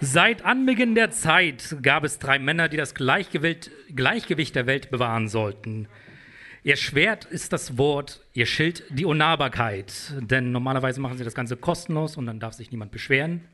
[0.00, 3.70] Seit Anbeginn der Zeit gab es drei Männer, die das Gleichgewicht,
[4.54, 5.88] der Welt bewahren sollten.
[6.62, 10.12] Ihr Schwert ist das Wort, ihr Schild die Unnahbarkeit.
[10.20, 13.48] Denn normalerweise machen sie das Ganze kostenlos und dann darf sich niemand beschweren.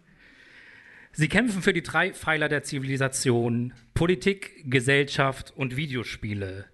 [1.12, 6.64] Sie kämpfen für die drei Pfeiler der Zivilisation: Politik, Gesellschaft und Videospiele.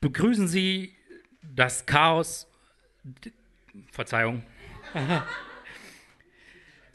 [0.00, 0.94] Begrüßen Sie
[1.42, 2.48] das Chaos.
[3.92, 4.42] Verzeihung.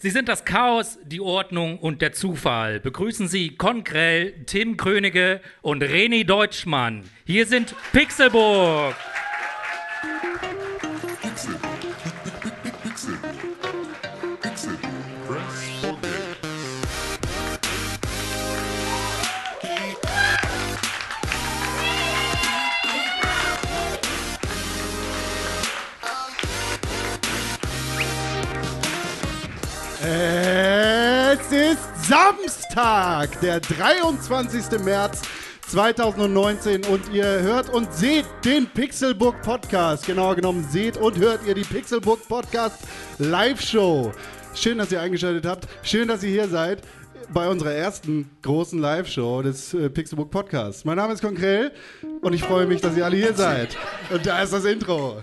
[0.02, 2.80] Sie sind das Chaos, die Ordnung und der Zufall.
[2.80, 7.04] Begrüßen Sie Konkrell, Tim Krönige und René Deutschmann.
[7.26, 8.96] Hier sind Pixelburg.
[32.80, 34.80] Samstag, der 23.
[34.80, 35.24] März
[35.68, 40.06] 2019 und ihr hört und seht den Pixelbook Podcast.
[40.06, 42.78] Genauer genommen seht und hört ihr die Pixelbook Podcast
[43.18, 44.14] Live Show.
[44.56, 45.68] Schön, dass ihr eingeschaltet habt.
[45.84, 46.82] Schön, dass ihr hier seid
[47.34, 50.86] bei unserer ersten großen Live-Show des äh, Pixelbook Podcasts.
[50.86, 51.74] Mein Name ist Konkrell
[52.22, 53.76] und ich freue mich, dass ihr alle hier seid.
[54.10, 55.22] Und da ist das Intro.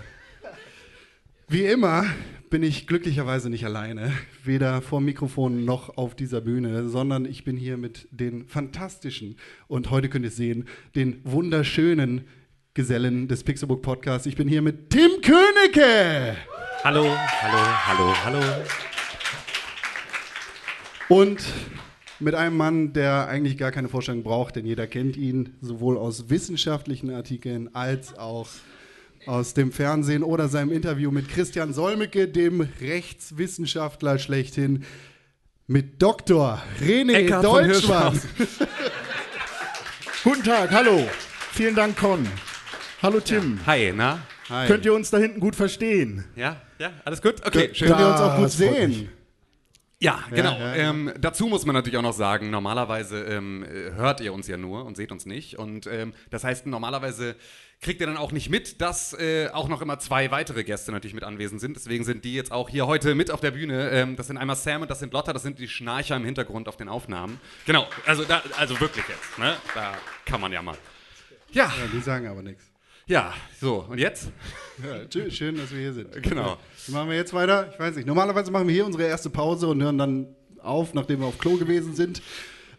[1.47, 2.05] Wie immer
[2.49, 4.11] bin ich glücklicherweise nicht alleine,
[4.43, 9.35] weder vor Mikrofon noch auf dieser Bühne, sondern ich bin hier mit den fantastischen
[9.67, 12.25] und heute könnt ihr es sehen, den wunderschönen
[12.73, 14.27] Gesellen des Pixelbook Podcasts.
[14.27, 16.37] Ich bin hier mit Tim Königke
[16.83, 18.39] Hallo, hallo, hallo, hallo.
[21.09, 21.43] und
[22.19, 26.29] mit einem Mann, der eigentlich gar keine Vorstellung braucht, denn jeder kennt ihn sowohl aus
[26.29, 28.47] wissenschaftlichen Artikeln als auch
[29.27, 34.85] aus dem Fernsehen oder seinem Interview mit Christian Solmecke, dem Rechtswissenschaftler schlechthin,
[35.67, 36.61] mit Dr.
[36.81, 38.21] René Eckhard von Deutschmann.
[40.23, 41.07] Guten Tag, hallo.
[41.51, 42.25] Vielen Dank, Con.
[43.01, 43.59] Hallo Tim.
[43.65, 44.19] Hi, na?
[44.49, 44.67] Hi.
[44.67, 46.23] Könnt ihr uns da hinten gut verstehen?
[46.35, 47.45] Ja, ja, alles gut?
[47.45, 47.89] Okay, schön.
[47.89, 49.09] Könnt ihr uns auch gut sehen?
[49.99, 50.51] Ja, genau.
[50.51, 50.89] ja, ja.
[50.89, 54.55] Ähm, dazu muss man natürlich auch noch sagen, normalerweise ähm, äh, hört ihr uns ja
[54.55, 55.57] nur und seht uns nicht.
[55.57, 57.35] Und ähm, das heißt, normalerweise
[57.79, 61.13] kriegt ihr dann auch nicht mit, dass äh, auch noch immer zwei weitere Gäste natürlich
[61.13, 61.75] mit anwesend sind.
[61.75, 63.89] Deswegen sind die jetzt auch hier heute mit auf der Bühne.
[63.91, 66.67] Ähm, das sind einmal Sam und das sind Lotta, das sind die Schnarcher im Hintergrund
[66.67, 67.39] auf den Aufnahmen.
[67.65, 69.37] Genau, also, da, also wirklich jetzt.
[69.37, 69.55] Ne?
[69.75, 69.93] Da
[70.25, 70.77] kann man ja mal.
[71.51, 72.63] Ja, Ja, die sagen aber nichts.
[73.05, 74.31] ja, so, und jetzt?
[74.83, 76.11] Ja, schön, dass wir hier sind.
[76.23, 76.57] Genau.
[76.87, 77.69] Wie machen wir jetzt weiter?
[77.71, 78.05] Ich weiß nicht.
[78.07, 81.55] Normalerweise machen wir hier unsere erste Pause und hören dann auf, nachdem wir auf Klo
[81.57, 82.21] gewesen sind.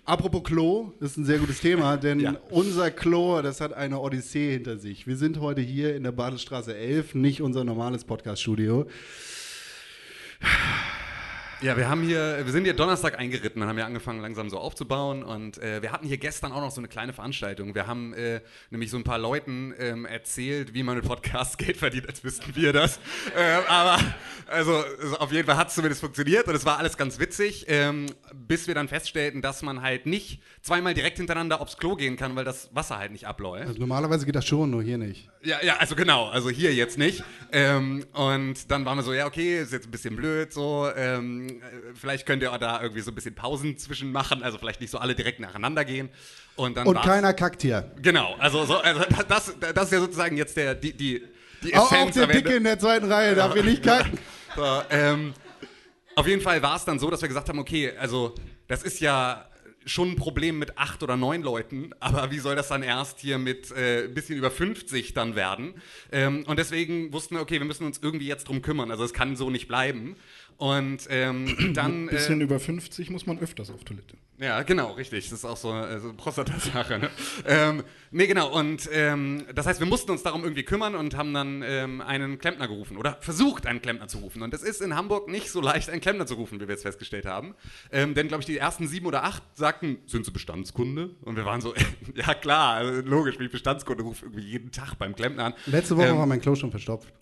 [0.08, 2.36] Apropos Klo, das ist ein sehr gutes Thema, denn Ja.
[2.48, 5.06] unser Klo, das hat eine Odyssee hinter sich.
[5.06, 8.86] Wir sind heute hier in der Badestraße 11, nicht unser normales Podcast-Studio.
[11.60, 14.58] Ja, wir haben hier, wir sind hier Donnerstag eingeritten, dann haben wir angefangen langsam so
[14.58, 17.74] aufzubauen und äh, wir hatten hier gestern auch noch so eine kleine Veranstaltung.
[17.74, 21.76] Wir haben äh, nämlich so ein paar Leuten ähm, erzählt, wie man mit Podcasts Geld
[21.76, 23.00] verdient, als wüssten wir das.
[23.36, 23.98] ähm, aber
[24.46, 27.64] also also auf jeden Fall hat es zumindest funktioniert und es war alles ganz witzig,
[27.66, 32.16] ähm, bis wir dann feststellten, dass man halt nicht zweimal direkt hintereinander aufs Klo gehen
[32.16, 33.66] kann, weil das Wasser halt nicht abläuft.
[33.66, 35.28] Also normalerweise geht das schon, nur hier nicht.
[35.42, 37.24] Ja, ja, also genau, also hier jetzt nicht.
[37.50, 40.88] Ähm, und dann waren wir so, ja, okay, ist jetzt ein bisschen blöd so.
[40.94, 44.58] Ähm, äh, vielleicht könnt ihr auch da irgendwie so ein bisschen Pausen zwischen machen, also
[44.58, 46.08] vielleicht nicht so alle direkt nacheinander gehen.
[46.56, 47.92] Und dann Und keiner kackt hier.
[48.02, 51.22] Genau, also, so, also das, das ist ja sozusagen jetzt der, die, die,
[51.62, 52.26] die Auch, auch Essenz der.
[52.26, 54.18] Dicke in der zweiten Reihe darf hier nicht kacken.
[54.56, 55.34] So, ähm,
[56.16, 58.34] auf jeden Fall war es dann so, dass wir gesagt haben, okay, also
[58.66, 59.48] das ist ja
[59.88, 63.38] schon ein Problem mit acht oder neun Leuten, aber wie soll das dann erst hier
[63.38, 65.74] mit äh, ein bisschen über 50 dann werden?
[66.12, 69.12] Ähm, und deswegen wussten wir, okay, wir müssen uns irgendwie jetzt drum kümmern, also es
[69.12, 70.16] kann so nicht bleiben.
[70.58, 72.04] Und ähm, dann...
[72.04, 74.16] Ein bisschen über 50 muss man öfters auf Toilette.
[74.40, 75.30] Ja, genau, richtig.
[75.30, 76.98] Das ist auch so, äh, so eine Prostata-Sache.
[76.98, 77.10] Ne?
[77.46, 78.52] ähm, nee, genau.
[78.56, 82.38] Und ähm, das heißt, wir mussten uns darum irgendwie kümmern und haben dann ähm, einen
[82.38, 84.42] Klempner gerufen oder versucht, einen Klempner zu rufen.
[84.42, 86.82] Und es ist in Hamburg nicht so leicht, einen Klempner zu rufen, wie wir jetzt
[86.82, 87.54] festgestellt haben.
[87.90, 91.10] Ähm, denn, glaube ich, die ersten sieben oder acht sagten, sind Sie Bestandskunde?
[91.22, 91.74] Und wir waren so,
[92.14, 95.54] ja klar, also logisch, ich Bestandskunde, rufe irgendwie jeden Tag beim Klempner an.
[95.66, 97.12] Letzte Woche Ähm, war mein Klo schon verstopft.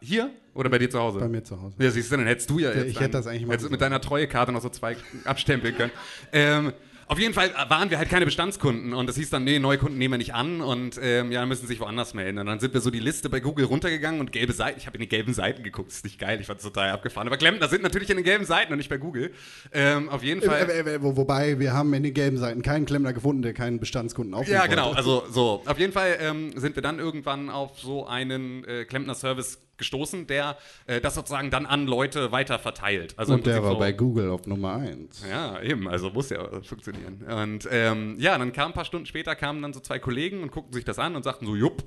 [0.00, 1.20] Hier oder bei dir zu Hause?
[1.20, 1.76] Bei mir zu Hause.
[1.78, 3.70] Ja, siehst du, dann hättest du ja jetzt ich dann- hätte das eigentlich machen hättest
[3.70, 5.92] mit deiner Treuekarte noch so zwei abstempeln können.
[6.32, 6.72] ähm,
[7.10, 9.98] auf jeden Fall waren wir halt keine Bestandskunden und das hieß dann, nee, neue Kunden
[9.98, 12.38] nehmen wir nicht an und ähm, ja, müssen sich woanders melden.
[12.38, 14.96] Und dann sind wir so die Liste bei Google runtergegangen und gelbe Seiten, ich habe
[14.96, 17.26] in die gelben Seiten geguckt, das ist nicht geil, ich fand es total abgefahren.
[17.26, 19.32] Aber Klempner sind natürlich in den gelben Seiten und nicht bei Google.
[19.72, 20.70] Ähm, auf jeden Fall.
[20.70, 23.54] Äh, äh, äh, wo- wobei, wir haben in den gelben Seiten keinen Klempner gefunden, der
[23.54, 24.86] keinen Bestandskunden aufnehmen Ja, genau.
[24.86, 24.98] wollte.
[24.98, 25.62] Also so.
[25.66, 30.56] Auf jeden Fall ähm, sind wir dann irgendwann auf so einen äh, Klempner-Service gestoßen, der
[30.86, 33.14] äh, das sozusagen dann an Leute weiter verteilt.
[33.16, 35.24] Also Und der war so- bei Google auf Nummer 1.
[35.28, 37.22] ja, eben, also muss ja funktionieren.
[37.28, 40.52] Und ähm, ja, dann kam ein paar Stunden später kamen dann so zwei Kollegen und
[40.52, 41.82] guckten sich das an und sagten so, jupp,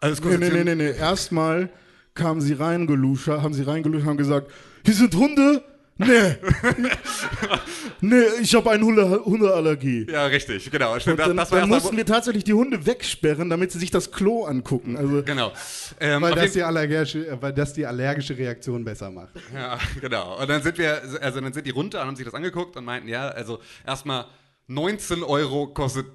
[0.00, 0.90] alles Nee, nee, nee, nee, nee.
[0.90, 1.70] Erstmal
[2.14, 4.50] kamen sie reingeluscht, haben sie reingeluscht, haben gesagt,
[4.84, 5.62] hier sind Hunde?
[5.98, 6.36] Nee.
[8.00, 10.06] nee, ich habe eine Hunde Hundeallergie.
[10.10, 10.98] Ja, richtig, genau.
[10.98, 13.90] Stimmt, das, dann, das war dann mussten wir tatsächlich die Hunde wegsperren, damit sie sich
[13.90, 14.96] das Klo angucken.
[14.96, 15.52] Also, Genau.
[15.98, 19.32] Ähm, Weil das, die allergische, weil das die allergische Reaktion besser macht.
[19.54, 20.38] Ja, genau.
[20.38, 22.84] Und dann sind wir, also dann sind die runter und haben sich das angeguckt und
[22.84, 24.26] meinten, ja, also erstmal
[24.66, 26.06] 19 Euro kostet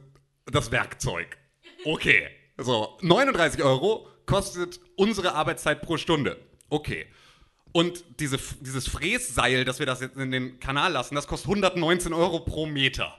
[0.46, 1.38] das Werkzeug.
[1.86, 2.28] Okay.
[2.58, 6.38] So, 39 Euro kostet unsere Arbeitszeit pro Stunde.
[6.70, 7.08] Okay.
[7.74, 12.14] Und diese, dieses Frässeil, dass wir das jetzt in den Kanal lassen, das kostet 119
[12.14, 13.16] Euro pro Meter.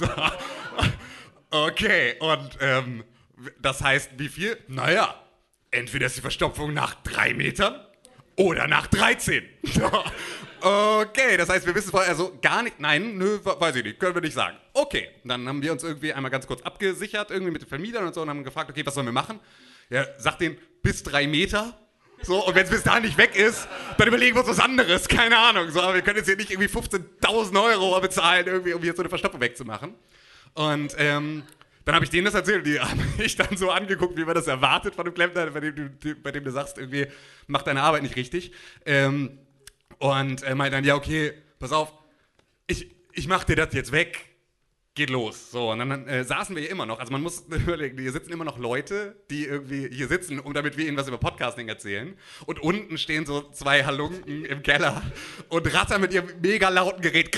[1.54, 3.04] Okay, und ähm,
[3.60, 4.56] das heißt, wie viel?
[4.68, 5.14] Naja,
[5.70, 7.78] entweder ist die Verstopfung nach drei Metern
[8.36, 9.44] oder nach 13.
[10.62, 12.80] okay, das heißt, wir wissen vorher also gar nicht.
[12.80, 14.56] Nein, nö, we- weiß ich nicht, können wir nicht sagen.
[14.72, 18.14] Okay, dann haben wir uns irgendwie einmal ganz kurz abgesichert, irgendwie mit den Vermietern und
[18.14, 19.38] so, und haben gefragt, okay, was sollen wir machen?
[19.90, 21.78] Ja, sagt den bis drei Meter.
[22.22, 25.08] So, und wenn es bis dahin nicht weg ist, dann überlegen wir uns was anderes,
[25.08, 25.70] keine Ahnung.
[25.70, 29.02] So, aber wir können jetzt hier nicht irgendwie 15.000 Euro bezahlen, irgendwie, um jetzt so
[29.02, 29.94] eine Verstopfung wegzumachen.
[30.54, 31.42] Und ähm,
[31.84, 34.34] dann habe ich denen das erzählt und die haben mich dann so angeguckt, wie man
[34.34, 37.06] das erwartet von einem Klempner, bei dem du, bei dem du sagst, irgendwie,
[37.46, 38.52] mach deine Arbeit nicht richtig.
[38.86, 39.38] Ähm,
[39.98, 41.92] und er meinte dann, ja, okay, pass auf,
[42.66, 44.31] ich, ich mach dir das jetzt weg.
[44.94, 45.50] Geht los.
[45.50, 46.98] So, und dann äh, saßen wir hier immer noch.
[46.98, 50.76] Also man muss überlegen, hier sitzen immer noch Leute, die irgendwie hier sitzen, um damit
[50.76, 52.14] wir ihnen was über Podcasting erzählen.
[52.44, 55.02] Und unten stehen so zwei Halunken im Keller
[55.48, 57.34] und rattern mit ihrem mega lauten Gerät.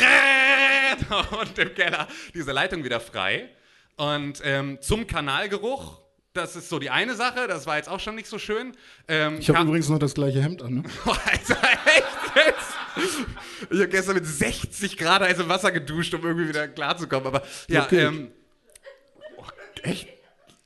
[1.40, 3.50] Und im Keller diese Leitung wieder frei.
[3.96, 6.03] Und ähm, zum Kanalgeruch,
[6.34, 8.76] das ist so die eine Sache, das war jetzt auch schon nicht so schön.
[9.08, 10.74] Ähm, ich habe übrigens noch das gleiche Hemd an.
[10.74, 10.82] Ne?
[11.06, 13.70] Alter, echt jetzt?
[13.70, 17.26] Ich habe gestern mit 60 Grad heißem Wasser geduscht, um irgendwie wieder klarzukommen.
[17.28, 18.04] Aber ja, Okay.
[18.04, 18.32] ähm.
[19.36, 19.44] Oh,
[19.82, 20.08] echt?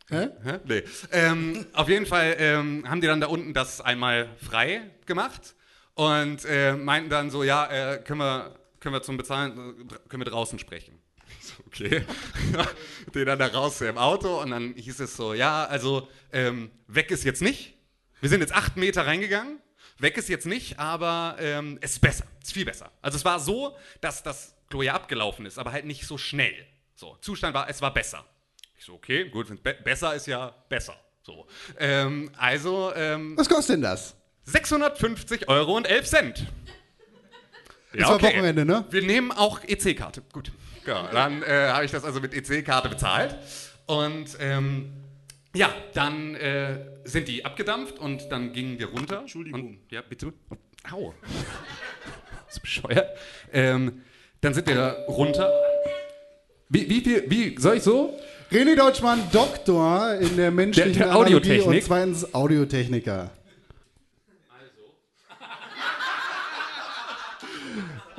[0.08, 0.28] Hä?
[0.42, 0.58] Hä?
[0.64, 0.84] Nee.
[1.12, 5.54] Ähm, auf jeden Fall ähm, haben die dann da unten das einmal frei gemacht
[5.94, 9.52] und äh, meinten dann so, ja, äh, können, wir, können wir zum Bezahlen,
[9.90, 10.98] äh, können wir draußen sprechen.
[11.68, 12.02] Okay.
[13.14, 17.10] Den dann da raus im Auto und dann hieß es so, ja, also ähm, weg
[17.10, 17.74] ist jetzt nicht.
[18.20, 19.60] Wir sind jetzt acht Meter reingegangen.
[19.98, 22.24] Weg ist jetzt nicht, aber ähm, es ist besser.
[22.40, 22.90] Es ist viel besser.
[23.02, 26.54] Also es war so, dass das Klo ja abgelaufen ist, aber halt nicht so schnell.
[26.94, 28.24] So, Zustand war, es war besser.
[28.78, 30.96] Ich so, okay, gut, be besser ist ja besser.
[31.22, 31.46] So.
[31.78, 34.16] Ähm, also ähm, Was kostet denn das?
[34.44, 36.46] 650 Euro und 11 Cent.
[37.94, 38.85] Ja, Das war Wochenende, ne?
[38.90, 40.23] Wir nehmen auch EC-Karte.
[40.32, 40.52] Gut.
[40.87, 43.37] Ja, dann äh, habe ich das also mit EC-Karte bezahlt.
[43.87, 44.93] Und ähm,
[45.55, 49.20] ja, dann äh, sind die abgedampft und dann gingen wir runter.
[49.20, 49.61] Entschuldigung.
[49.61, 50.32] Und, ja, bitte.
[50.90, 51.14] Au.
[52.46, 53.08] Das ist bescheuert.
[53.52, 54.02] Ähm,
[54.40, 55.50] dann sind wir da runter.
[56.69, 58.19] Wie, wie viel, wie, soll ich so?
[58.52, 61.67] René Deutschmann, Doktor in der menschlichen Der- der Analogie Audiotechnik.
[61.67, 63.31] und zweitens Audiotechniker.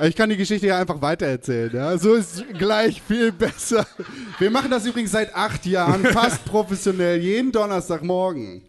[0.02, 1.72] Ich kann die Geschichte ja einfach weitererzählen.
[1.74, 1.98] Ja?
[1.98, 3.86] So ist gleich viel besser.
[4.38, 8.64] Wir machen das übrigens seit acht Jahren, fast professionell, jeden Donnerstagmorgen.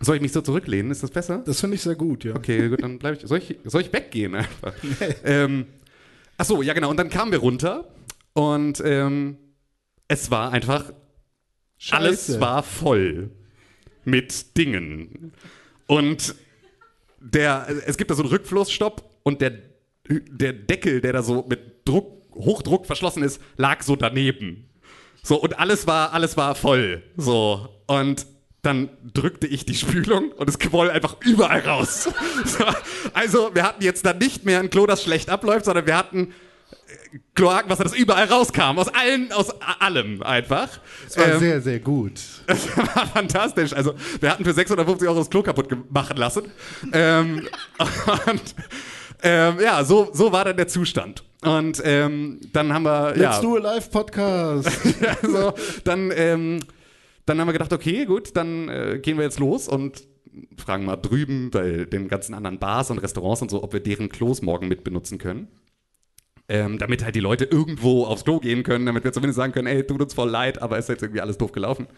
[0.00, 0.90] Soll ich mich so zurücklehnen?
[0.90, 1.42] Ist das besser?
[1.46, 2.34] Das finde ich sehr gut, ja.
[2.34, 3.26] Okay, gut, dann bleibe ich.
[3.26, 4.74] Soll ich, soll ich weggehen einfach?
[5.24, 5.66] ähm,
[6.36, 6.90] ach so, ja genau.
[6.90, 7.88] Und dann kamen wir runter
[8.34, 9.38] und ähm,
[10.08, 10.92] es war einfach
[11.90, 12.40] alles Scheiße.
[12.40, 13.30] war voll
[14.04, 15.32] mit Dingen
[15.86, 16.34] und
[17.20, 19.52] der es gibt da so einen Rückflussstopp und der
[20.08, 24.68] der Deckel, der da so mit Druck Hochdruck verschlossen ist, lag so daneben.
[25.22, 27.02] So und alles war alles war voll.
[27.16, 28.26] So und
[28.62, 32.08] dann drückte ich die Spülung und es quoll einfach überall raus.
[32.44, 32.64] So,
[33.14, 36.32] also wir hatten jetzt dann nicht mehr ein Klo, das schlecht abläuft, sondern wir hatten
[36.88, 38.78] äh, Kloakenwasser, das überall rauskam.
[38.78, 40.68] Aus allen, aus allem einfach.
[41.04, 42.20] Das war Ähm, sehr, sehr gut.
[42.46, 43.72] das war fantastisch.
[43.72, 46.50] Also, wir hatten für 650 Euro das Klo kaputt machen lassen.
[46.92, 47.48] ähm,
[48.26, 48.42] und
[49.22, 51.24] ähm, ja, so, so war dann der Zustand.
[51.42, 53.10] Und ähm, dann haben wir.
[53.10, 54.70] Let's ja, do a live Podcast.
[55.22, 55.52] so,
[55.84, 56.60] dann, ähm,
[57.24, 60.02] dann haben wir gedacht, okay, gut, dann äh, gehen wir jetzt los und
[60.56, 64.08] fragen mal drüben bei den ganzen anderen Bars und Restaurants und so, ob wir deren
[64.08, 65.48] Klos morgen mit benutzen können.
[66.48, 69.66] Ähm, damit halt die Leute irgendwo aufs Klo gehen können, damit wir zumindest sagen können,
[69.66, 71.88] ey, tut uns voll leid, aber ist jetzt irgendwie alles doof gelaufen.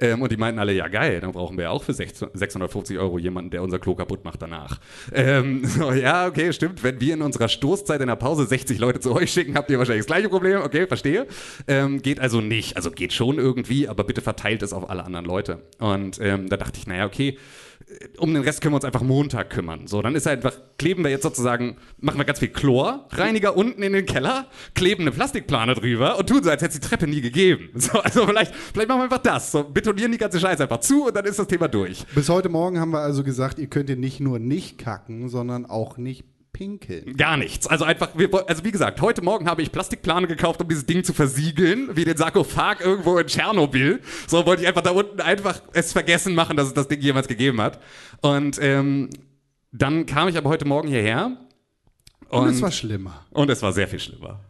[0.00, 3.50] Ähm, und die meinten alle, ja geil, dann brauchen wir auch für 650 Euro jemanden,
[3.50, 4.80] der unser Klo kaputt macht danach.
[5.12, 6.82] Ähm, so, ja, okay, stimmt.
[6.82, 9.78] Wenn wir in unserer Stoßzeit in der Pause 60 Leute zu euch schicken, habt ihr
[9.78, 10.62] wahrscheinlich das gleiche Problem.
[10.62, 11.26] Okay, verstehe.
[11.68, 12.76] Ähm, geht also nicht.
[12.76, 15.62] Also geht schon irgendwie, aber bitte verteilt es auf alle anderen Leute.
[15.78, 17.38] Und ähm, da dachte ich, naja, okay,
[18.18, 19.86] um den Rest können wir uns einfach Montag kümmern.
[19.86, 23.92] So, dann ist einfach, kleben wir jetzt sozusagen, machen wir ganz viel Chlorreiniger unten in
[23.92, 27.20] den Keller, kleben eine Plastikplane drüber und tun so, als hätte es die Treppe nie
[27.20, 27.70] gegeben.
[27.82, 29.50] So, also vielleicht, vielleicht machen wir einfach das.
[29.50, 32.04] So, betonieren die ganze Scheiße einfach zu und dann ist das Thema durch.
[32.14, 35.66] Bis heute Morgen haben wir also gesagt, ihr könnt ihr nicht nur nicht kacken, sondern
[35.66, 36.24] auch nicht
[36.62, 37.16] pinkeln.
[37.16, 37.66] Gar nichts.
[37.66, 38.10] Also einfach,
[38.46, 42.04] also wie gesagt, heute Morgen habe ich Plastikplane gekauft, um dieses Ding zu versiegeln, wie
[42.04, 44.00] den Sarkophag irgendwo in Tschernobyl.
[44.28, 47.26] So wollte ich einfach da unten einfach es vergessen machen, dass es das Ding jemals
[47.26, 47.80] gegeben hat.
[48.20, 49.10] Und ähm,
[49.72, 51.36] dann kam ich aber heute Morgen hierher.
[52.28, 53.26] Und, und es war schlimmer.
[53.30, 54.40] Und es war sehr viel schlimmer.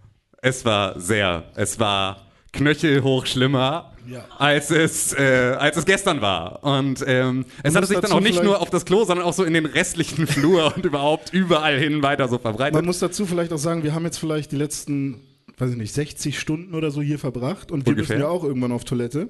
[0.42, 4.25] Es war sehr, es war knöchelhoch schlimmer, ja.
[4.38, 6.62] als, es, äh, als es gestern war.
[6.62, 9.44] Und ähm, es hatte sich dann auch nicht nur auf das Klo, sondern auch so
[9.44, 12.75] in den restlichen Flur und überhaupt überall hin weiter so verbreitet.
[12.75, 15.21] Man muss dazu vielleicht auch sagen, wir haben jetzt vielleicht die letzten,
[15.56, 18.16] weiß ich nicht, 60 Stunden oder so hier verbracht und wir Ungefähr.
[18.16, 19.28] müssen ja auch irgendwann auf Toilette.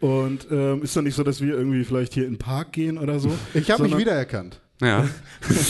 [0.00, 2.98] Und ähm, ist doch nicht so, dass wir irgendwie vielleicht hier in den Park gehen
[2.98, 3.32] oder so.
[3.54, 4.60] Ich habe mich wiedererkannt.
[4.80, 5.08] Ja.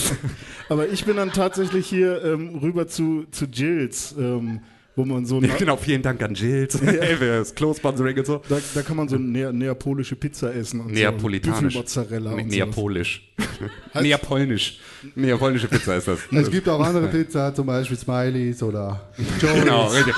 [0.69, 4.17] Aber ich bin dann tatsächlich hier ähm, rüber zu, zu Jills.
[4.19, 4.63] Ähm,
[4.97, 5.41] wo man so.
[5.41, 6.93] Ja, genau, vielen Dank an Jills, ja.
[7.21, 8.43] das Close-Sponsoring und so.
[8.49, 10.81] Da, da, kann man so ne neapolische Pizza essen.
[10.81, 11.75] Und Neapolitanisch.
[11.75, 12.35] So Mozzarella.
[12.35, 13.31] Ne Neapolisch.
[13.95, 14.81] Neapolnisch.
[15.15, 16.21] Neapolische Pizza ist das.
[16.33, 19.61] Es gibt auch andere Pizza, zum Beispiel Smileys oder Jones.
[19.67, 20.15] Genau, richtig.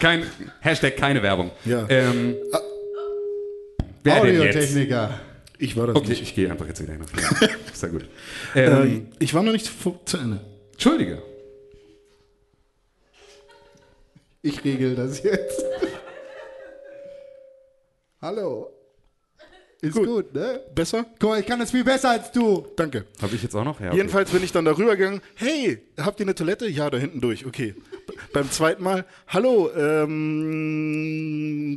[0.00, 0.22] Kein,
[0.60, 1.50] Hashtag keine Werbung.
[1.64, 1.86] Ja.
[1.88, 2.34] Ähm,
[4.02, 5.20] wer Audiotechniker.
[5.58, 6.22] Ich war das okay, nicht.
[6.22, 7.02] ich gehe einfach jetzt wieder hin.
[7.72, 8.06] Sehr gut.
[8.54, 9.70] Ähm, äh, ich war noch nicht
[10.04, 10.40] zu Ende.
[10.72, 11.22] Entschuldige.
[14.42, 15.64] Ich regel das jetzt.
[18.20, 18.70] Hallo.
[19.80, 20.06] Ist gut.
[20.06, 20.34] gut.
[20.34, 20.60] ne?
[20.74, 21.06] Besser?
[21.18, 22.66] Guck mal, ich kann das viel besser als du.
[22.76, 23.06] Danke.
[23.20, 23.80] Habe ich jetzt auch noch?
[23.80, 23.96] Ja, okay.
[23.96, 25.20] Jedenfalls bin ich dann darüber gegangen.
[25.34, 26.68] Hey, habt ihr eine Toilette?
[26.68, 27.46] Ja, da hinten durch.
[27.46, 27.74] Okay.
[28.32, 30.20] Beim zweiten Mal, hallo, ähm,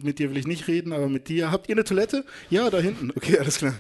[0.03, 1.51] mit dir will ich nicht reden, aber mit dir.
[1.51, 2.25] Habt ihr eine Toilette?
[2.50, 3.12] Ja, da hinten.
[3.15, 3.75] Okay, alles klar.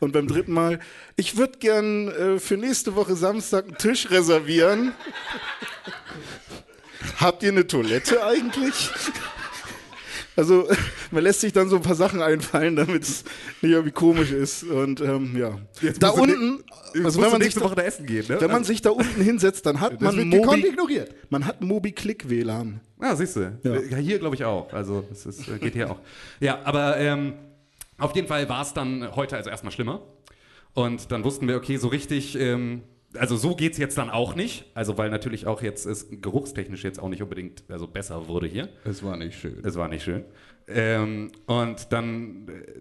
[0.00, 0.80] Und beim dritten Mal,
[1.16, 4.92] ich würde gern äh, für nächste Woche Samstag einen Tisch reservieren.
[7.18, 8.90] Habt ihr eine Toilette eigentlich?
[10.36, 10.68] Also,
[11.12, 13.24] man lässt sich dann so ein paar Sachen einfallen, damit es
[13.62, 14.64] nicht irgendwie komisch ist.
[14.64, 15.58] Und ähm, ja.
[15.80, 16.64] Jetzt da unten,
[17.04, 18.40] also wenn man nächste Woche da essen gehen, ne?
[18.40, 21.14] Wenn man sich da unten hinsetzt, dann hat das man Mobi ignoriert.
[21.30, 22.80] Man hat Mobi Click WLAN.
[22.98, 23.58] Ah, siehst du.
[23.62, 23.96] Ja.
[23.96, 24.72] Hier glaube ich auch.
[24.72, 26.00] Also, es ist, äh, geht hier auch.
[26.40, 27.34] Ja, aber ähm,
[27.98, 30.02] auf jeden Fall war es dann heute also erstmal schlimmer.
[30.72, 32.36] Und dann wussten wir, okay, so richtig.
[32.36, 32.82] Ähm,
[33.18, 34.64] also so geht es jetzt dann auch nicht.
[34.74, 38.68] Also weil natürlich auch jetzt es geruchstechnisch jetzt auch nicht unbedingt also besser wurde hier.
[38.84, 39.60] Es war nicht schön.
[39.64, 40.24] Es war nicht schön.
[40.66, 42.80] Ähm, und dann äh,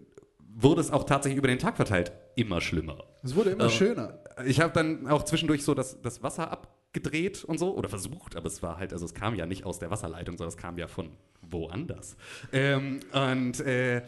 [0.56, 3.04] wurde es auch tatsächlich über den Tag verteilt immer schlimmer.
[3.24, 4.20] Es wurde immer äh, schöner.
[4.46, 8.48] Ich habe dann auch zwischendurch so das, das Wasser abgedreht und so oder versucht, aber
[8.48, 10.88] es war halt, also es kam ja nicht aus der Wasserleitung, sondern es kam ja
[10.88, 11.10] von
[11.42, 12.16] woanders.
[12.52, 14.04] Ähm, und äh,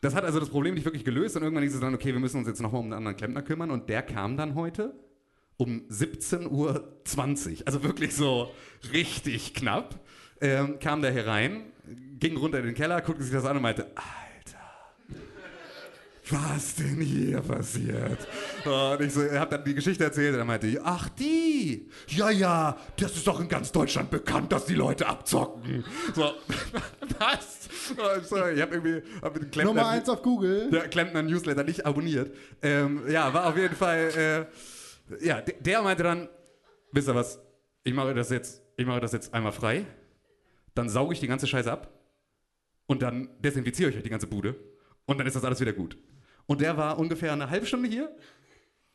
[0.00, 2.20] das hat also das Problem nicht wirklich gelöst und irgendwann hieß es dann, okay, wir
[2.20, 4.94] müssen uns jetzt nochmal um einen anderen Klempner kümmern und der kam dann heute
[5.56, 6.96] um 17.20 Uhr,
[7.66, 8.52] also wirklich so
[8.92, 10.00] richtig knapp,
[10.40, 11.64] ähm, kam der herein,
[12.18, 14.12] ging runter in den Keller, guckte sich das an und meinte, Alter,
[16.30, 18.26] was denn hier passiert?
[18.64, 22.30] Und ich so, er hat dann die Geschichte erzählt und er meinte, ach die, ja,
[22.30, 25.84] ja, das ist doch in ganz Deutschland bekannt, dass die Leute abzocken.
[26.14, 26.22] So,
[27.18, 27.68] was?
[28.28, 30.70] So, ich habe irgendwie hab den Klempner, Nummer eins auf Google.
[30.70, 32.34] Der Klempner Newsletter nicht abonniert.
[32.62, 34.46] Ähm, ja, war auf jeden Fall...
[34.48, 34.56] Äh,
[35.20, 36.28] ja, der meinte dann,
[36.92, 37.40] wisst ihr was,
[37.84, 39.86] ich mache das jetzt, ich mache das jetzt einmal frei,
[40.74, 41.90] dann sauge ich die ganze Scheiße ab
[42.86, 44.56] und dann desinfiziere ich euch die ganze Bude
[45.06, 45.96] und dann ist das alles wieder gut.
[46.46, 48.14] Und der war ungefähr eine halbe Stunde hier.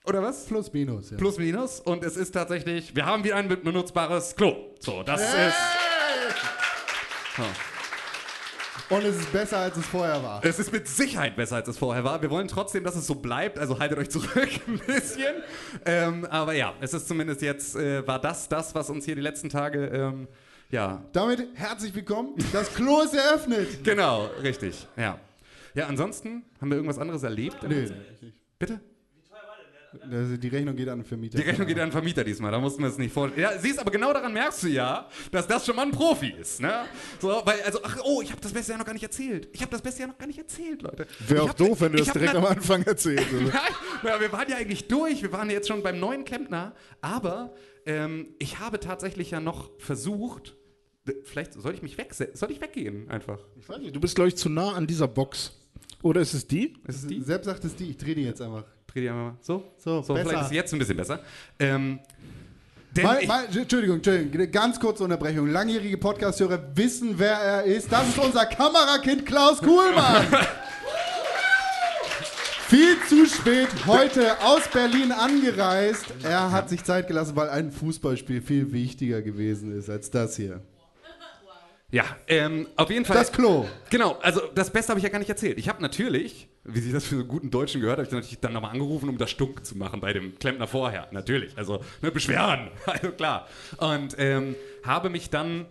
[0.05, 0.45] Oder was?
[0.45, 1.17] Plus minus, ja.
[1.17, 1.79] Plus minus.
[1.79, 4.75] Und es ist tatsächlich, wir haben wieder ein benutzbares Klo.
[4.79, 5.49] So, das hey!
[5.49, 5.57] ist.
[7.39, 7.76] Oh.
[8.89, 10.43] Und es ist besser, als es vorher war.
[10.45, 12.21] Es ist mit Sicherheit besser, als es vorher war.
[12.21, 15.35] Wir wollen trotzdem, dass es so bleibt, also haltet euch zurück ein bisschen.
[15.85, 19.21] Ähm, aber ja, es ist zumindest jetzt, äh, war das das, was uns hier die
[19.21, 20.27] letzten Tage, ähm,
[20.69, 21.03] ja.
[21.11, 22.35] Damit herzlich willkommen.
[22.53, 23.83] Das Klo ist eröffnet.
[23.83, 25.19] genau, richtig, ja.
[25.73, 27.57] Ja, ansonsten haben wir irgendwas anderes erlebt?
[27.67, 27.89] Nee.
[28.57, 28.79] Bitte?
[30.05, 31.37] Die Rechnung geht an den Vermieter.
[31.37, 33.41] Die Rechnung geht an den Vermieter diesmal, da mussten wir es nicht vorstellen.
[33.41, 36.59] Ja, siehst, aber genau daran merkst du ja, dass das schon mal ein Profi ist.
[36.61, 36.85] Ne?
[37.19, 39.49] So, weil, also, ach, oh, ich habe das Beste ja noch gar nicht erzählt.
[39.53, 41.07] Ich habe das Beste ja noch gar nicht erzählt, Leute.
[41.27, 43.27] Wäre auch doof, wenn du das direkt am Anfang erzählst.
[43.31, 43.51] Nein,
[44.03, 47.53] ja, wir waren ja eigentlich durch, wir waren jetzt schon beim neuen Klempner, aber
[47.85, 50.55] ähm, ich habe tatsächlich ja noch versucht,
[51.23, 53.39] vielleicht soll ich mich weg, soll ich weggehen einfach?
[53.59, 55.53] Ich weiß nicht, du bist, glaube ich, zu nah an dieser Box.
[56.03, 56.73] Oder ist es die?
[56.87, 57.21] Ist es die?
[57.21, 58.65] Sepp sagt es die, ich drehe die jetzt einfach.
[58.87, 59.37] Dreh die einmal mal.
[59.41, 59.63] So?
[59.77, 60.29] So, So, besser.
[60.29, 61.19] vielleicht ist es jetzt ein bisschen besser.
[61.59, 61.99] Ähm,
[63.03, 65.47] Mal, mal, Entschuldigung, Entschuldigung, ganz kurze Unterbrechung.
[65.51, 67.91] Langjährige Podcast-Hörer wissen, wer er ist.
[67.91, 70.25] Das ist unser Kamerakind Klaus Kuhlmann.
[72.69, 76.05] Viel zu spät heute aus Berlin angereist.
[76.23, 80.59] Er hat sich Zeit gelassen, weil ein Fußballspiel viel wichtiger gewesen ist als das hier.
[81.91, 83.15] ja, ähm, auf jeden Fall.
[83.15, 83.65] Das Klo.
[83.89, 85.57] Genau, also das Beste habe ich ja gar nicht erzählt.
[85.59, 88.19] Ich habe natürlich, wie sich das für so einen guten Deutschen gehört, habe ich dann
[88.19, 91.07] natürlich dann nochmal angerufen, um das stunk zu machen bei dem Klempner vorher.
[91.11, 93.47] Natürlich, also ne, beschweren, also klar.
[93.77, 95.65] Und ähm, habe mich dann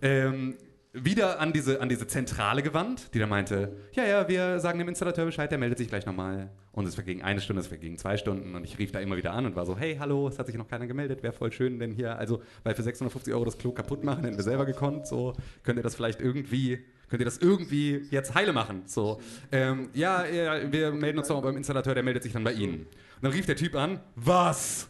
[0.00, 0.56] ähm,
[0.92, 4.88] wieder an diese, an diese Zentrale gewandt, die da meinte, ja, ja, wir sagen dem
[4.88, 6.50] Installateur Bescheid, der meldet sich gleich nochmal.
[6.72, 9.32] Und es verging eine Stunde, es verging zwei Stunden und ich rief da immer wieder
[9.32, 11.78] an und war so, hey, hallo, es hat sich noch keiner gemeldet, wäre voll schön,
[11.78, 15.06] denn hier, also, weil für 650 Euro das Klo kaputt machen, hätten wir selber gekonnt,
[15.06, 19.20] so, könnt ihr das vielleicht irgendwie, könnt ihr das irgendwie jetzt heile machen, so.
[19.50, 22.80] Ähm, ja, ja, wir melden uns noch beim Installateur, der meldet sich dann bei Ihnen.
[22.80, 22.88] Und
[23.22, 24.88] dann rief der Typ an, was?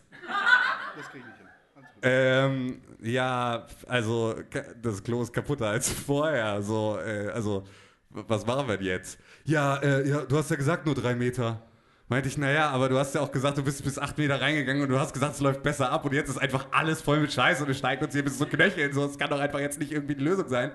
[2.03, 4.37] Ähm, ja, also
[4.83, 6.63] das Klo ist kaputter als vorher.
[6.63, 7.65] So, äh, also,
[8.11, 9.19] was machen wir denn jetzt?
[9.45, 11.63] Ja, äh, ja, du hast ja gesagt nur drei Meter.
[12.11, 14.83] Meinte ich, naja, aber du hast ja auch gesagt, du bist bis acht Meter reingegangen
[14.83, 17.31] und du hast gesagt, es läuft besser ab und jetzt ist einfach alles voll mit
[17.31, 18.93] Scheiße und es steigt uns hier bis zu Knöcheln.
[18.95, 20.71] So, es kann doch einfach jetzt nicht irgendwie die Lösung sein.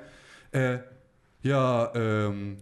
[0.52, 0.80] Äh,
[1.44, 2.58] ja, ähm,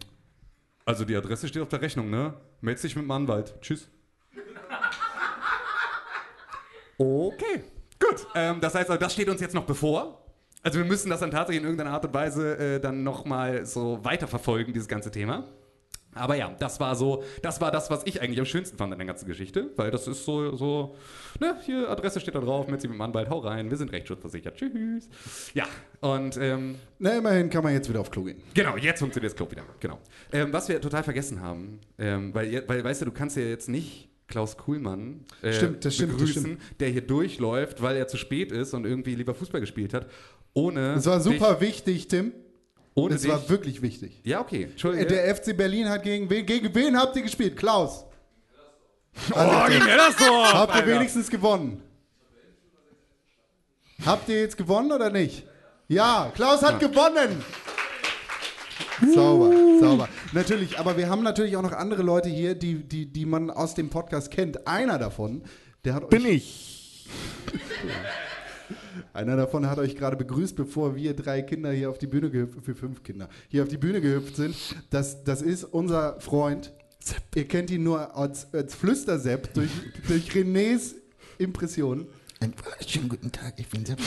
[0.85, 2.33] also die Adresse steht auf der Rechnung, ne?
[2.59, 3.55] Meld dich mit dem Anwalt.
[3.61, 3.89] Tschüss.
[6.97, 7.63] Okay,
[8.00, 8.27] gut.
[8.35, 10.23] Ähm, das heißt, das steht uns jetzt noch bevor.
[10.61, 14.00] Also wir müssen das dann tatsächlich in irgendeiner Art und Weise äh, dann nochmal so
[14.03, 15.45] weiterverfolgen, dieses ganze Thema.
[16.13, 19.00] Aber ja, das war so, das war das, was ich eigentlich am schönsten fand an
[19.00, 20.96] der ganzen Geschichte, weil das ist so, so,
[21.39, 23.91] ne, hier Adresse steht da drauf, mit sie mit dem Anwalt, hau rein, wir sind
[23.91, 25.08] rechtsschutzversichert, tschüss.
[25.53, 25.65] Ja,
[26.01, 28.41] und ähm, Na, immerhin kann man jetzt wieder auf Klo gehen.
[28.53, 29.63] Genau, jetzt funktioniert das Club wieder.
[29.80, 30.00] Genau.
[30.34, 33.70] Ähm, was wir total vergessen haben, ähm, weil, weil, weißt du, du kannst ja jetzt
[33.70, 38.18] nicht Klaus Kuhlmann äh, Stimmt, das stimmt, das begrüßen, der hier durchläuft, weil er zu
[38.18, 40.08] spät ist und irgendwie lieber Fußball gespielt hat,
[40.53, 42.34] ohne Es war super wichtig, Tim.
[42.93, 44.19] Ohne Es dich, war wirklich wichtig.
[44.24, 45.07] ja, okay, Entschuldigung.
[45.07, 47.55] Der FC Berlin hat gegen wen, gegen wen habt ihr gespielt?
[47.57, 48.05] Klaus.
[49.33, 51.81] oh, gegen Ellersdorf, Habt ihr wenigstens gewonnen?
[54.05, 55.45] Habt ihr jetzt gewonnen oder nicht?
[55.88, 57.43] Ja, Klaus hat gewonnen.
[59.13, 60.09] Sauber, sauber.
[60.31, 63.74] Natürlich, aber wir haben natürlich auch noch andere Leute hier, die, die, die man aus
[63.74, 64.68] dem Podcast kennt.
[64.68, 65.44] Einer davon,
[65.83, 67.07] der hat Bin euch, ich.
[69.13, 72.63] einer davon hat euch gerade begrüßt, bevor wir drei Kinder hier auf die Bühne gehüpft,
[72.63, 74.55] für fünf Kinder, hier auf die Bühne gehüpft sind.
[74.89, 76.71] Das, das ist unser Freund.
[77.35, 79.71] Ihr kennt ihn nur als, als Flüstersepp durch,
[80.07, 80.95] durch Renés
[81.37, 82.07] Impressionen.
[82.39, 82.53] Einen
[82.87, 84.00] schönen guten Tag, ich bin Sepp.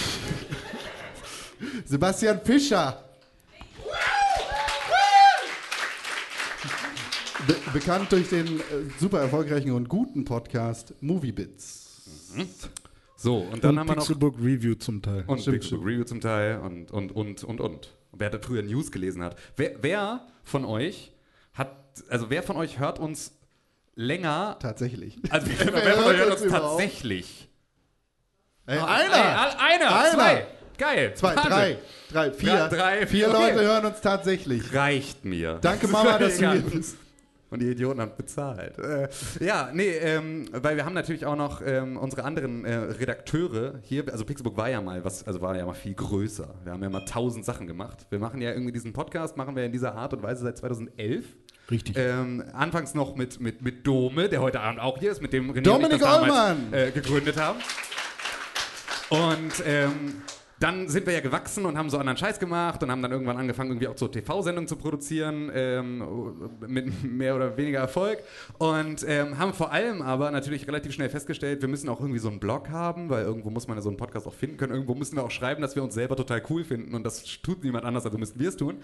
[1.85, 3.05] Sebastian Fischer.
[7.47, 8.63] Be bekannt durch den äh,
[8.99, 12.03] super erfolgreichen und guten Podcast Moviebits.
[13.25, 15.25] So, und dann Und haben wir noch Pixelbook Review zum Teil.
[15.27, 17.95] und Stimmt, Pixelbook Review zum Teil und, und, und, und, und.
[18.13, 19.37] Wer da früher News gelesen hat.
[19.57, 21.11] Wer, wer von euch
[21.55, 21.75] hat,
[22.11, 23.33] also wer von euch hört uns
[23.95, 25.17] länger, Tatsächlich.
[25.31, 27.49] also wer, Wer wer von euch hört uns tatsächlich?
[28.67, 30.11] Ey, Ey, einer, al- einer, Einer.
[30.13, 30.47] zwei.
[30.77, 31.15] Geil.
[31.15, 31.51] zwei, Wahnsinn.
[31.51, 31.79] drei,
[32.11, 32.49] drei, vier.
[32.53, 33.53] Ja, drei, vier okay.
[33.53, 34.75] Leute hören uns tatsächlich.
[34.75, 35.59] Reicht mir.
[35.63, 36.97] Danke, Mama, dass du hier bist.
[37.51, 38.79] Und die Idioten haben bezahlt.
[38.79, 39.09] Äh,
[39.41, 44.05] ja, nee, ähm, weil wir haben natürlich auch noch ähm, unsere anderen äh, Redakteure hier.
[44.11, 46.53] Also Pixelbook war ja mal was, also war ja mal viel größer.
[46.65, 48.07] Wir haben ja mal tausend Sachen gemacht.
[48.11, 51.27] Wir machen ja irgendwie diesen Podcast, machen wir in dieser Art und Weise seit 2011.
[51.71, 51.97] Richtig.
[51.97, 55.51] Ähm, anfangs noch mit, mit, mit Dome, der heute Abend auch hier ist, mit dem
[55.51, 56.73] René Dominik und ich das damals, Ollmann.
[56.73, 57.59] äh, gegründet haben.
[59.11, 60.23] Und ähm,
[60.65, 63.37] dann sind wir ja gewachsen und haben so anderen Scheiß gemacht und haben dann irgendwann
[63.37, 66.03] angefangen, irgendwie auch so TV-Sendungen zu produzieren, ähm,
[66.67, 68.21] mit mehr oder weniger Erfolg.
[68.57, 72.31] Und ähm, haben vor allem aber natürlich relativ schnell festgestellt, wir müssen auch irgendwie so
[72.31, 74.73] einen Blog haben, weil irgendwo muss man ja so einen Podcast auch finden können.
[74.73, 77.63] Irgendwo müssen wir auch schreiben, dass wir uns selber total cool finden und das tut
[77.63, 78.79] niemand anders, also müssen wir es tun.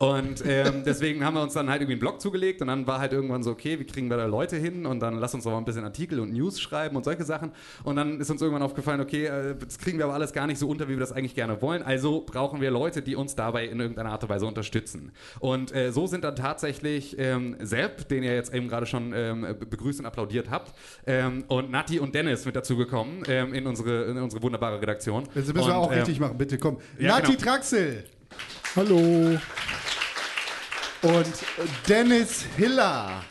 [0.00, 3.00] Und ähm, deswegen haben wir uns dann halt irgendwie einen Blog zugelegt und dann war
[3.00, 5.50] halt irgendwann so, okay, wie kriegen wir da Leute hin und dann lass uns doch
[5.50, 7.52] mal ein bisschen Artikel und News schreiben und solche Sachen.
[7.84, 10.58] Und dann ist uns irgendwann aufgefallen, okay, äh, das kriegen wir aber alles gar nicht
[10.58, 11.82] so unter, wie wir das eigentlich gerne wollen.
[11.82, 15.12] Also brauchen wir Leute, die uns dabei in irgendeiner Art und Weise unterstützen.
[15.38, 19.42] Und äh, so sind dann tatsächlich ähm, Sepp, den ihr jetzt eben gerade schon ähm,
[19.42, 20.72] be- begrüßt und applaudiert habt,
[21.06, 25.24] ähm, und Nati und Dennis mit dazugekommen ähm, in, unsere, in unsere wunderbare Redaktion.
[25.34, 26.78] Jetzt müssen wir Und, auch ähm, richtig machen, bitte komm.
[26.98, 27.50] ja, Nati genau.
[27.52, 28.04] Traxel
[28.76, 29.38] Hallo.
[31.02, 31.26] und
[31.88, 33.22] Dennis Hiller.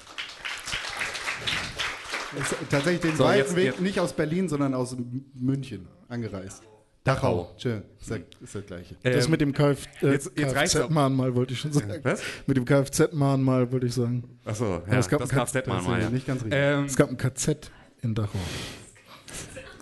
[2.40, 4.96] Ist tatsächlich den So, weiten jetzt- Weg jetzt- nicht aus Berlin, sondern aus
[5.34, 6.64] München angereist.
[7.04, 7.56] Dachau.
[7.58, 7.84] Schön.
[8.00, 8.96] Ist, das- ist das Gleiche.
[9.02, 10.54] Das Ähm, mit dem Kf äh, jetzt- jetzt.
[10.54, 11.92] Kfz-Mahnmal wollte ich schon sagen.
[12.04, 12.22] Was?
[12.46, 14.40] Mit dem Kfz-Mahnmal wollte ich sagen.
[14.46, 16.10] Achso, Aber ja, es gab das ein Kfz mal Das mal, ist ja.
[16.12, 16.60] nicht ganz richtig.
[16.60, 18.38] Ähm, Es gab ein KZ in Dachau.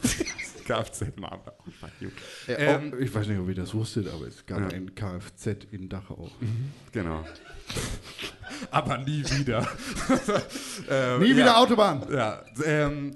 [0.68, 1.40] Kfz mal.
[1.46, 2.52] Oh.
[2.52, 4.68] Äh, Ähm, oh, ich weiß nicht, ob ihr das wusstet, aber es gab Ja.
[4.78, 6.30] ein Kfz in Dachau.
[6.92, 7.24] Genau.
[8.72, 9.68] Aber nie wieder.
[10.90, 11.36] ähm, Nie ja.
[11.38, 12.06] wieder Autobahn!
[12.12, 13.14] Ja, ähm,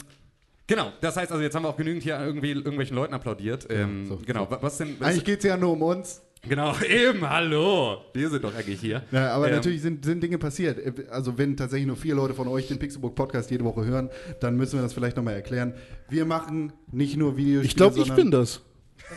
[0.67, 0.91] genau.
[1.01, 3.65] Das heißt also, jetzt haben wir auch genügend hier irgendwie irgendwelchen Leuten applaudiert.
[3.69, 4.49] Ähm, so, genau.
[4.51, 4.99] wa- Was denn?
[4.99, 6.21] Was, Eigentlich geht es ja nur um uns.
[6.47, 7.97] Genau, eben, hallo.
[8.13, 9.03] Wir sind doch eigentlich hier.
[9.11, 10.79] Ja, aber Ähm, natürlich sind, sind Dinge passiert.
[11.11, 14.55] Also wenn tatsächlich nur vier Leute von euch den Pixelbook Podcast jede Woche hören, dann
[14.57, 15.73] müssen wir das vielleicht nochmal erklären.
[16.09, 18.61] Wir machen nicht nur Videospiele, Ich glaube, ich bin das.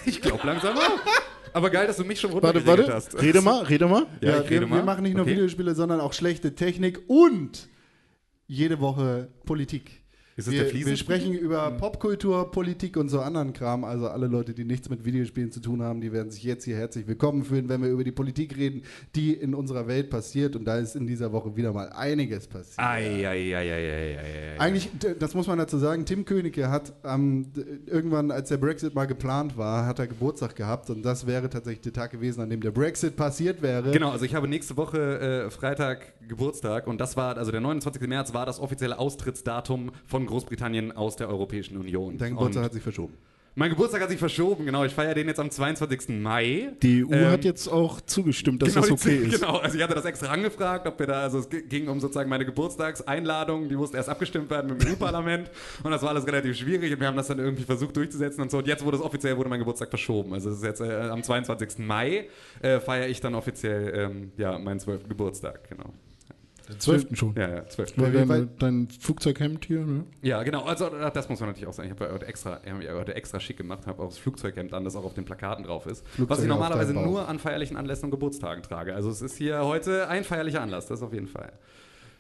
[0.07, 0.99] Ich glaube langsam auch.
[1.53, 2.95] Aber geil, dass du mich schon Warte, runtergeredet warte.
[2.95, 3.23] hast.
[3.23, 4.07] Rede mal, rede mal.
[4.21, 4.77] Ja, Ja, ich wir, rede mal.
[4.79, 5.35] wir machen nicht nur Okay.
[5.37, 7.69] Videospiele, sondern auch schlechte Technik und
[8.49, 10.03] jede Woche Politik.
[10.37, 11.17] Ist das der wir, wir Fliesenspiel?
[11.17, 13.85] sprechen über Popkultur, Politik und so anderen Kram.
[13.85, 16.77] Also alle Leute, die nichts mit Videospielen zu tun haben, die werden sich jetzt hier
[16.77, 18.83] herzlich willkommen fühlen, wenn wir über die Politik reden,
[19.15, 20.57] die in unserer Welt passiert.
[20.57, 22.79] Und da ist in dieser Woche wieder mal einiges passiert.
[22.81, 24.61] Ei, ei, ei, ei, ei, ei, ei.
[24.61, 27.47] Eigentlich, das muss man dazu sagen, Tim Königke hat ähm,
[27.87, 31.83] irgendwann, als der Brexit mal geplant war, hat er Geburtstag gehabt und das wäre tatsächlich
[31.83, 33.93] der Tag gewesen, an dem der Brexit passiert wäre.
[33.93, 38.03] Genau, also ich habe nächste Woche äh, Freitag Geburtstag und das war, also der 29.
[38.09, 39.93] März war das offizielle Austrittsdatum
[40.25, 42.17] von Großbritannien aus der Europäischen Union.
[42.19, 43.15] Dein Geburtstag und hat sich verschoben.
[43.57, 44.85] mein Geburtstag hat sich verschoben, genau.
[44.85, 46.09] Ich feiere den jetzt am 22.
[46.21, 46.73] Mai.
[46.83, 49.41] Die EU Ähm, hat jetzt auch zugestimmt, dass das die- okay ist.
[49.41, 52.29] Genau, also ich hatte das extra angefragt, ob wir da, also es ging um sozusagen
[52.29, 55.51] meine Geburtstagseinladung, die musste erst abgestimmt werden mit dem EU-Parlament
[55.85, 58.51] und das war alles relativ schwierig und wir haben das dann irgendwie versucht durchzusetzen und
[58.51, 60.33] so und jetzt wurde es offiziell, wurde mein Geburtstag verschoben.
[60.35, 61.79] Also es ist jetzt äh, am 22.
[61.79, 62.27] Mai
[62.61, 65.09] äh, feiere ich dann offiziell ähm, ja, meinen 12.
[65.09, 65.93] Geburtstag, genau.
[66.69, 67.07] Den 12.
[67.13, 67.35] schon.
[67.37, 67.99] Ja, ja, 12.
[67.99, 70.05] Weil Auf jeden dein, dein Flugzeughemd hier, ne?
[70.23, 70.65] Ja, genau.
[70.65, 71.91] Also das muss man natürlich auch sagen.
[71.93, 72.61] Ich habe heute extra,
[72.95, 75.87] heute extra schick gemacht, habe auch das Flugzeughemd an, das auch auf den Plakaten drauf
[75.87, 76.03] ist.
[76.05, 78.95] was Flugzeuge ich normalerweise nur an feierlichen Anlässen und Geburtstagen trage.
[78.95, 81.53] Also es ist hier heute ein feierlicher Anlass, das auf jeden Fall.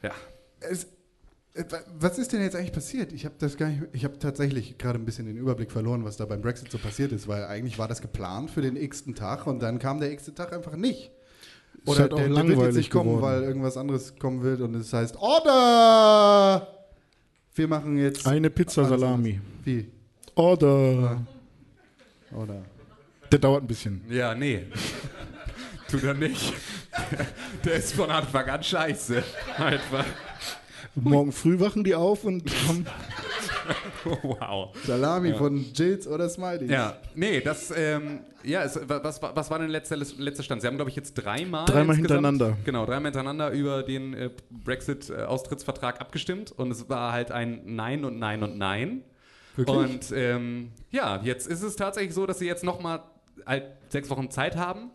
[0.02, 0.10] Ja.
[0.60, 0.84] Es,
[1.54, 3.12] äh, wa- was ist denn jetzt eigentlich passiert?
[3.12, 6.16] Ich habe das gar nicht, ich habe tatsächlich gerade ein bisschen den Überblick verloren, was
[6.18, 9.46] da beim Brexit so passiert ist, weil eigentlich war das geplant für den x-ten Tag
[9.46, 11.12] und dann kam der x-te Tag einfach nicht.
[11.86, 13.22] Ist halt auch der, der wird jetzt langweilig nicht kommen, geworden.
[13.22, 16.68] weil irgendwas anderes kommen wird und es heißt Order!
[17.54, 19.40] Wir machen jetzt Eine Pizza Salami.
[19.62, 19.88] Wie?
[20.34, 21.24] Oder.
[22.34, 22.64] Order.
[23.30, 24.02] Der dauert ein bisschen.
[24.08, 24.64] Ja, nee.
[25.90, 26.52] Tut er nicht.
[27.10, 27.26] Der,
[27.64, 29.22] der ist von Anfang an scheiße.
[29.56, 30.04] Einfach.
[30.96, 32.86] Morgen früh wachen die auf und haben.
[34.22, 34.76] Wow.
[34.84, 36.70] Salami von Jills oder Smiley.
[36.70, 39.80] Ja, nee, das, ähm, ja, es, wa- was, wa- was war denn der
[40.18, 40.60] letzte, Stand?
[40.60, 41.64] Sie haben, glaube ich, jetzt dreimal.
[41.64, 42.58] Dreimal hintereinander.
[42.64, 48.18] Genau, dreimal hintereinander über den äh, Brexit-Austrittsvertrag abgestimmt und es war halt ein Nein und
[48.18, 49.02] Nein und Nein.
[49.56, 49.76] Wirklich?
[49.76, 53.02] Und ähm, ja, jetzt ist es tatsächlich so, dass sie jetzt nochmal
[53.46, 54.90] halt sechs Wochen Zeit haben,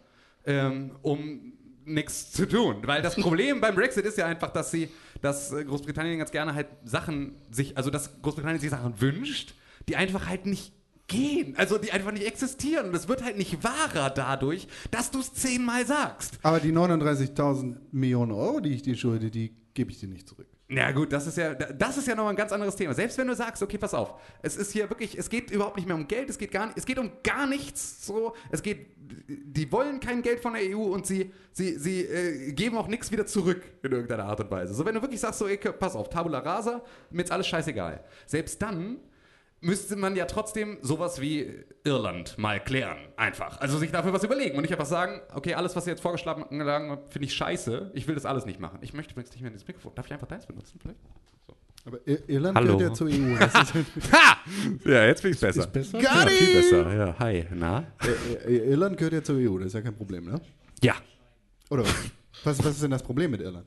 [0.45, 1.53] ähm, um
[1.85, 2.77] nichts zu tun.
[2.85, 4.89] Weil das Problem beim Brexit ist ja einfach, dass sie,
[5.21, 9.53] dass äh, Großbritannien ganz gerne halt Sachen sich, also dass Großbritannien sich Sachen wünscht,
[9.87, 10.73] die einfach halt nicht
[11.07, 12.89] gehen, also die einfach nicht existieren.
[12.89, 16.39] Und es wird halt nicht wahrer dadurch, dass du es zehnmal sagst.
[16.43, 20.47] Aber die 39.000 Millionen Euro, die ich dir schulde, die gebe ich dir nicht zurück.
[20.71, 22.93] Ja gut, das ist ja, das ist ja nochmal ein ganz anderes Thema.
[22.93, 25.87] Selbst wenn du sagst, okay, pass auf, es ist hier wirklich, es geht überhaupt nicht
[25.87, 28.05] mehr um Geld, es geht gar es geht um gar nichts.
[28.05, 28.85] So, es geht,
[29.27, 33.11] die wollen kein Geld von der EU und sie, sie, sie äh, geben auch nichts
[33.11, 34.75] wieder zurück in irgendeiner Art und Weise.
[34.75, 38.03] So, wenn du wirklich sagst, so, ey, pass auf, Tabula Rasa, mir ist alles scheißegal.
[38.27, 38.97] Selbst dann
[39.61, 43.59] müsste man ja trotzdem sowas wie Irland mal klären, einfach.
[43.59, 46.45] Also sich dafür was überlegen und nicht einfach sagen, okay, alles, was ihr jetzt vorgeschlagen
[46.89, 48.79] habt, finde ich scheiße, ich will das alles nicht machen.
[48.81, 49.93] Ich möchte übrigens nicht mehr dieses Mikrofon.
[49.95, 50.99] Darf ich einfach deins benutzen, vielleicht?
[51.85, 52.77] Aber Ir Irland Hallo.
[52.77, 53.37] gehört ja zur EU.
[53.39, 53.73] Das ist,
[54.11, 54.37] Ha!
[54.85, 55.61] Ja, jetzt bin ich besser.
[55.61, 55.99] Ist besser?
[55.99, 56.37] Gar nicht!
[56.37, 56.93] viel besser.
[56.93, 57.45] Ja, hi.
[57.53, 57.85] Na?
[58.45, 60.41] Äh, Irland gehört ja zur EU, das ist ja kein Problem, ne?
[60.83, 60.95] Ja.
[61.69, 61.95] Oder was?
[62.43, 63.65] Was, was ist denn das Problem mit Irland?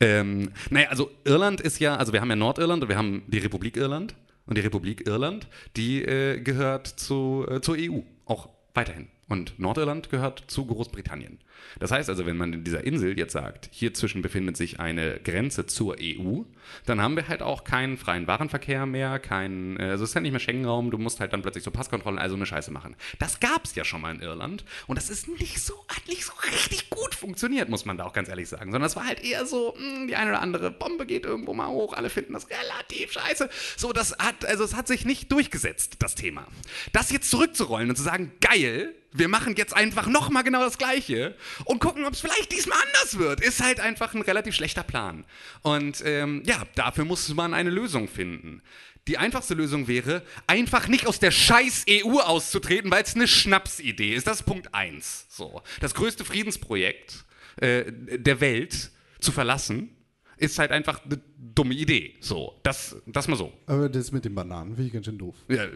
[0.00, 3.38] Ähm, naja, also Irland ist ja, also wir haben ja Nordirland und wir haben die
[3.38, 4.14] Republik Irland.
[4.46, 9.08] Und die Republik Irland, die äh, gehört zu, äh, zur EU, auch weiterhin.
[9.32, 11.38] Und Nordirland gehört zu Großbritannien.
[11.80, 15.20] Das heißt also, wenn man in dieser Insel jetzt sagt, hier zwischen befindet sich eine
[15.20, 16.42] Grenze zur EU,
[16.84, 20.20] dann haben wir halt auch keinen freien Warenverkehr mehr, keinen, äh, also es ist ja
[20.20, 22.94] nicht mehr Schengen-Raum, du musst halt dann plötzlich so Passkontrollen, also eine Scheiße machen.
[23.20, 26.26] Das gab es ja schon mal in Irland und das ist nicht so, hat nicht
[26.26, 29.24] so richtig gut funktioniert, muss man da auch ganz ehrlich sagen, sondern es war halt
[29.24, 32.48] eher so, mh, die eine oder andere Bombe geht irgendwo mal hoch, alle finden das
[32.50, 33.48] relativ scheiße.
[33.78, 36.46] So, das hat, also es hat sich nicht durchgesetzt, das Thema.
[36.92, 41.36] Das jetzt zurückzurollen und zu sagen, geil, Wir machen jetzt einfach nochmal genau das Gleiche
[41.64, 43.40] und gucken, ob es vielleicht diesmal anders wird.
[43.40, 45.24] Ist halt einfach ein relativ schlechter Plan.
[45.62, 48.62] Und ähm, ja, dafür muss man eine Lösung finden.
[49.08, 54.14] Die einfachste Lösung wäre, einfach nicht aus der scheiß EU auszutreten, weil es eine Schnapsidee
[54.14, 54.28] ist.
[54.28, 55.26] Das ist Punkt 1.
[55.28, 55.62] So.
[55.80, 57.24] Das größte Friedensprojekt
[57.56, 59.90] äh, der Welt zu verlassen,
[60.36, 62.16] ist halt einfach eine dumme Idee.
[62.20, 63.52] So, das, das mal so.
[63.66, 65.36] Aber das mit den Bananen finde ich ganz schön doof.
[65.48, 65.66] Ja,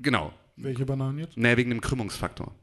[0.00, 0.32] genau.
[0.56, 1.36] Welche Bananen jetzt?
[1.36, 2.54] Naja, wegen dem Krümmungsfaktor.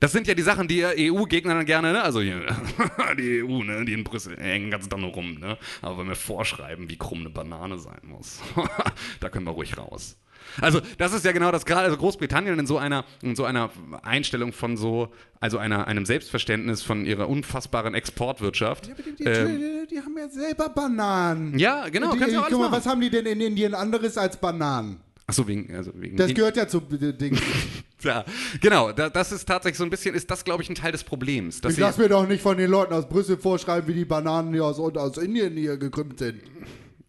[0.00, 2.02] Das sind ja die Sachen, die EU-Gegner dann gerne, ne?
[2.02, 2.40] Also hier,
[3.18, 3.84] die EU, ne?
[3.84, 5.58] Die in Brüssel hängen ganz dann nur rum, ne?
[5.82, 8.40] Aber wenn wir vorschreiben, wie krumm eine Banane sein muss,
[9.20, 10.16] da können wir ruhig raus.
[10.58, 13.70] Also das ist ja genau das gerade, also Großbritannien in so einer, in so einer
[14.02, 18.88] Einstellung von so, also einer, einem Selbstverständnis von ihrer unfassbaren Exportwirtschaft.
[18.88, 21.58] Ja, die, die, ähm, die, haben ja selber Bananen.
[21.58, 22.14] Ja, genau.
[22.14, 25.00] Die, guck mal, was haben die denn in Indien anderes als Bananen?
[25.26, 27.38] Achso, wegen, also wegen Das gehört ja zu äh, Ding.
[28.02, 28.24] Ja,
[28.60, 28.92] genau.
[28.92, 31.60] Da, das ist tatsächlich so ein bisschen, ist das, glaube ich, ein Teil des Problems.
[31.60, 34.04] Dass Ich sie- lass mir doch nicht von den Leuten aus Brüssel vorschreiben, wie die
[34.04, 36.42] Bananen hier aus, aus Indien hier gekrümmt sind.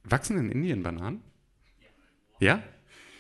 [0.04, 1.22] Wachsen in Indien Bananen?
[2.40, 2.62] Ja?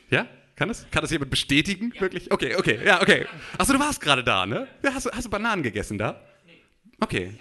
[0.10, 0.28] Ja?
[0.56, 0.86] Kann das?
[0.92, 1.94] Kann das jemand bestätigen?
[2.00, 2.32] Wirklich?
[2.32, 3.26] Okay, okay, ja, okay.
[3.58, 4.68] Achso, du warst gerade da, ne?
[4.84, 6.22] Ja, hast, du- hast du Bananen gegessen da?
[7.00, 7.34] Okay.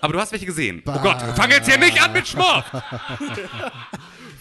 [0.00, 0.82] Aber du hast welche gesehen.
[0.86, 2.64] Oh Gott, fang jetzt hier nicht an mit Schmorf!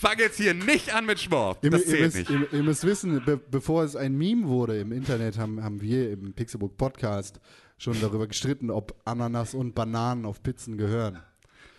[0.02, 1.60] fang jetzt hier nicht an mit Schmorf.
[1.62, 2.30] Ihr, Das ihr, zählt müsst, nicht.
[2.30, 6.12] ihr, ihr müsst wissen, be bevor es ein Meme wurde im Internet, haben, haben wir
[6.12, 7.40] im Pixelbook Podcast
[7.78, 11.20] schon darüber gestritten, ob Ananas und Bananen auf Pizzen gehören.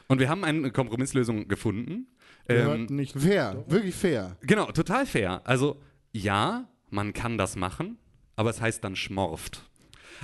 [0.08, 2.06] Und wir haben eine Kompromisslösung gefunden.
[2.48, 3.18] Ähm, nicht.
[3.18, 4.36] Fair, wirklich fair.
[4.42, 5.42] genau, total fair.
[5.44, 5.80] Also,
[6.12, 7.98] ja, man kann das machen,
[8.36, 9.68] aber es heißt dann schmorft.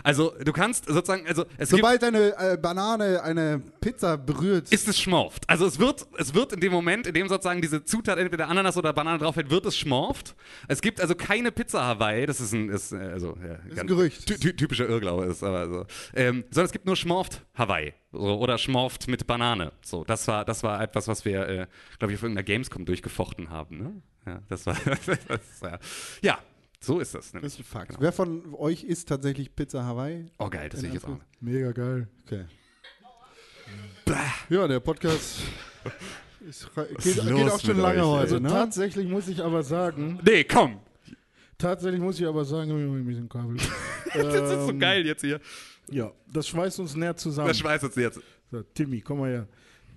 [0.02, 5.48] Also, du kannst sozusagen, also Sobald eine äh, Banane eine Pizza berührt, ist es schmorft.
[5.48, 8.76] Also es wird, es wird in dem Moment, in dem sozusagen diese Zutat entweder Ananas
[8.76, 10.34] oder Banane draufhält, wird es schmorft.
[10.68, 14.26] Es gibt also keine Pizza Hawaii, das ist ein, ist, äh, also, ja, ein Gerücht.
[14.26, 15.86] Ty ty typischer Irrglaube ist, aber so.
[16.14, 19.72] Ähm, sondern es gibt nur schmorft Hawaii so, oder schmorft mit Banane.
[19.82, 21.66] So, das war, das war etwas, was wir, äh,
[21.98, 23.78] glaube ich, auf irgendeiner Gamescom durchgefochten haben.
[23.78, 24.02] Ne?
[24.26, 24.76] Ja, das war,
[25.28, 25.78] das, ja.
[26.22, 26.38] ja,
[26.80, 27.26] so ist das.
[27.26, 27.52] das Nämlich.
[27.54, 27.96] ist ein Fakt.
[28.00, 30.26] Wer von euch isst tatsächlich Pizza Hawaii?
[30.38, 31.18] Oh geil, das sehe ich jetzt auch.
[31.40, 32.08] Mega geil.
[32.26, 32.44] Okay.
[34.48, 35.40] Ja, der Podcast
[36.48, 38.20] ist, geht, ist geht auch schon lange euch, heute.
[38.20, 38.48] Also Ne?
[38.48, 40.80] tatsächlich muss ich aber sagen, Nee, komm!
[41.58, 43.56] tatsächlich muss ich aber sagen, ein bisschen Kabel.
[44.14, 45.38] Das ist so Ähm, geil jetzt hier.
[45.90, 47.48] Ja, das schweißt uns näher zusammen.
[47.48, 48.20] Das schweißt uns jetzt.
[48.50, 49.48] So, Timmy, komm mal her.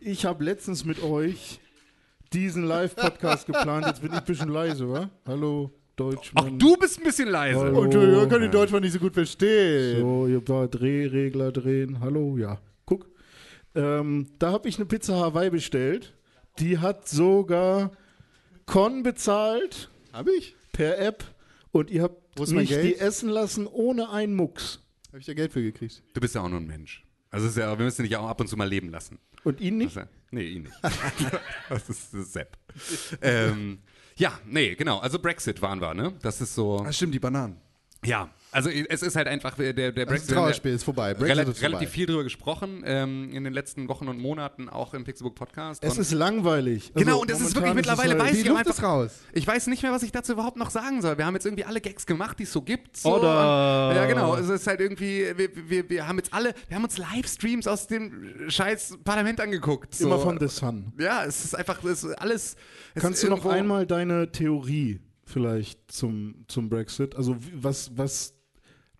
[0.01, 1.61] Ich habe letztens mit euch
[2.33, 3.85] diesen Live-Podcast geplant.
[3.87, 5.09] Jetzt bin ich ein bisschen leise, wa?
[5.25, 6.45] Hallo, Deutschmann.
[6.45, 7.59] Auch du bist ein bisschen leise.
[7.59, 7.83] Hallo.
[7.83, 10.01] Entschuldigung, ich kann den Deutschmann nicht so gut verstehen.
[10.01, 11.99] So, ihr da Drehregler drehen.
[11.99, 12.59] Hallo, ja.
[12.85, 13.09] Guck.
[13.75, 16.13] Ähm, da habe ich eine Pizza Hawaii bestellt.
[16.59, 17.91] Die hat sogar
[18.65, 20.55] Con bezahlt Hab ich?
[20.71, 21.23] per App.
[21.71, 22.83] Und ihr habt mich Geld?
[22.83, 24.79] die essen lassen ohne einen Mucks.
[25.09, 26.03] Habe ich da Geld für gekriegt?
[26.13, 27.05] Du bist ja auch nur ein Mensch.
[27.29, 29.19] Also ist ja, wir müssen dich ja auch ab und zu mal leben lassen.
[29.43, 29.97] Und ihn nicht?
[29.97, 30.75] Also, nee, ihn nicht.
[31.69, 32.57] das, ist, das ist Sepp.
[33.21, 33.79] ähm,
[34.21, 34.99] ja, nee, genau.
[34.99, 36.13] Also Brexit waren wir, ne?
[36.21, 36.83] Das ist so.
[36.85, 37.57] Ah, stimmt, die Bananen.
[38.05, 40.23] Ja, also es ist halt einfach der, der Das Brexit.
[40.23, 41.13] ist ein Trauerspiel, ist vorbei.
[41.13, 41.75] Brexit Relativ, ist vorbei.
[41.77, 45.83] relativ viel drüber gesprochen ähm, in den letzten Wochen und Monaten, auch im Pixelbook Podcast.
[45.83, 46.91] Es ist langweilig.
[46.93, 49.19] Genau, Also und es ist wirklich mittlerweile, es weiß ich ist einfach, raus.
[49.33, 51.17] ich weiß nicht mehr, was ich dazu überhaupt noch sagen soll.
[51.17, 52.97] Wir haben jetzt irgendwie alle Gags gemacht, die es so gibt.
[52.97, 53.15] So.
[53.17, 54.35] Oder- Und, ja, genau.
[54.35, 57.87] Es ist halt irgendwie, wir, wir, wir haben jetzt alle, wir haben uns Livestreams aus
[57.87, 59.95] dem scheiß Parlament angeguckt.
[59.95, 60.05] So.
[60.07, 60.91] immer von The Sun.
[60.99, 62.55] Ja, es ist einfach, es ist alles.
[62.95, 68.33] Es Kannst ist du noch einmal deine Theorie vielleicht zum, zum Brexit, also was, was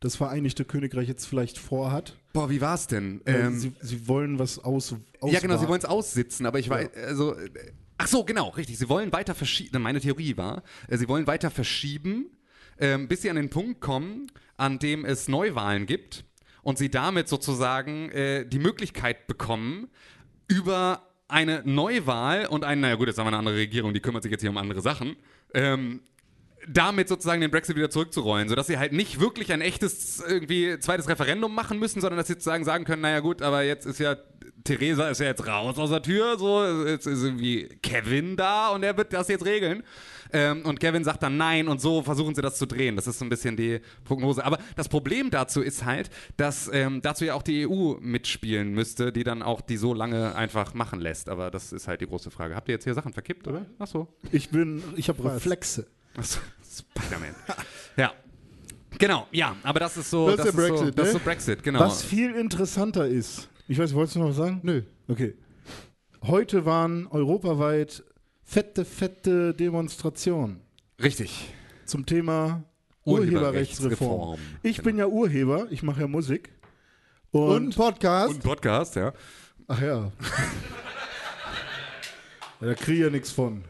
[0.02, 2.18] das Vereinigte Königreich jetzt vielleicht vorhat?
[2.34, 3.22] Boah, wie war's denn?
[3.26, 6.70] Äh, Ähm, sie, sie wollen was aus, ja, genau, sie wollen es aussitzen, aber ich
[6.70, 7.36] weiß, also.
[7.36, 7.50] äh,
[7.98, 8.80] Ach so, genau, richtig.
[8.80, 9.80] Sie wollen weiter verschieben.
[9.82, 12.32] Meine Theorie war, äh, sie wollen weiter verschieben,
[12.80, 14.26] ähm, bis sie an den Punkt kommen,
[14.58, 16.26] an dem es Neuwahlen gibt
[16.64, 19.88] und sie damit sozusagen äh, die Möglichkeit bekommen,
[20.48, 24.24] über eine Neuwahl und eine, naja gut, jetzt haben wir eine andere Regierung, die kümmert
[24.24, 25.16] sich jetzt hier um andere Sachen,
[25.54, 26.02] ähm,
[26.68, 31.08] damit sozusagen den Brexit wieder zurückzurollen, sodass sie halt nicht wirklich ein echtes irgendwie zweites
[31.08, 34.16] Referendum machen müssen, sondern dass sie sozusagen sagen können, naja gut, aber jetzt ist ja
[34.64, 38.84] Theresa ist ja jetzt raus aus der Tür, so jetzt ist irgendwie Kevin da und
[38.84, 39.84] er wird das jetzt regeln.
[40.34, 42.96] Ähm, und Kevin sagt dann nein und so versuchen sie das zu drehen.
[42.96, 44.46] Das ist so ein bisschen die Prognose.
[44.46, 49.12] Aber das Problem dazu ist halt, dass ähm, dazu ja auch die EU mitspielen müsste,
[49.12, 51.28] die dann auch die so lange einfach machen lässt.
[51.28, 52.56] Aber das ist halt die große Frage.
[52.56, 53.66] Habt ihr jetzt hier Sachen verkippt, oder?
[53.80, 54.08] Ach so.
[54.32, 55.88] Ich bin, ich habe Reflexe.
[56.18, 57.36] Achso, Spider-Man.
[57.98, 58.14] ja.
[58.98, 61.20] Genau, ja, aber das ist so, Das ist der so, Brexit, das ist ne?
[61.20, 61.80] so Brexit, genau.
[61.80, 64.60] Was viel interessanter ist, ich weiß, wolltest du noch was sagen?
[64.64, 64.84] Nö.
[65.08, 65.36] Okay.
[66.24, 68.04] Heute waren europaweit
[68.44, 70.62] fette, fette Demonstrationen
[71.02, 71.52] Richtig.
[71.86, 72.64] zum Thema
[73.06, 74.40] Urheberrechtsreform.
[74.62, 74.86] Ich Genau.
[74.86, 76.52] bin ja Urheber, ich mache ja Musik.
[77.32, 78.36] Und Und, Podcast.
[78.36, 79.14] Und Podcast, ja.
[79.68, 80.12] ach ja.
[82.62, 83.64] ja da kriege ich ja nichts von.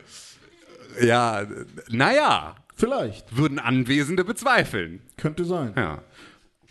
[1.01, 1.45] Ja,
[1.89, 5.01] naja, Vielleicht, würden Anwesende bezweifeln.
[5.17, 5.73] könnte sein.
[5.75, 6.01] Ja.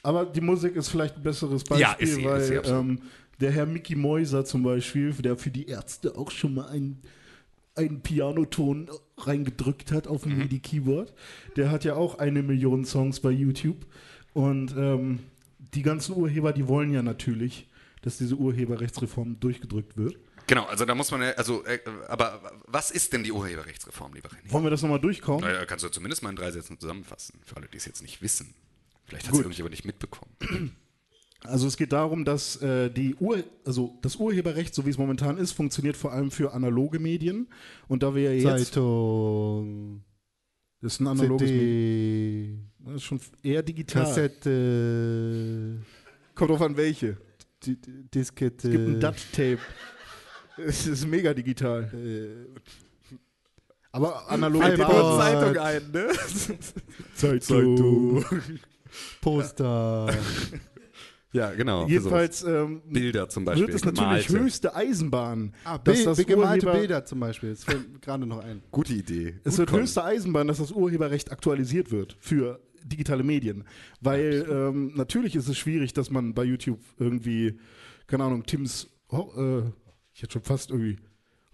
[0.03, 3.01] Aber die Musik ist vielleicht ein besseres Beispiel, Ja, ist sie, weil ist sie ähm,
[3.41, 7.01] der Herr Mickey Mäuser zum Beispiel, der für die Ärzte auch schon mal einen,
[7.77, 10.39] einen Pianoton reingedrückt hat auf dem Mhm.
[10.39, 11.13] MIDI-Keyboard,
[11.57, 13.87] der hat ja auch eine Million Songs bei YouTube.
[14.33, 15.21] Und ähm,
[15.75, 17.69] die ganzen Urheber, die wollen ja natürlich,
[18.03, 20.17] dass diese Urheberrechtsreform durchgedrückt wird.
[20.51, 24.31] Genau, also da muss man ja, also, äh, aber was ist denn die Urheberrechtsreform, lieber
[24.31, 24.51] René?
[24.51, 25.43] Wollen wir das nochmal durchkommen?
[25.43, 28.21] Naja, kannst du zumindest mal in drei Sätzen zusammenfassen, für alle, die es jetzt nicht
[28.21, 28.53] wissen.
[29.05, 30.33] Vielleicht hat es irgendjemand nicht mitbekommen.
[31.45, 35.39] Also es geht darum, dass äh, die Ur also das Urheberrecht, so wie es momentan
[35.39, 37.49] ist, funktioniert vor allem für analoge Medien.
[37.87, 40.03] Und da wir ja jetzt Zeitung.
[40.81, 42.71] das ist ein analoges Medium.
[42.81, 44.03] Das ist schon eher digital.
[44.05, 45.79] Kassette.
[46.35, 47.19] Kommt drauf an welche.
[47.65, 47.77] Di-
[48.13, 48.69] Diskette.
[48.69, 49.59] Es gibt ein DAT-Tape.
[50.67, 51.91] Es ist mega digital.
[53.93, 56.09] Aber analog Fällt dir Zeitung ein, ne?
[57.15, 58.25] Zeitung.
[59.21, 60.15] Poster.
[61.33, 61.87] Ja, genau.
[61.87, 62.83] Jedenfalls ähm.
[62.89, 63.69] Bilder zum Beispiel.
[63.69, 64.45] wird es natürlich gemalte.
[64.47, 67.51] höchste Eisenbahn, Ah, dass Bild, das gemalte Urheber- Bilder zum Beispiel.
[67.51, 68.63] Das fällt gerade noch ein.
[68.73, 69.37] Gute Idee.
[69.45, 69.83] Es Gut wird kommen.
[69.83, 73.63] höchste Eisenbahn, dass das Urheberrecht aktualisiert wird für digitale Medien.
[74.01, 77.61] Weil ähm, natürlich ist es schwierig, dass man bei YouTube irgendwie,
[78.09, 79.71] keine Ahnung, Tims, Ho äh,
[80.21, 80.99] ich hätte schon fast irgendwie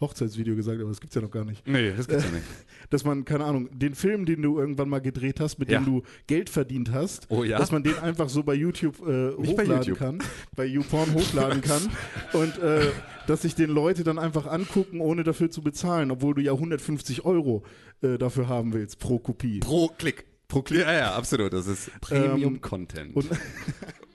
[0.00, 1.64] Hochzeitsvideo gesagt, aber das gibt's ja noch gar nicht.
[1.68, 2.42] Nee, das gibt's ja nicht.
[2.90, 5.78] Dass man, keine Ahnung, den Film, den du irgendwann mal gedreht hast, mit Ja.
[5.78, 7.58] dem du Geld verdient hast, Oh ja?
[7.58, 9.98] dass man den einfach so bei YouTube äh, Nicht bei hochladen YouTube.
[9.98, 10.18] kann,
[10.56, 11.80] bei YouPorn hochladen kann
[12.34, 12.90] und äh,
[13.28, 17.24] dass sich den Leute dann einfach angucken, ohne dafür zu bezahlen, obwohl du ja 150
[17.24, 17.62] Euro
[18.02, 19.60] äh, dafür haben willst pro Kopie.
[19.60, 20.26] Pro Klick.
[20.48, 20.80] Pro Klick.
[20.82, 21.52] Ja, ja, absolut.
[21.52, 23.14] Das ist Premium-Content.
[23.16, 23.30] und-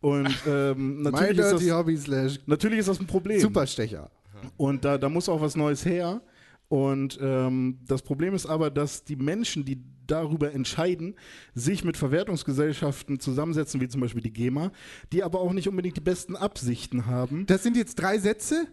[0.00, 3.40] Und ähm, My natürlich, ist Dirty das, Hobby slash natürlich ist das ein Problem.
[3.40, 4.10] Superstecher.
[4.56, 6.20] Und da, da muss auch was Neues her.
[6.68, 11.14] Und ähm, das Problem ist aber, dass die Menschen, die darüber entscheiden,
[11.54, 14.70] sich mit Verwertungsgesellschaften zusammensetzen, wie zum Beispiel die GEMA,
[15.12, 17.46] die aber auch nicht unbedingt die besten Absichten haben.
[17.46, 18.66] Das sind jetzt drei Sätze?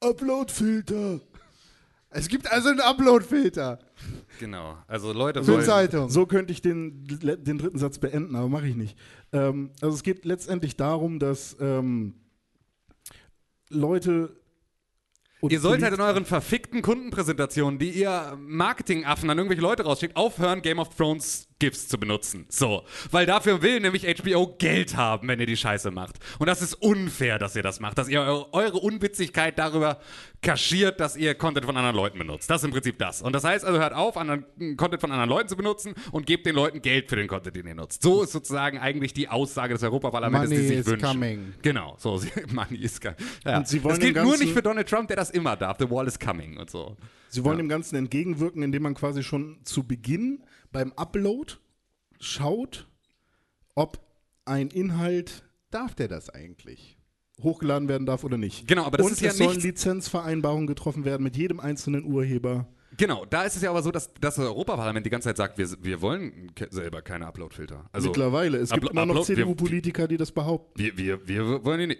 [0.00, 1.20] Uploadfilter.
[2.14, 3.78] Es gibt also einen Upload-Filter
[4.38, 4.76] Genau.
[4.88, 5.62] Also Leute wollen.
[5.62, 6.10] Zeitung.
[6.10, 8.98] So könnte ich den, den dritten Satz beenden, aber mache ich nicht.
[9.32, 12.14] Ähm, also es geht letztendlich darum, dass ähm,
[13.68, 14.36] Leute.
[15.40, 20.16] und Ihr sollt halt in euren verfickten Kundenpräsentationen, die ihr Marketingaffen an irgendwelche Leute rausschickt,
[20.16, 22.44] aufhören, Game of Thrones GIFs zu benutzen.
[22.48, 22.82] So.
[23.12, 26.16] Weil dafür will nämlich HBO Geld haben, wenn ihr die Scheiße macht.
[26.40, 27.98] Und das ist unfair, dass ihr das macht.
[27.98, 30.00] Dass ihr eure, Unwitzigkeit darüber
[30.42, 32.50] kaschiert, dass ihr Content von anderen Leuten benutzt.
[32.50, 33.22] Das ist im Prinzip das.
[33.22, 34.44] Und das heißt also, hört auf, anderen,
[34.76, 37.64] Content von anderen Leuten zu benutzen und gebt den Leuten Geld für den Content, den
[37.68, 38.02] ihr nutzt.
[38.02, 41.06] So ist sozusagen eigentlich die Aussage des Europaparlaments, die Money sich is wünschen.
[41.06, 41.54] coming.
[41.62, 42.20] Genau, so,
[42.52, 43.16] Money is coming.
[43.44, 43.58] Ja.
[43.58, 45.76] Und sie wollen das gilt nur nicht für Donald Trump, der das immer darf.
[45.78, 46.96] The wall is coming und so.
[47.28, 51.54] Sie wollen dem Ganzen entgegenwirken, indem man quasi schon zu Beginn beim Upload
[52.20, 52.88] schaut,
[53.74, 53.98] ob
[54.44, 56.98] ein Inhalt Darf der das eigentlich?
[57.42, 58.68] hochgeladen werden darf oder nicht.
[58.68, 62.68] Genau, aber das Und ist ja es sollen Lizenzvereinbarungen getroffen werden mit jedem einzelnen Urheber.
[62.98, 65.58] Genau, da ist es ja aber so, dass, dass das Europaparlament die ganze Zeit sagt,
[65.58, 67.88] wir, wir wollen ke selber keine Upload-Filter.
[67.90, 68.58] Also, Mittlerweile.
[68.58, 70.78] Es gibt Uplo- immer noch CDU-Politiker, die das behaupten.
[70.78, 71.96] Wir, wir, wir wollen ihn.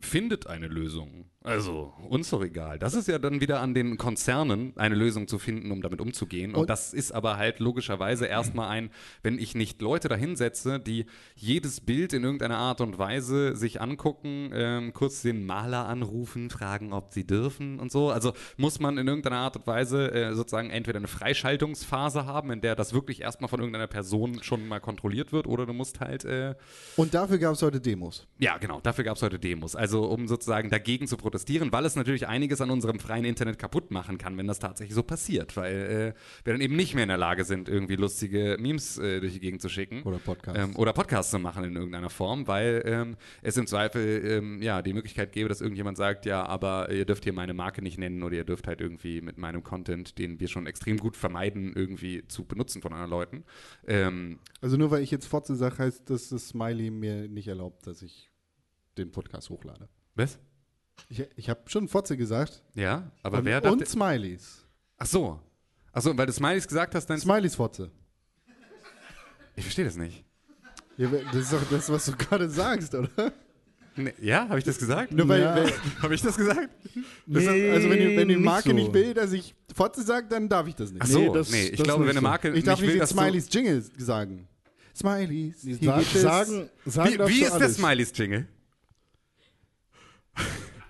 [0.00, 1.30] Findet eine Lösung.
[1.46, 2.78] Also, uns doch egal.
[2.78, 6.54] Das ist ja dann wieder an den Konzernen, eine Lösung zu finden, um damit umzugehen.
[6.54, 8.88] Und, Und- das ist aber halt logischerweise erstmal ein,
[9.22, 11.04] wenn ich nicht Leute dahinsetze, die
[11.36, 16.94] jedes Bild in irgendeiner Art und Weise sich angucken, ähm, kurz den Maler anrufen, fragen,
[16.94, 18.08] ob sie dürfen und so.
[18.10, 22.62] Also muss man in irgendeiner Art und Weise äh, sozusagen entweder eine Freischaltungsphase haben, in
[22.62, 26.24] der das wirklich erstmal von irgendeiner Person schon mal kontrolliert wird, oder du musst halt
[26.24, 26.54] äh,
[26.96, 28.26] Und dafür gab es heute Demos.
[28.38, 28.80] ja, genau.
[28.80, 29.76] Dafür gab es heute Demos.
[29.76, 31.33] Also um sozusagen dagegen zu protestieren,
[31.72, 35.02] weil es natürlich einiges an unserem freien Internet kaputt machen kann, wenn das tatsächlich so
[35.02, 35.56] passiert.
[35.56, 39.20] Weil äh, wir dann eben nicht mehr in der Lage sind, irgendwie lustige Memes äh,
[39.20, 40.02] durch die Gegend zu schicken.
[40.02, 40.62] Oder Podcasts.
[40.62, 44.82] Ähm, oder Podcasts zu machen in irgendeiner Form, weil ähm, es im Zweifel ähm, ja,
[44.82, 48.22] die Möglichkeit gäbe, dass irgendjemand sagt, ja, aber ihr dürft hier meine Marke nicht nennen
[48.22, 52.26] oder ihr dürft halt irgendwie mit meinem Content, den wir schon extrem gut vermeiden, irgendwie
[52.28, 53.44] zu benutzen von anderen Leuten.
[53.86, 57.86] Ähm, Also nur weil ich jetzt Fotze sage, heißt dass das Smiley mir nicht erlaubt,
[57.86, 58.30] dass ich
[58.96, 59.88] den Podcast hochlade.
[60.14, 60.38] was?
[61.08, 62.62] Ich, ich habe schon Fotze gesagt.
[62.74, 64.64] Ja, aber und, wer darf und Smileys.
[64.98, 65.40] Ach so.
[65.92, 67.18] Ach so, weil du Smileys gesagt hast, dann.
[67.20, 67.90] Smileys Fotze.
[69.56, 70.24] ich verstehe das nicht.
[70.96, 73.32] Ja, das ist doch das, was du gerade sagst, oder?
[73.96, 75.12] Nee, ja, habe ich das gesagt?
[75.12, 75.66] Nur weil, Ja.
[76.02, 76.68] Habe ich das gesagt?
[77.26, 78.74] das ist, Nee, also wenn die, wenn die nicht Marke so.
[78.74, 81.00] nicht will, dass ich Fotze sagt, dann darf ich das nicht.
[81.02, 82.28] Ach so, Nee, nee, das- ich das glaube, nicht wenn eine so.
[82.28, 84.48] Marke Ich darf nicht will, nicht den dass Smileys Jingle sagen.
[84.96, 85.62] Smileys.
[86.20, 87.74] sagen, sagen Wie, wie ist der alles.
[87.76, 88.48] Smileys Jingle?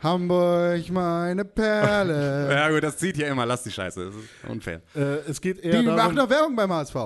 [0.05, 2.49] Hamburg, meine Perle.
[2.55, 4.83] Ja gut, das zieht ja immer, lass die Scheiße, das ist unfair.
[4.95, 6.97] Äh, es geht eher Die machen darum, doch Werbung beim HSV.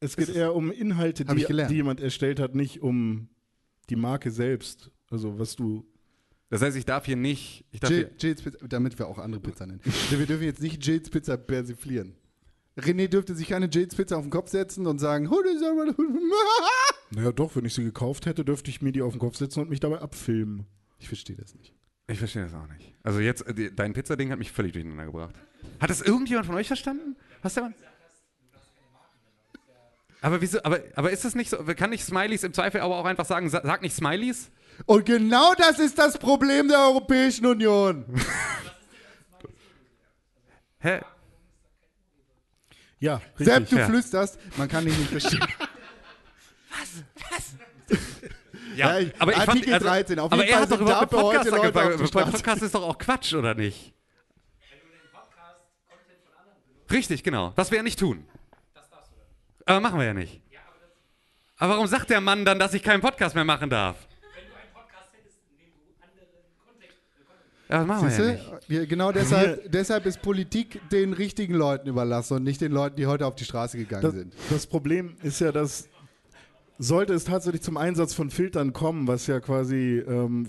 [0.00, 3.28] es geht eher um Inhalte, die, die jemand erstellt hat, nicht um
[3.90, 4.90] die Marke selbst.
[5.10, 5.84] Also was du.
[6.48, 9.18] Das heißt, ich darf hier nicht, ich darf Jill, hier, Jills Pizza, damit wir auch
[9.18, 9.80] andere Pizza nennen.
[10.10, 12.14] wir dürfen jetzt nicht Jills Pizza persiflieren.
[12.78, 15.64] René dürfte sich keine Jills Pizza auf den Kopf setzen und sagen, "Oh, das ist
[15.64, 15.94] aber-
[17.10, 19.60] Naja, doch, wenn ich sie gekauft hätte, dürfte ich mir die auf den Kopf setzen
[19.60, 20.66] und mich dabei abfilmen.
[20.98, 21.74] ich verstehe das nicht.
[22.12, 22.92] Ich verstehe das auch nicht.
[23.02, 25.34] Also jetzt, äh, dein Pizzading hat mich völlig durcheinander gebracht.
[25.80, 27.16] Hat das irgendjemand von euch verstanden?
[27.42, 27.72] Hast du?
[30.20, 33.04] Aber wieso, aber, aber ist das nicht so, kann nicht Smileys im Zweifel aber auch
[33.04, 34.50] einfach sagen, sa- sag nicht Smileys?
[34.86, 38.04] Und genau das ist das Problem der Europäischen Union.
[40.78, 41.00] Hä?
[43.00, 43.46] Ja, richtig.
[43.46, 43.86] Sepp, du ja.
[43.86, 45.44] flüsterst, man kann dich nicht verstehen.
[48.76, 51.12] Ja, Ja, aber ich fand, Artikel also, 13, auf aber er Fall hat doch überhaupt
[51.12, 52.32] dafür heute Podcast Leute Bei Straße.
[52.32, 53.92] Podcast ist doch auch Quatsch, oder nicht?
[56.90, 57.52] Richtig, genau.
[57.56, 58.24] Was wir ja nicht tun.
[59.64, 60.40] Aber machen wir ja nicht.
[61.56, 63.96] Aber warum sagt der Mann dann, dass ich keinen Podcast mehr machen darf?
[67.68, 68.42] Ja, das machen wir ja nicht.
[68.42, 68.60] Siehste?
[68.74, 73.06] Ja, genau deshalb, deshalb ist Politik den richtigen Leuten überlassen und nicht den Leuten, die
[73.06, 74.34] heute auf die Straße gegangen Das, sind.
[74.50, 75.88] das Problem ist ja, dass
[76.78, 80.48] sollte es tatsächlich zum Einsatz von Filtern kommen, was ja quasi, ähm,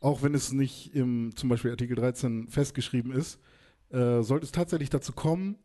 [0.00, 3.38] auch wenn es nicht im zum Beispiel Artikel 13 festgeschrieben ist,
[3.90, 5.58] äh, sollte es tatsächlich dazu kommen,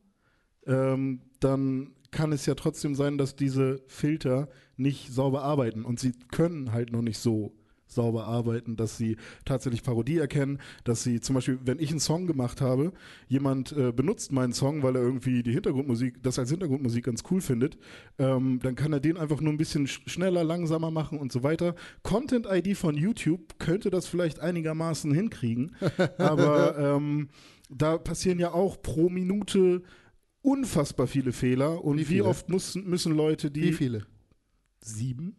[0.66, 5.84] ähm, dann kann es ja trotzdem sein, dass diese Filter nicht sauber arbeiten.
[5.86, 7.54] Und sie können halt noch nicht so
[7.96, 12.28] sauber arbeiten, dass sie tatsächlich Parodie erkennen, dass sie zum Beispiel, wenn ich einen Song
[12.28, 12.94] gemacht habe,
[13.28, 17.42] jemand äh, benutzt meinen Song, weil er irgendwie die Hintergrundmusik, das als Hintergrundmusik ganz cool
[17.42, 17.78] findet,
[18.20, 21.42] ähm, dann kann er den einfach nur ein bisschen sch schneller, langsamer machen und so
[21.44, 21.76] weiter.
[22.04, 25.76] Content-ID von YouTube könnte das vielleicht einigermaßen hinkriegen,
[26.18, 27.30] aber ähm,
[27.70, 29.82] da passieren ja auch pro Minute
[30.42, 34.06] unfassbar viele Fehler und Wie wie, oft müssen, müssen Leute die Wie viele?
[34.82, 35.38] sieben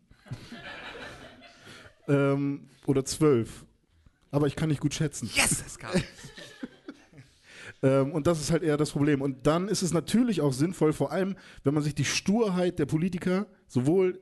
[2.09, 3.65] ähm, oder zwölf.
[4.31, 5.31] Aber ich kann nicht gut schätzen.
[5.35, 5.91] Yes, es kam.
[7.83, 9.21] Ähm, und das ist halt eher das Problem.
[9.21, 12.87] Und dann ist es natürlich auch sinnvoll, vor allem, wenn man sich die Sturheit der
[12.87, 14.21] Politiker sowohl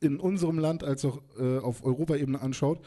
[0.00, 2.80] in unserem Land als auch äh, auf Europaebene anschaut,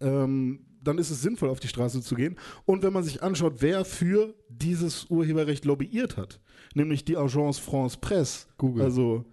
[0.00, 2.36] ähm, dann ist es sinnvoll, auf die Straße zu gehen.
[2.64, 6.40] Und wenn man sich anschaut, wer für dieses Urheberrecht lobbyiert hat,
[6.74, 8.84] nämlich die Agence France Presse, Google.
[8.84, 9.24] also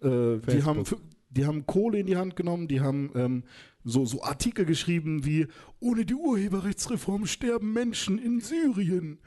[0.00, 0.84] äh, die, haben,
[1.30, 3.44] die haben Kohle in die Hand genommen, die haben ähm,
[3.84, 5.48] so, so Artikel geschrieben wie
[5.80, 9.18] ohne die Urheberrechtsreform sterben Menschen in Syrien.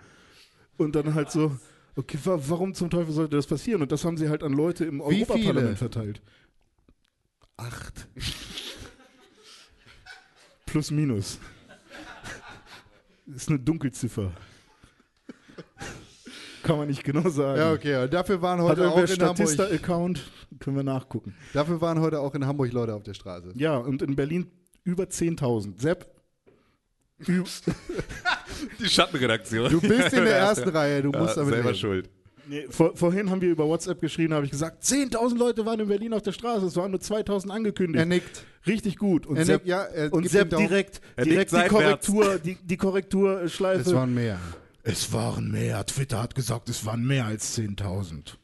[0.77, 1.57] Und dann halt so,
[1.95, 3.81] okay, wa warum zum Teufel sollte das passieren?
[3.81, 5.27] Und das haben sie halt an Leute im Wie viele?
[5.27, 6.21] Europaparlament verteilt.
[7.57, 8.07] Acht.
[10.65, 11.39] Plus, minus.
[13.27, 14.31] Ist eine Dunkelziffer.
[16.65, 17.59] Kann man nicht genau sagen.
[17.59, 18.03] Ja, okay.
[18.03, 20.31] Und dafür waren Hat heute auch irgendwer in Hamburg, Statista-Account?
[20.59, 21.35] Können wir nachgucken.
[21.53, 23.51] dafür waren heute auch in Hamburg Leute auf der Straße.
[23.55, 24.51] Ja, und in Berlin
[24.83, 25.79] über 10.000.
[25.79, 26.07] Sepp,
[28.79, 29.69] Die Schattenredaktion.
[29.71, 31.79] Du bist in der ersten Reihe, du ja, musst damit selber leben.
[31.79, 32.09] schuld.
[32.47, 35.87] nee, vor, vorhin haben wir über WhatsApp geschrien, habe ich gesagt, 10.000 Leute waren in
[35.87, 37.99] Berlin auf der Straße, es waren nur 2.000 angekündigt.
[37.99, 38.43] Er nickt.
[38.67, 39.25] Richtig gut.
[39.27, 41.67] Und Er Sepp, nickt, ja, er und Sepp direkt, direkt die.
[41.67, 43.81] Korrektur, die, die Korrekturschleife.
[43.81, 44.39] Es waren mehr.
[44.87, 45.83] Es waren mehr.
[45.85, 48.37] Twitter hat gesagt, es waren mehr als 10.000.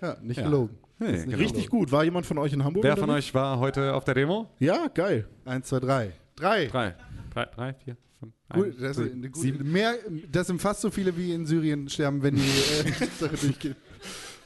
[0.00, 0.44] Ja, nicht Ja.
[0.44, 0.78] gelogen.
[1.00, 1.36] Nee, genau.
[1.36, 1.90] Richtig gut.
[1.90, 2.84] War jemand von euch in Hamburg?
[2.84, 4.48] Wer von euch war heute auf der Demo?
[4.60, 5.26] Ja, geil.
[5.44, 6.12] Eins, zwei, drei.
[6.36, 6.66] Drei.
[6.66, 6.94] Drei.
[7.34, 9.72] Drei, drei vier, fünf, Gut, eins, das, gute, sieben.
[9.72, 9.94] mehr,
[10.30, 13.74] das sind fast so viele, wie in Syrien sterben, wenn die äh, Sache durchgeht.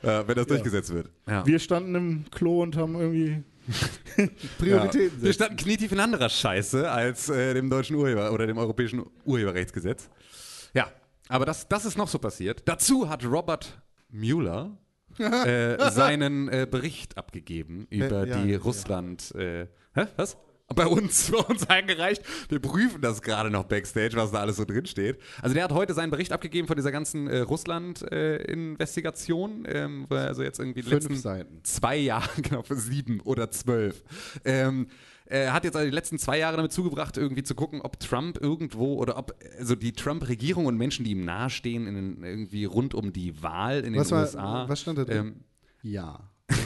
[0.02, 1.10] Ja, wenn das durchgesetzt wird.
[1.28, 1.44] Ja.
[1.46, 3.42] Wir standen im Klo und haben irgendwie.
[4.58, 5.24] Prioritäten Ja.
[5.24, 10.08] Wir standen knietief in anderer Scheiße als äh, dem deutschen Urheber oder dem europäischen Urheberrechtsgesetz.
[10.76, 10.92] Ja,
[11.28, 12.62] aber das, das ist noch so passiert.
[12.66, 14.76] Dazu hat Robert Mueller
[15.18, 18.58] äh, seinen äh, Bericht abgegeben über ja, die ja.
[18.58, 19.34] Russland.
[19.34, 20.06] Äh, hä?
[20.16, 20.36] Was?
[20.74, 22.22] Bei uns, bei uns eingereicht.
[22.50, 25.18] Wir prüfen das gerade noch backstage, was da alles so drin steht.
[25.40, 30.26] Also der hat heute seinen Bericht abgegeben von dieser ganzen äh, Russland-Investigation, ähm, wo er
[30.26, 31.60] also jetzt irgendwie Fünf letzten Seiten.
[31.62, 34.04] zwei Jahre, genau, für sieben oder zwölf.
[34.44, 34.88] Ähm,
[35.26, 38.38] er hat jetzt also die letzten zwei Jahre damit zugebracht, irgendwie zu gucken, ob Trump
[38.40, 42.94] irgendwo oder ob also die Trump-Regierung und Menschen, die ihm nahestehen, in, den- irgendwie rund
[42.94, 44.68] um die Wahl in den Was war- USA.
[44.68, 45.16] was stand da drin?
[45.16, 45.34] Ähm,
[45.82, 46.30] Ja.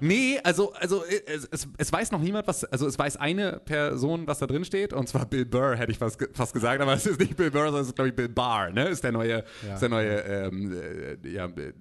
[0.00, 3.60] Nee, also, also äh, es, es, es weiß noch niemand, was, also es weiß eine
[3.64, 6.94] Person, was da drin steht, und zwar Bill Burr, hätte ich fast, fast gesagt, aber
[6.94, 8.88] es ist nicht Bill Burr, sondern es ist, glaube ich, Bill Barr, ne?
[8.88, 11.72] Ist der neue, ist der neue, ähm, äh, ja, äh,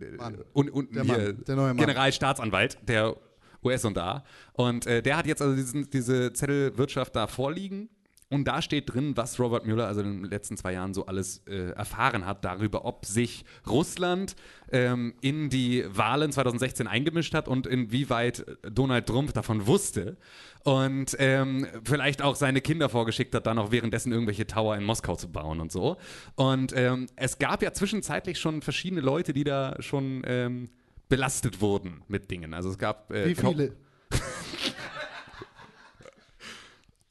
[0.53, 1.77] und, und Der hier, Mann, der neue Mann.
[1.77, 3.15] Generalstaatsanwalt, der
[3.64, 4.24] US und da.
[4.53, 7.89] Und äh, der hat jetzt also diesen, diese Zettelwirtschaft da vorliegen.
[8.32, 11.41] Und da steht drin, was Robert Mueller also in den letzten zwei Jahren so alles
[11.47, 14.36] äh, erfahren hat darüber, ob sich Russland
[14.72, 20.16] ähm, in die Wahlen 2016 eingemischt hat und inwieweit Donald Trump davon wusste
[20.64, 25.16] und ähm, vielleicht auch seine Kinder vorgeschickt hat, dann auch währenddessen irgendwelche Tower in Moskau
[25.16, 25.97] zu bauen und so.
[26.36, 30.70] Und ähm, es gab ja zwischenzeitlich schon verschiedene Leute, die da schon ähm,
[31.10, 32.53] belastet wurden mit Dingen.
[32.53, 33.76] Also es gab äh, Wie viele?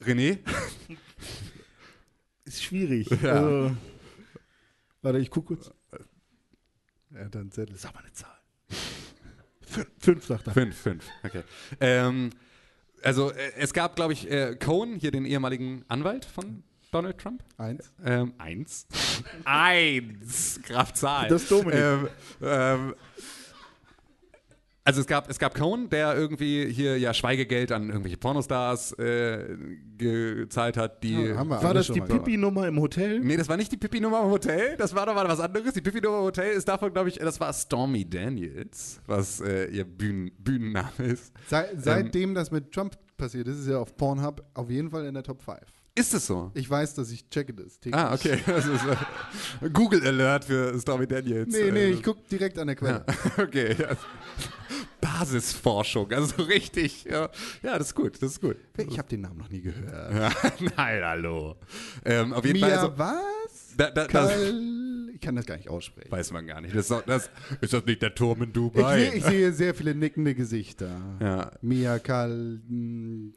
[0.01, 0.39] René?
[2.45, 3.09] Ist schwierig.
[3.21, 3.33] Ja.
[3.33, 3.75] Also,
[5.01, 5.71] warte, ich gucke kurz.
[7.13, 7.75] Er hat einen Zettel.
[7.75, 8.37] Sag mal eine Zahl.
[9.61, 10.53] Fünf, fünf sagt er.
[10.53, 11.43] Fünf, fünf, okay.
[11.79, 12.31] Ähm,
[13.03, 17.43] also äh, es gab, glaube ich, äh, Cohen, hier den ehemaligen Anwalt von Donald Trump.
[17.57, 17.91] Eins.
[18.03, 18.87] Ähm, eins.
[19.45, 20.59] eins.
[20.63, 21.27] Kraftzahl.
[21.27, 21.79] Das ist Dominik.
[21.79, 22.07] Ähm,
[22.41, 22.95] ähm,
[24.89, 29.55] also es gab, es gab Cohen, der irgendwie hier ja Schweigegeld an irgendwelche Pornostars äh,
[29.97, 31.13] gezahlt hat, die.
[31.13, 32.01] Ja, haben wir War das die.
[32.01, 33.19] Pipi-Nummer im Hotel?
[33.19, 35.73] Nee, das war nicht die Pipi-Nummer im Hotel, das war doch mal was anderes.
[35.75, 39.83] Die Pipi-Nummer im Hotel ist davon, glaube ich, das war Stormy Daniels, was äh, ihr
[39.85, 41.33] Bühnen, Bühnenname ist.
[41.47, 45.13] Sei, seitdem das mit Trump passiert ist, ist er auf Pornhub auf jeden Fall in
[45.13, 45.57] der Top 5.
[45.95, 46.49] Ist es so?
[46.53, 47.79] Ich weiß, dass ich checke das.
[47.79, 47.99] täglich.
[47.99, 48.39] Ah, okay.
[48.45, 51.51] Das ist, äh, Google Alert für Stormy Daniels.
[51.51, 53.05] Nee, nee, Äh, ich gucke direkt an der Quelle.
[53.37, 53.89] Okay, ja.
[55.01, 57.03] Basisforschung, also so richtig.
[57.05, 57.29] Ja,
[57.63, 58.57] ja, das ist gut, das ist gut.
[58.77, 60.13] Ich habe den Namen noch nie gehört.
[60.13, 60.31] Ja,
[60.77, 61.55] nein, hallo.
[62.05, 63.73] Ähm, auf jeden Fall, Mia also, was?
[63.77, 64.31] da, da, das
[65.13, 66.11] ich kann das gar nicht aussprechen.
[66.11, 66.73] weiß man gar nicht.
[66.73, 67.29] Das ist, doch- das,
[67.61, 68.99] ist das nicht der Turm in Ich, Dubai?
[68.99, 70.99] sehe- ich sehe sehr viele nickende Gesichter.
[71.19, 71.51] ja.
[71.61, 73.33] Mia Kal mm,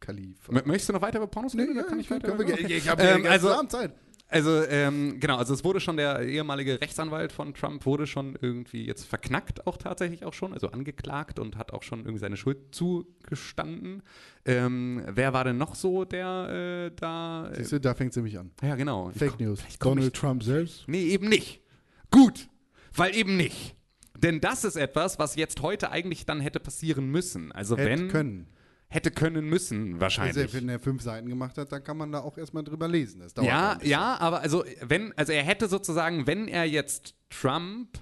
[0.00, 0.52] Khalifa.
[0.64, 1.74] Möchtest du noch weiter über Pornos reden?
[1.74, 2.38] ja, oder kann ich können weiter?
[2.38, 2.76] wir- Okay.
[2.76, 3.92] Ich habe Ähm, ja also, also Zeit.
[4.30, 8.84] Also, ähm, genau, also es wurde schon der ehemalige Rechtsanwalt von Trump wurde schon irgendwie
[8.86, 12.58] jetzt verknackt, auch tatsächlich auch schon, also angeklagt und hat auch schon irgendwie seine Schuld
[12.74, 14.02] zugestanden.
[14.44, 17.48] Ähm, wer war denn noch so, der äh, da.
[17.50, 18.50] Äh, Siehst du, da fängt sie mich an.
[18.62, 19.10] ja, genau.
[19.16, 19.60] Fake komm- News.
[19.80, 20.84] Donald Trump selbst?
[20.86, 21.62] Nee, eben nicht.
[22.10, 22.48] Gut,
[22.94, 23.76] weil eben nicht.
[24.18, 27.52] Denn das ist etwas, was jetzt heute eigentlich dann hätte passieren müssen.
[27.52, 28.08] Also Hätte wenn.
[28.08, 28.46] können.
[28.90, 30.54] Hätte können müssen, Also, wahrscheinlich.
[30.54, 33.20] wenn er fünf Seiten gemacht hat, dann kann man da auch erstmal drüber lesen.
[33.20, 37.98] Das dauert Ja, ja, aber also wenn, also er hätte sozusagen, wenn er jetzt Trump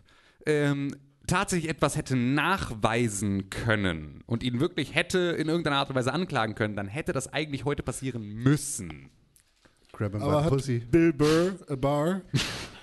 [0.47, 0.95] ähm,
[1.27, 6.55] tatsächlich etwas hätte nachweisen können und ihn wirklich hätte in irgendeiner Art und Weise anklagen
[6.55, 9.11] können, dann hätte das eigentlich heute passieren müssen.
[9.93, 10.79] Grab him Aber by hat pussy.
[10.79, 12.21] Bill Burr, a Bar,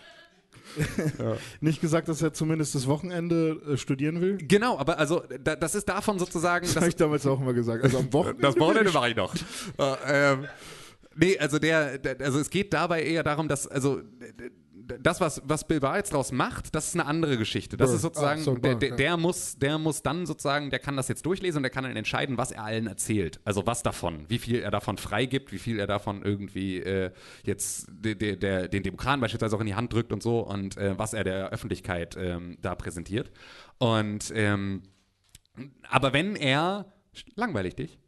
[1.62, 4.38] nicht gesagt, dass er zumindest das Wochenende äh, studieren will?
[4.38, 6.66] Genau, aber also da, das ist davon sozusagen.
[6.66, 7.84] Das Das, habe ich damals auch immer gesagt.
[7.84, 8.42] Also am Wochenende.
[8.42, 9.34] das Wochenende mache ich noch.
[9.78, 10.46] äh, ähm,
[11.16, 14.02] nee, also der, der, also es geht dabei eher darum, dass, also
[15.00, 17.78] das, was, was Bill Barr jetzt draus macht, das ist eine andere Geschichte.
[17.78, 17.96] Das Burr.
[17.96, 21.08] ist sozusagen, Ah, sorry, der, der, der, muss, der muss dann sozusagen, der kann das
[21.08, 23.40] jetzt durchlesen und der kann dann entscheiden, was er allen erzählt.
[23.46, 27.12] Also was davon, wie viel er davon freigibt, wie viel er davon irgendwie äh,
[27.44, 30.78] jetzt de, de, der, den Demokraten beispielsweise auch in die Hand drückt und so und
[30.78, 33.32] äh, was er der Öffentlichkeit ähm, da präsentiert.
[33.78, 34.84] Und ähm,
[35.90, 36.92] aber wenn er
[37.36, 38.00] langweilig dich?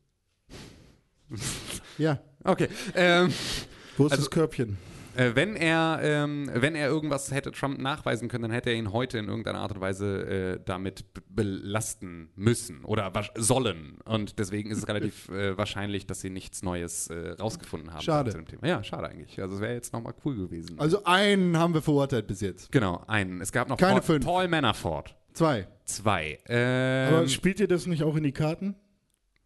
[1.97, 2.19] Ja.
[2.43, 2.67] Okay.
[2.95, 3.31] Ähm,
[3.97, 4.77] Wo ist Also- das Körbchen?
[5.15, 8.91] Äh, wenn er, ähm, wenn er irgendwas hätte Trump nachweisen können, dann hätte er ihn
[8.91, 13.97] heute in irgendeiner Art und Weise äh, damit belasten müssen oder sollen.
[14.05, 18.31] Und deswegen ist es relativ äh, wahrscheinlich, dass sie nichts Neues äh, rausgefunden haben Schade.
[18.31, 18.67] zu dem Thema.
[18.67, 19.41] Ja, schade eigentlich.
[19.41, 20.79] Also es wäre jetzt nochmal cool gewesen.
[20.79, 22.71] Also einen haben wir verurteilt bis jetzt.
[22.71, 23.41] genau, einen.
[23.41, 24.25] Es gab noch Keine Paul, fünf.
[24.25, 25.15] Paul Manafort.
[25.33, 25.67] Zwei.
[25.83, 26.39] Zwei.
[26.47, 28.75] Ähm, Aber spielt dir das nicht auch in die Karten?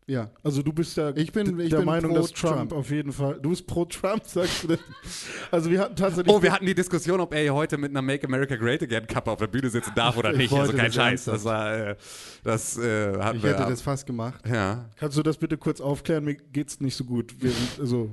[0.10, 0.32] Ja.
[0.42, 2.74] Also du bist ja Ich bin- ich der bin Meinung, pro dass Trump, Trump.
[2.74, 3.40] auf jeden Fall.
[3.40, 4.76] Du bist pro Trump, sagst du?
[5.52, 6.34] Also wir hatten tatsächlich.
[6.36, 9.06] Oh, wir hatten die Diskussion, ob er hier heute mit einer Make America Great Again
[9.06, 10.54] Kappe auf der Bühne sitzen darf oder Ich nicht.
[10.54, 11.26] Also kein das Scheiß.
[11.26, 11.96] Das war, äh,
[12.44, 13.52] das äh, hatten Ich wir.
[13.54, 14.44] hätte das fast gemacht.
[14.48, 14.90] ja.
[14.96, 16.24] Kannst du das bitte kurz aufklären?
[16.26, 17.36] Mir geht's nicht so gut.
[17.40, 18.10] Während, also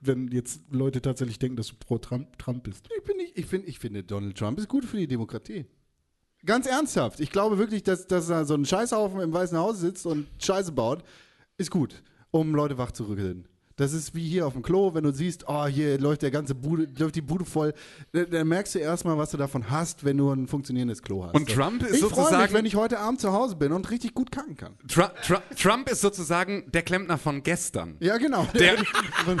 [0.00, 2.88] wenn jetzt Leute tatsächlich denken, dass du pro Trump, Trump bist.
[2.96, 5.66] Ich, bin nicht, ich, find, ich finde, Donald Trump ist gut für die Demokratie.
[6.46, 7.18] Ganz ernsthaft.
[7.18, 10.70] Ich glaube wirklich, dass, dass da so ein Scheißhaufen im Weißen Haus sitzt und Scheiße
[10.70, 11.02] baut,
[11.58, 13.46] ist gut, um Leute wach zu rütteln.
[13.76, 16.56] Das ist wie hier auf dem Klo, wenn du siehst, oh, hier läuft der ganze
[16.56, 17.72] Bude, läuft die Bude voll.
[18.10, 21.34] Dann, dann merkst du erstmal, was du davon hast, wenn du ein funktionierendes Klo hast.
[21.36, 23.88] Und Trump ist ich freue mich, sozusagen- wenn ich heute Abend zu Hause bin und
[23.92, 24.74] richtig gut kacken kann.
[24.88, 27.96] Tru Tru Trump ist sozusagen der Klempner von gestern.
[28.00, 28.48] Ja, genau.
[28.54, 28.74] Der,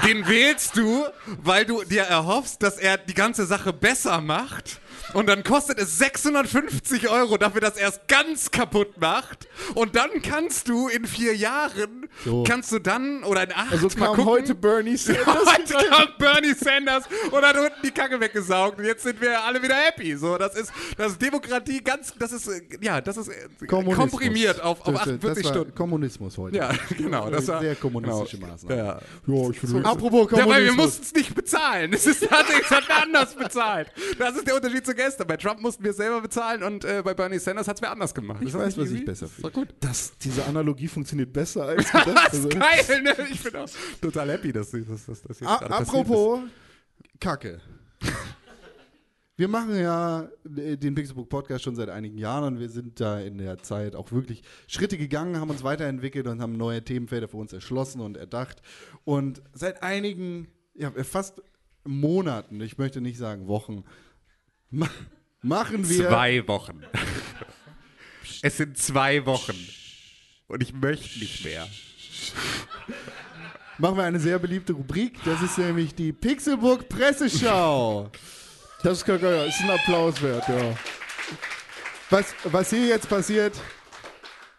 [0.06, 1.02] den wählst du,
[1.42, 4.80] weil du dir erhoffst, dass er die ganze Sache besser macht
[5.14, 9.48] Und dann kostet es 650 Euro dafür, dass er es ganz kaputt macht.
[9.74, 12.08] Und dann kannst du in vier Jahren,
[12.46, 15.26] kannst du dann, oder in acht, Also mal gucken, heute Bernie Sanders.
[15.46, 19.62] Heute kam Bernie Sanders und hat unten die Kacke weggesaugt und jetzt sind wir alle
[19.62, 20.16] wieder happy.
[20.16, 24.10] So, das ist, das ist Demokratie ganz, das ist, äh, ja, das ist äh, Kommunismus.
[24.10, 25.74] komprimiert auf, auf Das- 48 das war Stunden.
[25.74, 26.56] Kommunismus heute.
[26.56, 27.30] Ja, genau.
[27.30, 28.52] Das war Sehr kommunistische genau.
[28.52, 28.76] Maßnahme.
[28.78, 29.00] Ja.
[29.26, 30.76] Ja, ich Apropos Ja, weil wir Kommunismus.
[30.76, 31.92] mussten es nicht bezahlen.
[31.92, 32.30] Es ist es
[32.70, 33.90] hat anders bezahlt.
[34.18, 35.26] Das ist der Unterschied zu gestern.
[35.26, 37.90] Bei Trump mussten wir es selber bezahlen und äh, bei Bernie Sanders hat es wer
[37.90, 38.42] anders gemacht.
[38.42, 39.50] Ich das weiß, was ich besser finde.
[39.50, 39.68] gut.
[39.80, 42.28] Das, diese Analogie funktioniert besser als gedacht.
[42.28, 43.16] Das ist geil, ne?
[43.30, 43.68] Ich bin auch
[44.02, 46.40] total happy, dass das, dass das jetzt A apropos
[47.18, 47.60] Kacke.
[49.36, 53.20] Wir machen ja äh, den Pixelbook Podcast schon seit einigen Jahren und wir sind da
[53.20, 57.36] in der Zeit auch wirklich Schritte gegangen, haben uns weiterentwickelt und haben neue Themenfelder für
[57.36, 58.62] uns erschlossen und erdacht.
[59.04, 61.40] Und seit einigen, ja, fast
[61.84, 63.84] Monaten, ich möchte nicht sagen Wochen,
[64.70, 64.88] ma
[65.42, 66.08] machen wir.
[66.08, 66.82] Zwei Wochen.
[68.42, 69.56] es sind zwei Wochen.
[70.48, 71.66] Und ich möchte nicht mehr.
[73.78, 75.18] machen wir eine sehr beliebte Rubrik.
[75.24, 78.10] Das ist nämlich die Pixelburg Presseschau.
[78.82, 80.76] das ist, ist ein Applaus wert, ja.
[82.10, 83.60] Was, was hier jetzt passiert,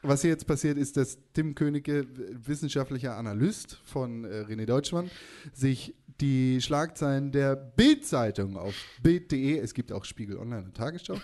[0.04, 5.10] was hier jetzt passiert, ist, dass Tim Königke, wissenschaftlicher Analyst von äh, René Deutschmann,
[5.52, 11.20] sich die Schlagzeilen der Bild-Zeitung auf bild.de, es gibt auch Spiegel Online und Tagesschau,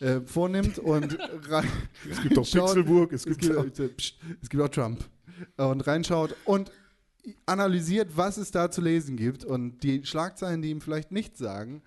[0.00, 1.18] äh, vornimmt und
[1.48, 1.68] rein,
[2.10, 5.04] Es gibt auch Pixelburg, es es gibt auch, gibt, äh, pst, es gibt auch Trump
[5.56, 6.70] und reinschaut und
[7.46, 11.82] analysiert, was es da zu lesen gibt und die Schlagzeilen, die ihm vielleicht nichts sagen,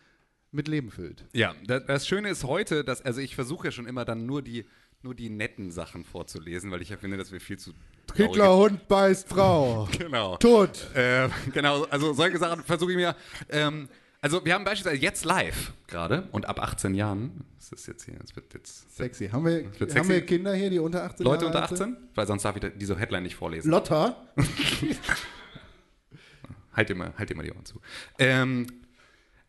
[0.51, 1.25] mit Leben füllt.
[1.33, 4.41] Ja, das, das Schöne ist heute, dass, also ich versuche ja schon immer dann nur
[4.41, 4.65] die,
[5.03, 7.71] nur die netten Sachen vorzulesen, weil ich ja finde, dass wir viel zu
[8.07, 9.87] traurige- Hitlerhund beißt Frau.
[9.97, 10.37] Genau.
[10.37, 10.87] Tot.
[10.95, 13.15] Äh, genau, also solche Sachen versuche ich mir.
[13.49, 13.89] Ähm,
[14.21, 18.19] also wir haben beispielsweise jetzt live gerade und ab 18 Jahren, das ist jetzt hier,
[18.23, 19.29] es wird jetzt Sexy.
[19.29, 20.09] Haben wir, haben sexy.
[20.09, 21.95] wir Kinder hier, die unter 18 Leute Jahre unter alt sind?
[21.95, 23.71] 18, weil sonst darf ich diese Headline nicht vorlesen.
[23.71, 24.15] Lotta.
[26.73, 27.81] Halt dir mal, halt mal die Ohren zu.
[28.17, 28.67] Ähm,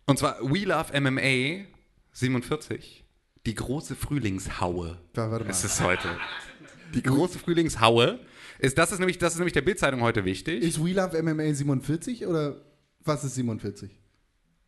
[0.07, 1.67] und zwar We Love MMA
[2.13, 3.02] 47,
[3.47, 4.99] die große Frühlingshaue.
[5.17, 5.49] Ja, warte mal.
[5.49, 6.09] Das ist heute.
[6.95, 8.19] Die große Frühlingshaue.
[8.59, 10.63] Ist, das, ist nämlich, das ist nämlich der Bildzeitung heute wichtig.
[10.63, 12.61] Ist We Love MMA 47 oder
[13.03, 13.91] was ist 47?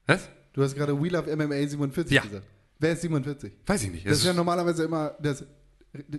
[0.07, 0.29] Was?
[0.55, 2.23] Du hast gerade We Love MMA 47 Ja.
[2.23, 2.47] gesagt.
[2.79, 3.53] Wer ist 47?
[3.67, 4.07] Weiß ich nicht.
[4.07, 5.45] Das ist ja normalerweise immer das,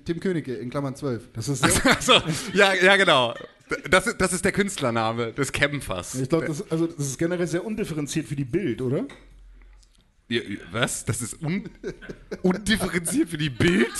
[0.05, 1.31] Tim Königke in Klammern 12.
[1.33, 2.13] Das ist sehr, Achso,
[2.53, 3.33] ja, ja, genau.
[3.89, 6.15] Das ist, das ist der Künstlername des Kämpfers.
[6.15, 9.05] ich glaube, das, also, das ist generell sehr undifferenziert für die Bild, oder?
[10.27, 11.05] Ja, Was?
[11.05, 11.69] Das ist un
[12.41, 13.93] undifferenziert für die Bild?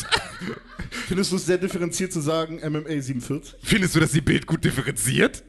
[1.08, 3.56] Findest du es sehr differenziert zu sagen MMA 47?
[3.62, 5.44] Findest du, dass die Bild gut differenziert?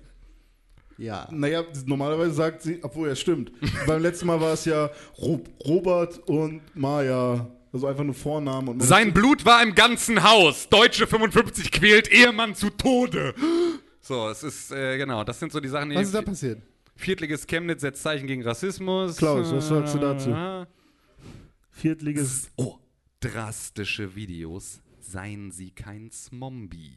[0.99, 1.29] Ja.
[1.31, 3.53] Naja, normalerweise sagt sie, obwohl ja stimmt.
[3.87, 7.49] Beim letzten Mal war es ja Ro Robert und Maya.
[7.73, 10.69] Also einfach nur Vornamen und Sein Blut war im ganzen Haus.
[10.69, 13.35] Deutsche 55 quält Ehemann zu Tode.
[14.01, 15.97] So, es ist, äh, genau, das sind so die Sachen, die.
[15.97, 16.63] Was ist da passiert?
[16.97, 19.17] Viertliges Chemnitz setzt Zeichen gegen Rassismus.
[19.19, 20.67] Klaus, was sagst du dazu?
[21.71, 22.51] Viertliges.
[22.57, 22.77] Oh,
[23.21, 24.81] drastische Videos.
[25.01, 26.97] Seien Sie kein Zombie.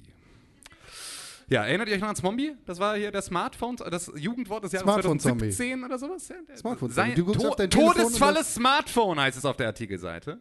[1.49, 2.53] Ja, erinnert ihr euch noch an Zombie?
[2.65, 5.51] Das war hier der Smartphone, das Jugendwort des Jahres Smartphone-Zombie.
[5.51, 6.27] 2017 oder sowas.
[6.29, 6.93] Ja, Smartphone-Zombie.
[6.93, 10.39] Sein- Du guckst To auf dein Todesfalle Smartphone heißt es auf der Artikelseite.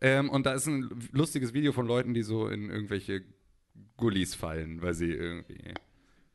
[0.00, 3.22] Ähm, und da ist ein lustiges Video von Leuten, die so in irgendwelche
[3.96, 5.58] Gullis fallen, weil sie irgendwie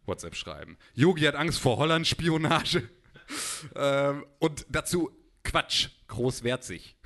[0.05, 0.77] WhatsApp schreiben.
[0.93, 2.89] Yogi hat Angst vor Holland-Spionage.
[3.75, 5.11] ähm, und dazu
[5.43, 6.95] Quatsch, groß wert sich.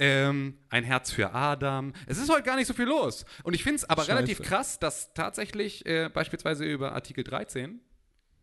[0.00, 1.92] Ähm, ein Herz für Adam.
[2.06, 3.24] Es ist heute gar nicht so viel los.
[3.42, 4.16] Und ich finde es aber Scheiße.
[4.16, 7.80] relativ krass, dass tatsächlich äh, beispielsweise über Artikel 13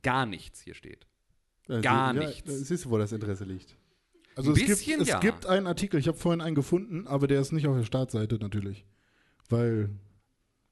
[0.04, 1.08] gar nichts hier steht.
[1.70, 2.52] Also, Gar ja, nichts.
[2.68, 3.78] Siehst du, wo das Interesse liegt?
[4.36, 5.20] Also Ein es, gibt, bisschen es ja.
[5.20, 8.36] gibt einen Artikel, ich habe vorhin einen gefunden, aber der ist nicht auf der Startseite
[8.36, 8.86] natürlich.
[9.48, 9.90] Weil,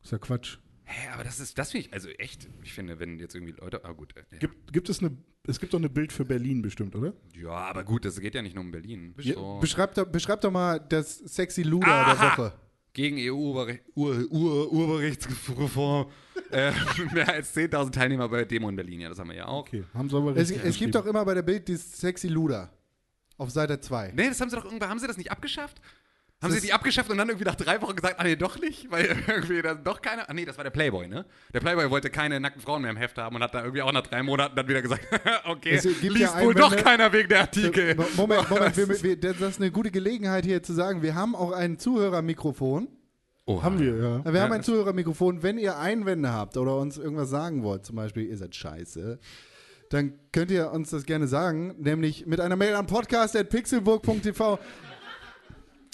[0.03, 0.57] ist ja Quatsch.
[0.86, 3.86] Hä, aber das ist, das finde ich, also echt, ich finde, wenn jetzt irgendwie Leute,
[3.86, 4.38] ah gut, äh, ja.
[4.39, 5.15] Gibt, gibt es eine,
[5.47, 7.13] es gibt doch eine Bild für Berlin bestimmt, oder?
[7.36, 9.13] ja, aber gut, das geht ja nicht nur um Berlin.
[9.19, 9.59] Ja, So.
[9.59, 12.38] beschreib, doch, beschreib doch mal das sexy Luder der Aha.
[12.38, 12.53] Woche.
[12.93, 16.07] Gegen EU-Urberichtsreform.
[16.51, 16.71] äh,
[17.13, 19.61] mehr als 10.000 Teilnehmer bei der Demo in Berlin, ja, das haben wir ja auch.
[19.61, 22.71] Okay, haben sie aber Es, es gibt doch immer bei der Bild dieses sexy Luder.
[23.38, 24.13] Auf Seite 2.
[24.15, 25.81] Nee, das haben sie doch irgendwann, haben sie das nicht abgeschafft?
[26.43, 28.59] Haben Das- sie die abgeschafft und dann irgendwie nach drei Wochen gesagt, ah nee, doch
[28.59, 31.25] nicht, weil irgendwie dann doch keine, ah nee, das war der Playboy, ne?
[31.53, 33.91] Der Playboy wollte keine nackten Frauen mehr im Heft haben und hat da irgendwie auch
[33.91, 35.07] nach drei Monaten dann wieder gesagt,
[35.45, 37.95] okay, Es gibt liest ja wohl doch keiner wegen der Artikel.
[38.15, 41.51] Moment, Moment, wir, wir, das ist eine gute Gelegenheit hier zu sagen, wir haben auch
[41.51, 42.87] ein Zuhörermikrofon.
[43.45, 43.63] Oha.
[43.63, 44.33] Haben wir, ja.
[44.33, 45.43] Wir haben ein Zuhörermikrofon.
[45.43, 49.19] Wenn ihr Einwände habt oder uns irgendwas sagen wollt, zum Beispiel, ihr seid scheiße,
[49.89, 54.59] dann könnt ihr uns das gerne sagen, nämlich mit einer Mail an podcast.pixelburg.tv.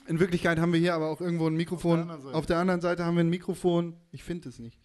[0.09, 2.09] In Wirklichkeit haben wir hier aber auch irgendwo ein Mikrofon.
[2.33, 3.95] Auf der anderen Seite, haben wir ein Mikrofon.
[4.11, 4.79] Ich finde es nicht.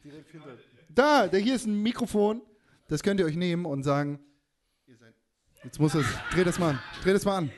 [0.94, 2.42] Da, da, hier ist ein Mikrofon.
[2.88, 4.20] Das könnt ihr euch nehmen und sagen.
[4.86, 5.14] ihr seid-
[5.64, 6.04] Jetzt muss es.
[6.32, 6.78] Dreh das mal an.
[7.02, 7.50] Dreh das mal an.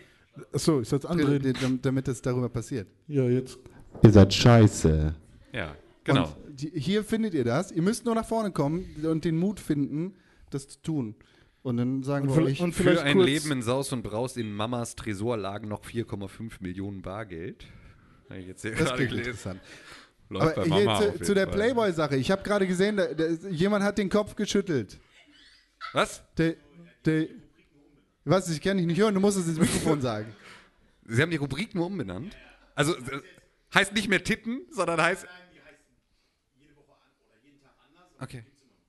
[0.53, 1.41] Achso, ist das Dreh, andere?
[1.41, 2.87] dam- damit es darüber passiert.
[3.09, 3.59] Ja, jetzt.
[4.03, 5.15] Ihr seid scheiße.
[5.53, 6.35] Ja, genau.
[6.47, 7.73] Und hier findet ihr das.
[7.73, 10.15] Ihr müsst nur nach vorne kommen und den Mut finden,
[10.51, 11.15] das zu tun.
[11.67, 12.61] Und dann sagen Und wir euch.
[12.61, 16.61] und Für ein kurz- Leben in Saus und Braus in Mamas Tresor lagen noch 4,5
[16.61, 17.67] Millionen Bargeld.
[18.31, 19.31] Jetzt hier das klingt gelesen.
[19.31, 19.61] interessant.
[20.29, 21.47] Läuft Aber bei hier zu, zu der.
[21.47, 22.15] Playboy-Sache.
[22.19, 25.01] Ich habe gerade gesehen, da, da, jemand hat den Kopf geschüttelt.
[25.93, 26.23] Was?
[26.39, 26.55] Der,
[27.05, 27.27] der,
[28.25, 30.33] was, ich kann dich nicht hören, du musst es ins Mikrofon sagen.
[31.05, 32.37] Sie haben die Rubrik nur umbenannt?
[32.77, 33.01] Also äh,
[33.75, 35.27] heißt nicht mehr Titten, sondern heißt.
[38.21, 38.45] Okay.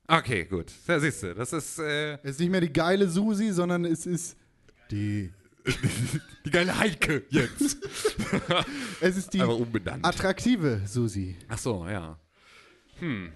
[0.08, 0.72] Okay, gut.
[0.88, 4.06] Da siehst du, das ist äh, Es ist nicht mehr die geile Susi, sondern es
[4.06, 4.38] ist
[4.90, 5.32] die.
[6.46, 7.78] die geile Heike jetzt.
[9.02, 10.06] Es ist die Aber umbenannt.
[10.06, 11.36] attraktive Susi.
[11.50, 12.18] Ach so, ja.
[13.00, 13.32] Hm.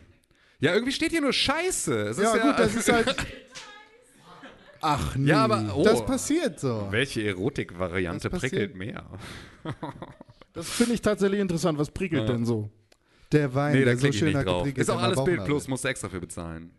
[0.59, 1.93] Ja, irgendwie steht hier nur Scheiße.
[2.09, 3.15] Es Ja, ist gut, das ist halt.
[4.81, 5.83] Ach nee, Ja, aber- oh.
[5.83, 6.87] das passiert so.
[6.89, 9.05] Welche Erotik-Variante prickelt mehr?
[10.53, 11.77] Das finde ich tatsächlich interessant.
[11.77, 12.69] Was prickelt denn so?
[13.31, 14.77] Der Wein, Nee, der so schön geprickelt.
[14.77, 16.71] Ist auch alles Bild plus, musst du extra für bezahlen.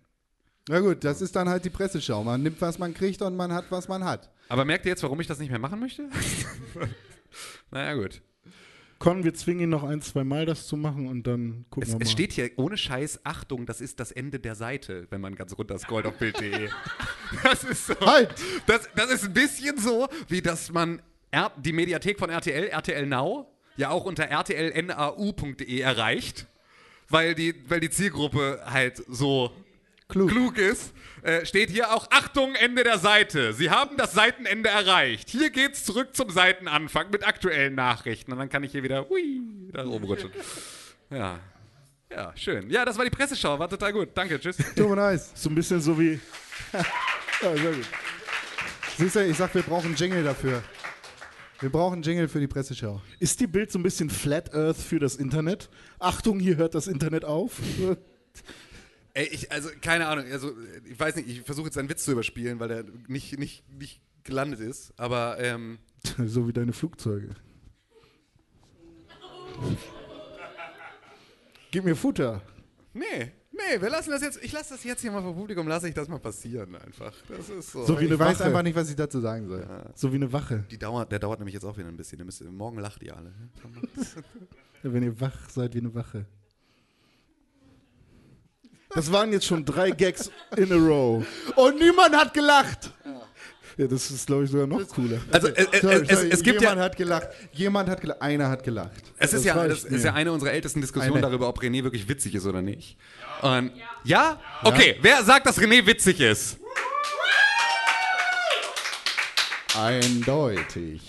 [0.68, 2.22] Na gut, das ist dann halt die Presseschau.
[2.22, 4.30] Man nimmt, was man kriegt und man hat, was man hat.
[4.48, 6.09] Aber merkt ihr jetzt, warum ich das nicht mehr machen möchte?
[7.70, 8.22] naja, gut.
[8.98, 11.88] Con, wir zwingen ihn noch ein, zwei Mal das zu machen und dann gucken Es,
[11.88, 12.03] wir mal.
[12.05, 15.59] es steht hier ohne Scheiß, Achtung, das ist das Ende der Seite, wenn man ganz
[15.59, 16.68] runter scrollt auf Bild.de.
[17.42, 17.98] das ist so.
[18.00, 18.32] Halt!
[18.68, 23.07] Das, das ist ein bisschen so, wie dass man R die Mediathek von RTL, RTL
[23.07, 26.47] Now, ja auch unter rtlnau.de erreicht,
[27.09, 29.53] weil die, weil die Zielgruppe halt so
[30.09, 30.93] klug, ist.
[31.23, 33.53] Äh, steht hier auch Achtung, Ende der Seite.
[33.53, 35.31] Sie haben das Seitenende erreicht.
[35.31, 38.33] Hier geht's zurück zum Seitenanfang mit aktuellen Nachrichten.
[38.33, 39.41] Und dann kann ich hier wieder hui,
[39.73, 40.31] da oben rutschen.
[41.11, 41.39] Ja.
[42.11, 42.68] Ja, schön.
[42.68, 43.59] Ja, das war die Presseschau.
[43.59, 44.11] War total gut.
[44.14, 44.57] Danke, tschüss.
[44.77, 45.31] Tut mir nice.
[45.35, 46.20] So ein bisschen so wie.
[47.43, 47.87] Ja, sehr gut.
[48.97, 50.62] Siehst du, ich sag, wir brauchen einen Jingle dafür.
[51.62, 53.00] Wir brauchen einen Jingle für die Presseschau.
[53.20, 55.70] Ist die Bild so ein bisschen Flat Earth für das Internet?
[56.00, 57.60] Achtung, hier hört das Internet auf.
[59.14, 60.50] Ey, ich, also, keine Ahnung, also,
[60.84, 64.00] ich weiß nicht, ich versuche jetzt einen Witz zu überspielen, weil der nicht, nicht, nicht
[64.24, 65.78] gelandet ist, aber, ähm,
[66.26, 67.28] so wie deine Flugzeuge.
[71.70, 72.42] Gib mir Futter.
[72.92, 75.88] nee, nee, wir lassen das jetzt, ich lasse das jetzt hier mal vor Publikum, lasse
[75.88, 77.12] ich das mal passieren einfach.
[77.28, 77.84] Das ist so.
[77.84, 78.44] So wie eine Ich weiß Wache.
[78.48, 79.66] einfach nicht, was ich dazu sagen soll.
[79.94, 80.64] So wie eine Wache.
[80.70, 82.24] Die dauert, der dauert nämlich jetzt auch wieder ein bisschen.
[82.24, 83.32] Müsst, morgen lacht ihr alle.
[84.82, 86.26] Ja, wenn ihr wach seid wie eine Wache.
[88.94, 91.24] Das waren jetzt schon drei Gags in a row.
[91.57, 92.92] Und niemand hat gelacht.
[93.77, 95.18] Ja, das ist, glaube ich, sogar noch cooler.
[95.31, 97.29] Also, äh, äh, Sorry, es, sorry, es gibt jemand ja, hat gelacht.
[97.53, 98.20] Jemand hat gelacht.
[98.20, 99.03] Einer hat gelacht.
[99.18, 101.27] es ist das ja, das ist ja eine unserer ältesten Diskussionen Eine.
[101.27, 102.97] darüber, ob René wirklich witzig ist oder nicht.
[103.41, 103.73] Und,
[104.05, 104.41] ja?
[104.62, 106.59] Okay, wer sagt, dass René witzig ist?
[109.75, 111.01] Eindeutig.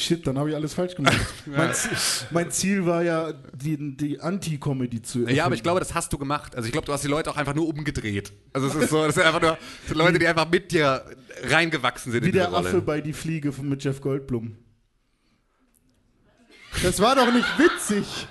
[0.00, 1.16] Shit, dann habe ich alles falsch gemacht.
[1.46, 1.90] mein, Ziel,
[2.30, 6.18] mein Ziel war ja, die, die Anti-Comedy zu Ja, aber ich glaube, das hast du
[6.18, 6.54] gemacht.
[6.54, 8.32] Also ich glaube, du hast die Leute auch einfach nur umgedreht.
[8.52, 9.58] Also es ist so, das sind einfach nur
[9.90, 11.04] Leute, die einfach mit dir
[11.42, 12.82] reingewachsen sind Wie in der Affe Rolle.
[12.82, 14.56] bei Die Fliege von- mit Jeff Goldblum.
[16.82, 18.28] Das war doch nicht witzig.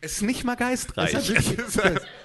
[0.00, 1.12] Es ist nicht mal geistreich.
[1.12, 1.36] Das ist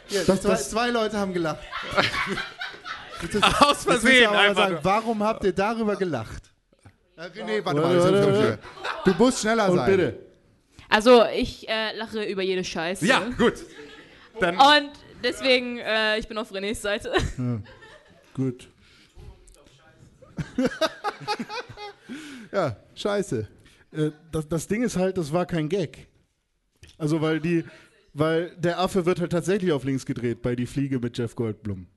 [0.10, 1.60] Ja, Das- zwei, das- zwei Leute haben gelacht.
[3.60, 4.64] aus müsst ihr Versehen einfach.
[4.70, 6.53] sagen, warum habt ihr darüber gelacht?
[7.16, 7.96] Äh, René, warte Warte, mal.
[7.96, 8.40] das warte, ist warte.
[8.42, 8.60] schwer.
[9.06, 9.92] Du musst schneller Und sein.
[9.92, 10.20] bitte.
[10.90, 13.06] Also ich äh, lache über jede Scheiße.
[13.06, 13.54] Ja, gut.
[14.40, 14.92] Dann Und
[15.24, 17.12] deswegen, äh, ich bin auf Renés Seite.
[18.34, 18.68] Gut.
[22.52, 23.48] Ja, scheiße.
[23.92, 26.08] Äh, das, das Ding ist halt, das war kein Gag.
[26.98, 27.64] Also, weil die,
[28.14, 31.88] weil der Affe wird halt tatsächlich auf links gedreht bei Die Fliege mit Jeff Goldblum.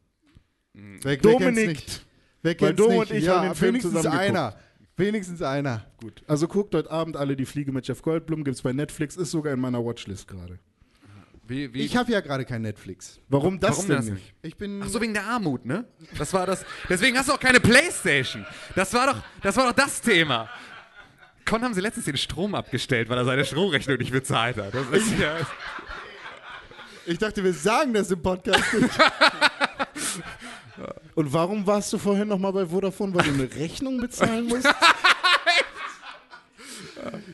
[0.72, 1.68] Wer, wer kennt's Dominik.
[1.68, 2.06] nicht?
[2.42, 3.10] Wer Weil kennt's Dom nicht?
[3.10, 4.30] und ich ja, haben den Film wenigstens zusammen geguckt.
[4.38, 4.56] einer.
[4.96, 5.84] Wenigstens einer.
[6.00, 6.22] Gut.
[6.26, 9.52] Also guckt heute Abend alle Die Fliege mit Jeff Goldblum, gibt's bei Netflix, ist sogar
[9.52, 10.58] in meiner Watchlist gerade.
[11.46, 13.20] wie, wie, Ich habe ja gerade kein Netflix.
[13.28, 14.14] Warum das Warum denn das nicht?
[14.14, 14.34] nicht?
[14.42, 14.80] Ich bin.
[14.82, 15.84] Ach so, wegen der Armut, ne?
[16.16, 16.64] Das war das.
[16.88, 18.46] Deswegen hast du auch keine Playstation.
[18.74, 20.48] Das war doch das, war doch das Thema.
[21.44, 24.74] Con haben sie letztens den Strom abgestellt, weil er seine Stromrechnung nicht bezahlt hat.
[24.74, 25.36] Das ist ja.
[27.04, 28.64] Ich dachte, wir sagen das im Podcast.
[31.14, 34.68] Und warum warst du vorhin nochmal bei Vodafone, weil du eine Rechnung bezahlen musst?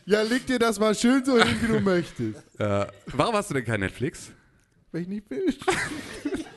[0.07, 2.43] ja, leg dir das mal schön so hin, wie du möchtest.
[2.59, 4.31] Äh, warum hast du denn kein Netflix?
[4.93, 5.55] Weil ich nicht will.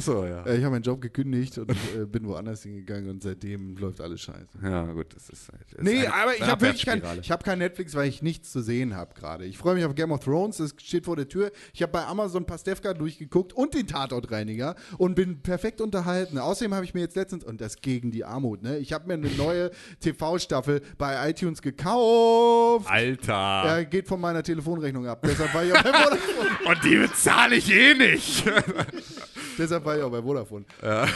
[0.00, 0.44] Achso, ja.
[0.46, 4.22] Äh, Ich habe meinen Job gekündigt und äh, bin woanders hingegangen und seitdem läuft alles
[4.22, 4.58] scheiße.
[4.62, 5.60] Ja, gut, das ist halt.
[5.74, 8.50] das Nee, ist aber ich habe wirklich kein, ich hab kein Netflix, weil ich nichts
[8.50, 9.44] zu sehen habe gerade.
[9.44, 11.50] Ich freue mich auf Game of Thrones, das steht vor der Tür.
[11.74, 16.38] Ich habe bei Amazon Pastewka durchgeguckt und den Tatortreiniger und bin perfekt unterhalten.
[16.38, 18.78] Außerdem habe ich mir jetzt letztens, und das gegen die Armut, ne?
[18.78, 19.70] Ich habe mir eine neue
[20.00, 22.88] TV-Staffel bei iTunes gekauft.
[22.88, 23.32] Alter.
[23.32, 25.20] Ja, geht von meiner Telefonrechnung ab.
[25.24, 26.48] Deshalb war ich auch bei Vodafone.
[26.70, 28.44] Und die bezahle ich eh nicht.
[29.60, 30.64] deshalb war ich auch bei Vodafone.
[30.82, 31.06] Ja.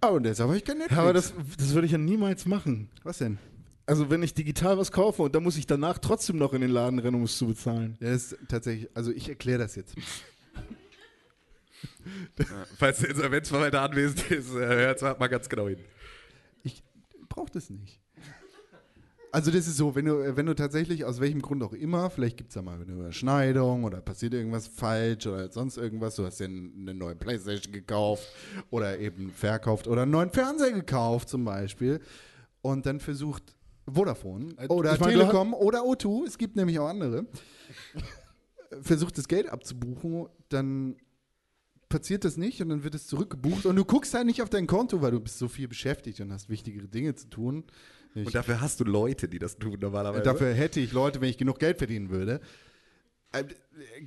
[0.10, 0.96] Und deshalb habe ich kein Netflix.
[0.96, 2.88] Ja, aber das, das würde ich ja niemals machen.
[3.02, 3.38] Was denn?
[3.86, 6.70] Also wenn ich digital was kaufe und dann muss ich danach trotzdem noch in den
[6.70, 7.96] Laden rennen, um es zu bezahlen.
[8.00, 9.94] Ja, das ist tatsächlich, also ich erkläre das jetzt.
[12.78, 15.78] Falls der Insolvenzverwalter anwesend ist, äh, hört mal ganz genau hin.
[16.64, 16.82] Ich
[17.28, 18.00] brauche das nicht.
[19.36, 22.38] Also das ist so, wenn du, wenn du tatsächlich aus welchem Grund auch immer, vielleicht
[22.38, 26.40] gibt es da mal eine Überschneidung oder passiert irgendwas falsch oder sonst irgendwas, du hast
[26.40, 28.26] dir eine neue Playstation gekauft
[28.70, 32.00] oder eben verkauft oder einen neuen Fernseher gekauft zum Beispiel
[32.62, 33.42] und dann versucht
[33.86, 37.26] Vodafone oder ich meine, du Telekom oder O2, es gibt nämlich auch andere,
[38.80, 40.96] versucht das Geld abzubuchen, dann
[41.90, 44.66] passiert das nicht und dann wird es zurückgebucht und du guckst halt nicht auf dein
[44.66, 47.64] Konto, weil du bist so viel beschäftigt und hast wichtigere Dinge zu tun.
[48.16, 50.22] Ich, Und dafür hast du Leute, die das tun normalerweise.
[50.22, 52.40] dafür hätte ich Leute, wenn ich genug Geld verdienen würde.
[53.32, 53.44] Äh,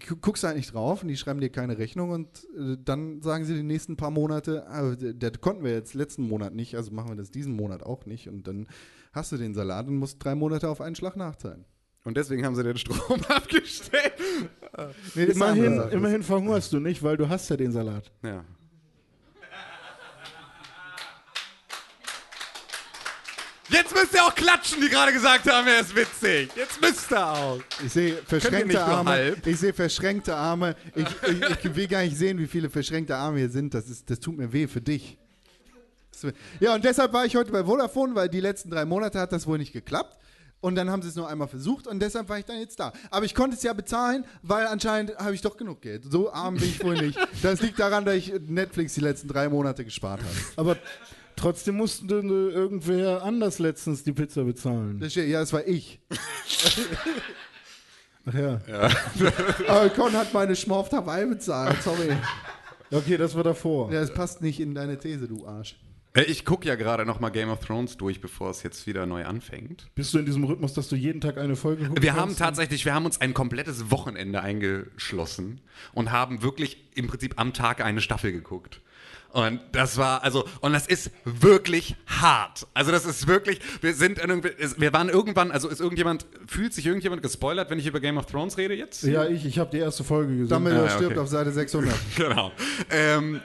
[0.07, 3.45] gu- Guckst halt nicht drauf und die schreiben dir keine Rechnung und äh, dann sagen
[3.45, 7.09] sie die nächsten paar Monate, ah, das konnten wir jetzt letzten Monat nicht, also machen
[7.09, 8.67] wir das diesen Monat auch nicht und dann
[9.13, 11.65] hast du den Salat und musst drei Monate auf einen Schlag nachzahlen.
[12.05, 14.13] Und deswegen haben sie den Strom abgestellt.
[15.15, 18.11] Nee, Immerhin, immerhin verhungerst du nicht, weil du hast ja den Salat.
[18.23, 18.45] Ja.
[23.69, 26.49] Jetzt müsst ihr auch klatschen, die gerade gesagt haben, er ist witzig.
[26.55, 27.59] Jetzt müsst ihr auch.
[27.85, 29.35] Ich sehe verschränkte Arme.
[29.45, 30.75] Ich sehe verschränkte Arme.
[30.95, 33.73] Ich, ich, ich will gar nicht sehen, wie viele verschränkte Arme hier sind.
[33.73, 35.17] Das, ist, das tut mir weh für dich.
[36.59, 39.47] Ja, und deshalb war ich heute bei Vodafone, weil die letzten drei Monate hat das
[39.47, 40.17] wohl nicht geklappt.
[40.61, 42.91] Und dann haben sie es nur einmal versucht und deshalb war ich dann jetzt da.
[43.11, 46.03] Aber ich konnte es ja bezahlen, weil anscheinend habe ich doch genug Geld.
[46.11, 47.17] So arm bin ich wohl nicht.
[47.41, 50.35] Das liegt daran, dass ich Netflix die letzten drei Monate gespart habe.
[50.57, 50.77] Aber
[51.39, 52.19] trotzdem mussten du
[52.49, 55.01] irgendwer anders letztens die Pizza bezahlen.
[55.07, 55.99] Ja, das war ich.
[58.25, 58.59] Ach ja.
[59.67, 61.81] Aber Con hat meine Schmorft Hawaii bezahlt.
[61.81, 62.15] Sorry.
[62.91, 63.91] Okay, das war davor.
[63.91, 65.75] Ja, das passt nicht in deine These, du Arsch.
[66.13, 69.05] Äh, Ich gucke ja gerade noch mal Game of Thrones durch, bevor es jetzt wieder
[69.05, 69.87] neu anfängt.
[69.95, 72.03] Bist du in diesem Rhythmus, dass du jeden Tag eine Folge guckst?
[72.03, 75.61] Wir haben tatsächlich, wir haben uns ein komplettes Wochenende eingeschlossen
[75.93, 78.81] und haben wirklich im Prinzip am Tag eine Staffel geguckt.
[79.31, 82.65] Und das war, also, und das ist wirklich hart.
[82.73, 87.21] Also, das ist wirklich, wir sind, wir waren irgendwann, also ist irgendjemand, fühlt sich irgendjemand
[87.21, 89.03] gespoilert, wenn ich über Game of Thrones rede jetzt?
[89.03, 90.49] Ja, ich, ich habe die erste Folge gesehen.
[90.49, 90.95] Dumbledore Ah, okay.
[90.95, 91.93] stirbt auf Seite 600.
[92.15, 92.51] Genau.
[92.89, 93.39] Ähm,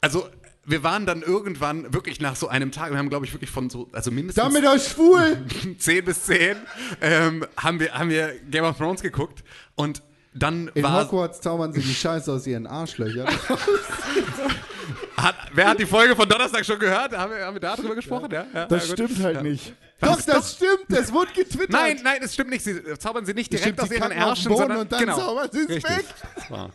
[0.00, 0.28] also,
[0.64, 3.70] wir waren dann irgendwann wirklich nach so einem Tag, wir haben, glaube ich, wirklich von
[3.70, 5.44] so, also mindestens Dumbledore ist schwul!
[5.78, 6.56] 10 bis 10,
[7.00, 9.44] ähm, haben, wir, haben wir Game of Thrones geguckt
[9.76, 10.02] und
[10.38, 13.26] dann In war, Hogwarts zaubern sie die Scheiße aus ihren Arschlöchern.
[15.16, 17.16] hat, wer hat die Folge von Donnerstag schon gehört?
[17.16, 18.28] Haben wir, haben wir darüber gesprochen?
[18.30, 19.72] Ja, ja, Das ja, stimmt halt nicht.
[20.00, 21.70] Doch, das stimmt, das wurde getwittert.
[21.70, 22.62] Nein, nein, es stimmt nicht.
[22.64, 25.16] Sie zaubern sie nicht direkt Stimmt, aus ihren Ärschen, sondern und dann genau.
[25.16, 26.04] zaubern sie es weg.
[26.34, 26.70] Das war-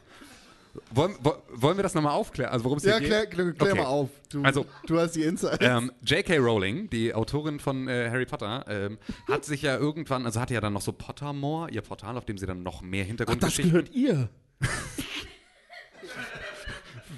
[0.91, 2.51] Wollen, wo- wollen wir das nochmal aufklären?
[2.51, 3.31] Also worum es Ja, hier klär, geht?
[3.31, 3.81] klär, klär Okay.
[3.81, 4.09] mal auf.
[4.29, 5.57] Du, Also- du hast die Insights.
[5.61, 6.37] Ähm, J.K.
[6.37, 8.97] Rowling, die Autorin von äh, Harry Potter, ähm,
[9.27, 12.37] hat sich ja irgendwann, also hatte ja dann noch so Pottermore, ihr Portal, auf dem
[12.37, 13.71] sie dann noch mehr Das Hintergrundgeschichten.
[13.71, 14.29] gehört ihr.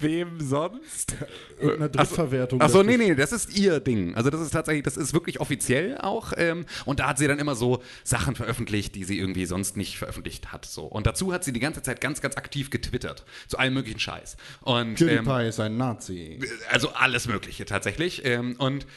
[0.02, 1.16] wem sonst?
[1.60, 2.62] In einer Drittverwertung.
[2.62, 4.16] Achso, dachte nee, nee, das ist ihr Ding.
[4.16, 6.34] Also das ist tatsächlich, das ist wirklich offiziell auch.
[6.36, 9.98] Ähm, und da hat sie dann immer so Sachen veröffentlicht, die sie irgendwie sonst nicht
[9.98, 10.66] veröffentlicht hat.
[10.66, 10.84] So.
[10.84, 13.26] Und dazu hat sie die ganze Zeit ganz, ganz aktiv getwittert.
[13.48, 14.38] Zu allem möglichen Scheiß.
[14.62, 16.40] Und, ähm, PewDiePie ist ein Nazi.
[16.70, 18.26] also alles Mögliche tatsächlich.
[18.26, 18.88] Ähm, und äh,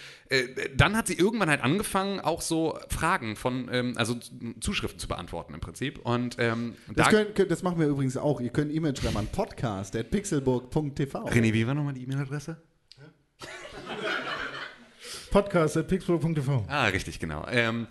[0.77, 4.17] dann hat sie irgendwann halt angefangen, auch so Fragen von, ähm, also
[4.61, 5.99] Zuschriften zu beantworten im Prinzip.
[6.01, 7.13] Und ähm, Das, da.
[7.13, 8.41] könnt, könnt, das machen wir übrigens auch.
[8.41, 11.29] Ihr könnt E-Mail schreiben an podcast.pixelburg.tv.
[11.29, 12.61] René, wie war nochmal die E-Mail-Adresse?
[15.31, 16.65] Podcast.pixburg.tv.
[16.69, 17.47] Ah, richtig, genau.
[17.51, 17.87] Ähm,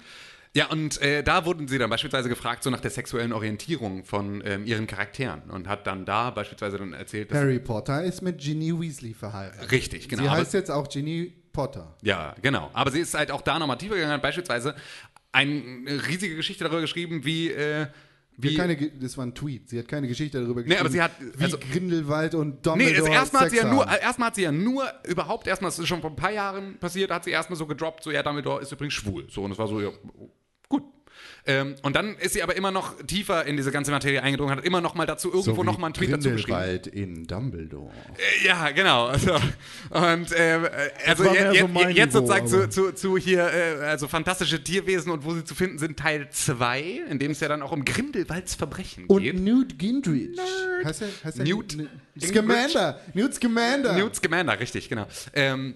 [0.55, 4.41] ja, und äh, da wurden sie dann beispielsweise gefragt, so nach der sexuellen Orientierung von
[4.45, 8.39] ähm, ihren Charakteren und hat dann da beispielsweise dann erzählt, dass Harry Potter ist mit
[8.39, 9.71] Ginny Weasley verheiratet.
[9.71, 10.23] Richtig, genau.
[10.23, 11.95] Sie heißt jetzt auch Ginny Potter.
[12.01, 12.69] Ja, genau.
[12.73, 14.75] Aber sie ist halt auch da nochmal tiefer gegangen, hat beispielsweise
[15.31, 17.49] eine riesige Geschichte darüber geschrieben, wie.
[17.51, 17.87] Äh,
[18.37, 19.69] wie keine, das war ein Tweet.
[19.69, 20.73] Sie hat keine Geschichte darüber geschrieben.
[20.73, 23.63] Nee, aber sie hat- Wie also- Grindelwald und Nee, Dumbledore das erstmal hat sie ja
[23.73, 23.97] nur, haben.
[24.01, 27.11] erstmal hat sie ja nur überhaupt erstmal, das ist schon vor ein paar Jahren passiert,
[27.11, 29.25] hat sie erstmal so gedroppt, so ja, Dumbledore ist übrigens schwul.
[29.29, 29.89] So, und es war so, ja.
[31.47, 34.65] Ähm, und dann ist sie aber immer noch tiefer in diese ganze Materie eingedrungen, hat
[34.65, 36.57] immer noch mal dazu irgendwo noch mal einen Tweet dazu geschrieben.
[36.57, 37.91] Grindelwald in Dumbledore.
[38.17, 39.05] Äh, Ja, genau.
[39.05, 39.35] Also,
[39.91, 40.59] und äh,
[41.05, 45.23] also je, je, so jetzt sozusagen zu, zu, zu hier, äh, also fantastische Tierwesen und
[45.23, 48.55] wo sie zu finden sind, Teil 2, in dem es ja dann auch um Grindelwalds
[48.55, 49.39] Verbrechen Und geht.
[49.39, 50.37] Newt Gingrich.
[50.83, 51.77] Heißt er, heißt er Newt
[52.19, 52.99] Scamander.
[53.13, 53.93] Newt Scamander.
[53.93, 55.05] Newt Scamander, richtig, genau.
[55.33, 55.75] Ähm,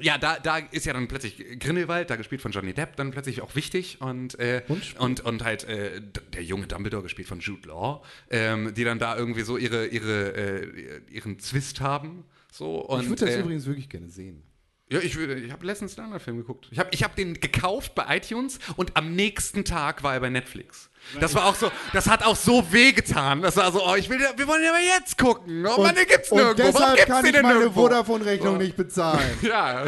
[0.00, 3.40] ja, da, da ist ja dann plötzlich Grindelwald, da gespielt von Johnny Depp, dann plötzlich
[3.40, 4.62] auch wichtig und äh,
[4.98, 6.00] und, und halt äh,
[6.32, 10.34] der junge Dumbledore gespielt von Jude Law, ähm, die dann da irgendwie so ihre ihre
[10.34, 12.24] äh, ihren Zwist haben.
[12.52, 14.42] So, und, Ich würde das äh, übrigens wirklich gerne sehen.
[14.90, 16.68] Ja, ich, ich habe letztens einen anderen Film geguckt.
[16.70, 20.30] Ich habe ich hab den gekauft bei iTunes und am nächsten Tag war er bei
[20.30, 20.87] Netflix.
[21.20, 23.42] Das war auch so, das hat auch so wehgetan.
[23.42, 25.66] Das war so, oh, ich will, wir wollen ja aber jetzt gucken.
[25.66, 26.64] Oh Mann, den gibt's und nirgendwo.
[26.64, 27.70] Warum deshalb gibt's kann den ich meine?
[27.70, 29.38] Vodafone-Rechnung nicht bezahlen.
[29.42, 29.84] Ja,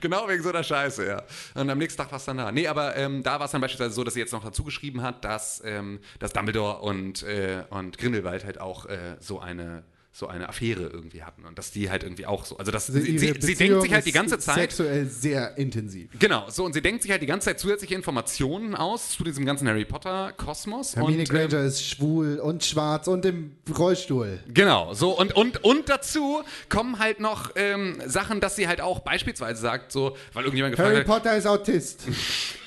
[0.00, 1.22] genau wegen so einer Scheiße, ja.
[1.54, 2.50] Und am nächsten Tag war es dann da.
[2.50, 5.02] Nee, aber ähm, da war es dann beispielsweise so, dass sie jetzt noch dazu geschrieben
[5.02, 9.84] hat, dass, ähm, dass Dumbledore und, äh, und Grindelwald halt auch äh, so eine
[10.18, 13.18] so eine Affäre irgendwie hatten und dass die halt irgendwie auch so, also dass sie,
[13.18, 16.08] sie, sie denkt sich halt die ganze Zeit, Sexuell sehr intensiv.
[16.18, 19.44] Genau, so und sie denkt sich halt die ganze Zeit zusätzliche Informationen aus zu diesem
[19.44, 24.38] ganzen Harry Potter Kosmos Hermine und ähm, Granger ist schwul und schwarz und im Rollstuhl.
[24.48, 29.00] genau, so und und und dazu kommen halt noch ähm, Sachen, dass sie halt auch
[29.00, 32.04] beispielsweise sagt, so, weil irgendjemand gefragt Harry hat, Potter ist Autist.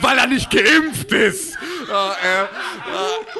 [0.00, 1.54] weil er nicht geimpft ist.
[1.54, 2.46] Äh, äh,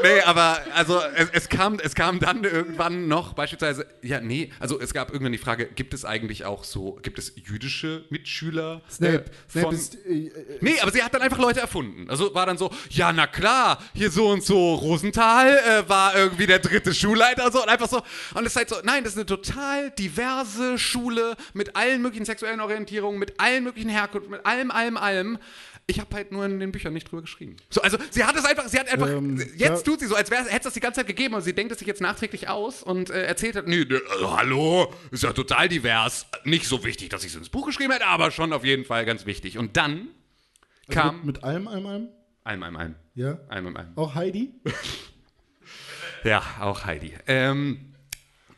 [0.03, 4.79] nee, aber also es, es, kam, es kam dann irgendwann noch beispielsweise, ja, nee, also
[4.81, 8.83] es gab irgendwann die Frage, gibt es eigentlich auch so, gibt es jüdische Mitschüler?
[8.89, 9.95] Äh, Snape von- ist.
[10.07, 12.09] Äh, äh, Nee, aber sie hat dann einfach Leute erfunden.
[12.11, 16.47] Also war dann so, ja, na klar, hier so und so Rosenthal äh, war irgendwie
[16.47, 18.03] der dritte Schulleiter und so und einfach so.
[18.35, 22.25] Und es ist halt so, nein, das ist eine total diverse Schule mit allen möglichen
[22.27, 25.39] sexuellen Orientierungen, mit allen möglichen Herkunften, mit allem, allem, allem.
[25.87, 27.57] Ich habe halt nur in den Büchern nicht drüber geschrieben.
[27.69, 29.77] So, also sie hat es einfach, sie hat einfach, Ähm, jetzt ja.
[29.93, 31.73] tut sie so, als wäre hätte es das die ganze Zeit gegeben und sie denkt
[31.73, 35.33] es sich jetzt nachträglich aus und äh, erzählt hat, nee, nee, also, hallo, ist ja
[35.35, 36.27] total divers.
[36.45, 39.05] Nicht so wichtig, dass ich es ins Buch geschrieben hätte, aber schon auf jeden Fall
[39.05, 39.59] ganz wichtig.
[39.59, 40.09] Und dann
[40.89, 42.09] kam Mit, mit allem, allem, allem?
[42.45, 42.95] einem, einem, einem.
[43.15, 43.39] Ja.
[43.49, 43.97] Einem, einem.
[43.97, 44.53] Auch Heidi?
[46.25, 47.13] Ja, auch Heidi.
[47.27, 47.93] Ähm,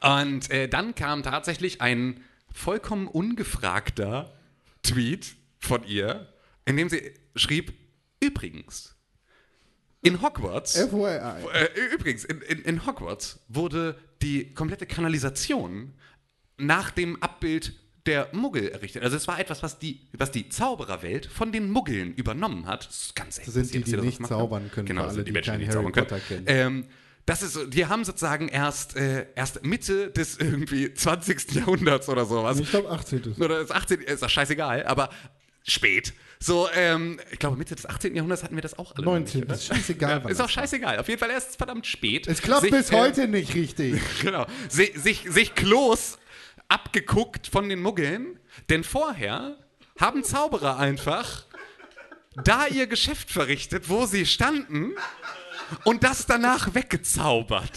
[0.01, 2.22] und äh, dann kam tatsächlich ein
[2.53, 4.33] vollkommen ungefragter
[4.85, 6.29] Tweet von ihr,
[6.67, 7.73] in dem sie schrieb,
[8.21, 8.95] übrigens,
[10.03, 11.47] in Hogwarts, FYI.
[11.53, 15.95] äh, übrigens, in, in, in Hogwarts wurde die komplette Kanalisation
[16.59, 17.73] nach dem Abbild
[18.07, 19.03] der Muggel errichtet.
[19.03, 22.87] Also es war etwas, was die, was die Zaubererwelt von den Muggeln übernommen hat.
[22.87, 25.31] Das ist ganz Das sind die, die das nicht zaubern können, Genau, alle, sind die
[25.31, 26.45] die Menschen, die zaubern Potter können.
[26.45, 26.77] kennen.
[26.85, 26.85] Ähm,
[27.27, 31.53] das ist, die haben sozusagen erst, äh, erst Mitte des irgendwie 20.
[31.57, 32.61] Jahrhunderts oder sowas.
[32.61, 33.35] Ich glaube 18.
[33.41, 34.03] Oder das 18.
[34.03, 35.11] ist doch scheißegal, aber
[35.64, 36.14] spät.
[36.39, 38.14] So, ähm, ich glaube, Mitte des 18.
[38.14, 39.05] Jahrhunderts hatten wir das auch alle.
[39.05, 39.41] noch 19.
[39.41, 39.55] Nicht, oder?
[39.57, 40.99] Ist scheißegal, wann Ist auch scheißegal.
[40.99, 42.26] Auf jeden Fall erst verdammt spät.
[42.26, 44.01] Es klappt Sich, bis äh, heute nicht richtig.
[44.22, 44.47] Genau.
[44.68, 46.18] Si- sich, sich Klos
[46.68, 49.57] abgeguckt von den Muggeln, denn vorher
[49.99, 51.45] haben Zauberer einfach
[52.45, 54.93] da ihr Geschäft verrichtet, wo sie standen
[55.84, 57.72] und das danach weggezaubert.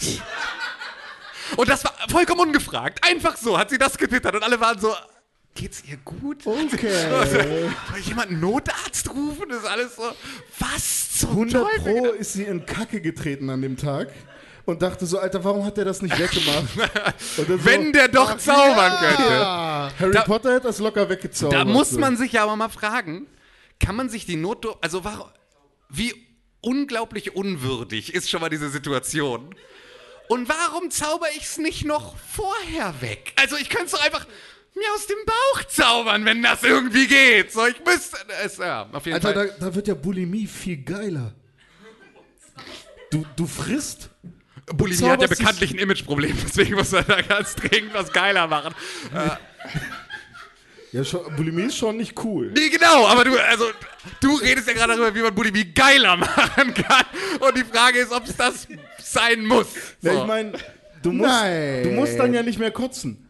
[1.56, 3.00] Und das war vollkommen ungefragt.
[3.08, 4.94] Einfach so hat sie das getwittert und alle waren so,
[5.60, 6.46] geht's ihr gut?
[6.46, 6.90] Okay.
[7.90, 9.48] Soll jemand einen Notarzt rufen?
[9.50, 10.02] Das ist alles so,
[10.58, 11.94] was zum 100 Teufel?
[12.00, 14.08] Pro ist sie in Kacke getreten an dem Tag
[14.64, 16.64] und dachte so, Alter, warum hat der das nicht weggemacht?
[17.36, 19.44] Dann so, Wenn der doch zaubern könnte.
[19.98, 21.60] Harry Da- Potter hätte das locker weggezaubert.
[21.60, 23.26] Da muss man sich ja aber mal fragen,
[23.78, 25.28] kann man sich die Notdurft, also warum,
[25.90, 26.14] wie
[26.62, 29.54] unglaublich unwürdig ist schon mal diese Situation.
[30.28, 33.32] Und warum zauber ich es nicht noch vorher weg?
[33.36, 34.26] Also ich könnte es doch einfach
[34.74, 37.52] mir aus dem Bauch zaubern, wenn das irgendwie geht.
[37.52, 39.56] So, ich müsste es, ja, auf jeden Alter, da, Fall.
[39.60, 41.34] da wird ja Bulimie viel geiler.
[43.10, 44.10] Du, du frisst.
[44.72, 48.72] Bulimie hat ja bekanntlich ein Imageproblem, deswegen muss er da ganz dringend was geiler machen.
[50.92, 52.52] Ja, schon, Bulimie ist schon nicht cool.
[52.56, 53.64] Nee, genau, aber du, also,
[54.20, 57.04] du redest ja gerade darüber, wie man Bulimie geiler machen kann.
[57.40, 58.66] Und die Frage ist, ob es das
[59.00, 59.68] sein muss.
[60.02, 60.20] Ja, So.
[60.20, 60.52] ich meine,
[61.02, 61.82] du musst, Nein.
[61.84, 63.24] du musst dann ja nicht mehr kotzen.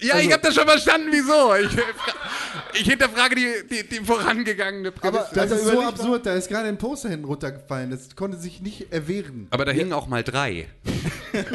[0.00, 1.54] Ja, Also- ich habe das schon verstanden, wieso.
[1.56, 1.70] Ich,
[2.80, 5.20] ich hinterfrage die, die, die vorangegangene Prämisse.
[5.26, 8.38] Aber das Alter, ist so absurd, da ist gerade ein Poster hinten runtergefallen, das konnte
[8.38, 9.46] sich nicht erwehren.
[9.50, 10.68] Aber da hingen auch mal drei.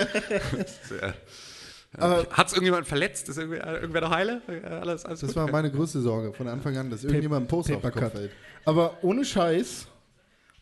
[1.97, 3.29] Hat es irgendjemand verletzt?
[3.29, 4.41] Ist irgendwie, irgendwer noch heile?
[4.69, 5.35] Alles, alles Das gut?
[5.37, 8.31] war meine größte Sorge von Anfang an, dass irgendjemand ein Poster auf den Kopf fällt.
[8.65, 9.87] Aber ohne Scheiß,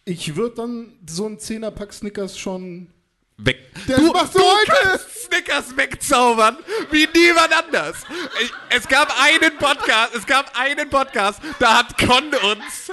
[0.05, 2.92] ich würde dann so einen 10er-Pack Snickers schon.
[3.37, 3.57] Weg.
[3.87, 4.71] Das du, machst du du heute!
[4.83, 6.57] kannst Snickers wegzaubern,
[6.91, 7.97] wie niemand anders.
[8.41, 12.91] Ich, es gab einen Podcast, es gab einen Podcast, da hat Con uns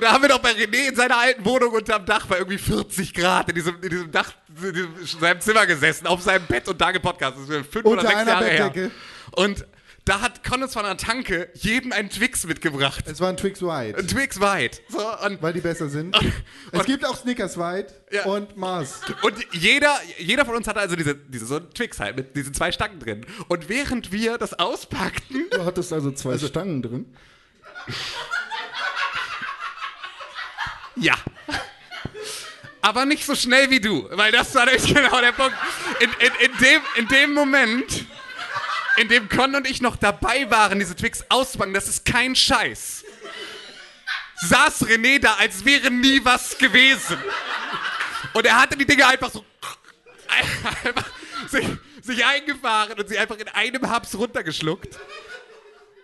[0.00, 3.12] Da haben wir doch bei René in seiner alten Wohnung unterm Dach bei irgendwie 40
[3.12, 4.32] Grad in diesem, in diesem Dach,
[4.62, 7.42] in diesem, in seinem Zimmer gesessen, auf seinem Bett und da gepodcastet.
[7.48, 8.64] Das ist fünf oder Unter sechs einer Jahre her.
[8.64, 8.90] Bettdecke.
[9.32, 9.66] Und
[10.04, 13.04] da hat Connors von der Tanke jedem einen Twix mitgebracht.
[13.06, 14.80] Es war ein Twix White, Ein Twix White.
[14.88, 16.14] So, und, weil die besser sind.
[16.72, 18.24] es gibt auch Snickers White Ja.
[18.24, 19.00] und Mars.
[19.22, 22.52] und jeder, jeder von uns hatte also diese, diese so einen Twix halt mit diesen
[22.52, 23.24] zwei Stangen drin.
[23.48, 27.06] Und während wir das auspackten, Du hattest also zwei Stangen drin.
[30.96, 31.14] Ja.
[32.82, 35.56] Aber nicht so schnell wie du, weil das war nämlich genau der Punkt.
[36.00, 38.04] In, in, in, dem, in dem Moment,
[38.96, 43.04] in dem Con und ich noch dabei waren, diese Twix auszupacken, das ist kein Scheiß,
[44.48, 47.18] saß René da, als wäre nie was gewesen.
[48.32, 49.44] Und er hatte die Dinge einfach so
[50.28, 51.06] einfach
[51.48, 51.66] sich,
[52.02, 54.98] sich eingefahren und sie einfach in einem Haps runtergeschluckt.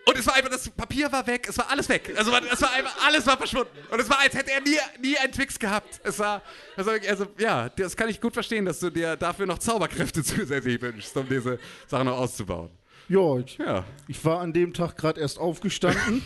[0.03, 2.11] Und es war einfach, das Papier war weg, es war alles weg.
[2.17, 3.77] Also es war einfach, alles war verschwunden.
[3.89, 6.01] Und es war, als hätte er nie, nie einen Twix gehabt.
[6.03, 6.41] Es war,
[6.75, 10.81] also, also ja, das kann ich gut verstehen, dass du dir dafür noch Zauberkräfte zusätzlich
[10.81, 12.71] wünschst, um diese Sache noch auszubauen.
[13.11, 13.83] Ja, ich, Ja.
[14.07, 16.21] ich war an dem Tag gerade erst aufgestanden.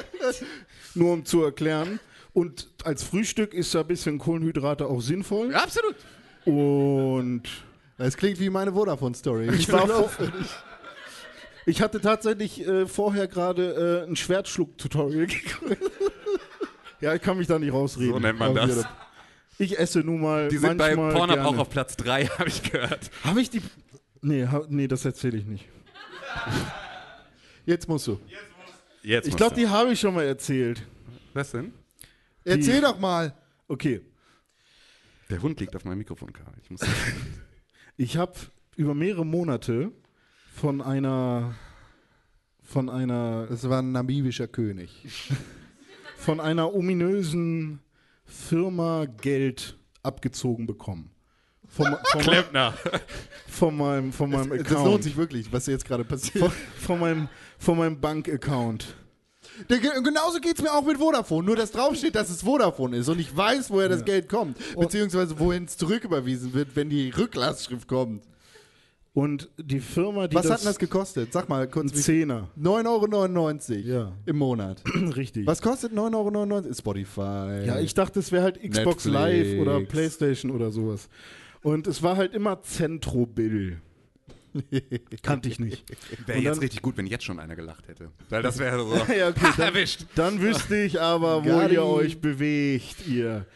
[0.94, 1.98] Nur um zu erklären.
[2.32, 5.50] Und als Frühstück ist ja ein bisschen Kohlenhydrate auch sinnvoll.
[5.52, 5.94] ja absolut.
[6.44, 7.42] Und
[7.96, 9.48] Das klingt wie meine Vodafone-Story.
[9.54, 9.68] ich
[11.66, 15.26] Ich hatte tatsächlich äh, vorher gerade äh, ein Schwertschluck-Tutorial
[17.00, 18.12] ja, ich kann mich da nicht rausreden.
[18.12, 18.70] So nennt man das.
[18.78, 18.90] wieder-
[19.58, 21.46] Ich esse nun mal Die sind bei Pornhub gerne.
[21.46, 23.10] auch auf Platz 3, habe ich gehört.
[23.24, 23.62] Habe ich die...
[24.20, 25.64] Nee, ha, nee das erzähle ich nicht.
[27.66, 28.20] Jetzt musst du.
[29.02, 30.86] Jetzt Ich glaube, die habe ich schon mal erzählt.
[31.32, 31.72] Was denn?
[32.44, 33.34] Erzähl doch mal.
[33.68, 34.02] Okay,
[35.30, 36.54] Der Hund liegt auf meinem Mikrofonkabel.
[36.62, 36.80] Ich muss
[37.96, 38.34] ich habe
[38.76, 39.92] über mehrere Monate
[40.52, 41.54] von einer...
[42.62, 45.06] Von einer Das war ein namibischer König.
[46.16, 47.80] von einer ominösen
[48.24, 51.13] Firma Geld abgezogen bekommen.
[51.74, 52.74] Vom, vom, Klempner.
[53.48, 54.70] von meinem, von meinem Account.
[54.70, 56.38] Das lohnt sich wirklich, was jetzt gerade passiert.
[56.38, 58.94] Von, von meinem, von meinem Bankaccount.
[59.68, 61.46] Der, genauso geht es mir auch mit Vodafone.
[61.46, 64.56] Nur dass draufsteht, dass es Vodafone ist und ich weiß, woher das Geld kommt.
[64.76, 68.24] Beziehungsweise wohin es zurücküberwiesen wird, wenn die Rücklastschrift kommt.
[69.12, 70.52] Und die Firma, die Was das...
[70.52, 71.32] hat denn das gekostet?
[71.32, 71.92] Sag mal kurz.
[71.92, 72.48] Ein Zehner.
[72.60, 74.12] 9,99 Euro Ja.
[74.26, 74.82] im Monat.
[75.16, 75.46] Richtig.
[75.46, 76.74] Was kostet 9,99 Euro?
[76.74, 77.64] Spotify.
[77.64, 79.04] Ja, ich dachte, es wäre halt Xbox Netflix.
[79.04, 81.08] Live oder Playstation oder sowas.
[81.64, 83.80] Und es war halt immer Centrobill.
[85.22, 85.84] Kannte ich nicht.
[86.26, 88.10] Wäre jetzt richtig gut, wenn jetzt schon einer gelacht hätte.
[88.28, 88.94] Weil das wäre so.
[89.12, 90.04] ja, okay, dann, Erwischt.
[90.14, 93.46] dann wüsste ich aber, wo ihr euch bewegt, ihr.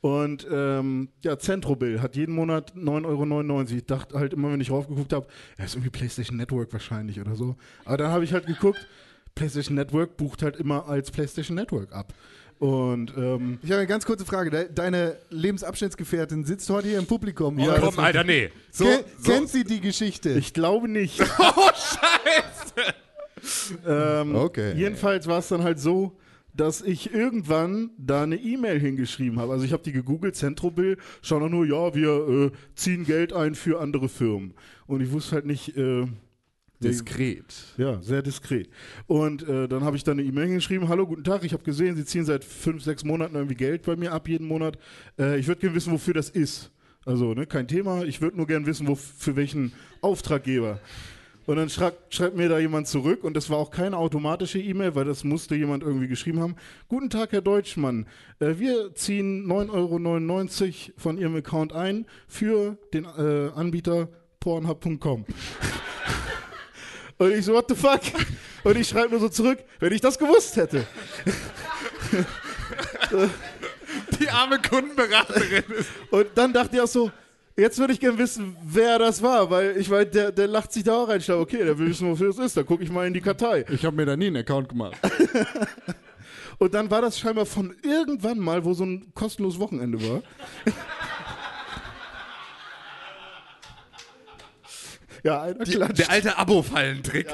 [0.00, 3.62] Und ähm, ja, Centrobill hat jeden Monat 9,99 Euro.
[3.62, 5.26] Ich dachte halt immer, wenn ich raufgeguckt habe,
[5.58, 7.56] ja, ist irgendwie PlayStation Network wahrscheinlich oder so.
[7.84, 8.88] Aber dann habe ich halt geguckt,
[9.34, 12.14] PlayStation Network bucht halt immer als PlayStation Network ab.
[12.60, 14.50] Und ähm, Ich habe eine ganz kurze Frage.
[14.50, 17.58] De deine Lebensabschnittsgefährtin sitzt heute hier im Publikum.
[17.58, 18.50] Ja, komm, Alter, nee.
[18.70, 19.32] So, Ke so.
[19.32, 20.30] Kennt sie die Geschichte?
[20.30, 21.20] ich glaube nicht.
[21.38, 22.94] Oh, Scheiße!
[23.86, 24.74] Ähm, Okay.
[24.76, 26.18] Jedenfalls war es dann halt so,
[26.52, 29.52] dass ich irgendwann da eine E-Mail hingeschrieben habe.
[29.52, 33.54] Also ich habe die gegoogelt, Centrobill, schau doch nur, ja, wir äh, ziehen Geld ein
[33.54, 34.52] für andere Firmen.
[34.86, 36.06] Und ich wusste halt nicht, äh,
[36.82, 37.44] Diskret.
[37.76, 38.68] ja, sehr diskret.
[39.06, 41.96] Und äh, dann habe ich dann eine E-Mail hingeschrieben, hallo, guten Tag, ich habe gesehen,
[41.96, 44.78] Sie ziehen seit fünf, sechs Monaten irgendwie Geld bei mir ab, jeden Monat.
[45.18, 46.70] Äh, ich würde gerne wissen, wofür das ist.
[47.04, 50.80] Also, ne, kein Thema, ich würde nur gerne wissen, für welchen Auftraggeber.
[51.46, 54.94] Und dann schreibt, schreibt mir da jemand zurück und das war auch keine automatische E-Mail,
[54.94, 56.54] weil das musste jemand irgendwie geschrieben haben.
[56.88, 58.06] Guten Tag, Herr Deutschmann.
[58.38, 64.08] Äh, wir ziehen 9,99 Euro von Ihrem Account ein für den äh, Anbieter
[64.38, 65.24] pornhub.com.
[67.20, 68.00] Und ich so, what the fuck?
[68.64, 70.86] Und ich schreibe nur so zurück, wenn ich das gewusst hätte.
[74.18, 75.64] Die arme Kundenberaterin.
[76.10, 77.12] Und dann dachte ich auch so,
[77.58, 80.82] jetzt würde ich gerne wissen, wer das war, weil ich meine, der, der lacht sich
[80.82, 81.18] da auch rein.
[81.18, 82.56] Ich dachte, okay, der will wissen, wofür es ist.
[82.56, 83.66] Dann gucke ich mal in die Kartei.
[83.68, 84.96] Ich habe mir da nie einen Account gemacht.
[86.56, 90.22] Und dann war das scheinbar von irgendwann mal, wo so ein kostenloses Wochenende war.
[95.22, 95.98] Ja, einer klatscht.
[95.98, 97.26] Der alte Abo-Fallentrick.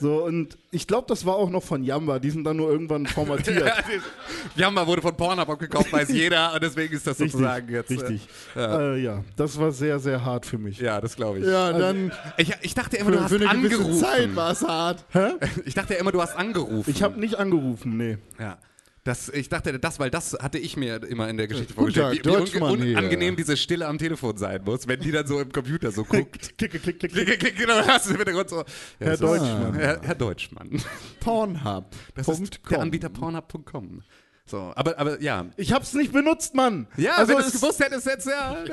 [0.00, 2.20] So, und ich glaube, das war auch noch von Jamba.
[2.20, 3.58] Die sind dann nur irgendwann formatiert.
[3.66, 7.90] Ja, die- Jammer wurde von Pornhub abgekauft, weiß jeder, und deswegen ist das sozusagen jetzt.
[7.90, 8.28] richtig.
[8.54, 8.80] Äh, Ja.
[8.94, 10.78] Äh, ja, das war sehr, sehr hart für mich.
[10.78, 11.46] ja, das glaube ich.
[11.46, 13.94] Ja, dann Ich, ich dachte immer, du für, hast für eine angerufen.
[13.98, 15.04] Zeit war es hart.
[15.64, 16.88] Ich dachte immer, du hast angerufen.
[16.88, 18.18] Ich habe nicht angerufen, nee.
[18.38, 18.58] Ja.
[19.04, 22.26] Das, ich dachte, das, weil das hatte ich mir immer in der Geschichte Guten vorgestellt,
[22.52, 25.92] wie, wie unangenehm diese Stille am Telefon sein muss, wenn die dann so im Computer
[25.92, 26.58] so guckt.
[26.58, 27.12] Klick, klick, klick, klick.
[27.12, 28.64] Klick, klick, genau, hast du im Hintergrund so.
[28.98, 29.74] Herr Deutschmann.
[29.74, 30.82] Herr, Deutschmann.
[31.20, 31.86] Pornhub.
[32.14, 34.02] Das ist der Anbieter pornhub.com.
[34.44, 35.46] So, aber, aber ja.
[35.56, 36.86] Ich hab's nicht benutzt, Mann.
[36.96, 38.64] Ja, also wenn du es es- gewusst hättest, jetzt ja.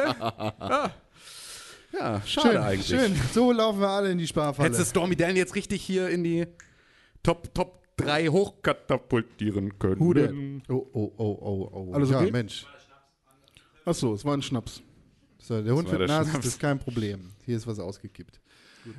[0.59, 0.91] ja.
[1.97, 2.87] Ja, schade Schön, eigentlich.
[2.87, 3.15] schön.
[3.33, 4.67] So laufen wir alle in die Sparfalle.
[4.67, 6.45] Hättest du Stormy Dan jetzt richtig hier in die
[7.23, 9.99] Top, Top 3 hochkatapultieren können.
[9.99, 10.63] Who denn?
[10.69, 11.93] Oh, oh, oh, oh, oh.
[11.93, 12.31] Alles ja, okay?
[12.31, 12.65] Mensch.
[13.85, 14.81] Achso, es war ein Schnaps.
[15.37, 17.31] So, der Hund wird nass, das ist kein Problem.
[17.45, 18.39] Hier ist was ausgekippt.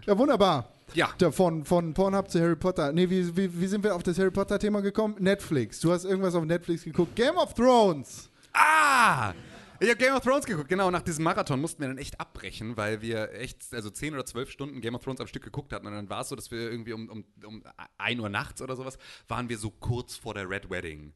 [0.06, 0.73] Ja, wunderbar.
[0.94, 1.10] Ja.
[1.18, 2.93] Da Von, von Pornhub zu Harry Potter.
[2.93, 5.16] Nee, wie, wie, wie sind wir auf das Harry Potter-Thema gekommen?
[5.18, 5.81] Netflix.
[5.81, 7.14] Du hast irgendwas auf Netflix geguckt.
[7.16, 8.28] Game of Thrones.
[8.52, 9.32] Ah!
[9.78, 10.90] Ich habe Game of Thrones geguckt, genau.
[10.90, 14.51] Nach diesem Marathon mussten wir dann echt abbrechen, weil wir echt, also 10 oder 12
[14.51, 15.86] Stunden Game of Thrones am Stück geguckt hatten.
[15.86, 17.62] Und dann war es so, dass wir irgendwie um, um, um
[17.98, 18.98] 1 Uhr nachts oder sowas,
[19.28, 21.12] waren wir so kurz vor der Red Wedding.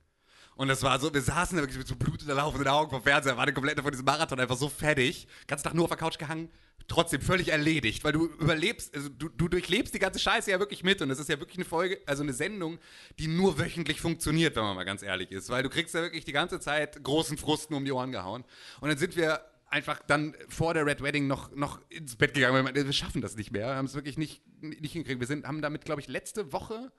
[0.60, 3.34] Und das war so, wir saßen da wirklich mit so blutender laufenden Augen vom Fernseher,
[3.38, 6.50] waren komplett von diesem Marathon einfach so fertig, ganz Tag nur auf der Couch gehangen,
[6.86, 10.84] trotzdem völlig erledigt, weil du überlebst, also du, du durchlebst die ganze Scheiße ja wirklich
[10.84, 12.78] mit und es ist ja wirklich eine Folge, also eine Sendung,
[13.18, 16.26] die nur wöchentlich funktioniert, wenn man mal ganz ehrlich ist, weil du kriegst ja wirklich
[16.26, 18.44] die ganze Zeit großen Frusten um die Ohren gehauen.
[18.82, 22.66] Und dann sind wir einfach dann vor der Red Wedding noch, noch ins Bett gegangen,
[22.66, 25.20] weil wir, wir schaffen das nicht mehr, wir haben es wirklich nicht, nicht hingekriegt.
[25.20, 26.92] Wir sind, haben damit, glaube ich, letzte Woche,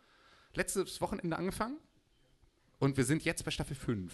[0.56, 1.78] letztes Wochenende angefangen.
[2.82, 4.12] Und wir sind jetzt bei Staffel 5.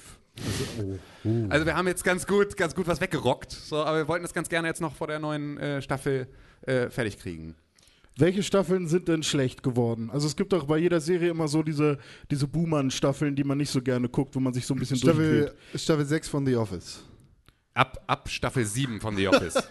[1.48, 3.53] Also wir haben jetzt ganz gut, ganz gut was weggerockt.
[3.53, 6.27] So, aber wir wollten das ganz gerne jetzt noch vor der neuen äh, Staffel
[6.64, 7.56] äh, fertig kriegen.
[8.18, 10.10] Welche Staffeln sind denn schlecht geworden?
[10.11, 11.98] Also es gibt doch bei jeder Serie immer so diese,
[12.30, 15.39] diese Buhmann-Staffeln, die man nicht so gerne guckt, wo man sich so ein bisschen Staffel,
[15.44, 15.81] durchdreht.
[15.81, 17.06] Staffel 6 von The Office.
[17.73, 19.56] Ab, ab Staffel 7 von The Office.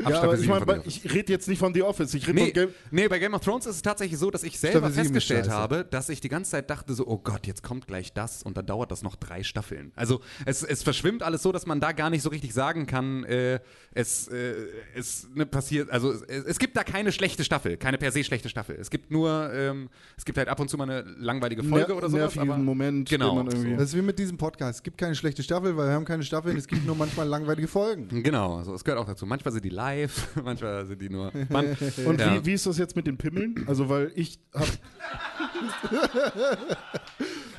[0.00, 1.04] Ja, aber ich, mein, von bei- The Office.
[1.04, 2.68] ich rede jetzt nicht von The Office, ich rede Nee, von Game...
[2.90, 6.08] nee, bei Game of Thrones ist es tatsächlich so, dass ich selber festgestellt habe, dass
[6.08, 8.90] ich die ganze Zeit dachte so, oh Gott, jetzt kommt gleich das und dann dauert
[8.92, 9.92] das noch drei Staffeln.
[9.96, 13.24] Also es, es verschwimmt alles so, dass man da gar nicht so richtig sagen kann,
[13.24, 13.60] äh,
[13.92, 14.54] es, äh,
[14.94, 18.48] es ne, passiert, also es, es gibt da keine schlechte Staffel, keine per se schlechte
[18.48, 18.76] Staffel.
[18.80, 21.96] Es gibt nur, ähm, es gibt halt ab und zu mal eine langweilige Folge ner-
[21.96, 22.38] oder sowas.
[22.38, 23.74] aber- Moment, genau, irgendwie...
[23.76, 24.76] Das ist wie mit diesem Podcast.
[24.78, 26.56] Es gibt keine schlechte Staffel, weil wir haben keine Staffeln.
[26.56, 28.22] Es gibt nur manchmal langweilige Folgen.
[28.22, 29.26] Genau, also es gehört auch dazu.
[29.26, 29.87] Manchmal sind die live,
[30.44, 31.32] manchmal sind die nur.
[31.48, 32.34] Man, Und ja.
[32.34, 33.64] wie, wie ist das jetzt mit den Pimmeln?
[33.66, 34.68] Also weil ich hab...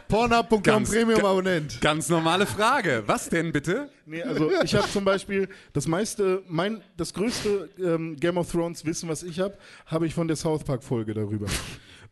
[0.08, 1.82] Pornhub.com Ganz- Premium-Abonnent.
[1.82, 3.04] Ganz normale Frage.
[3.06, 3.90] Was denn bitte?
[4.08, 8.84] Nee, also ich habe zum Beispiel das meiste, mein, das größte ähm, Game of Thrones
[8.86, 11.46] Wissen, was ich habe, habe ich von der South Park Folge darüber.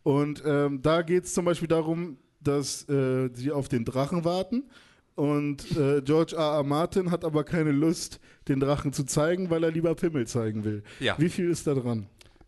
[0.04, 4.70] Und ähm, da geht es zum Beispiel darum, dass äh, sie auf den Drachen warten.
[5.18, 6.58] Und äh, George R.
[6.58, 6.62] R.
[6.62, 10.84] Martin hat aber keine Lust, den Drachen zu zeigen, weil er lieber Pimmel zeigen will.
[11.00, 11.16] Ja.
[11.18, 12.06] Wie viel ist da dran?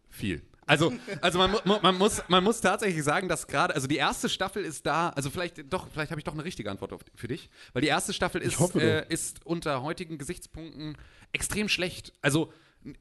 [0.09, 0.41] Viel.
[0.67, 4.65] Also, also man, man, muss, man muss tatsächlich sagen, dass gerade, also die erste Staffel
[4.65, 7.51] ist da, also vielleicht doch, vielleicht habe ich doch eine richtige Antwort auf, für dich,
[7.73, 10.97] weil die erste Staffel ist, hoffe äh, ist unter heutigen Gesichtspunkten
[11.33, 12.13] extrem schlecht.
[12.23, 12.53] Also,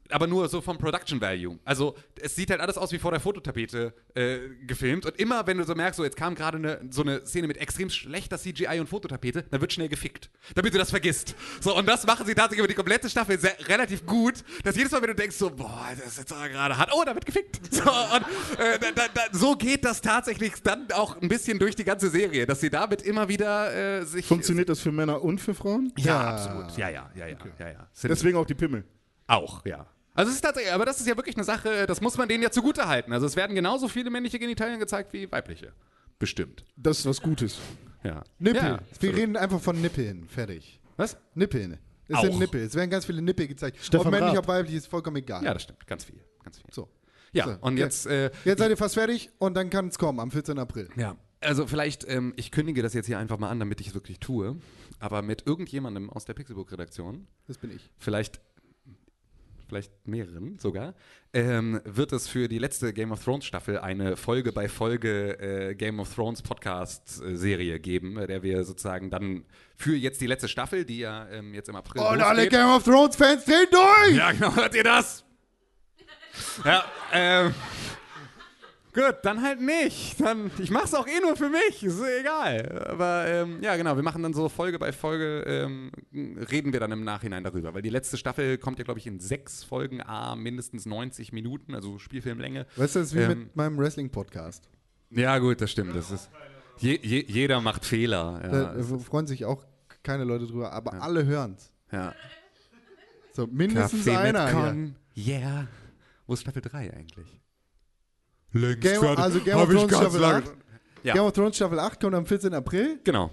[0.09, 1.57] aber nur so vom Production Value.
[1.63, 5.57] Also, es sieht halt alles aus wie vor der Fototapete äh, gefilmt und immer, wenn
[5.57, 8.79] du so merkst, so jetzt kam gerade eine, so eine Szene mit extrem schlechter CGI
[8.79, 11.35] und Fototapete, dann wird schnell gefickt, damit du das vergisst.
[11.61, 14.91] So, und das machen sie tatsächlich über die komplette Staffel sehr, relativ gut, dass jedes
[14.91, 17.59] Mal, wenn du denkst, so, boah, das ist jetzt gerade hart, oh, da wird gefickt.
[17.79, 21.85] So, und äh, da, da, so geht das tatsächlich dann auch ein bisschen durch die
[21.85, 24.25] ganze Serie, dass sie damit immer wieder äh, sich.
[24.25, 25.93] Funktioniert das für Männer und für Frauen?
[25.97, 26.29] Ja, Ja.
[26.31, 26.77] absolut.
[26.77, 27.37] Ja, ja, ja, ja.
[27.59, 27.87] ja, ja.
[27.93, 28.83] Sind Deswegen auch die Pimmel.
[29.29, 29.85] Auch, ja.
[30.13, 32.43] Also es ist tatsächlich, aber das ist ja wirklich eine Sache, das muss man denen
[32.43, 33.13] ja zugute halten.
[33.13, 35.71] Also es werden genauso viele männliche Genitalien gezeigt wie weibliche.
[36.17, 36.65] Bestimmt.
[36.75, 37.59] Das ist was Gutes.
[38.03, 38.23] Ja.
[38.37, 38.61] Nippel.
[38.61, 39.15] Ja, wir absolut.
[39.15, 40.27] reden einfach von Nippeln.
[40.27, 40.81] Fertig.
[40.97, 41.17] Was?
[41.35, 41.77] Nippeln.
[42.09, 42.23] Es Auch.
[42.23, 42.61] sind Nippel.
[42.63, 43.77] Es werden ganz viele Nippel gezeigt.
[43.81, 44.39] Stefan ob männlich, Raab.
[44.39, 45.43] ob weiblich, ist vollkommen egal.
[45.43, 45.85] Ja, das stimmt.
[45.87, 46.19] Ganz viel.
[46.43, 46.65] Ganz viel.
[46.73, 46.89] So.
[47.31, 48.07] Ja, So, und jetzt.
[48.07, 50.57] Äh, Jetzt seid ihr fast fertig und dann kann es kommen am 14.
[50.59, 50.89] April.
[50.97, 51.15] ja.
[51.41, 54.19] Also vielleicht, ähm, ich kündige das jetzt hier einfach mal an, damit ich es wirklich
[54.19, 54.57] tue.
[54.99, 57.89] Aber mit irgendjemandem aus der Pixelbook-Redaktion, Das bin ich.
[57.97, 58.41] vielleicht,
[59.69, 60.95] vielleicht mehreren sogar,
[61.33, 65.75] ähm, wird es für die letzte Game of Thrones Staffel eine Folge bei Folge äh,
[65.75, 70.27] Game of Thrones Podcast äh, Serie geben, bei der wir sozusagen dann für jetzt die
[70.27, 73.67] letzte Staffel, die ja ähm, jetzt im April Und alle Game of Thrones Fans drehen
[73.71, 74.17] durch!
[74.17, 75.23] Ja, genau, hört ihr das?
[76.65, 77.53] Ja, ähm.
[78.93, 80.19] Gut, dann halt nicht.
[80.19, 82.87] Dann, ich mach's auch eh nur für mich, ist egal.
[82.89, 86.91] Aber ähm, ja, genau, wir machen dann so Folge bei Folge, ähm, reden wir dann
[86.91, 87.73] im Nachhinein darüber.
[87.73, 91.75] Weil die letzte Staffel kommt ja, glaube ich, in sechs Folgen, a mindestens 90 Minuten,
[91.75, 92.65] also Spielfilmlänge.
[92.77, 94.67] Weißt du, das ist wie Ähm, mit meinem Wrestling-Podcast.
[95.11, 95.95] Ja, gut, das stimmt.
[95.95, 96.29] Das ist,
[96.77, 98.41] je, je, jeder macht Fehler.
[98.43, 99.65] Ja, Da freuen sich auch
[100.01, 101.71] keine Leute drüber, aber alle hören's.
[101.91, 102.13] ja.
[103.33, 104.45] So, mindestens Kaffee einer.
[104.45, 104.53] mit.
[104.53, 105.67] Con, yeah.
[106.25, 107.38] Wo ist Staffel 3 eigentlich?
[108.53, 110.51] Längst Game, also Game of Thrones Staffel lange- 8.
[111.03, 111.13] Ja.
[111.13, 112.53] Game of Thrones Staffel 8 kommt am 14.
[112.53, 112.99] April.
[113.03, 113.29] Genau.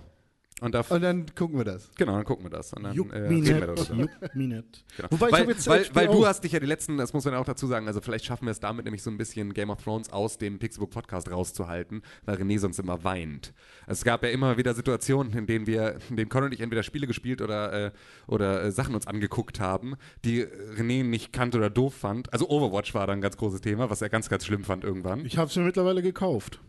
[0.62, 1.90] Und, Und dann gucken wir das.
[1.96, 2.72] genau, dann gucken wir das.
[2.72, 3.94] Und dann Juckt äh, reden wir darüber.
[3.94, 4.84] Juckt mich nicht.
[4.96, 5.08] Genau.
[5.10, 7.26] Wobei, ich weil jetzt weil, das weil du hast dich ja die letzten, das muss
[7.26, 9.68] man auch dazu sagen, also vielleicht schaffen wir es damit nämlich so ein bisschen Game
[9.68, 13.52] of Thrones aus dem Pixelbook Podcast rauszuhalten, weil René sonst immer weint.
[13.86, 16.82] Es gab ja immer wieder Situationen, in denen wir, in denen Con und ich entweder
[16.82, 17.90] Spiele gespielt oder, äh,
[18.26, 22.32] oder äh, Sachen uns angeguckt haben, die René nicht kannte oder doof fand.
[22.32, 25.26] Also Overwatch war da ein ganz großes Thema, was er ganz, ganz schlimm fand irgendwann.
[25.26, 26.60] Ich habe es mir mittlerweile gekauft.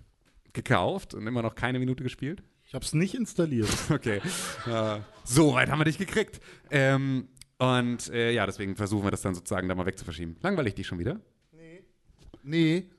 [0.52, 2.44] Gekauft und immer noch keine Minute gespielt.
[2.68, 3.70] Ich habe es nicht installiert.
[3.90, 4.22] Okay.
[4.66, 6.42] äh, so weit haben wir dich gekriegt.
[6.70, 10.36] Ähm, und äh, ja, deswegen versuchen wir das dann sozusagen da mal wegzuverschieben.
[10.42, 11.20] Langweilig dich schon wieder?
[12.44, 12.90] Nee,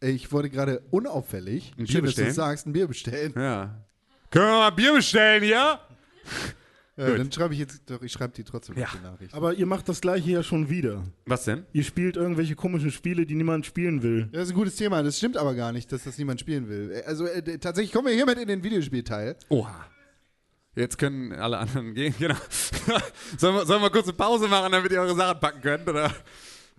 [0.00, 2.28] ich wollte gerade unauffällig, Ein Bier schön, dass bestellen?
[2.28, 3.32] du sagst, ein Bier bestellen.
[3.36, 3.86] Ja.
[4.30, 5.80] Können wir mal Bier bestellen, ja?
[6.98, 8.86] Ja, dann schreibe ich jetzt, doch, ich schreibe die trotzdem Ja.
[8.86, 9.32] auf die Nachricht.
[9.34, 11.04] Aber ihr macht das gleiche ja schon wieder.
[11.26, 11.64] Was denn?
[11.72, 14.28] Ihr spielt irgendwelche komischen Spiele, die niemand spielen will.
[14.32, 15.02] Das ist ein gutes Thema.
[15.02, 17.00] Das stimmt aber gar nicht, dass das niemand spielen will.
[17.06, 19.36] Also äh, tatsächlich kommen wir hiermit in den Videospielteil.
[19.48, 19.86] Oha.
[20.74, 22.36] Jetzt können alle anderen gehen, genau.
[23.36, 25.88] sollen, wir, sollen wir kurz eine Pause machen, damit ihr eure Sachen packen könnt?
[25.88, 26.12] Oder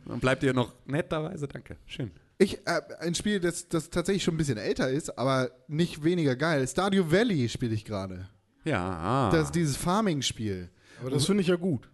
[0.06, 1.48] dann bleibt ihr noch netterweise?
[1.48, 1.78] Danke.
[1.86, 2.12] Schön.
[2.38, 6.36] Ich, äh, ein Spiel, das, das tatsächlich schon ein bisschen älter ist, aber nicht weniger
[6.38, 6.66] geil.
[6.68, 8.30] Stardew Valley spiele ich gerade.
[8.70, 9.30] Ja.
[9.32, 10.70] Das ist dieses Farming-Spiel.
[11.02, 11.90] Aber das finde ich ja gut.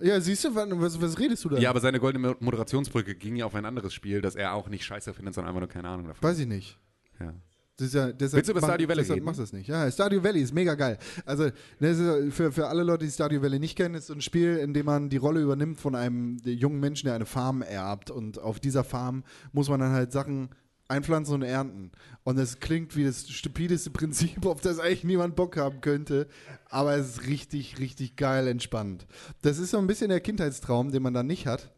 [0.00, 1.58] Ja, siehst du, was, was redest du da?
[1.58, 4.68] ja, aber seine goldene Mo- Moderationsbrücke ging ja auf ein anderes Spiel, das er auch
[4.68, 6.22] nicht scheiße findet, sondern einfach nur keine Ahnung davon.
[6.22, 6.78] Weiß ich nicht.
[7.18, 7.34] Ja.
[7.76, 9.24] Das ist ja, deshalb Willst du über Stardew Valley deshalb reden?
[9.24, 9.66] machst du das nicht.
[9.66, 10.98] Ja, Stardew Valley ist mega geil.
[11.24, 11.50] Also
[11.80, 14.58] das ist für, für alle Leute, die Stardew Valley nicht kennen, ist so ein Spiel,
[14.58, 18.10] in dem man die Rolle übernimmt von einem jungen Menschen, der eine Farm erbt.
[18.12, 20.50] Und auf dieser Farm muss man dann halt Sachen
[20.92, 21.90] einpflanzen und ernten.
[22.24, 26.28] Und es klingt wie das stupideste Prinzip, auf das eigentlich niemand Bock haben könnte.
[26.68, 29.06] Aber es ist richtig, richtig geil entspannt.
[29.42, 31.72] Das ist so ein bisschen der Kindheitstraum, den man dann nicht hat.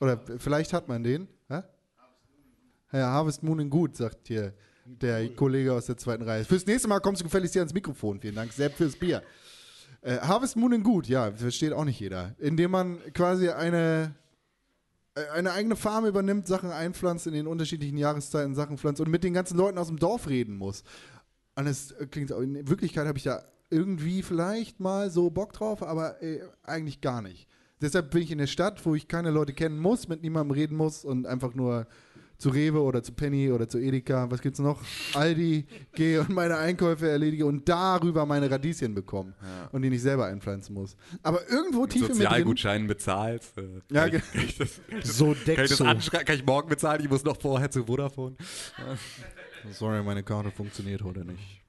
[0.00, 1.28] Oder vielleicht hat man den.
[1.48, 1.62] Hä?
[2.92, 4.54] Ja, Harvest Moon in gut, sagt hier
[4.84, 6.44] der Kollege aus der zweiten Reihe.
[6.44, 8.20] Fürs nächste Mal kommst du gefälligst hier ans Mikrofon.
[8.20, 9.22] Vielen Dank, Sepp, fürs Bier.
[10.02, 12.34] Äh, Harvest Moon in gut, ja, versteht auch nicht jeder.
[12.38, 14.14] Indem man quasi eine,
[15.32, 19.34] eine eigene Farm übernimmt, Sachen einpflanzt, in den unterschiedlichen Jahreszeiten Sachen pflanzt und mit den
[19.34, 20.82] ganzen Leuten aus dem Dorf reden muss.
[21.56, 26.22] Und es klingt, in Wirklichkeit habe ich da irgendwie vielleicht mal so Bock drauf, aber
[26.22, 27.48] äh, eigentlich gar nicht.
[27.80, 30.76] Deshalb bin ich in der Stadt, wo ich keine Leute kennen muss, mit niemandem reden
[30.76, 31.86] muss und einfach nur
[32.40, 34.80] zu Rewe oder zu Penny oder zu Edeka, was gibt's noch?
[35.14, 39.34] Aldi, gehe und meine Einkäufe erledige und darüber meine Radieschen bekomme
[39.72, 40.96] und die nicht selber einpflanzen muss.
[41.22, 43.58] Aber irgendwo tief in mir drin, Sozialgutscheinen bezahlst.
[43.58, 44.80] Äh, Ja, kann, ich, kann, ich das,
[45.18, 45.84] So kann, ich das Dexo.
[45.84, 47.00] anschrei- kann ich morgen bezahlen?
[47.02, 48.36] Ich muss noch vorher zu Vodafone.
[49.72, 51.62] Sorry, meine Karte funktioniert heute nicht.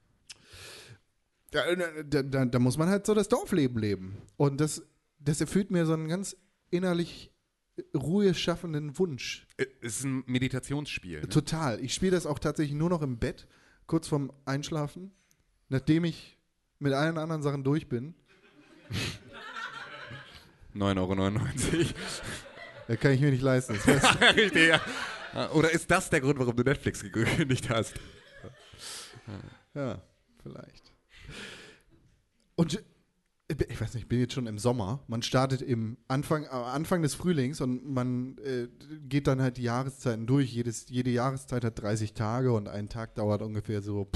[1.53, 4.17] Ja, äh, da, da, da muss man halt so das Dorfleben leben.
[4.37, 4.81] Und das,
[5.19, 6.37] das erfüllt mir so einen ganz
[6.69, 7.30] innerlich
[7.95, 9.47] Ruhe schaffenden Wunsch.
[9.57, 11.21] Äh, Es ist ein Meditationsspiel.
[11.21, 11.29] Ne?
[11.29, 11.79] Total.
[11.83, 13.47] Ich spiele das auch tatsächlich nur noch im Bett,
[13.87, 15.11] kurz vorm Einschlafen,
[15.69, 16.37] nachdem ich
[16.79, 18.15] mit allen anderen Sachen durch bin.
[20.75, 21.85] 9,99 Euro.
[22.87, 23.77] Da kann ich mir nicht leisten.
[23.85, 25.49] Das Richtig, ja.
[25.51, 27.93] Oder ist das der Grund, warum du Netflix gekündigt hast?
[29.73, 30.01] Ja,
[30.43, 30.91] vielleicht.
[32.55, 32.83] Und
[33.51, 35.03] ich weiß nicht, ich bin jetzt schon im Sommer.
[35.07, 38.67] Man startet im Anfang, Anfang des Frühlings und man äh,
[39.07, 40.53] geht dann halt die Jahreszeiten durch.
[40.53, 44.09] Jedes, jede Jahreszeit hat 30 Tage und ein Tag dauert ungefähr so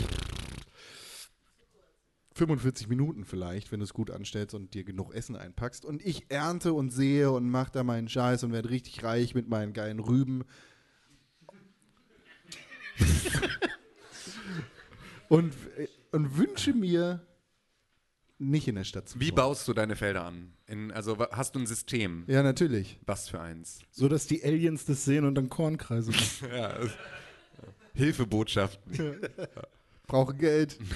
[2.36, 5.86] 45 Minuten vielleicht, wenn du es gut anstellst und dir genug Essen einpackst.
[5.86, 9.48] Und ich ernte und sehe und mache da meinen Scheiß und werde richtig reich mit
[9.48, 10.44] meinen geilen Rüben.
[15.30, 17.26] und, äh, und wünsche mir,
[18.38, 20.54] nicht in der Stadt zu Wie baust du deine Felder an?
[20.68, 22.24] In, also hast du ein System?
[22.28, 23.00] Ja, natürlich.
[23.06, 23.80] Was für eins?
[23.92, 26.48] So, dass die Aliens das sehen und dann Kornkreise machen.
[26.56, 26.92] Ja, es-
[27.94, 29.22] Hilfebotschaften.
[30.08, 30.78] Brauche Geld.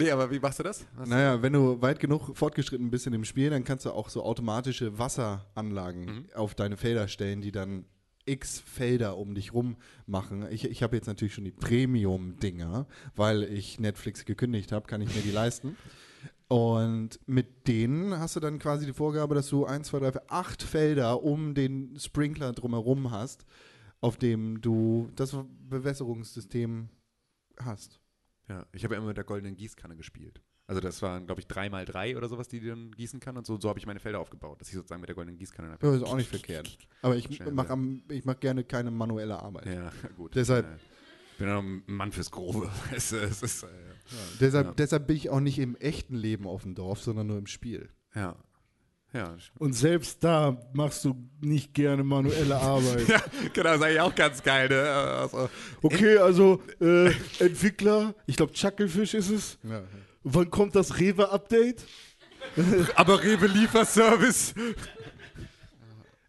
[0.00, 0.86] Nee, aber wie machst du das?
[0.94, 1.08] Was?
[1.08, 4.22] Naja, wenn du weit genug fortgeschritten bist in dem Spiel, dann kannst du auch so
[4.22, 6.24] automatische Wasseranlagen Mhm.
[6.36, 7.84] auf deine Felder stellen, die dann
[8.28, 9.76] x Felder um dich rum
[10.06, 10.46] machen.
[10.50, 12.86] Ich, ich habe jetzt natürlich schon die Premium-Dinger,
[13.16, 15.76] weil ich Netflix gekündigt habe, kann ich mir die leisten.
[16.48, 20.22] Und mit denen hast du dann quasi die Vorgabe, dass du 1, 2, 3, 4,
[20.28, 23.44] 8 Felder um den Sprinkler drumherum hast,
[24.00, 25.36] auf dem du das
[25.68, 26.88] Bewässerungssystem
[27.60, 28.00] hast.
[28.48, 30.40] Ja, ich habe ja immer mit der goldenen Gießkanne gespielt.
[30.68, 33.36] Also das waren, glaube ich, drei mal drei oder sowas, die die dann gießen kann.
[33.38, 35.76] Und so, so habe ich meine Felder aufgebaut, dass ich sozusagen mit der goldenen Gießkanne
[35.82, 36.76] Ja, ist auch nicht verkehrt.
[37.02, 38.14] Aber ich mache ja.
[38.14, 39.66] ich mach gerne keine manuelle Arbeit.
[39.66, 40.36] Ja, gut.
[40.36, 40.76] Deshalb- Äh,
[41.32, 42.70] Ich bin ein Mann fürs Grobe.
[42.94, 43.66] Es, es ist, äh,
[44.40, 44.72] Deshalb, Ja.
[44.74, 47.88] deshalb bin ich auch nicht im echten Leben auf dem Dorf, sondern nur im Spiel.
[48.14, 48.36] ja.
[49.14, 49.34] Ja.
[49.58, 53.08] Und selbst da machst du nicht gerne manuelle Arbeit.
[53.08, 53.22] ja
[53.54, 54.68] genau, das ist eigentlich auch ganz geil.
[54.68, 54.82] Ne?
[54.82, 55.48] Also,
[55.80, 59.58] Okay, also äh, Entwickler, ich glaube Chucklefish ist es.
[60.30, 61.86] Wann kommt das Rewe-Update?
[62.96, 64.54] aber Rewe Lieferservice.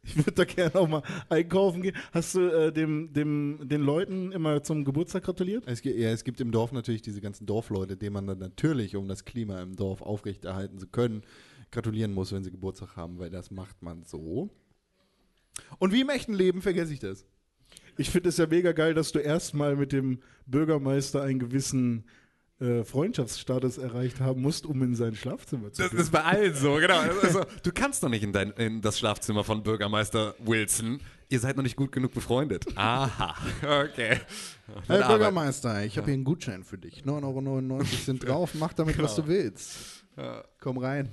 [0.04, 1.96] Ich würde da gerne auch mal einkaufen gehen.
[2.12, 5.66] Hast du äh, dem, dem, den Leuten immer zum Geburtstag gratuliert?
[5.68, 8.96] Es gibt, ja, es gibt im Dorf natürlich diese ganzen Dorfleute, denen man dann natürlich,
[8.96, 11.22] um das Klima im Dorf aufrechterhalten zu können,
[11.70, 14.50] gratulieren muss, wenn sie Geburtstag haben, weil das macht man so.
[15.78, 17.26] Und wie im echten Leben vergesse ich das.
[17.98, 22.06] Ich finde es ja mega geil, dass du erstmal mit dem Bürgermeister einen gewissen
[22.60, 26.00] äh, Freundschaftsstatus erreicht haben musst, um in sein Schlafzimmer zu Das gehen.
[26.00, 27.00] ist bei allen so, genau.
[27.00, 31.00] Also, du kannst doch nicht in, dein, in das Schlafzimmer von Bürgermeister Wilson.
[31.30, 32.66] Ihr seid noch nicht gut genug befreundet.
[32.76, 34.20] Aha, okay.
[34.88, 35.08] Herr.
[35.08, 37.04] Bürgermeister, ich habe hier einen Gutschein für dich.
[37.04, 40.06] 9,99 Euro sind drauf, mach damit, was du willst.
[40.60, 41.10] Komm rein.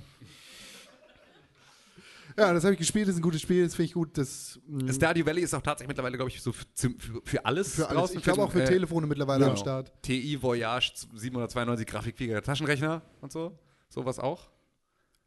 [2.37, 4.15] Ja, das habe ich gespielt, das ist ein gutes Spiel, das finde ich gut.
[4.17, 7.75] Das, mh, Stardew Valley ist auch tatsächlich mittlerweile, glaube ich, so für, für, für alles
[7.75, 7.97] für alles.
[7.99, 8.17] draußen.
[8.17, 9.51] Ich glaube auch für äh, Telefone mittlerweile ja.
[9.51, 9.91] am Start.
[10.03, 13.57] TI Voyage 792 Grafikfähiger Taschenrechner und so.
[13.89, 14.51] Sowas auch.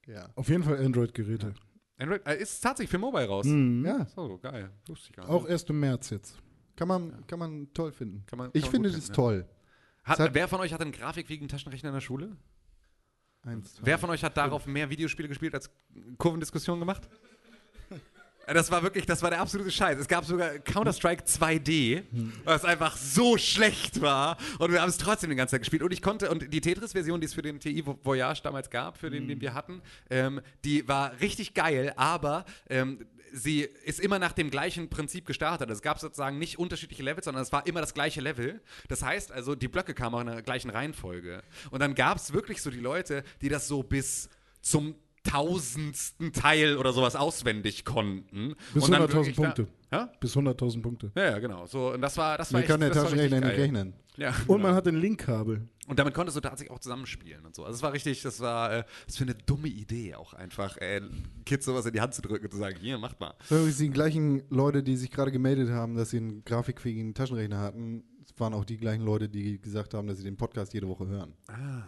[0.06, 0.28] Ja.
[0.36, 1.54] Auf jeden Fall Android-Geräte.
[1.98, 3.44] Android äh, ist tatsächlich für Mobile raus.
[3.46, 4.70] ja, So, geil.
[4.86, 5.32] Wusste ich gar nicht.
[5.32, 6.36] Auch erst im März jetzt.
[6.76, 8.24] kann man, kann man toll finden.
[8.26, 9.48] Kann man- ich kann man finde gut das finden, toll.
[10.04, 12.36] Hat, wer von euch hat einen grafikfähigen Taschenrechner in der Schule?
[13.44, 13.78] Eins.
[13.82, 15.70] Wer von euch hat darauf mehr Videospiele gespielt als
[16.18, 17.08] Kurvendiskussion gemacht?
[18.46, 19.98] Äh, Das war wirklich, das war der absolute Scheiß.
[19.98, 22.02] Es gab sogar Counter-Strike 2D,
[22.44, 24.36] was einfach so schlecht war.
[24.58, 25.82] Und wir haben es trotzdem die ganze Zeit gespielt.
[25.82, 28.98] Und ich konnte, und die Tetris-Version, die es für den TI Vo- Voyage damals gab,
[28.98, 29.80] für den, den wir hatten,
[30.10, 35.70] ähm, die war richtig geil, aber ähm, sie ist immer nach dem gleichen Prinzip gestartet.
[35.70, 38.60] Es gab sozusagen nicht unterschiedliche Levels, sondern es war immer das gleiche Level.
[38.88, 41.42] Das heißt also, die Blöcke kamen auch in der gleichen Reihenfolge.
[41.70, 44.28] Und dann gab es wirklich so die Leute, die das so bis
[44.60, 48.54] zum tausendsten Teil oder sowas auswendig konnten.
[48.74, 49.66] Bis Und dann 100.000 wirklich da- Punkte.
[49.92, 50.12] Ja?
[50.20, 51.12] Bis 100.000 Punkte.
[51.16, 51.66] Ja, ja, genau.
[51.66, 53.92] So, und das war, das war Mir kann der war richtig Taschenrechner nicht rechnen.
[54.16, 55.68] Ja, Und man hat ein Linkkabel.
[55.88, 57.64] und damit konntest du tatsächlich auch zusammenspielen und so.
[57.64, 61.00] Also es war richtig, das war, äh, das für eine dumme Idee auch einfach, äh,
[61.46, 63.34] Kids sowas in die Hand zu drücken und zu sagen, hier, macht mal.
[63.48, 68.04] Übrigens die gleichen Leute, die sich gerade gemeldet haben, dass sie einen grafikfähigen Taschenrechner hatten.
[68.36, 71.34] Waren auch die gleichen Leute, die gesagt haben, dass sie den Podcast jede Woche hören.
[71.48, 71.82] Ah.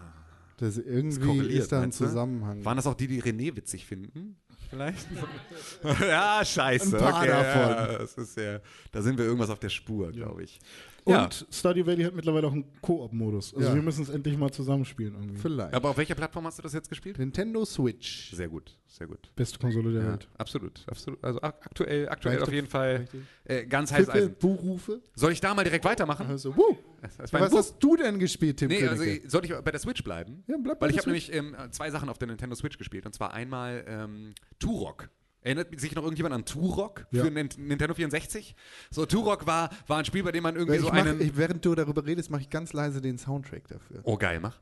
[0.62, 1.90] Das irgendwie korreliert, ist da ein?
[1.92, 2.64] Zusammenhang.
[2.64, 4.36] Waren das auch die, die René witzig finden?
[4.70, 5.06] Vielleicht?
[6.00, 6.96] ja, scheiße.
[6.96, 7.70] Ein paar okay, davon.
[7.92, 8.60] Ja, das ist ja,
[8.92, 10.60] da sind wir irgendwas auf der Spur, glaube ich.
[11.04, 11.28] Und Ja.
[11.50, 13.54] Stardew Valley hat mittlerweile auch einen Koop-Modus.
[13.54, 13.74] Also Ja.
[13.74, 15.36] wir müssen es endlich mal zusammenspielen irgendwie.
[15.36, 15.74] Vielleicht.
[15.74, 17.18] Aber auf welcher Plattform hast du das jetzt gespielt?
[17.18, 18.32] Nintendo Switch.
[18.32, 19.30] Sehr gut, sehr gut.
[19.34, 20.28] Beste Konsole der Ja, Welt.
[20.38, 21.22] absolut, absolut.
[21.24, 23.08] Also ak- aktuell, aktuell Reicht auf jeden Fall
[23.44, 24.34] äh, ganz Tippe, Eisen.
[24.38, 25.02] Buchrufe.
[25.16, 26.26] Soll ich da mal direkt weitermachen?
[26.28, 26.76] Also, wuh.
[27.32, 27.58] Was Buch.
[27.58, 29.28] hast du denn gespielt, Tim Nee, also Königke?
[29.30, 30.44] soll ich bei der Switch bleiben?
[30.46, 33.06] Ja, bleib bei Weil ich habe nämlich ähm, zwei Sachen auf der Nintendo Switch gespielt.
[33.06, 35.08] Und zwar einmal ähm, Turok.
[35.44, 37.24] Erinnert sich noch irgendjemand an Turok Ja.
[37.24, 38.54] für Nin- Nintendo 64?
[38.92, 41.20] So, Turok war, war ein Spiel, bei dem man irgendwie ich so mach, einen.
[41.20, 44.00] ich, während du darüber redest, mache ich ganz leise den Soundtrack dafür.
[44.04, 44.60] oh, geil, mach.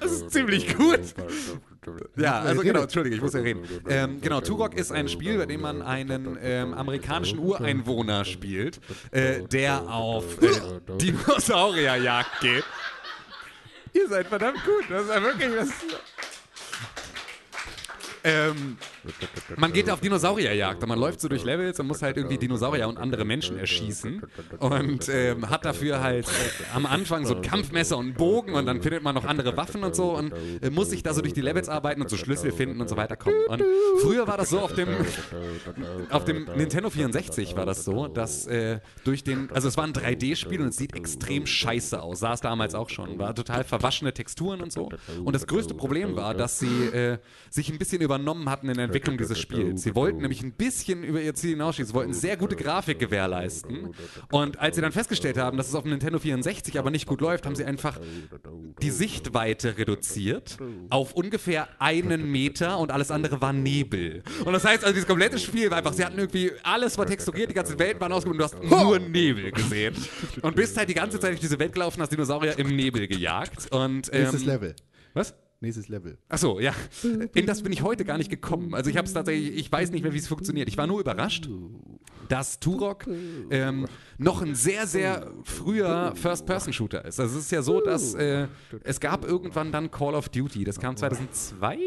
[0.00, 1.00] Das ist ziemlich gut.
[2.16, 3.62] Ja, also genau, entschuldige, ich muss ja reden.
[3.88, 8.80] Ähm, genau, Turok ist ein Spiel, bei dem man einen ähm, amerikanischen Ureinwohner spielt,
[9.10, 10.48] äh, der auf äh,
[10.98, 12.64] Dinosaurierjagd geht.
[13.92, 15.68] Ihr seid verdammt gut, das ist ja wirklich was.
[18.26, 18.76] Ähm,
[19.56, 22.88] man geht auf Dinosaurierjagd und man läuft so durch Levels und muss halt irgendwie Dinosaurier
[22.88, 24.20] und andere Menschen erschießen
[24.58, 26.30] und ähm, hat dafür halt äh,
[26.74, 29.84] am Anfang so ein Kampfmesser und einen Bogen und dann findet man noch andere Waffen
[29.84, 32.50] und so und äh, muss sich da so durch die Levels arbeiten und so Schlüssel
[32.50, 33.36] finden und so weiter kommen.
[33.48, 33.62] Und
[34.00, 34.88] früher war das so auf dem
[36.10, 39.92] auf dem Nintendo 64 war das so, dass äh, durch den, also es war ein
[39.92, 44.12] 3D-Spiel und es sieht extrem scheiße aus, sah es damals auch schon, war total verwaschene
[44.12, 44.88] Texturen und so.
[45.24, 47.18] Und das größte Problem war, dass sie äh,
[47.50, 49.82] sich ein bisschen übernommen hatten in der Entwicklung dieses Spiels.
[49.82, 53.94] Sie wollten nämlich ein bisschen über ihr Ziel hinausschießen, sie wollten sehr gute Grafik gewährleisten.
[54.30, 57.20] Und als sie dann festgestellt haben, dass es auf dem Nintendo 64 aber nicht gut
[57.20, 58.00] läuft, haben sie einfach
[58.80, 60.58] die Sichtweite reduziert
[60.90, 64.22] auf ungefähr einen Meter und alles andere war Nebel.
[64.44, 67.50] Und das heißt also, dieses komplette Spiel war einfach, sie hatten irgendwie, alles war texturiert,
[67.50, 69.94] die ganze Welt war und du hast nur Nebel gesehen.
[70.42, 73.70] Und bist halt die ganze Zeit durch diese Welt gelaufen, hast Dinosaurier im Nebel gejagt.
[73.72, 74.74] Und, ähm, Nächstes Level.
[75.12, 75.34] Was?
[75.60, 76.18] Nächstes Level.
[76.28, 76.72] Ach so, ja.
[77.34, 78.74] In das bin ich heute gar nicht gekommen.
[78.74, 80.68] Also ich habe es tatsächlich, ich weiß nicht mehr, wie es funktioniert.
[80.68, 81.48] Ich war nur überrascht,
[82.28, 83.06] dass Turok
[83.50, 83.86] ähm,
[84.18, 87.18] noch ein sehr, sehr früher First-Person-Shooter ist.
[87.20, 88.48] Also es ist ja so, dass äh,
[88.84, 90.64] es gab irgendwann dann Call of Duty.
[90.64, 91.78] Das kam 2002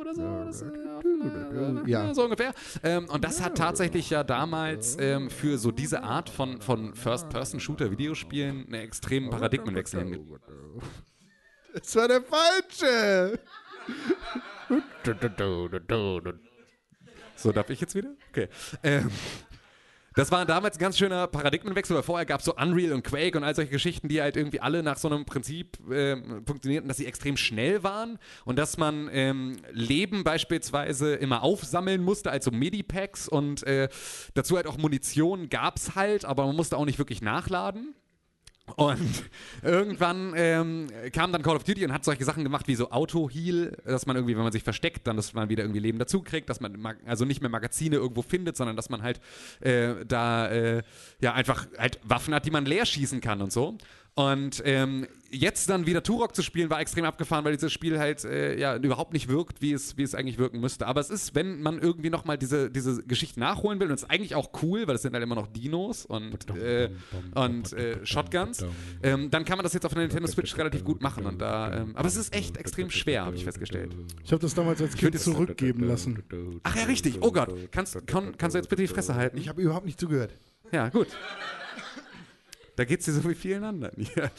[0.00, 0.22] oder so.
[0.22, 2.14] Das, äh, Ja.
[2.14, 2.52] so ungefähr.
[2.82, 8.64] Ähm, und das hat tatsächlich ja damals ähm, für so diese Art von, von First-Person-Shooter-Videospielen
[8.66, 10.40] einen extremen Paradigmenwechsel hingelegt.
[11.74, 13.38] Das war der falsche.
[17.36, 18.10] So, darf ich jetzt wieder?
[18.30, 18.48] Okay.
[18.82, 19.10] Ähm,
[20.18, 23.38] das war damals ein ganz schöner Paradigmenwechsel, weil vorher gab es so Unreal und Quake
[23.38, 26.96] und all solche Geschichten, die halt irgendwie alle nach so einem Prinzip ähm, funktionierten, dass
[26.96, 33.28] sie extrem schnell waren und dass man ähm, Leben beispielsweise immer aufsammeln musste, also Medipacks
[33.28, 33.88] und äh,
[34.34, 37.94] dazu halt auch Munition gab es halt, aber man musste auch nicht wirklich nachladen.
[38.76, 39.24] Und
[39.62, 43.76] irgendwann ähm, kam dann Call of Duty und hat solche Sachen gemacht wie so Auto-Heal,
[43.84, 46.60] dass man irgendwie, wenn man sich versteckt, dann, dass man wieder irgendwie Leben dazukriegt, dass
[46.60, 49.20] man ma- also nicht mehr Magazine irgendwo findet, sondern dass man halt
[49.60, 50.82] äh, da äh,
[51.20, 53.76] ja einfach halt Waffen hat, die man leer schießen kann und so.
[54.18, 58.24] Und ähm, jetzt dann wieder Turok zu spielen, war extrem abgefahren, weil dieses Spiel halt
[58.24, 60.88] äh, ja überhaupt nicht wirkt, wie es, wie es eigentlich wirken müsste.
[60.88, 64.10] Aber es ist, wenn man irgendwie nochmal diese, diese Geschichte nachholen will, und es ist
[64.10, 66.90] eigentlich auch cool, weil es sind halt immer noch Dinos und, äh,
[67.36, 68.64] und äh, Shotguns,
[69.04, 71.24] ähm, dann kann man das jetzt auf der Nintendo Switch relativ gut machen.
[71.24, 73.94] Und da, ähm, aber es ist echt extrem schwer, habe ich festgestellt.
[74.24, 76.24] Ich habe das damals als Kind zurückgeben lassen.
[76.64, 77.18] Ach ja, richtig.
[77.20, 77.54] Oh Gott.
[77.70, 79.38] Kannst, kann, kannst du jetzt bitte die Fresse halten?
[79.38, 80.36] Ich habe überhaupt nicht zugehört.
[80.72, 81.06] Ja, gut.
[82.78, 84.06] Da geht's dir so wie vielen anderen.
[84.14, 84.30] Ja,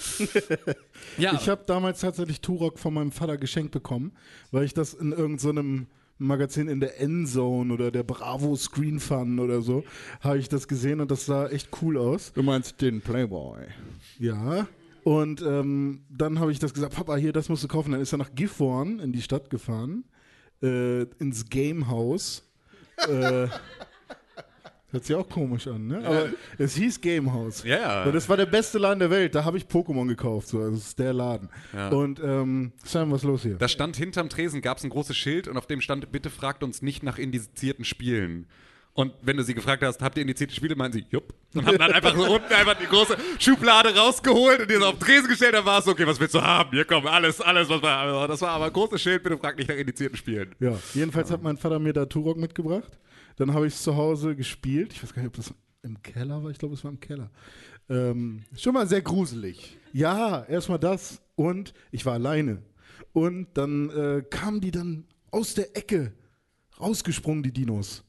[1.18, 4.14] ja Ich habe damals tatsächlich Turok von meinem Vater geschenkt bekommen,
[4.52, 5.88] weil ich das in irgendeinem
[6.20, 9.84] Magazin in der Endzone oder der Bravo Screen Fun oder so,
[10.22, 12.32] habe ich das gesehen und das sah echt cool aus.
[12.32, 13.60] Du meinst den Playboy.
[14.20, 14.70] Ja.
[15.04, 17.92] Und ähm, dann habe ich das gesagt, Papa, hier, das musst du kaufen.
[17.92, 20.06] Dann ist er nach Gifhorn in die Stadt gefahren,
[20.64, 22.44] äh, ins Gamehouse.
[23.06, 23.48] äh,
[24.92, 26.06] hört sich auch komisch an, ne?
[26.06, 27.64] Aber es hieß Gamehouse.
[27.64, 28.04] Ja, ja.
[28.04, 29.36] Und das war der beste Laden der Welt.
[29.36, 30.48] Da habe ich Pokémon gekauft.
[30.48, 30.60] So.
[30.60, 31.50] Also das ist der Laden.
[31.74, 31.90] Ja.
[31.90, 33.56] Und ähm, Sam, was ist los hier?
[33.56, 36.64] Da stand hinterm Tresen, gab es ein großes Schild und auf dem stand, bitte fragt
[36.64, 38.48] uns nicht nach indizierten Spielen.
[39.00, 41.34] Und wenn du sie gefragt hast, habt ihr indizierte Spiele, meinen sie, jupp.
[41.54, 44.96] Und haben dann einfach so unten einfach die große Schublade rausgeholt und die so auf
[44.96, 45.54] den Tresen gestellt.
[45.54, 46.72] Dann war es so, okay, was willst du haben?
[46.72, 48.28] Hier komm, alles, alles, was wir haben.
[48.28, 50.54] Das war aber ein großes Schild, bitte fragt nicht nach indizierten Spielen.
[50.60, 52.92] Ja, jedenfalls hat mein Vater mir da Turok mitgebracht.
[53.40, 54.92] Dann habe ich es zu Hause gespielt.
[54.92, 56.52] Ich weiß gar nicht, ob das im Keller war.
[56.52, 57.32] Ich glaube, es war im Keller.
[57.90, 59.78] Ähm, Schon mal sehr gruselig.
[59.94, 61.22] ja, erstmal das.
[61.36, 62.62] Und ich war alleine.
[63.14, 66.12] Und dann äh, kamen die dann aus der Ecke
[66.82, 68.04] rausgesprungen, die Dinos.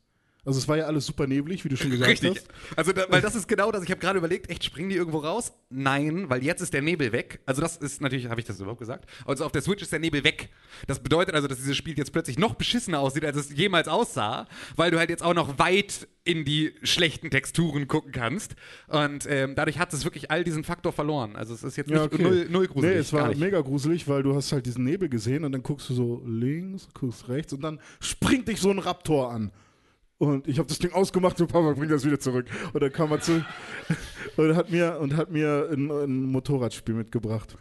[0.45, 2.37] Also es war ja alles super neblig, wie du schon gesagt Richtig.
[2.37, 2.49] hast.
[2.77, 3.85] Also, da, weil das ist genau das.
[3.85, 5.53] Ich habe gerade überlegt, echt, springen die irgendwo raus?
[5.69, 7.41] Nein, weil jetzt ist der Nebel weg.
[7.45, 9.05] Also, das ist natürlich, habe ich das überhaupt gesagt?
[9.27, 10.49] Also, auf der Switch ist der Nebel weg.
[10.87, 14.47] Das bedeutet also, dass dieses Spiel jetzt plötzlich noch beschissener aussieht, als es jemals aussah,
[14.77, 18.55] weil du halt jetzt auch noch weit in die schlechten Texturen gucken kannst.
[18.89, 21.37] Und ähm, dadurch hat es wirklich all diesen Faktor verloren.
[21.37, 22.95] Also, es ist jetzt nicht null, null gruselig.
[22.95, 25.91] Nee, es war mega gruselig, weil du hast halt diesen Nebel gesehen und dann guckst
[25.91, 29.51] du so links, guckst rechts und dann springt dich so ein Raptor an.
[30.21, 32.45] Und ich habe das Ding ausgemacht, so Papa, bring das wieder zurück.
[32.75, 33.43] Und dann kam er zurück
[34.37, 37.57] und hat mir, und hat mir ein, ein Motorradspiel mitgebracht.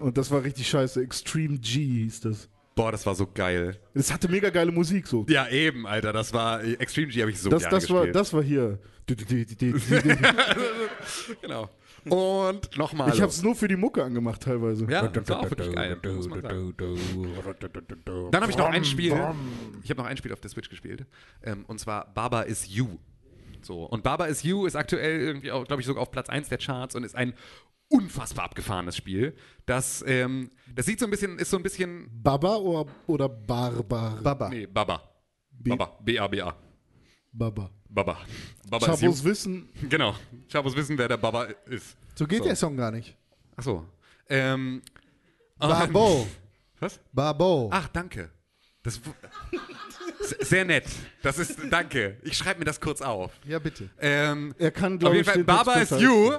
[0.00, 1.02] Und das war richtig scheiße.
[1.02, 2.48] Extreme G hieß das.
[2.74, 3.76] Boah, das war so geil.
[3.92, 5.26] Es hatte mega geile Musik so.
[5.28, 6.14] Ja, eben, Alter.
[6.14, 8.16] Das war Extreme G habe ich so Das, gerne das, war, gespielt.
[8.16, 8.78] das war hier.
[11.42, 11.68] genau.
[12.04, 13.10] Und nochmal.
[13.12, 14.86] Ich habe es nur für die Mucke angemacht teilweise.
[14.90, 15.98] Ja, das war auch wirklich geil.
[18.30, 19.12] Dann habe ich noch ein Spiel.
[19.82, 21.06] Ich habe noch ein Spiel auf der Switch gespielt.
[21.42, 22.98] Ähm, und zwar Baba is You.
[23.62, 23.84] So.
[23.84, 26.58] Und Baba is You ist aktuell irgendwie auch, glaube ich, sogar auf Platz 1 der
[26.58, 27.34] Charts und ist ein
[27.88, 29.36] unfassbar abgefahrenes Spiel.
[29.66, 32.08] Das, ähm, das sieht so ein bisschen, ist so ein bisschen.
[32.10, 34.22] Baba oder, oder Barbar?
[34.22, 34.48] Baba.
[34.48, 35.02] Nee, Baba.
[35.50, 35.98] Baba.
[36.02, 36.56] B-A-B-A.
[37.32, 37.70] Baba.
[37.88, 38.18] Baba.
[38.68, 39.24] Baba Chabos You.
[39.24, 40.14] Wissen, Genau.
[40.48, 41.96] Chabos wissen, wer der Baba ist.
[42.14, 42.44] So geht So.
[42.44, 43.16] der Song gar nicht.
[43.56, 43.86] Ach so.
[44.28, 44.82] Ähm,
[45.58, 46.26] Babo.
[46.80, 47.00] Was?
[47.12, 47.70] Babo.
[47.72, 48.30] Ach, danke.
[48.82, 49.00] Das
[50.40, 50.86] sehr nett.
[51.22, 52.18] Das ist danke.
[52.22, 53.32] Ich schreibe mir das kurz auf.
[53.46, 53.88] Ja, bitte.
[53.98, 56.32] Ähm, er kann, auf glaube ich, Text Baba is You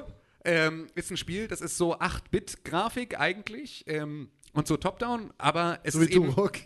[0.45, 5.94] ähm, ist ein Spiel, das ist so 8-Bit-Grafik eigentlich ähm, und so Top-Down, aber es
[5.94, 6.57] So wie ist eben, Turok.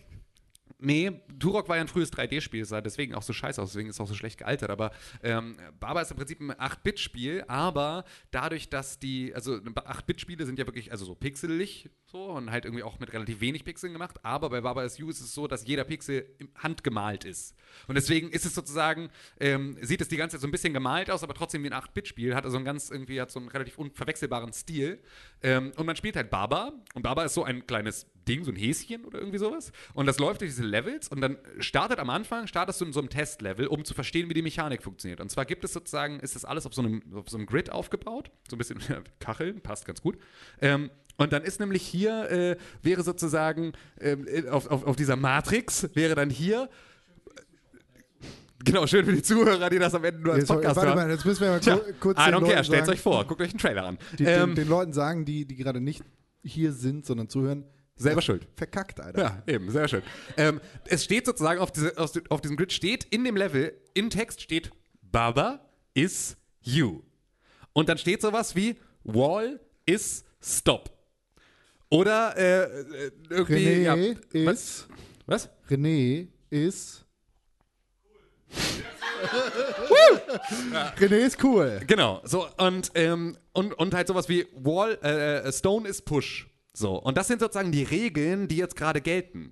[0.79, 3.95] Nee, Turok war ja ein frühes 3D-Spiel, sah deswegen auch so scheiße aus, deswegen ist
[3.95, 4.69] es auch so schlecht gealtert.
[4.69, 4.91] Aber
[5.23, 10.67] ähm, Baba ist im Prinzip ein 8-Bit-Spiel, aber dadurch, dass die, also 8-Bit-Spiele sind ja
[10.67, 14.15] wirklich, also so pixelig so und halt irgendwie auch mit relativ wenig Pixeln gemacht.
[14.23, 16.25] Aber bei Baba You ist es so, dass jeder Pixel
[16.55, 17.53] handgemalt ist.
[17.87, 19.09] Und deswegen ist es sozusagen,
[19.39, 21.73] ähm, sieht es die ganze Zeit so ein bisschen gemalt aus, aber trotzdem wie ein
[21.73, 24.99] 8-Bit-Spiel, hat also einen ganz, irgendwie, hat so einen relativ unverwechselbaren Stil.
[25.41, 28.55] Ähm, und man spielt halt Baba und Baba ist so ein kleines Ding, so ein
[28.55, 29.73] Häschen oder irgendwie sowas.
[29.93, 33.01] Und das läuft durch diese Levels und dann startet am Anfang, startest du in so
[33.01, 35.19] einem Testlevel, um zu verstehen, wie die Mechanik funktioniert.
[35.19, 37.69] Und zwar gibt es sozusagen, ist das alles auf so einem, auf so einem Grid
[37.69, 38.79] aufgebaut, so ein bisschen
[39.19, 40.17] Kacheln, passt ganz gut.
[40.61, 45.15] Ähm, und dann ist nämlich hier, äh, wäre sozusagen ähm, äh, auf, auf, auf dieser
[45.15, 46.69] Matrix, wäre dann hier,
[48.63, 50.95] genau, schön für die Zuhörer, die das am Ende nur als Jetzt, warte Podcast hören.
[50.95, 53.41] mal, jetzt müssen wir mal Tja, ku- kurz I don't care, stellt euch vor, guckt
[53.41, 53.97] euch einen Trailer an.
[54.17, 56.03] Die, ähm, den, den Leuten sagen, die, die gerade nicht
[56.43, 57.65] hier sind, sondern zuhören,
[57.99, 58.47] Selber schuld.
[58.55, 59.19] Verkackt, Alter.
[59.19, 60.03] Ja, eben, sehr schön.
[60.37, 64.11] Ähm, es steht sozusagen auf, diese, auf, auf diesem Grid steht in dem Level, im
[64.11, 64.69] Text steht
[65.01, 65.61] Baba
[65.95, 67.01] is you.
[67.73, 70.91] Und dann steht sowas wie Wall is stop.
[71.89, 73.67] Oder äh, äh, irgendwie.
[73.67, 73.93] René ja,
[74.51, 74.87] ist.
[75.25, 75.49] was?
[75.69, 77.05] René ist.
[80.99, 81.81] René ist cool.
[81.87, 86.47] Genau, so und, ähm, und, und halt sowas wie Wall, äh, äh, Stone is push.
[86.73, 89.51] So, und das sind sozusagen die Regeln, die jetzt gerade gelten.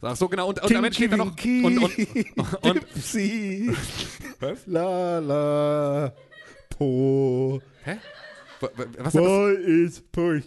[0.00, 1.34] Ach so, genau, und, und am Ende steht da noch.
[1.36, 3.72] Tinky Und, und, und, Dipsy.
[4.40, 4.66] Was?
[4.66, 6.14] La la.
[6.70, 7.60] Po.
[7.84, 7.96] hä?
[8.60, 9.14] Wa- wa- Was hat das?
[9.14, 9.54] Boy
[9.84, 10.44] is push.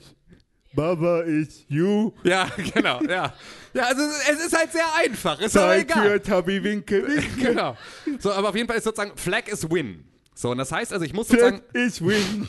[0.74, 2.12] Baba is you.
[2.24, 3.34] Ja, genau, ja.
[3.74, 6.04] Ja, also es ist halt sehr einfach, ist aber Zeit egal.
[6.04, 7.48] für Tabi Winke Winke.
[7.50, 7.78] Genau.
[8.20, 10.06] So, aber auf jeden Fall ist sozusagen Flag is win.
[10.34, 12.48] So, und das heißt also, ich muss sozusagen, Flag is win.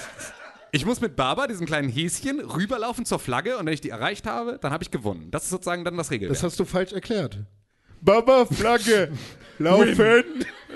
[0.72, 4.26] ich muss mit Baba, diesem kleinen Häschen, rüberlaufen zur Flagge und wenn ich die erreicht
[4.26, 5.30] habe, dann habe ich gewonnen.
[5.30, 6.34] Das ist sozusagen dann das Regelwerk.
[6.34, 7.38] Das hast du falsch erklärt.
[8.00, 9.12] Baba Flagge.
[9.58, 10.24] Laufen.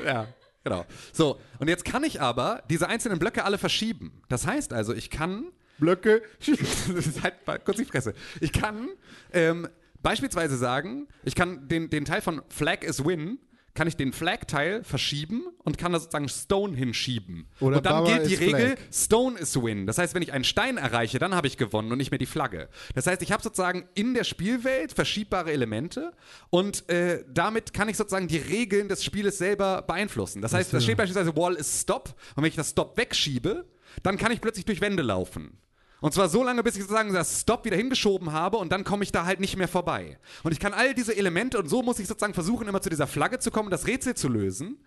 [0.06, 0.28] Ja,
[0.62, 0.84] genau.
[1.12, 4.22] So, und jetzt kann ich aber diese einzelnen Blöcke alle verschieben.
[4.28, 5.46] Das heißt also, ich kann
[5.78, 6.22] Blöcke.
[6.46, 8.14] das ist halt mal kurz die Fresse.
[8.40, 8.88] Ich kann
[9.32, 9.68] ähm,
[10.02, 13.38] beispielsweise sagen, ich kann den, den Teil von Flag is Win,
[13.78, 17.46] kann ich den Flag-Teil verschieben und kann da sozusagen Stone hinschieben.
[17.60, 18.78] Oder und dann Baba gilt die Regel, Flag.
[18.92, 19.86] Stone is Win.
[19.86, 22.26] Das heißt, wenn ich einen Stein erreiche, dann habe ich gewonnen und nicht mehr die
[22.26, 22.68] Flagge.
[22.96, 26.12] Das heißt, ich habe sozusagen in der Spielwelt verschiebbare Elemente
[26.50, 30.42] und äh, damit kann ich sozusagen die Regeln des Spieles selber beeinflussen.
[30.42, 33.64] Das heißt, da steht beispielsweise Wall is Stop und wenn ich das Stop wegschiebe,
[34.02, 35.56] dann kann ich plötzlich durch Wände laufen.
[36.00, 39.02] Und zwar so lange, bis ich sozusagen das Stop wieder hingeschoben habe und dann komme
[39.02, 40.18] ich da halt nicht mehr vorbei.
[40.44, 43.06] Und ich kann all diese Elemente und so muss ich sozusagen versuchen, immer zu dieser
[43.06, 44.78] Flagge zu kommen, das Rätsel zu lösen,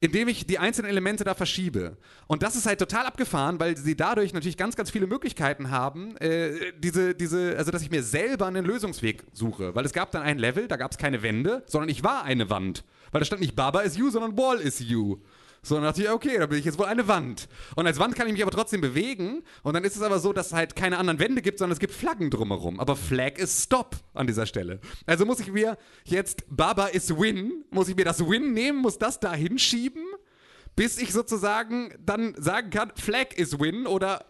[0.00, 1.96] indem ich die einzelnen Elemente da verschiebe.
[2.28, 6.16] Und das ist halt total abgefahren, weil sie dadurch natürlich ganz, ganz viele Möglichkeiten haben,
[6.18, 9.74] äh, diese, diese, also dass ich mir selber einen Lösungsweg suche.
[9.74, 12.48] Weil es gab dann ein Level, da gab es keine Wände, sondern ich war eine
[12.50, 12.84] Wand.
[13.10, 15.18] Weil da stand nicht Baba is you, sondern Wall is you.
[15.64, 17.48] So, dann dachte ich, okay, dann bin ich jetzt wohl eine Wand.
[17.74, 19.42] Und als Wand kann ich mich aber trotzdem bewegen.
[19.62, 21.80] Und dann ist es aber so, dass es halt keine anderen Wände gibt, sondern es
[21.80, 22.78] gibt Flaggen drumherum.
[22.78, 24.78] Aber Flag ist Stop an dieser Stelle.
[25.06, 28.98] Also muss ich mir jetzt Baba is Win, muss ich mir das Win nehmen, muss
[28.98, 30.04] das da hinschieben,
[30.76, 34.26] bis ich sozusagen dann sagen kann, Flag is Win oder.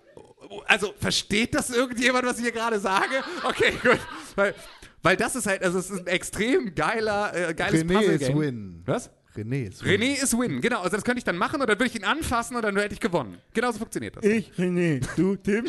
[0.67, 3.25] Also, versteht das irgendjemand, was ich hier gerade sage?
[3.45, 3.99] Okay, gut.
[4.37, 4.55] Weil,
[5.03, 8.29] weil das ist halt, also es ist ein extrem geiler, äh, geiles René Puzzle is
[8.29, 8.83] win.
[8.85, 9.11] Was?
[9.37, 10.01] René ist win.
[10.01, 10.79] René ist Win, genau.
[10.83, 12.95] Also das könnte ich dann machen und dann würde ich ihn anfassen und dann hätte
[12.95, 13.39] ich gewonnen.
[13.53, 14.25] Genauso funktioniert das.
[14.25, 15.67] Ich, René, du, Tim.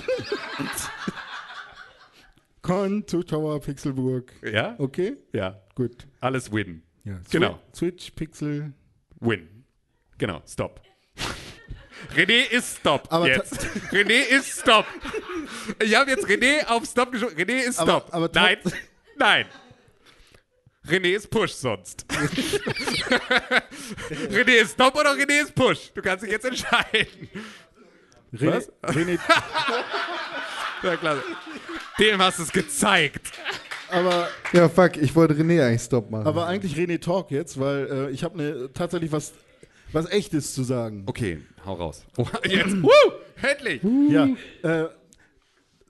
[2.61, 4.31] Con, Zuschauer, Pixelburg.
[4.43, 4.75] Ja?
[4.79, 5.17] Okay?
[5.33, 5.61] Ja.
[5.75, 6.07] Gut.
[6.19, 6.81] Alles Win.
[7.03, 7.19] Ja.
[7.31, 7.59] Genau.
[7.73, 8.73] Switch, Pixel.
[9.19, 9.65] Win.
[10.17, 10.81] Genau, Stop.
[12.15, 13.07] René ist Stop.
[13.11, 13.65] Aber jetzt.
[13.91, 14.85] René ist Stop.
[15.83, 17.35] Ich habe jetzt René auf Stop geschoben.
[17.35, 18.13] René ist Aber- Stop.
[18.13, 18.57] aber Nein.
[19.17, 19.45] Nein.
[20.87, 22.05] René ist Push sonst.
[24.29, 25.91] René ist Stop oder René ist Push.
[25.93, 27.29] Du kannst dich jetzt entscheiden.
[28.33, 28.71] René, Was?
[28.83, 29.19] René,
[30.83, 31.17] Ja, klar.
[31.99, 33.31] Dem hast du es gezeigt.
[33.89, 36.27] aber, Ja, fuck, ich wollte René eigentlich Stop machen.
[36.27, 39.33] aber eigentlich René Talk jetzt, weil äh, ich habe ne, tatsächlich was,
[39.91, 41.03] was Echtes zu sagen.
[41.07, 42.05] Okay, hau raus.
[42.17, 42.75] Oh, jetzt.
[42.83, 42.89] Woo!
[43.41, 43.81] Endlich.
[44.09, 44.27] Ja.
[44.63, 44.89] Äh,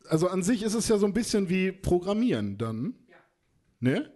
[0.07, 2.93] also an sich ist es ja so ein bisschen wie Programmieren dann.
[3.79, 4.11] Ne?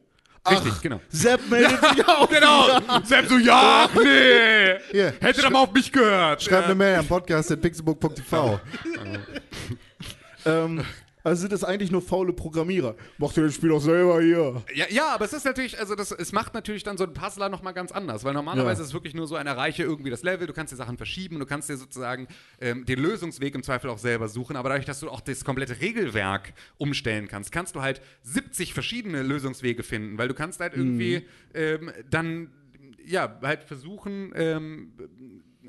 [0.52, 1.02] Richtig, genau.
[1.10, 2.30] Sepp meldet sich auch.
[2.30, 2.68] Genau.
[3.04, 4.76] Selbst so, ja, ach nee.
[4.92, 6.42] Hier, Hätte doch mal auf mich gehört.
[6.44, 8.60] schreib eine Mail am Podcast at pixelbook.tv.
[10.46, 10.84] Ähm,
[11.24, 12.96] also sind es eigentlich nur faule Programmierer.
[13.18, 14.64] Macht ihr das Spiel doch selber hier.
[14.74, 17.50] Ja, ja, aber es ist natürlich, also das, es macht natürlich dann so einen Puzzler
[17.50, 18.84] nochmal ganz anders, weil normalerweise Ja.
[18.84, 21.40] ist es wirklich nur so ein Erreiche irgendwie das Level, du kannst dir Sachen verschieben,
[21.40, 22.28] du kannst dir sozusagen
[22.62, 25.80] ähm, den Lösungsweg im Zweifel auch selber suchen, aber dadurch, dass du auch das komplette
[25.82, 31.26] Regelwerk umstellen kannst, kannst du halt 70 verschiedene Lösungswege finden, weil du kannst halt irgendwie
[31.54, 32.52] ähm, dann,
[33.06, 34.94] ja, halt versuchen, ähm,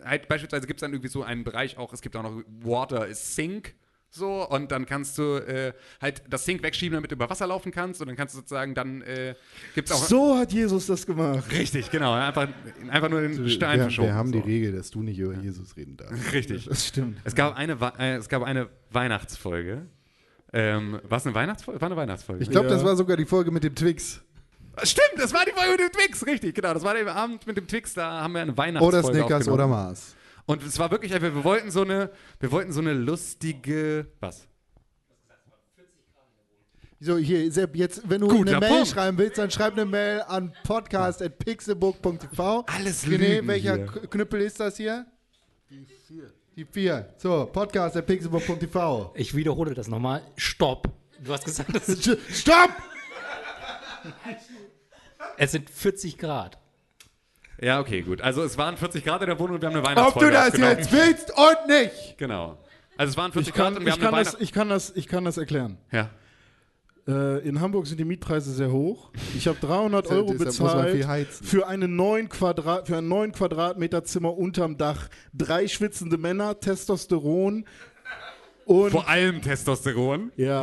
[0.04, 3.06] halt beispielsweise gibt es dann irgendwie so einen Bereich auch, es gibt auch noch Water
[3.06, 3.74] is Sink,
[4.12, 7.70] so, und dann kannst du äh, halt das Sink wegschieben, damit du über Wasser laufen
[7.70, 8.00] kannst.
[8.00, 9.36] Und dann kannst du sozusagen, dann äh,
[9.74, 10.04] gibt es auch.
[10.04, 11.44] So hat Jesus das gemacht.
[11.52, 12.12] Richtig, genau.
[12.14, 12.48] Einfach,
[12.88, 14.08] einfach nur den Stein wir, verschoben.
[14.08, 14.40] wir haben so.
[14.40, 16.32] die Regel, dass du nicht über Jesus reden darfst.
[16.32, 16.64] Richtig.
[16.64, 17.18] Das stimmt.
[17.22, 19.86] Es gab eine, äh, es gab eine Weihnachtsfolge.
[20.52, 21.80] Ähm, war es eine Weihnachtsfolge?
[21.80, 22.42] War eine Weihnachtsfolge.
[22.42, 22.74] Ich glaube, Ja.
[22.74, 24.20] das war sogar die Folge mit dem Twix.
[24.82, 26.74] Stimmt, das war die Folge mit dem Twix, richtig, genau.
[26.74, 29.54] Das war der Abend mit dem Twix, da haben wir eine Weihnachtsfolge Oder Snickers aufgenommen.
[29.54, 30.16] oder Mars.
[30.46, 34.46] Und es war wirklich, einfach, wir wollten so eine, wir wollten so eine lustige, was?
[37.02, 38.88] So, hier, Sepp, jetzt, wenn du Guter eine Mail Punkt.
[38.88, 42.64] schreiben willst, dann schreib eine Mail an podcast.pixelbook.tv.
[42.66, 43.86] Alles René, welcher hier.
[43.86, 45.06] Knüppel ist das hier?
[45.70, 46.30] Die vier.
[46.56, 47.14] Die vier.
[47.16, 49.12] So, podcast.pixelbook.tv.
[49.14, 50.22] Ich wiederhole das nochmal.
[50.36, 50.90] Stopp
[51.22, 52.70] Du hast gesagt, es, Stopp!
[55.36, 56.58] es sind 40 Grad.
[57.60, 58.20] Ja, okay, gut.
[58.22, 60.32] Also es waren 40 Grad in der Wohnung und wir haben eine Ob Weihnachtsfolge du
[60.32, 62.16] das jetzt willst und nicht!
[62.18, 62.56] Genau.
[62.96, 64.42] Also es waren 40 Ich Grad kann, und wir ich, haben eine kann das, Weihnachts...
[64.42, 65.78] ich, kann das, ich kann das erklären.
[65.92, 66.10] Ja.
[67.08, 69.10] Äh, in Hamburg sind die Mietpreise sehr hoch.
[69.36, 74.36] Ich habe 300 Deshalb- Euro bezahlt für, eine 9 Quadrat, für ein 9 Quadratmeter Zimmer
[74.36, 75.08] unterm Dach.
[75.34, 77.64] Drei schwitzende Männer, Testosteron
[78.66, 80.30] und Vor allem Testosteron.
[80.36, 80.62] ja,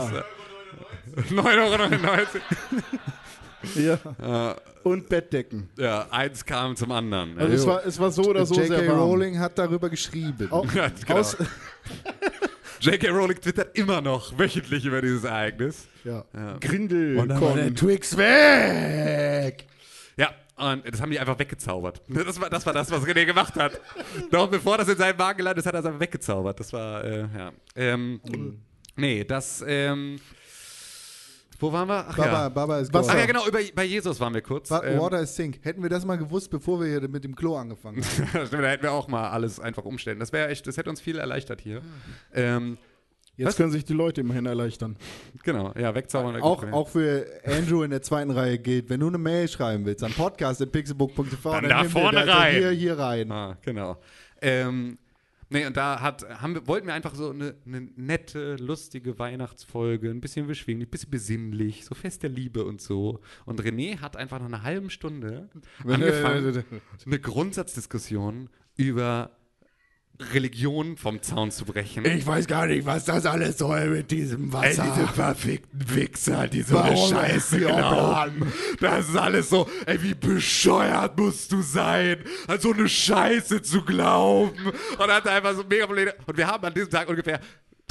[1.31, 2.39] 9,99
[3.77, 3.97] Euro.
[4.21, 4.55] ja.
[4.87, 5.69] Und Bettdecken.
[5.77, 7.37] Ja, eins kam zum anderen.
[7.37, 8.87] Also es war, es war so oder so sehr J.K.
[8.87, 8.99] warm.
[8.99, 10.47] Rowling hat darüber geschrieben.
[10.51, 11.21] Au- Ja, genau.
[12.79, 13.09] J.K.
[13.09, 15.87] Rowling twittert immer noch wöchentlich über dieses Ereignis.
[16.03, 16.23] Ja.
[16.59, 17.17] Grindel.
[17.17, 17.73] Und dann war der.
[17.73, 19.65] Twix weg!
[20.15, 22.01] Ja, und das haben die einfach weggezaubert.
[22.07, 23.79] Das war das, war das was René gemacht hat.
[24.31, 26.59] Noch bevor das in seinem Magen gelandet ist, hat er es einfach weggezaubert.
[26.59, 27.51] Das war, äh, ja.
[27.75, 28.21] Ähm,
[28.95, 30.19] nee, das, ähm,
[31.59, 32.05] wo waren wir?
[32.07, 32.49] Ach Baba, ja.
[32.49, 33.13] Baba ist Was- gone.
[33.15, 34.69] Ach ja, genau, über, bei Jesus waren wir kurz.
[34.71, 35.59] Wa- Ähm, Water is sink.
[35.63, 38.49] Hätten wir das mal gewusst, bevor wir hier mit dem Klo angefangen haben.
[38.51, 40.19] Da hätten wir auch mal alles einfach umstellen.
[40.19, 41.81] Das wäre echt, das hätte uns viel erleichtert hier.
[42.33, 42.77] Ähm,
[43.39, 43.57] Jetzt Was?
[43.57, 44.95] können sich die Leute immerhin erleichtern.
[45.43, 46.41] genau, ja, wegzaubern.
[46.41, 50.03] auch, auch für Andrew in der zweiten Reihe gilt, wenn du eine Mail schreiben willst
[50.03, 52.55] an podcast.pixelbook.tv, Dann da nimm dir vorne rein.
[52.55, 53.31] Hier, hier rein.
[53.31, 53.97] Ah, genau.
[54.41, 54.97] Ähm,
[55.49, 60.09] nee, und da hat, haben wir, wollten wir einfach so eine, eine nette, lustige Weihnachtsfolge,
[60.09, 63.21] ein bisschen beschwinglich, ein bisschen besinnlich, so Fest der Liebe und so.
[63.45, 65.49] Und René hat einfach nach einer halben Stunde
[65.83, 66.63] angefangen,
[67.05, 69.36] eine Grundsatzdiskussion über
[70.33, 72.03] Religion vom Zaun zu brechen.
[72.05, 74.83] Ich weiß gar nicht, was das alles soll mit diesem Wasser.
[75.13, 77.15] verfickten Wichser, die so Warum
[77.51, 78.51] die glauben.
[78.79, 82.17] Das ist alles so, ey, wie bescheuert musst du sein,
[82.47, 84.57] an so eine Scheiße zu glauben.
[84.97, 86.15] Und hat einfach so mega Probleme.
[86.25, 87.39] Und wir haben an diesem Tag ungefähr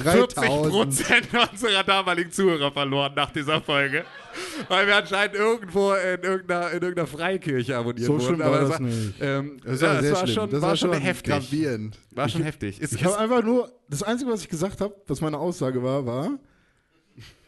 [0.02, 0.36] 40
[0.70, 4.04] Prozent unserer damaligen Zuhörer verloren nach dieser Folge.
[4.68, 8.24] Weil wir anscheinend irgendwo in irgendeiner, in irgendeiner Freikirche abonniert So wurden.
[8.26, 9.14] schlimm war Aber das war, nicht.
[9.20, 10.34] Ähm, Das ja, war sehr war schlimm.
[10.34, 11.32] schon, das war schon heftig.
[11.32, 11.98] gravierend.
[12.10, 12.78] War schon heftig.
[12.80, 16.04] Ist, Ich habe einfach nur, das Einzige, was ich gesagt habe, was meine Aussage war,
[16.04, 16.38] war.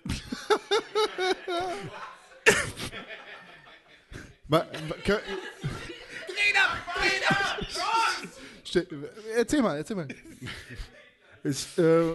[4.51, 5.19] Ma, ma, kö-
[8.65, 8.87] Ste-
[9.37, 10.09] Erzähl mal, erzähl mal.
[11.45, 12.15] Ich, äh,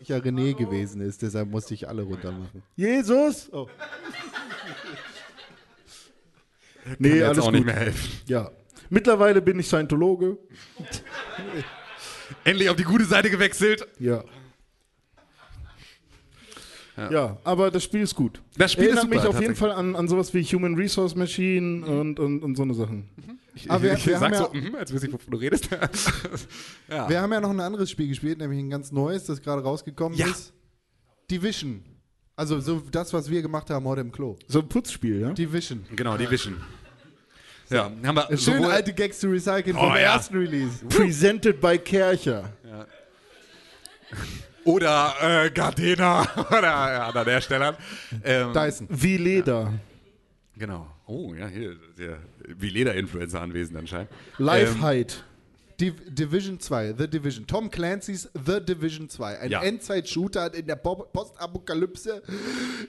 [0.00, 2.62] Ich ja René gewesen ist, deshalb musste ich alle runtermachen.
[2.76, 3.48] Jesus!
[3.52, 3.68] Oh.
[6.98, 7.54] Nee, jetzt alles auch gut.
[7.54, 8.08] nicht mehr helfen.
[8.26, 8.50] Ja.
[8.90, 10.38] Mittlerweile bin ich Scientologe.
[12.44, 13.86] Endlich auf die gute Seite gewechselt.
[13.98, 14.24] Ja.
[17.10, 18.42] Ja, aber das Spiel ist gut.
[18.56, 19.54] Das Spiel ist Erinnert super, mich auf jeden.
[19.54, 23.08] Fall an, an sowas wie Human Resource Machine und, und, und so eine Sachen.
[23.68, 25.68] Aber wir, ich wir, sag haben so, ja, mhm, als wüsste ich, wovon du redest.
[26.88, 27.08] ja.
[27.08, 30.16] wir haben ja noch ein anderes Spiel gespielt, nämlich ein ganz neues, das gerade rausgekommen
[30.18, 30.26] Ja.
[30.26, 30.52] ist.
[31.30, 31.82] Division.
[32.36, 34.36] Also so das, was wir gemacht haben heute im Klo.
[34.46, 35.32] So ein Putzspiel, ja?
[35.32, 35.84] Division.
[35.96, 36.56] Genau, die Vision.
[37.70, 39.96] Ja, haben wir Schön alte Gags zu recyceln Oh, vom ja.
[39.98, 40.84] ersten Release.
[40.86, 42.52] Presented by Kercher.
[44.68, 47.76] Oder äh, Gardena oder ja, an der Stelle.
[48.22, 48.86] Ähm, Dyson.
[48.90, 49.72] Wie Leder.
[50.56, 50.86] Genau.
[51.06, 52.18] Oh, ja, hier, der
[52.58, 54.10] wie Leder-Influencer anwesend anscheinend.
[54.36, 55.14] Lifehide.
[55.80, 57.46] Div Division 2, The Division.
[57.46, 59.38] Tom Clancy's The Division 2.
[59.38, 59.62] Ein Ja.
[59.62, 62.20] Endzeit-Shooter in der Po- Postapokalypse,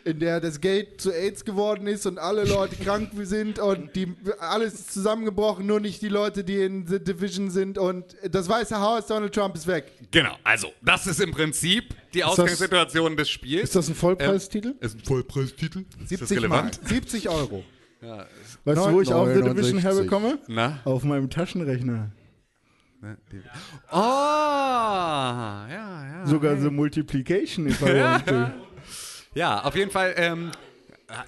[0.06, 4.08] in der das Geld zu AIDS geworden ist und alle Leute krank sind und die,
[4.40, 8.80] alles ist zusammengebrochen, nur nicht die Leute, die in The Division sind und das Weiße
[8.80, 9.92] Haus, Donald Trump ist weg.
[10.10, 13.66] Genau, also, das ist im Prinzip die Ausgangssituation des Spiels.
[13.66, 14.74] Ist das ein Vollpreistitel?
[14.80, 15.86] ist ein Vollpreistitel?
[16.10, 16.64] Ist das 70 Mark.
[16.74, 16.80] relevant?
[16.90, 17.64] 70 Euro.
[18.66, 19.84] Weißt du, wo ich auch The Division 69.
[19.84, 20.40] herbekomme?
[20.48, 20.80] Na?
[20.86, 22.12] Auf meinem Taschenrechner.
[23.92, 26.26] Oh, ja, ja.
[26.28, 28.52] Sogar The Multiplication if I want to.
[29.34, 30.52] Ja, auf jeden Fall, ähm,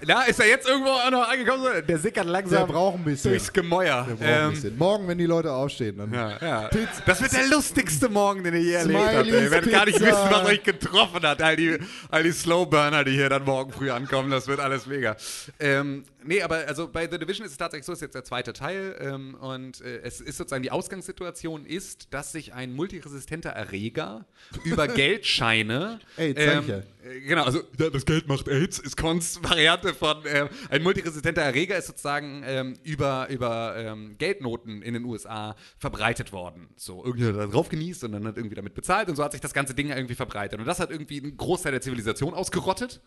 [0.06, 1.64] na, ist er jetzt irgendwo auch noch angekommen?
[1.88, 3.32] Der sickert Der langsam braucht ein bisschen.
[3.32, 4.06] durchs Gemäuer.
[4.08, 4.78] Der braucht ein Ähm, bisschen.
[4.78, 6.12] Morgen, wenn die Leute aufstehen, dann.
[6.14, 6.70] ja, ja.
[7.06, 9.26] Das wird der lustigste Morgen, den ihr je erlebt habt.
[9.26, 10.10] Ihr werdet gar nicht Pizza.
[10.10, 11.42] wissen, was euch getroffen hat.
[11.42, 11.78] All die,
[12.10, 15.16] all die Slowburner, die hier dann morgen früh ankommen, das wird alles mega.
[15.58, 18.24] Ähm, nee, aber also bei The Division ist es tatsächlich so, es ist jetzt der
[18.24, 23.50] zweite Teil ähm, und äh, es ist sozusagen die Ausgangssituation ist, dass sich ein multiresistenter
[23.50, 24.26] Erreger
[24.64, 26.78] über Geldscheine AIDS, ich ja.
[26.78, 26.82] äh,
[27.26, 31.88] Genau, also das Geld macht AIDS, ist Konst Variante von ähm, ein multiresistenter Erreger ist
[31.88, 36.68] sozusagen ähm, über, über ähm, Geldnoten in den USA verbreitet worden.
[36.76, 39.32] So, irgendjemand hat da drauf genießt und dann hat irgendwie damit bezahlt und so hat
[39.32, 40.60] sich das ganze Ding irgendwie verbreitet.
[40.60, 43.00] Und das hat irgendwie einen Großteil der Zivilisation ausgerottet.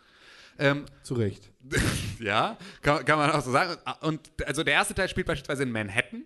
[0.57, 1.51] Ähm, Zu Recht.
[2.19, 3.75] ja, kann, kann man auch so sagen.
[4.01, 6.23] Und also der erste Teil spielt beispielsweise in Manhattan.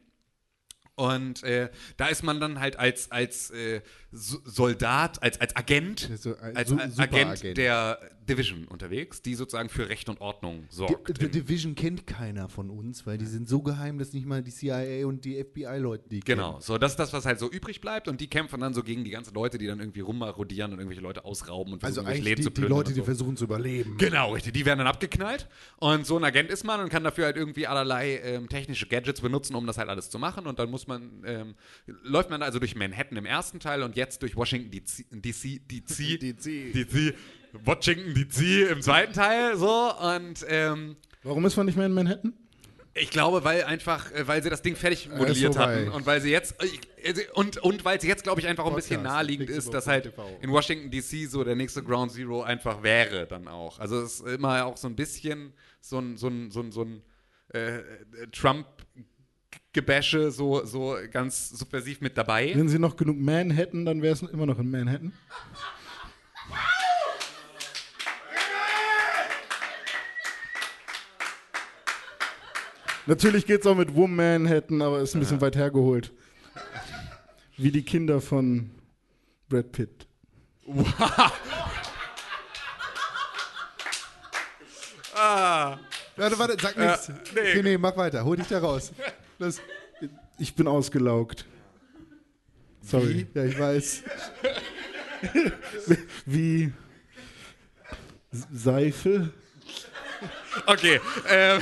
[1.00, 3.82] Und äh, da ist man dann halt als, als äh,
[4.12, 6.96] So- Soldat, als, als Agent, So ein als Su- A- Agent
[7.38, 7.58] Superagent.
[7.58, 11.18] der Division unterwegs, die sozusagen für Recht und Ordnung sorgt.
[11.20, 14.52] The Division kennt keiner von uns, weil die sind so geheim, dass nicht mal die
[14.52, 18.08] CIA und die FBI-Leute die Genau, so das ist das, was halt so übrig bleibt
[18.08, 21.02] und die kämpfen dann so gegen die ganzen Leute, die dann irgendwie rummarodieren und irgendwelche
[21.02, 23.00] Leute ausrauben und Also versuchen, das eigentlich Leben die, zu die plündern Leute, und die
[23.02, 23.06] so.
[23.06, 23.98] versuchen zu überleben.
[23.98, 24.54] Genau, richtig.
[24.54, 25.48] Die werden dann abgeknallt.
[25.78, 29.22] Und so ein Agent ist man und kann dafür halt irgendwie allerlei ähm, technische Gadgets
[29.22, 30.46] benutzen, um das halt alles zu machen.
[30.46, 31.56] Und dann muss man, ähm,
[31.86, 36.20] läuft man also durch Manhattan im ersten Teil und jetzt durch Washington DC, DC, DC,
[36.20, 36.74] DC.
[36.74, 37.16] DC,
[37.64, 39.56] Washington DC im zweiten Teil.
[39.56, 42.34] So und ähm, Warum ist man nicht mehr in Manhattan?
[43.00, 45.86] ich glaube, weil einfach, äh, weil sie das Ding fertig modelliert vorbei.
[45.86, 46.56] hatten und weil sie jetzt
[47.04, 50.12] äh, und und weil es jetzt, glaube ich, einfach ein bisschen naheliegend ist, dass halt
[50.42, 53.80] in Washington DC so der nächste Ground Zero einfach wäre dann auch.
[53.80, 56.84] Also es ist immer auch so ein bisschen so ein so ein so ein, so
[56.84, 57.02] ein
[57.50, 57.80] äh,
[58.32, 58.68] Trump
[59.72, 62.52] Gebäsche so so ganz subversiv mit dabei.
[62.56, 65.14] Wenn sie noch genug Manhattan, dann wäre es immer noch in Manhattan.
[73.06, 76.12] Natürlich geht es auch mit Woman-Hattan, aber ist ein bisschen weit hergeholt.
[77.58, 78.70] Wie die Kinder von
[79.50, 80.08] Brad Pitt.
[86.20, 87.08] Warte, warte, sag nichts.
[87.34, 87.40] nee.
[87.40, 88.26] Okay, nee, mach weiter.
[88.26, 88.92] Hol dich da raus.
[89.40, 89.62] Das,
[90.38, 91.46] Ich bin ausgelaugt.
[92.82, 93.26] Sorry.
[93.34, 94.04] ja, ich weiß.
[96.26, 96.72] Wie
[98.32, 99.32] Seife?
[100.66, 101.00] Okay.
[101.28, 101.62] Ähm,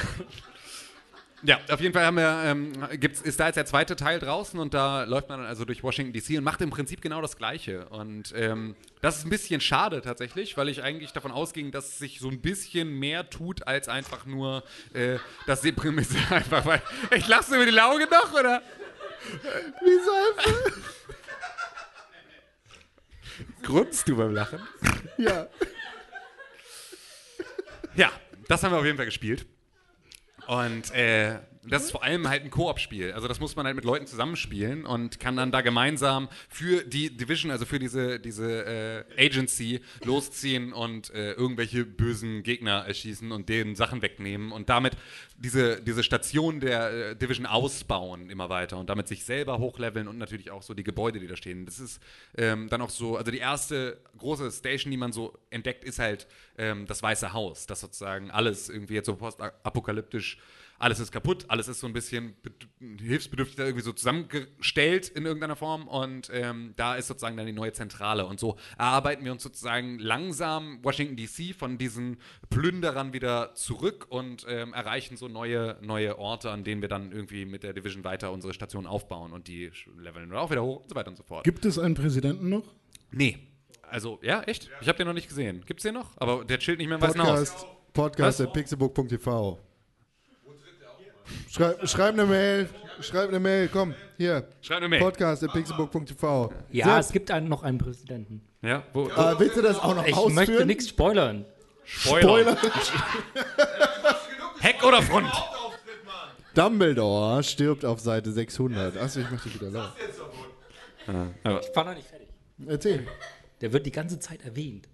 [1.44, 4.60] ja, auf jeden Fall haben wir, ähm, gibt's, ist da jetzt der zweite Teil draußen
[4.60, 7.38] und da läuft man dann also durch Washington DC und macht im Prinzip genau das
[7.38, 7.88] Gleiche.
[7.90, 12.20] Und ähm, das ist ein bisschen schade tatsächlich, weil ich eigentlich davon ausging, dass sich
[12.20, 15.18] so ein bisschen mehr tut als einfach nur, äh,
[15.64, 16.82] die Prämisse einfach, weil
[17.16, 18.64] ich lasse über die Lauge noch, oder?
[19.84, 20.82] Wie Seife?
[23.62, 24.60] Grunzt du beim Lachen?
[25.18, 25.48] Ja.
[27.96, 28.12] Ja,
[28.48, 29.46] das haben wir auf jeden Fall gespielt.
[30.48, 31.36] Und äh,
[31.70, 33.12] das ist vor allem halt ein Koop-Spiel.
[33.12, 37.16] Also das muss man halt mit Leuten zusammenspielen und kann dann da gemeinsam für die
[37.16, 43.50] Division, also für diese, diese äh, Agency losziehen und äh, irgendwelche bösen Gegner erschießen und
[43.50, 44.94] denen Sachen wegnehmen und damit
[45.38, 50.18] diese, diese Station der äh, Division ausbauen immer weiter und damit sich selber hochleveln und
[50.18, 51.66] natürlich auch so die Gebäude, die da stehen.
[51.66, 52.02] Das ist
[52.38, 56.28] ähm, dann auch so, also die erste große Station, die man so entdeckt, ist halt
[56.58, 60.38] ähm, das Weiße Haus, das sozusagen alles irgendwie jetzt so postapokalyptisch
[60.80, 62.68] alles ist kaputt, alles ist so ein bisschen bed-
[63.02, 67.74] hilfsbedürftig irgendwie so zusammengestellt in irgendeiner Form und ähm, da ist sozusagen dann die neue
[67.74, 72.18] Zentrale und so erarbeiten wir uns sozusagen langsam Washington DC von diesen
[72.50, 77.46] Plünderern wieder zurück und ähm, erreichen so neue, neue Orte, an denen wir dann irgendwie
[77.46, 80.90] mit der Division weiter unsere Station aufbauen und die leveln wir auch wieder hoch und
[80.90, 81.44] so weiter und so fort.
[81.44, 82.64] Gibt es einen Präsidenten noch?
[83.12, 83.38] nee.
[83.90, 84.70] Also, ja, echt?
[84.82, 85.64] Ich habe den noch nicht gesehen.
[85.66, 86.18] Gibt's den noch?
[86.18, 87.66] Aber der chillt nicht mehr im Weißen Haus.
[87.94, 89.58] Podcast, at pixelbook.tv.
[91.52, 92.70] Schreib, schreib eine Mail.
[93.02, 93.70] Schreib eine Mail.
[93.72, 94.48] Komm, hier.
[94.62, 95.00] Schreib eine Mail.
[95.02, 96.52] Podcast at pixelbook.tv.
[96.72, 98.42] Ja, Sepp, es gibt einen, noch einen Präsidenten.
[98.62, 100.36] Ja, wo, äh, willst du das auch noch Ich ausführen?
[100.36, 101.46] möchte nichts spoilern.
[101.86, 102.58] Spoiler.
[104.60, 105.32] Heck oder Front?
[106.54, 108.98] Dumbledore stirbt auf Seite 600.
[108.98, 109.94] Achso, ich mach dich wieder laut.
[111.08, 112.28] Ich war noch nicht fertig.
[112.66, 113.08] Erzähl.
[113.62, 114.90] Der wird die ganze Zeit erwähnt.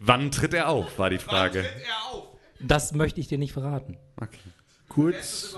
[0.00, 1.64] Wann tritt er auf, war die Frage.
[2.60, 3.96] Das möchte ich dir nicht verraten.
[4.88, 5.56] Kurz.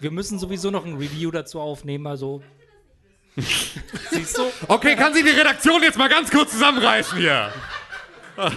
[0.00, 2.42] Wir müssen sowieso noch ein Review dazu aufnehmen, also.
[4.10, 4.42] Siehst du?
[4.68, 7.52] Okay, kann sich die Redaktion jetzt mal ganz kurz zusammenreißen hier?
[8.36, 8.50] Ah,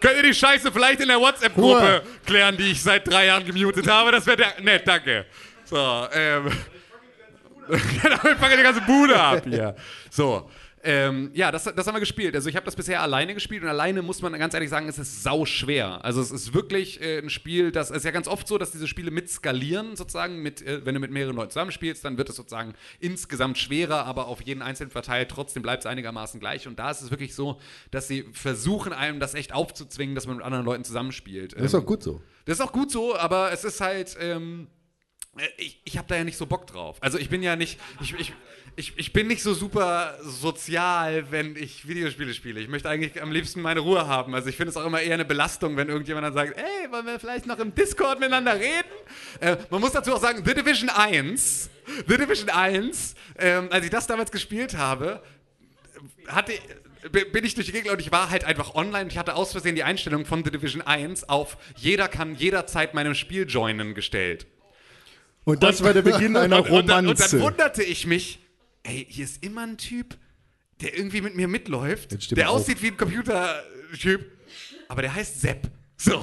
[0.00, 3.86] Könnt ihr die Scheiße vielleicht in der WhatsApp-Gruppe klären, die ich seit drei Jahren gemutet
[3.86, 4.10] habe?
[4.10, 5.26] Das wäre nett, danke.
[5.64, 6.46] So, ähm.
[7.68, 9.76] genau, wir fangen die ganze Bude ab hier.
[10.10, 10.50] So.
[10.82, 12.34] Ähm, ja, das, das haben wir gespielt.
[12.34, 14.98] Also ich habe das bisher alleine gespielt und alleine muss man ganz ehrlich sagen, es
[14.98, 16.02] ist sau schwer.
[16.04, 18.88] Also es ist wirklich äh, ein Spiel, das ist ja ganz oft so, dass diese
[18.88, 22.36] Spiele mit skalieren sozusagen, mit, äh, wenn du mit mehreren Leuten zusammenspielst, dann wird es
[22.36, 26.66] sozusagen insgesamt schwerer, aber auf jeden Einzelnen verteilt, trotzdem bleibt es einigermaßen gleich.
[26.66, 30.36] Und da ist es wirklich so, dass sie versuchen, einem das echt aufzuzwingen, dass man
[30.36, 31.52] mit anderen Leuten zusammenspielt.
[31.56, 32.22] Das ist Ähm, auch gut so.
[32.46, 34.68] das ist auch gut so, aber es ist halt, ähm,
[35.36, 36.96] äh, ich, ich habe da ja nicht so Bock drauf.
[37.00, 38.32] Also ich bin ja nicht, ich, ich,
[38.80, 42.60] ich, ich bin nicht so super sozial, wenn ich Videospiele spiele.
[42.60, 44.34] Ich möchte eigentlich am liebsten meine Ruhe haben.
[44.34, 47.04] Also ich finde es auch immer eher eine Belastung, wenn irgendjemand dann sagt, ey, wollen
[47.04, 48.90] wir vielleicht noch im Discord miteinander reden?
[49.40, 51.68] Äh, man muss dazu auch sagen, The Division 1,
[52.08, 55.22] The Division 1, ähm, als ich das damals gespielt habe,
[56.28, 56.52] hatte,
[57.10, 59.10] bin ich durch die Gegend und ich war halt einfach online.
[59.10, 63.14] Ich hatte aus Versehen die Einstellung von The Division 1 auf jeder kann jederzeit meinem
[63.14, 64.46] Spiel joinen gestellt.
[65.44, 67.40] Und das war der Beginn einer und, und, dann, und dann Romanze.
[67.40, 68.38] wunderte ich mich,
[68.82, 70.16] ey, hier ist immer ein Typ,
[70.80, 72.60] der irgendwie mit mir mitläuft, der mal auf.
[72.60, 74.24] aussieht wie ein Computertyp,
[74.88, 75.70] aber der heißt Sepp.
[76.02, 76.16] So.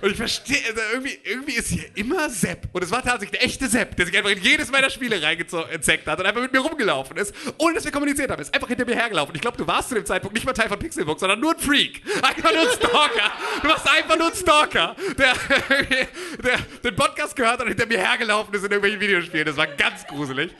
[0.00, 2.66] Und ich verstehe, also irgendwie, irgendwie ist hier immer Sepp.
[2.72, 6.06] Und es war tatsächlich der echte Sepp, der sich einfach in jedes meiner Spiele reingezeckt
[6.06, 8.40] hat und einfach mit mir rumgelaufen ist, ohne dass wir kommuniziert haben.
[8.40, 9.34] Ist einfach hinter mir hergelaufen.
[9.34, 11.58] Ich glaube, du warst zu dem Zeitpunkt nicht mal Teil von Pixelbook, sondern nur ein
[11.58, 12.00] Freak.
[12.22, 13.32] Einfach nur ein Stalker.
[13.62, 15.34] Du warst einfach nur ein Stalker, der,
[16.42, 19.44] der den Podcast gehört und hinter mir hergelaufen ist in irgendwelchen Videospielen.
[19.44, 20.52] Das war ganz gruselig.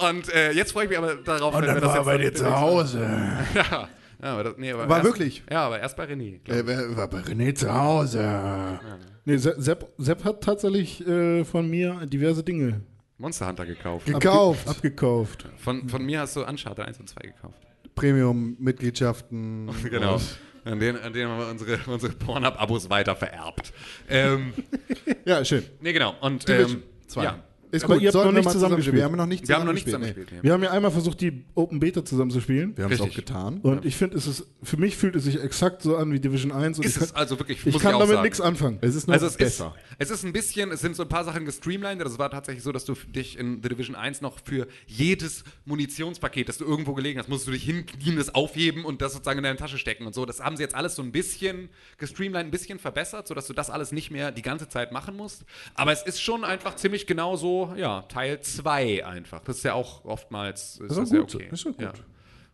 [0.00, 3.06] Und äh, jetzt freue ich mich aber darauf, wenn wir das jetzt Hause.
[3.54, 3.90] Ja.
[4.22, 5.42] Ja, aber das, nee, aber War erst, wirklich?
[5.50, 6.40] Ja, aber erst bei René.
[6.42, 6.48] ich.
[6.48, 8.80] Er war bei René zu Hause.
[9.24, 12.80] Nee, Se- Sepp, Sepp hat tatsächlich äh, von mir diverse Dinge
[13.18, 14.06] Monster Hunter gekauft.
[14.06, 14.68] Gekauft.
[14.68, 15.46] abgekauft.
[15.56, 17.58] Von, von mir hast du Uncharted 1 und 2 gekauft.
[17.94, 19.70] Premium-Mitgliedschaften.
[19.90, 20.20] Genau.
[20.64, 23.72] An denen, an denen haben wir unsere, unsere Pornhub-Abos weiter vererbt.
[24.08, 24.52] ähm,
[25.24, 25.62] Ja, schön.
[25.80, 26.14] nee, genau.
[26.20, 27.22] Und Division ähm, 2.
[27.22, 27.38] ja.
[27.70, 28.96] Ist Aber gut, ihr habt noch wir nicht mal zusammen zusammenspielen.
[28.96, 30.44] Wir haben noch nicht Wir haben noch nicht zusammengespielt, zusammen gespielt.
[30.44, 32.70] Wir haben ja einmal versucht, die Open Beta zusammen zu spielen.
[32.70, 32.76] nee.
[32.76, 33.60] Wir haben es auch getan.
[33.62, 36.52] Und ich finde, es ist, für mich fühlt es sich exakt so an wie Division
[36.52, 36.78] 1.
[36.78, 38.78] Und Ist ich es kann, also wirklich, ich muss kann ich damit nichts anfangen.
[38.80, 39.74] Es ist noch Also es ist, besser.
[39.98, 42.00] es ist ein bisschen, es sind so ein paar Sachen gestreamlined.
[42.00, 46.48] Das war tatsächlich so, dass du dich in The Division 1 noch für jedes Munitionspaket,
[46.48, 49.44] das du irgendwo gelegen hast, musst du dich hinknien, das aufheben und das sozusagen in
[49.44, 50.24] deine Tasche stecken und so.
[50.24, 51.68] Das haben sie jetzt alles so ein bisschen
[51.98, 55.44] gestreamlined, ein bisschen verbessert, sodass du das alles nicht mehr die ganze Zeit machen musst.
[55.74, 59.42] Aber es ist schon einfach ziemlich genau so, ja, Teil 2 einfach.
[59.42, 61.34] Das ist ja auch oftmals ist ist das auch ja gut.
[61.34, 61.46] okay.
[61.50, 61.80] Das ist ja gut.
[61.80, 61.92] Ja.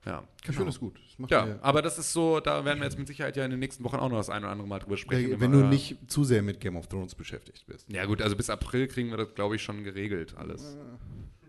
[0.05, 0.57] Ja, Ich genau.
[0.57, 0.99] finde es gut.
[1.09, 3.45] Das macht Ja, mir- aber das ist so, da werden wir jetzt mit Sicherheit ja
[3.45, 5.31] in den nächsten Wochen auch noch das ein oder andere Mal drüber sprechen.
[5.33, 7.89] wenn, wenn du nicht zu sehr mit Game of Thrones beschäftigt bist.
[7.93, 10.77] Ja gut, also bis April kriegen wir das, glaube ich, schon geregelt alles.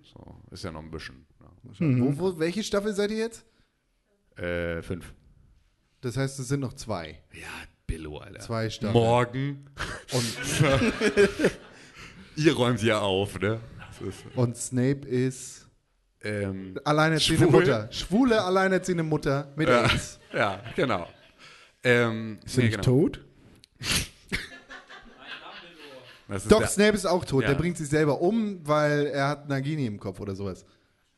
[0.04, 1.26] So, ist ja noch ein bisschen.
[1.80, 3.44] Wo, wo, welche Staffel seid ihr jetzt?
[4.38, 4.44] Ja.
[4.44, 5.14] Äh, fünf.
[6.02, 7.24] Das heißt, es sind noch zwei.
[7.34, 7.48] Ja,
[7.88, 8.40] Billo, Alter.
[8.42, 8.94] Zwei Staffeln.
[8.94, 9.66] Morgen.
[10.12, 10.38] Und
[12.36, 13.60] ihr räumt hier auf, ne?
[14.36, 15.68] Und Snape ist
[16.24, 17.60] ähm, alleinerziehende Schwul?
[17.60, 17.88] Mutter.
[17.92, 20.20] Schwule, alleinerziehende Mutter mit ja, AIDS.
[20.34, 21.08] ja, genau.
[21.84, 22.98] Ähm, Ist er nee, nicht genau.
[22.98, 23.20] tot?
[26.50, 27.44] Doch, der- Snape ist auch tot.
[27.44, 27.50] Ja.
[27.50, 30.66] Der bringt sich selber um, weil er hat Nagini im Kopf oder sowas.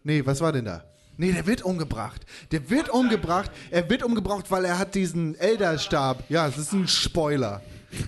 [0.03, 0.83] Nee, was war denn da?
[1.17, 2.25] Nee, der wird umgebracht.
[2.51, 3.49] Der wird umgebracht.
[3.71, 6.29] Er wird umgebracht, weil er hat diesen Elderstab.
[6.29, 7.61] Ja, es ist ein Spoiler.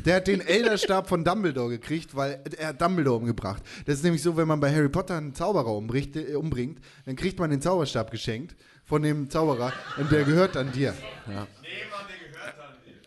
[0.05, 3.61] Der hat den Elderstab von Dumbledore gekriegt, weil er hat Dumbledore umgebracht.
[3.85, 7.15] Das ist nämlich so, wenn man bei Harry Potter einen Zauberer umbricht, äh, umbringt, dann
[7.15, 8.55] kriegt man den Zauberstab geschenkt
[8.85, 10.93] von dem Zauberer und der gehört dann dir.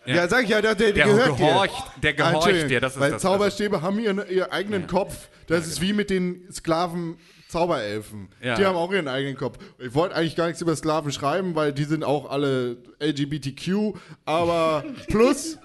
[0.06, 2.00] Ja, sag ich ja, der, der, Der gehört gehorcht- dir.
[2.02, 5.28] der gehorcht Entschuldigung, dir, das ist Weil das- Zauberstäbe haben ihren, ihren eigenen Kopf.
[5.46, 7.16] Das ist wie mit den Sklaven
[7.48, 8.28] Zauberelfen.
[8.42, 8.54] Ja.
[8.56, 9.58] Die haben auch ihren eigenen Kopf.
[9.78, 13.94] Ich wollte eigentlich gar nichts über Sklaven schreiben, weil die sind auch alle LGBTQ,
[14.24, 15.58] aber plus.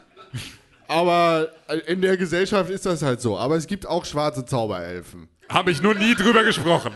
[0.88, 1.50] Aber
[1.88, 3.38] in der Gesellschaft ist das halt so.
[3.38, 5.28] Aber es gibt auch schwarze Zauberelfen.
[5.50, 6.92] Habe ich nur nie drüber gesprochen.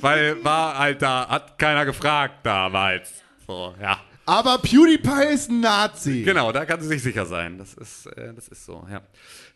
[0.00, 3.10] Weil war halt da, hat keiner gefragt damals.
[3.46, 3.98] So, ja.
[4.26, 6.22] Aber PewDiePie ist ein Nazi.
[6.22, 7.56] Genau, da kann sie sich sicher sein.
[7.58, 9.00] Das ist, äh, das ist so, ja.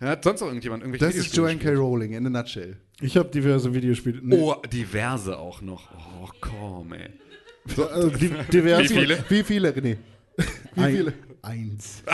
[0.01, 1.73] Hat sonst noch irgendjemand irgendwelche Das ist Joanne K.
[1.75, 2.77] Rowling in a nutshell.
[3.01, 4.21] Ich habe diverse Videospiele.
[4.23, 5.91] Nee, Oh, diverse auch noch.
[6.23, 7.11] Oh, komm, ey.
[7.77, 8.83] so, äh, di diverse.
[8.85, 9.25] Wie viele?
[9.29, 9.97] Wie viele, René?
[10.75, 11.13] Wie Ein- viele?
[11.43, 12.03] Eins.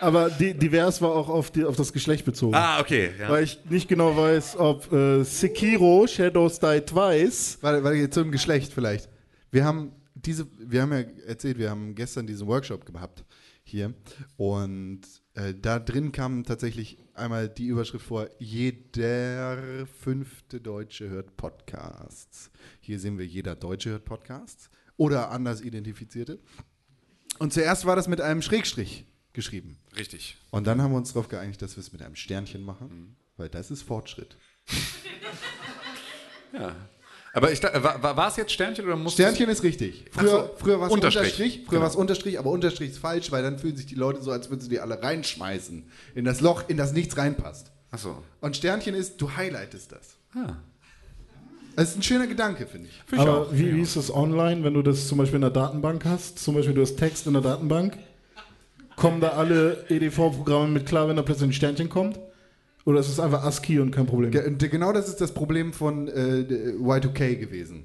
[0.00, 2.54] Aber di divers war auch auf, die, auf das Geschlecht bezogen.
[2.54, 3.10] Ah, okay.
[3.18, 3.28] Ja.
[3.28, 7.58] Weil ich nicht genau weiß, ob äh, Sekiro Shadows Die Twice.
[7.60, 9.08] Warte, warte, jetzt zum Geschlecht vielleicht.
[9.50, 13.24] Wir haben diese, wir haben ja erzählt, wir haben gestern diesen Workshop gehabt
[13.62, 13.94] hier
[14.36, 15.00] und
[15.34, 22.50] äh, da drin kam tatsächlich einmal die Überschrift vor, jeder fünfte Deutsche hört Podcasts.
[22.80, 26.38] Hier sehen wir, jeder Deutsche hört Podcasts oder anders identifizierte.
[27.38, 29.04] Und zuerst war das mit einem Schrägstrich
[29.36, 29.78] geschrieben.
[29.96, 30.36] Richtig.
[30.50, 33.48] Und dann haben wir uns darauf geeinigt, dass wir es mit einem Sternchen machen, weil
[33.48, 34.36] das ist Fortschritt.
[37.32, 40.06] Aber ich, war, es jetzt Sternchen oder muss Sternchen ist richtig.
[40.14, 41.24] Ach Früher, so, früher war es Unterstrich.
[41.34, 41.54] Unterstrich.
[41.56, 41.80] Früher Genau.
[41.82, 44.48] war es Unterstrich, aber Unterstrich ist falsch, weil dann fühlen sich die Leute so, als
[44.48, 45.84] würden sie die alle reinschmeißen.
[46.14, 47.72] In das Loch, in das nichts reinpasst.
[47.90, 48.22] Achso.
[48.40, 50.16] Und Sternchen ist, du highlightest das.
[50.34, 50.56] Ah.
[51.76, 53.18] Das ist ein schöner Gedanke, finde ich.
[53.18, 56.38] Aber wie, wie ist es online, wenn du das zum Beispiel in der Datenbank hast?
[56.38, 57.98] Zum Beispiel du hast Text in der Datenbank.
[58.96, 62.18] Kommen da alle EDV-Programme mit klar, wenn da plötzlich ein Sternchen kommt?
[62.86, 64.30] Oder ist es einfach ASCII und kein Problem?
[64.30, 67.84] Genau das ist das Problem von äh, Y2K gewesen.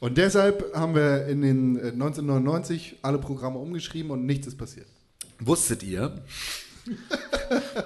[0.00, 4.86] Und deshalb haben wir in den äh, 1999 alle Programme umgeschrieben und nichts ist passiert.
[5.38, 6.22] Wusstet ihr,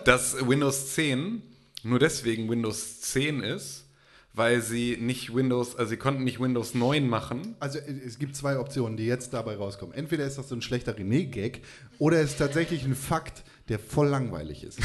[0.04, 1.42] dass Windows 10
[1.82, 3.81] nur deswegen Windows 10 ist,
[4.34, 7.54] weil sie nicht Windows, also sie konnten nicht Windows 9 machen.
[7.60, 9.94] Also äh, es gibt zwei Optionen, die jetzt dabei rauskommen.
[9.94, 11.62] Entweder ist das so ein schlechter René-Gag
[11.98, 14.78] oder es ist tatsächlich ein Fakt, der voll langweilig ist.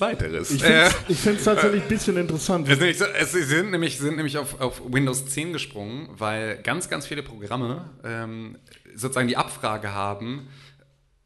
[0.00, 0.50] weiteres.
[0.50, 2.68] Ich Äh, finde es tatsächlich ein bisschen interessant.
[2.68, 6.88] Es, so, es sie sind nämlich, sind nämlich auf, auf Windows 10 gesprungen, weil ganz,
[6.88, 8.56] ganz viele Programme ähm,
[8.94, 10.48] sozusagen die Abfrage haben,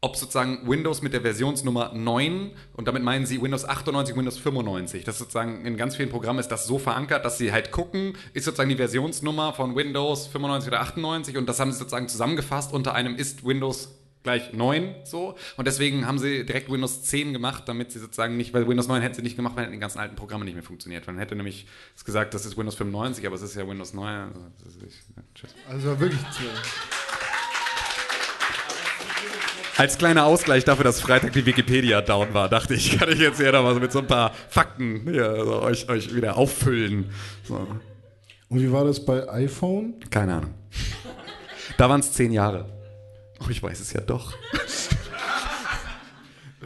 [0.04, 5.02] ob sozusagen Windows mit der Versionsnummer 9, und damit meinen sie Windows 98, Windows 95,
[5.02, 8.44] das sozusagen in ganz vielen Programmen ist das so verankert, dass sie halt gucken, ist
[8.44, 12.94] sozusagen die Versionsnummer von Windows 95 oder 98 und das haben sie sozusagen zusammengefasst unter
[12.94, 17.90] einem ist Windows gleich 9 so und deswegen haben sie direkt Windows 10 gemacht, damit
[17.90, 20.44] sie sozusagen nicht, weil Windows 9 hätten sie nicht gemacht, weil die ganzen alten Programme
[20.44, 21.06] nicht mehr funktioniert.
[21.06, 21.66] Man hätte nämlich
[21.96, 24.04] es gesagt, das ist Windows 95, aber es ist ja Windows 9.
[24.04, 25.48] Also, ist, ja.
[25.70, 26.20] Also wirklich.
[29.76, 33.38] Als kleiner Ausgleich dafür, dass Freitag die Wikipedia down war, dachte ich, kann ich jetzt
[33.38, 37.10] hier noch mal so mit so ein paar Fakten hier, so euch, euch wieder auffüllen.
[37.42, 37.66] So.
[38.48, 39.94] Und wie war das bei iPhone?
[40.10, 40.54] Keine Ahnung.
[41.76, 42.66] Da waren es zehn Jahre.
[43.40, 44.34] Oh, ich weiß es ja doch.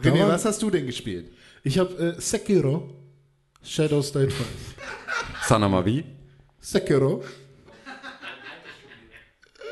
[0.03, 1.33] René, was hast du denn gespielt?
[1.63, 2.89] Ich habe äh, Sekiro,
[3.63, 4.35] Shadows Die Twice.
[5.45, 6.05] Sag nochmal wie?
[6.59, 7.23] Sekiro.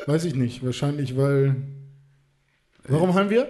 [0.06, 1.56] Weiß ich nicht, wahrscheinlich weil.
[2.88, 3.46] Warum haben wir?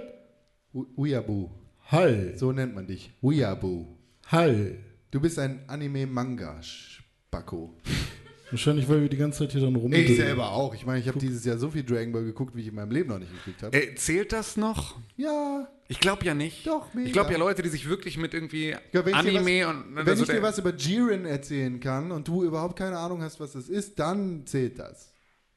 [0.97, 1.51] Uyabu.
[1.91, 2.33] Hall.
[2.37, 3.13] So nennt man dich.
[3.23, 3.87] Uyabu.
[4.27, 4.79] Hall.
[5.13, 7.73] Du bist ein Anime-Manga-Spacko.
[8.51, 9.93] Wahrscheinlich, weil wir die ganze Zeit hier dann rum.
[9.93, 10.75] Ich selber auch.
[10.75, 12.91] Ich meine, ich habe dieses Jahr so viel Dragon Ball geguckt, wie ich in meinem
[12.91, 13.77] Leben noch nicht geguckt habe.
[13.77, 14.99] Äh, zählt das noch?
[15.17, 15.69] Ja.
[15.87, 16.67] Ich glaube ja nicht.
[16.67, 17.07] Doch, mega.
[17.07, 19.75] Ich glaube ja Leute, die sich wirklich mit irgendwie Ja, wenn ich dir Anime was,
[19.75, 23.23] und Wenn also ich dir was über Jiren erzählen kann und du überhaupt keine Ahnung
[23.23, 25.13] hast, was das ist, dann zählt das.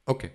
[0.05, 0.29] Okay.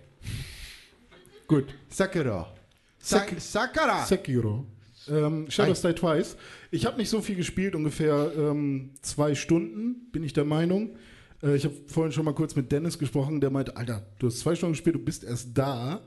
[1.47, 1.73] Gut.
[1.89, 2.56] Sakura.
[2.99, 4.05] Sa Sak- Sakura.
[4.05, 4.65] Sekiro.
[5.09, 6.35] Ähm, Shadows Die Twice.
[6.71, 10.97] Ich habe nicht so viel gespielt, ungefähr ähm, zwei Stunden, bin ich der Meinung.
[11.41, 14.39] Äh, ich habe vorhin schon mal kurz mit Dennis gesprochen, der meinte, Alter, du hast
[14.39, 16.01] zwei Stunden gespielt, du bist erst da.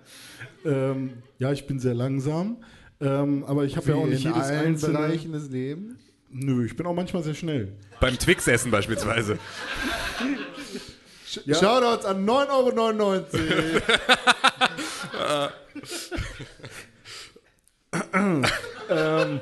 [0.67, 2.59] Ähm, ja, ich bin sehr langsam.
[3.01, 4.99] Ähm, aber ich habe ja auch nicht in jedes allen einzelne.
[4.99, 5.95] Bereichen des Lebens.
[6.33, 7.73] Nö, ich bin auch manchmal sehr schnell.
[8.01, 9.39] Beim Twix-Essen beispielsweise.
[11.45, 11.55] Ja.
[11.55, 13.25] Shoutouts an 9,99 Euro.
[18.91, 19.41] ähm,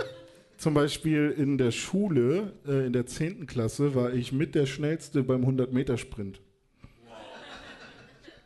[0.58, 3.46] zum Beispiel in der Schule, äh, in der 10.
[3.46, 6.40] Klasse, war ich mit der Schnellste beim 100-Meter-Sprint.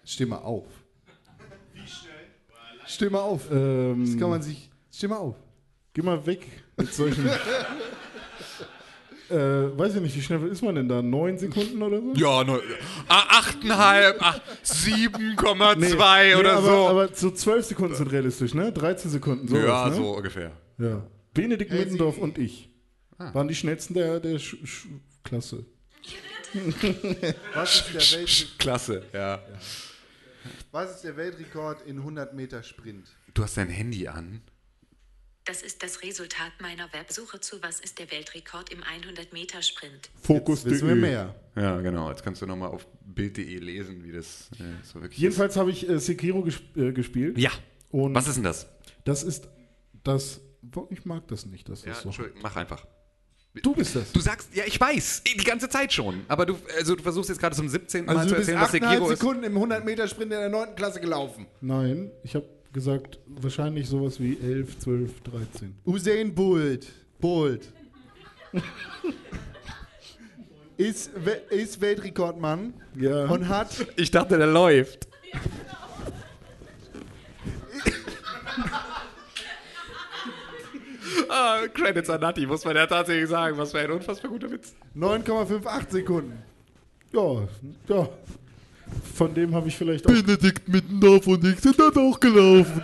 [0.05, 0.66] Steh mal auf.
[1.73, 2.12] Wie schnell?
[2.86, 3.51] Steh mal auf.
[3.51, 4.70] Ähm, Das kann man sich.
[4.93, 5.36] Steh mal auf.
[5.94, 6.47] Geh mal weg
[6.77, 7.28] mit solchen.
[9.33, 11.03] äh, weiß ich nicht, wie schnell ist man denn da?
[11.03, 12.13] Neun Sekunden oder so?
[12.15, 12.61] Ja, ne,
[13.09, 14.35] 8,5, ah,
[14.65, 16.89] 7,2 Nee, oder aber, so.
[16.89, 18.73] Aber so zwölf Sekunden sind realistisch, ne?
[18.73, 19.95] 13 Sekunden, sowas, ja, ne?
[19.97, 20.53] so ungefähr.
[20.79, 21.03] Ja.
[21.35, 22.69] Benedikt Hey, Mittendorf und ich
[23.19, 23.33] Ah.
[23.35, 24.87] waren die schnellsten der, der Sch Sch
[25.23, 25.65] Klasse.
[27.55, 29.41] Was ist, der Welt, Klasse, ja.
[30.71, 33.07] was ist der Weltrekord in 100 Meter Sprint?
[33.33, 34.43] Du hast dein Handy an.
[35.44, 40.10] Das ist das Resultat meiner Websuche zu Was ist der Weltrekord im 100-Meter-Sprint?
[40.23, 41.35] Fokus Wissen wir mehr.
[41.56, 42.10] Ja, genau.
[42.10, 45.89] Jetzt kannst du nochmal auf bild.de lesen, wie das äh, so wirklich Jedenfalls habe ich
[45.89, 47.39] äh, Sekiro gesp äh, gespielt.
[47.39, 47.51] Ja.
[47.90, 48.66] Und Was ist denn das?
[49.05, 49.48] das ist
[50.05, 50.40] das.
[50.90, 52.09] Ich mag das nicht, das Ja, ist so.
[52.10, 52.86] Entschuldigung, mach einfach.
[53.62, 54.12] Du bist das.
[54.12, 56.24] Du sagst, ja, ich weiß, die ganze Zeit schon.
[56.28, 58.06] Aber du, also du versuchst jetzt gerade zum 17.
[58.06, 59.19] Mal Also zu du bist erzählen, was 8,5 Sekiro ist.
[59.19, 60.74] Sekunden im 100 Meter Sprint in der 9.
[60.77, 61.47] Klasse gelaufen.
[61.60, 65.74] Nein, ich habe gesagt, wahrscheinlich sowas wie 11, 12, 13.
[65.86, 66.86] Usain Bolt.
[67.20, 67.73] Bolt.
[70.77, 71.11] ist,
[71.51, 73.27] ist Weltrekordmann Ja.
[73.27, 75.09] und hat Ich dachte, der läuft.
[81.28, 83.57] ah, Credits an Nati, muss man ja tatsächlich sagen.
[83.59, 84.74] Was für ein unfassbar guter Witz.
[84.97, 86.43] 9,58 Sekunden.
[87.12, 87.49] Ja,
[87.89, 88.09] ja.
[89.14, 90.12] Von dem habe ich vielleicht auch.
[90.12, 92.82] Benedikt Mittendorf und ich sind dort auch gelaufen.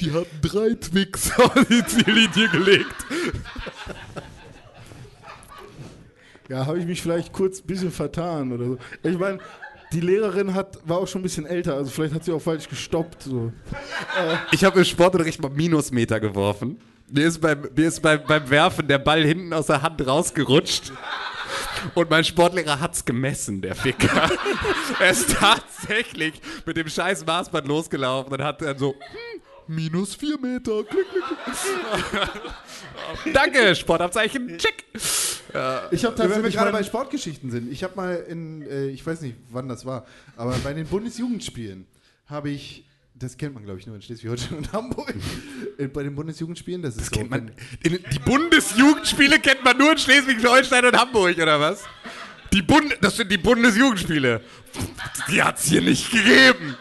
[0.00, 3.06] Die hatten drei Twix auf die Ziellinie gelegt.
[6.48, 8.78] Ja, habe ich mich vielleicht kurz ein bisschen vertan oder so.
[9.04, 9.38] Ich meine,
[9.92, 12.68] die Lehrerin hat, war auch schon ein bisschen älter, also vielleicht hat sie auch falsch
[12.68, 13.22] gestoppt.
[13.22, 13.52] So.
[14.50, 16.78] Ich habe im Sportunterricht mal Minusmeter geworfen.
[17.10, 20.92] Mir ist, beim, mir ist beim, beim Werfen der Ball hinten aus der Hand rausgerutscht.
[21.94, 24.30] Und mein Sportlehrer hat's gemessen, der Ficker.
[25.00, 26.34] er ist tatsächlich
[26.66, 29.42] mit dem scheiß Maßband losgelaufen und hat dann so, hm,
[29.74, 30.84] minus vier Meter.
[30.84, 31.24] Klick, klick,
[32.10, 33.34] klick.
[33.34, 34.84] Danke, Sportabzeichen, check.
[34.94, 35.02] Ich
[35.54, 37.70] habe Wenn wir tatsächlich gerade mal, bei Sportgeschichten sind.
[37.70, 40.06] Ich habe mal in, äh, ich weiß nicht, wann das war,
[40.36, 41.86] aber bei den Bundesjugendspielen
[42.26, 42.84] habe ich,
[43.22, 45.14] das kennt man glaube ich nur in Schleswig-Holstein und Hamburg,
[45.92, 47.52] bei den Bundesjugendspielen, das ist Das so kennt man.
[47.82, 51.84] In, die Bundesjugendspiele kennt man nur in Schleswig-Holstein und Hamburg, oder was?
[52.52, 54.42] Die Bund, das sind die Bundesjugendspiele.
[55.30, 56.76] Die hat's hier nicht gegeben.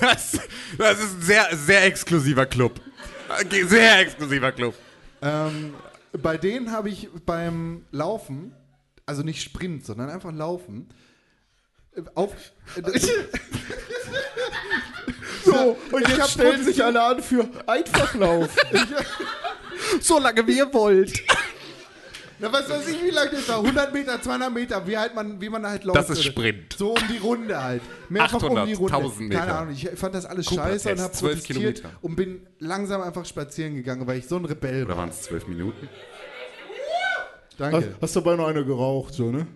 [0.00, 0.38] Das,
[0.78, 2.80] das ist ein sehr, sehr exklusiver Club.
[3.66, 4.74] Sehr exklusiver Club.
[5.20, 5.74] Ähm,
[6.20, 8.52] bei denen habe ich beim Laufen,
[9.06, 10.88] also nicht Sprint, sondern einfach Laufen,
[12.14, 12.32] auf.
[12.76, 12.82] Äh,
[15.44, 18.48] So, und Ich jetzt hab stellen sich alle an für Einfachlauf.
[20.00, 21.12] So lange wie ihr wollt.
[22.38, 23.58] Na, was weiß ich, wie lang das war?
[23.58, 25.98] 100 Meter, 200 Meter, wie, halt man, wie man halt läuft.
[25.98, 26.72] Das ist Sprint.
[26.78, 27.82] So um die Runde halt.
[28.08, 28.94] Mehrfach 800, um die Runde.
[28.94, 29.40] 1000 Meter.
[29.40, 31.90] Keine Ahnung, ich fand das alles scheiße und habe 12 protestiert Kilometer.
[32.00, 34.98] und bin langsam einfach spazieren gegangen, weil ich so ein Rebell Oder war.
[34.98, 35.88] waren es zwölf Minuten?
[37.50, 37.94] Hast, Danke.
[38.00, 39.46] hast dabei noch eine geraucht, so, ne?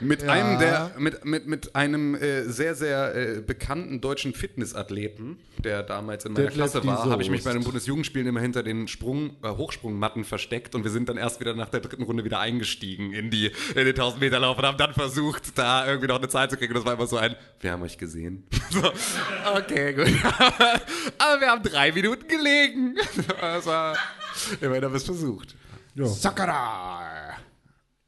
[0.00, 5.82] Mit einem der, mit, mit, mit einem äh, sehr, sehr äh, bekannten deutschen Fitnessathleten, der
[5.82, 8.88] damals in meiner Detlef Klasse war, habe ich mich bei den Bundesjugendspielen immer hinter den
[8.88, 12.40] Sprung, äh, Hochsprungmatten versteckt und wir sind dann erst wieder nach der dritten Runde wieder
[12.40, 16.18] eingestiegen in, die, in den 1000 Meter Lauf und haben dann versucht, da irgendwie noch
[16.18, 16.72] eine Zahl zu kriegen.
[16.72, 18.44] Und das war immer so ein, wir haben euch gesehen.
[18.70, 18.82] so,
[19.54, 20.06] okay, gut.
[21.18, 22.96] Aber wir haben drei Minuten gelegen.
[23.40, 23.96] Das war,
[24.60, 25.56] immerhin haben wir es versucht.
[25.94, 26.06] Ja.
[26.06, 27.36] Sakara!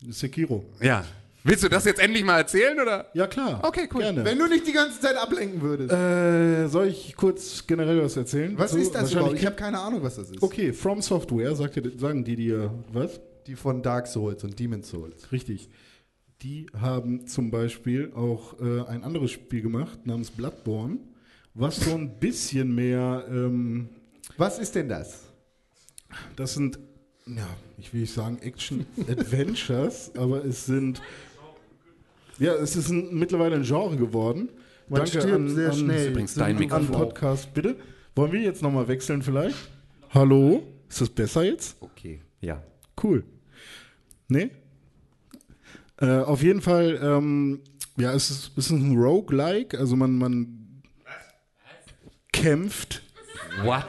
[0.09, 0.64] Sekiro.
[0.81, 1.05] Ja.
[1.44, 3.06] Willst du das jetzt endlich mal erzählen, oder?
[3.14, 3.60] Ja, klar.
[3.64, 4.02] Okay, cool.
[4.02, 4.24] Gerne.
[4.24, 5.93] Wenn du nicht die ganze Zeit ablenken würdest.
[5.93, 8.56] Äh, soll ich kurz generell was erzählen?
[8.56, 9.35] was So, ist das überhaupt?
[9.35, 10.40] Ich habe keine Ahnung, was das ist.
[10.43, 13.20] Okay, From Software, sagt ihr, sagen die dir was?
[13.47, 15.32] Die von Dark Souls und Demon Souls.
[15.32, 15.69] Richtig.
[16.43, 20.98] Die haben zum Beispiel auch äh, ein anderes Spiel gemacht namens Bloodborne,
[21.55, 23.89] was so ein bisschen mehr, ähm,
[24.36, 25.24] Was ist denn das?
[26.36, 26.78] das sind,
[27.27, 27.47] ja,
[27.78, 31.01] ich will nicht sagen Action-Adventures, aber es sind,
[32.38, 34.48] ja, es ist ein, mittlerweile ein Genre geworden.
[34.88, 36.10] Man stirbt sehr schnell.
[36.10, 36.90] übrigens dein an Mikrofon.
[36.90, 37.76] Podcast, bitte.
[38.14, 39.56] Wollen wir jetzt nochmal wechseln vielleicht?
[40.10, 40.62] Hallo?
[40.88, 41.76] Ist das besser jetzt?
[41.80, 42.62] Okay, ja.
[43.02, 43.24] Cool.
[44.28, 44.50] Nee?
[45.98, 47.60] Äh, auf jeden Fall, ähm,
[47.96, 50.82] ja, es ist, es ist ein Roguelike, also man, man
[52.32, 53.02] kämpft.
[53.62, 53.86] What?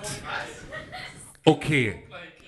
[1.46, 1.96] Okay.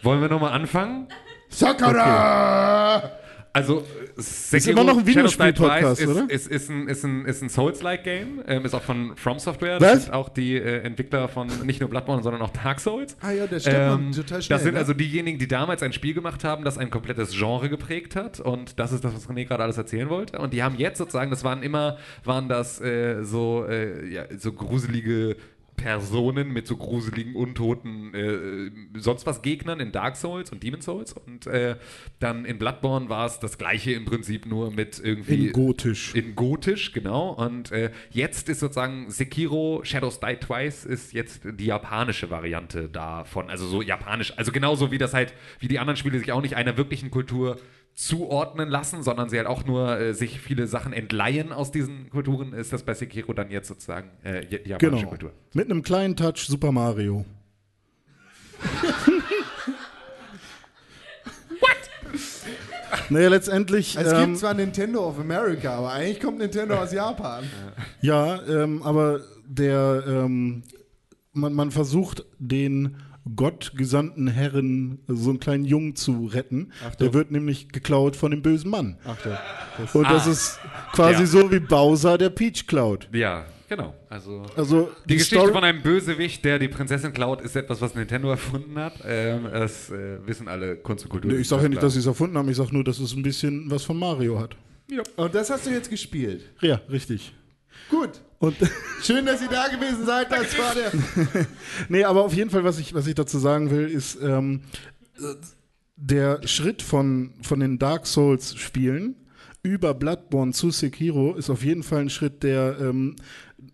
[0.03, 1.07] Wollen wir nochmal anfangen?
[1.49, 3.11] Sakura!
[3.55, 3.85] Also,
[4.17, 6.29] Sekiro, immer noch ein Videospiel-Podcast, oder?
[6.29, 9.79] Ist, ist, ist ein, ist ein, ist ein Souls-like-Game, ähm, ist auch von From Software.
[9.79, 9.91] Was?
[9.91, 13.15] Das sind auch die äh, Entwickler von nicht nur Bloodborne, sondern auch Dark Souls.
[13.21, 14.57] Ah ja, das stimmt man total schnell.
[14.57, 14.79] das sind ne?
[14.79, 18.41] also diejenigen, die damals ein Spiel gemacht haben, das ein komplettes Genre geprägt hat.
[18.41, 20.37] Und das ist das, was René gerade alles erzählen wollte.
[20.39, 21.95] Und die haben jetzt sozusagen, das waren immer,
[22.25, 25.37] waren das äh, so, äh, ja, so gruselige
[25.75, 31.13] Personen mit so gruseligen, untoten, äh, sonst was Gegnern in Dark Souls und Demon Souls.
[31.13, 31.75] Und äh,
[32.19, 35.47] dann in Bloodborne war es das gleiche im Prinzip nur mit irgendwie.
[35.47, 36.15] In gotisch.
[36.15, 37.31] In gotisch, genau.
[37.31, 43.49] Und äh, jetzt ist sozusagen Sekiro Shadows Die Twice ist jetzt die japanische Variante davon.
[43.49, 44.33] Also so japanisch.
[44.37, 47.57] Also genauso wie das halt, wie die anderen Spiele sich auch nicht einer wirklichen Kultur
[47.95, 52.51] zuordnen lassen, sondern sie halt auch nur äh, sich viele Sachen entleihen aus diesen Kulturen,
[52.53, 55.09] ist das bei Sekiro dann jetzt sozusagen äh, die japanische Genau.
[55.09, 55.31] Kultur.
[55.53, 57.25] Mit einem kleinen Touch Super Mario.
[61.59, 63.09] What?
[63.09, 63.95] Naja, letztendlich.
[63.97, 67.45] Es ähm, gibt zwar Nintendo of America, aber eigentlich kommt Nintendo aus Japan.
[68.01, 70.63] Ja, ähm, aber der, ähm,
[71.33, 72.97] man, man versucht den
[73.33, 76.71] gottgesandten Herren, also so einen kleinen Jungen zu retten.
[76.99, 78.97] Der wird nämlich geklaut von dem bösen Mann.
[79.05, 79.33] Achtung.
[79.93, 80.31] Und das Ah.
[80.31, 80.59] ist
[80.93, 81.25] quasi Ja.
[81.27, 83.07] so wie Bowser der Peach klaut.
[83.11, 83.95] Ja, genau.
[84.09, 87.81] Also Also Die, die, Geschichte Story, von einem Bösewicht, der die Prinzessin klaut, ist etwas,
[87.81, 88.93] was Nintendo erfunden hat.
[89.05, 91.31] Ähm, das äh, wissen alle Kunst und Kultur.
[91.31, 93.13] Nee, ich sage ja nicht, dass sie es erfunden haben, ich sage nur, dass es
[93.15, 94.55] ein bisschen was von Mario hat.
[95.15, 96.43] Und das hast du jetzt gespielt.
[96.61, 97.33] Ja, richtig.
[97.89, 98.21] Gut.
[98.45, 98.55] Und
[99.01, 100.31] Schön, dass ihr da gewesen seid.
[100.31, 100.91] Das war der.
[101.89, 104.61] nee, aber auf jeden Fall, was ich, was ich dazu sagen will, ist, ähm,
[105.17, 105.33] äh,
[105.95, 109.15] der Schritt von, von den Dark Souls-Spielen
[109.63, 113.15] über Bloodborne zu Sekiro ist auf jeden Fall ein Schritt, der ähm,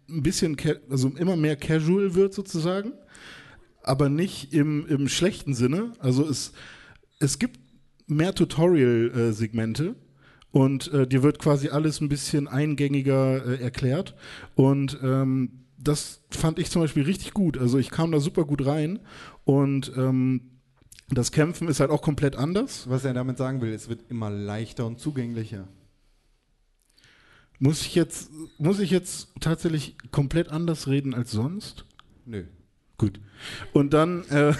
[0.09, 0.55] ein bisschen,
[0.89, 2.93] also immer mehr casual wird sozusagen,
[3.83, 5.91] aber nicht im, im schlechten Sinne.
[5.99, 6.53] Also es,
[7.19, 7.59] es gibt
[8.07, 9.95] mehr Tutorial-Segmente
[10.51, 14.15] und äh, dir wird quasi alles ein bisschen eingängiger äh, erklärt
[14.55, 17.57] und ähm, das fand ich zum Beispiel richtig gut.
[17.57, 18.99] Also ich kam da super gut rein
[19.45, 20.51] und ähm,
[21.09, 22.89] das Kämpfen ist halt auch komplett anders.
[22.89, 25.67] Was er damit sagen will, es wird immer leichter und zugänglicher.
[27.59, 31.85] Muss ich jetzt, muss ich jetzt tatsächlich komplett anders reden als sonst?
[32.25, 32.45] Nö.
[32.97, 33.19] Gut.
[33.73, 34.53] Und dann äh,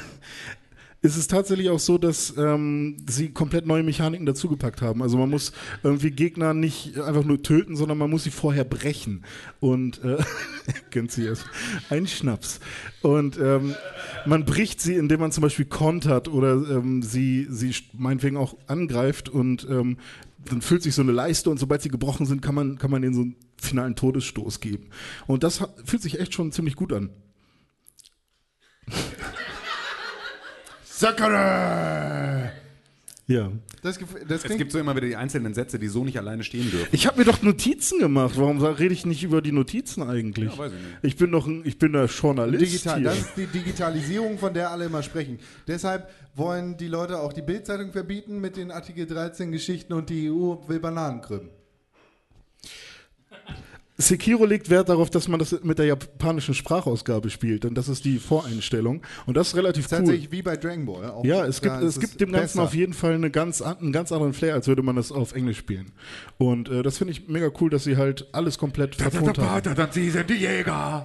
[1.03, 5.01] ist es tatsächlich auch so, dass ähm, sie komplett neue Mechaniken dazugepackt haben.
[5.01, 5.51] Also man muss
[5.81, 9.25] irgendwie Gegner nicht einfach nur töten, sondern man muss sie vorher brechen.
[9.59, 10.17] Und äh,
[10.91, 11.43] kennt sie es?
[11.89, 12.59] Ein Schnaps.
[13.01, 13.73] Und ähm,
[14.27, 19.27] man bricht sie, indem man zum Beispiel kontert oder ähm, sie, sie meinetwegen auch angreift
[19.27, 19.97] und ähm,
[20.45, 23.03] dann füllt sich so eine Leiste und sobald sie gebrochen sind, kann man, kann man
[23.03, 24.89] ihnen so einen finalen Todesstoß geben.
[25.25, 27.09] Und das fühlt sich echt schon ziemlich gut an.
[31.01, 32.51] Sakura!
[33.25, 33.51] Ja.
[33.81, 36.43] Das, das Es klingt gibt so immer wieder die einzelnen Sätze, die so nicht alleine
[36.43, 36.89] stehen dürfen.
[36.91, 38.35] Ich habe mir doch Notizen gemacht.
[38.37, 40.51] Warum rede ich nicht über die Notizen eigentlich?
[40.51, 40.97] Ja, weiß ich nicht.
[41.01, 42.99] Ich bin doch ein, ich bin der Journalist digital.
[42.99, 43.09] hier.
[43.09, 45.39] Das ist die Digitalisierung, von der alle immer sprechen.
[45.67, 50.29] Deshalb wollen die Leute auch die Bildzeitung verbieten mit den Artikel 13 Geschichten und die
[50.29, 51.49] EU will Bananen krümmen.
[54.01, 58.03] Sekiro legt Wert darauf, dass man das mit der japanischen Sprachausgabe spielt, denn das ist
[58.05, 59.97] die Voreinstellung und das ist relativ cool.
[59.99, 61.09] Tatsächlich wie bei Dragon Ball.
[61.11, 62.63] Auch Ja, es gibt, es gibt dem Ganzen besser.
[62.63, 65.33] auf jeden Fall eine ganz, an- einen ganz anderen Flair, als würde man das auf
[65.33, 65.91] Englisch spielen.
[66.37, 69.75] Und äh, das finde ich mega cool, dass sie halt alles komplett vertont haben.
[69.75, 71.03] dann sie sind die Jäger.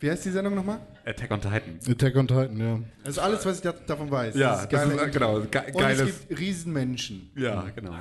[0.00, 0.80] Wie heißt die Sendung nochmal?
[1.04, 1.78] Attack on Titan.
[1.88, 2.80] Attack on Titan, ja.
[3.04, 4.34] Das ist alles, was ich da, davon weiß.
[4.34, 6.00] Ja, das ist, äh, genau, ge Und geiles.
[6.08, 7.30] es gibt Riesenmenschen.
[7.36, 7.92] Ja, genau.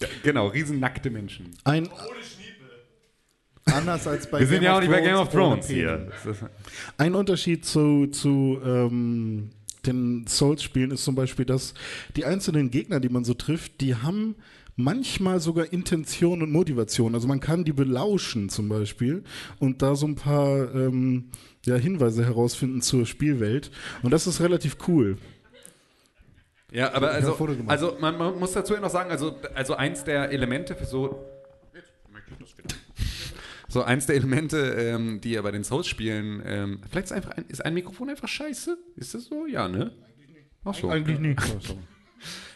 [0.00, 1.50] Ja, genau, riesennackte Menschen.
[1.64, 1.88] Ein,
[3.64, 6.10] Anders als bei Wir sind ja auch nicht bei Game of ohne Thrones hier.
[6.24, 6.44] Das ist-
[6.96, 9.50] Ein Unterschied zu, zu ähm,
[9.86, 11.74] den Souls-Spielen ist zum Beispiel, dass
[12.16, 14.36] die einzelnen Gegner, die man so trifft, die haben
[14.78, 17.14] manchmal sogar Intention und Motivation.
[17.14, 19.24] Also man kann die belauschen zum Beispiel
[19.58, 21.30] und da so ein paar ähm,
[21.66, 23.72] ja, Hinweise herausfinden zur Spielwelt.
[24.02, 25.18] Und das ist relativ cool.
[26.70, 27.70] Ja, aber also, Foto gemacht.
[27.70, 31.24] also man, man muss dazu ja noch sagen, also, also eins der Elemente für so.
[33.70, 37.44] So, eins der Elemente, ähm, die ja bei den Souls-Spielen, ähm, vielleicht ist einfach ein,
[37.48, 38.78] ist ein Mikrofon einfach scheiße?
[38.96, 39.46] Ist das so?
[39.46, 39.92] Ja, ne?
[40.64, 40.88] Ach so.
[40.88, 41.38] Eigentlich nicht.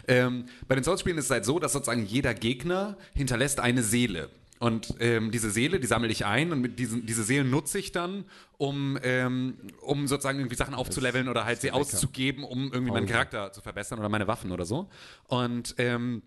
[0.09, 4.31] Ähm, bei den Souls-Spielen ist es halt so, dass sozusagen jeder Gegner hinterlässt eine Seele.
[4.63, 7.91] Und ähm, diese Seele, die sammle ich ein und mit diesen, diese Seelen nutze ich
[7.91, 8.25] dann,
[8.59, 13.51] um, ähm, um sozusagen irgendwie Sachen aufzuleveln oder halt sie auszugeben, um irgendwie meinen Charakter
[13.53, 14.89] zu verbessern oder meine Waffen oder so.
[15.27, 16.23] Und ähm,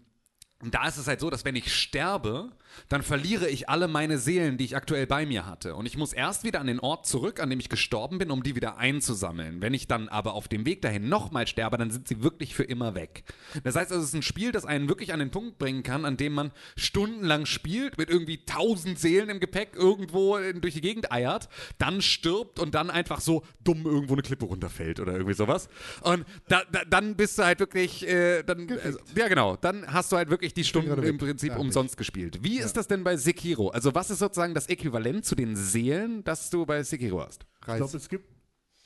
[0.61, 2.51] da ist es halt so, dass wenn ich sterbe,
[2.89, 5.75] dann verliere ich alle meine Seelen, die ich aktuell bei mir hatte.
[5.75, 8.43] Und ich muss erst wieder an den Ort zurück, an dem ich gestorben bin, um
[8.43, 9.61] die wieder einzusammeln.
[9.61, 12.63] Wenn ich dann aber auf dem Weg dahin nochmal sterbe, dann sind sie wirklich für
[12.63, 13.23] immer weg.
[13.63, 16.05] Das heißt, also, es ist ein Spiel, das einen wirklich an den Punkt bringen kann,
[16.05, 21.11] an dem man stundenlang spielt, mit irgendwie tausend Seelen im Gepäck irgendwo durch die Gegend
[21.11, 25.67] eiert, dann stirbt und dann einfach so dumm irgendwo eine Klippe runterfällt oder irgendwie sowas.
[26.01, 30.11] Und da, da, dann bist du halt wirklich, äh, dann, also, ja genau, dann hast
[30.11, 31.17] du halt wirklich die Stunden im.
[31.17, 32.39] Prinzip umsonst gespielt.
[32.43, 33.69] Wie ist das denn bei Sekiro?
[33.69, 37.45] Also was ist sozusagen das Äquivalent zu den Seelen, das du bei Sekiro hast?
[37.61, 38.25] Ich glaube, es gibt.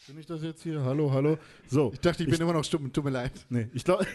[0.07, 0.81] Bin ich das jetzt hier?
[0.83, 1.37] Hallo, hallo.
[1.69, 1.91] So.
[1.93, 3.31] Ich dachte, ich bin immer noch stumm, tut mir leid.
[3.49, 4.07] Nee, ich glaube,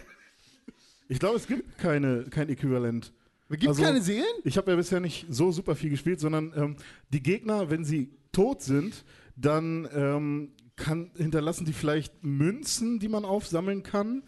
[1.08, 3.12] ich glaube, es gibt keine, kein Äquivalent.
[3.50, 4.24] Gibt es Also- keine Seelen?
[4.42, 6.76] Ich habe ja bisher nicht so super viel gespielt, sondern ähm,
[7.10, 9.04] die Gegner, wenn sie tot sind,
[9.36, 14.24] dann ähm, kann, hinterlassen die vielleicht Münzen, die man aufsammeln kann.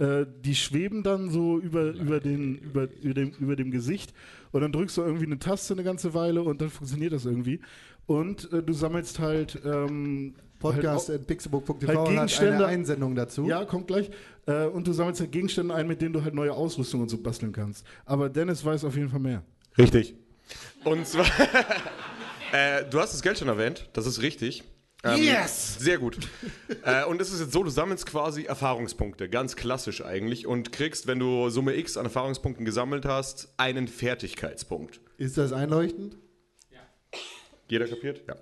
[0.00, 4.14] Äh, die schweben dann so über, über, den, über, über, dem, über dem Gesicht
[4.50, 7.60] und dann drückst du irgendwie eine Taste eine ganze Weile und dann funktioniert das irgendwie.
[8.06, 13.46] Und äh, du sammelst halt ähm, Podcast halt, halt hat eine Gegenstände- Einsendung dazu.
[13.46, 14.10] ja, kommt gleich.
[14.46, 17.18] Äh, und du sammelst halt Gegenstände ein, mit denen du halt neue Ausrüstung und so
[17.18, 17.86] basteln kannst.
[18.06, 19.42] Aber Dennis weiß auf jeden Fall mehr.
[19.76, 20.14] Richtig.
[20.84, 21.26] Und zwar,
[22.52, 24.64] äh, du hast das Geld schon erwähnt, das ist richtig.
[25.04, 25.76] Ähm, Yes!
[25.78, 26.18] Sehr gut.
[26.84, 31.06] äh, und es ist jetzt so, du sammelst quasi Erfahrungspunkte, ganz klassisch eigentlich, und kriegst,
[31.06, 35.00] wenn du Summe X an Erfahrungspunkten gesammelt hast, einen Fertigkeitspunkt.
[35.16, 36.16] Ist das einleuchtend?
[37.68, 38.22] Jeder kapiert?
[38.26, 38.34] Ja.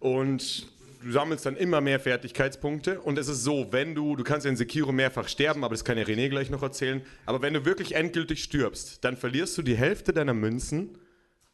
[0.00, 0.66] Und
[1.02, 4.50] du sammelst dann immer mehr Fertigkeitspunkte und es ist so, wenn du, du kannst ja
[4.50, 7.64] in Sekiro mehrfach sterben, aber das kann ja René gleich noch erzählen, aber wenn du
[7.64, 10.98] wirklich endgültig stirbst, dann verlierst du die Hälfte deiner Münzen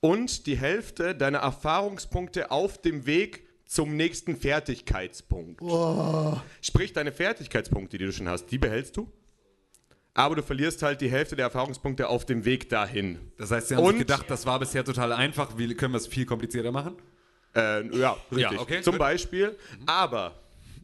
[0.01, 5.63] und die Hälfte deiner Erfahrungspunkte auf dem Weg zum nächsten Fertigkeitspunkt.
[6.61, 9.11] Sprich, deine Fertigkeitspunkte, die du schon hast, die behältst du,
[10.13, 13.19] aber du verlierst halt die Hälfte der Erfahrungspunkte auf dem Weg dahin.
[13.39, 15.99] Das heißt, sie haben Und- sich gedacht, das war bisher total einfach, wie können wir
[15.99, 16.97] es viel komplizierter machen?
[17.55, 18.53] Äh, ja, richtig.
[18.53, 18.99] Ja, okay, Zum gut.
[18.99, 19.57] Beispiel.
[19.87, 20.39] Aber,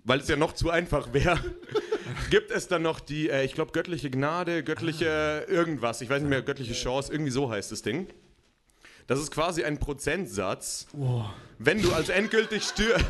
[0.05, 1.39] weil es ja noch zu einfach wäre,
[2.31, 6.01] gibt es dann noch die, äh, ich glaube, göttliche Gnade, göttliche irgendwas.
[6.01, 8.07] Ich weiß nicht mehr, göttliche Chance, irgendwie so heißt das Ding.
[9.09, 10.87] Das ist quasi ein Prozentsatz.
[11.59, 13.07] Wenn du also endgültig stirbst.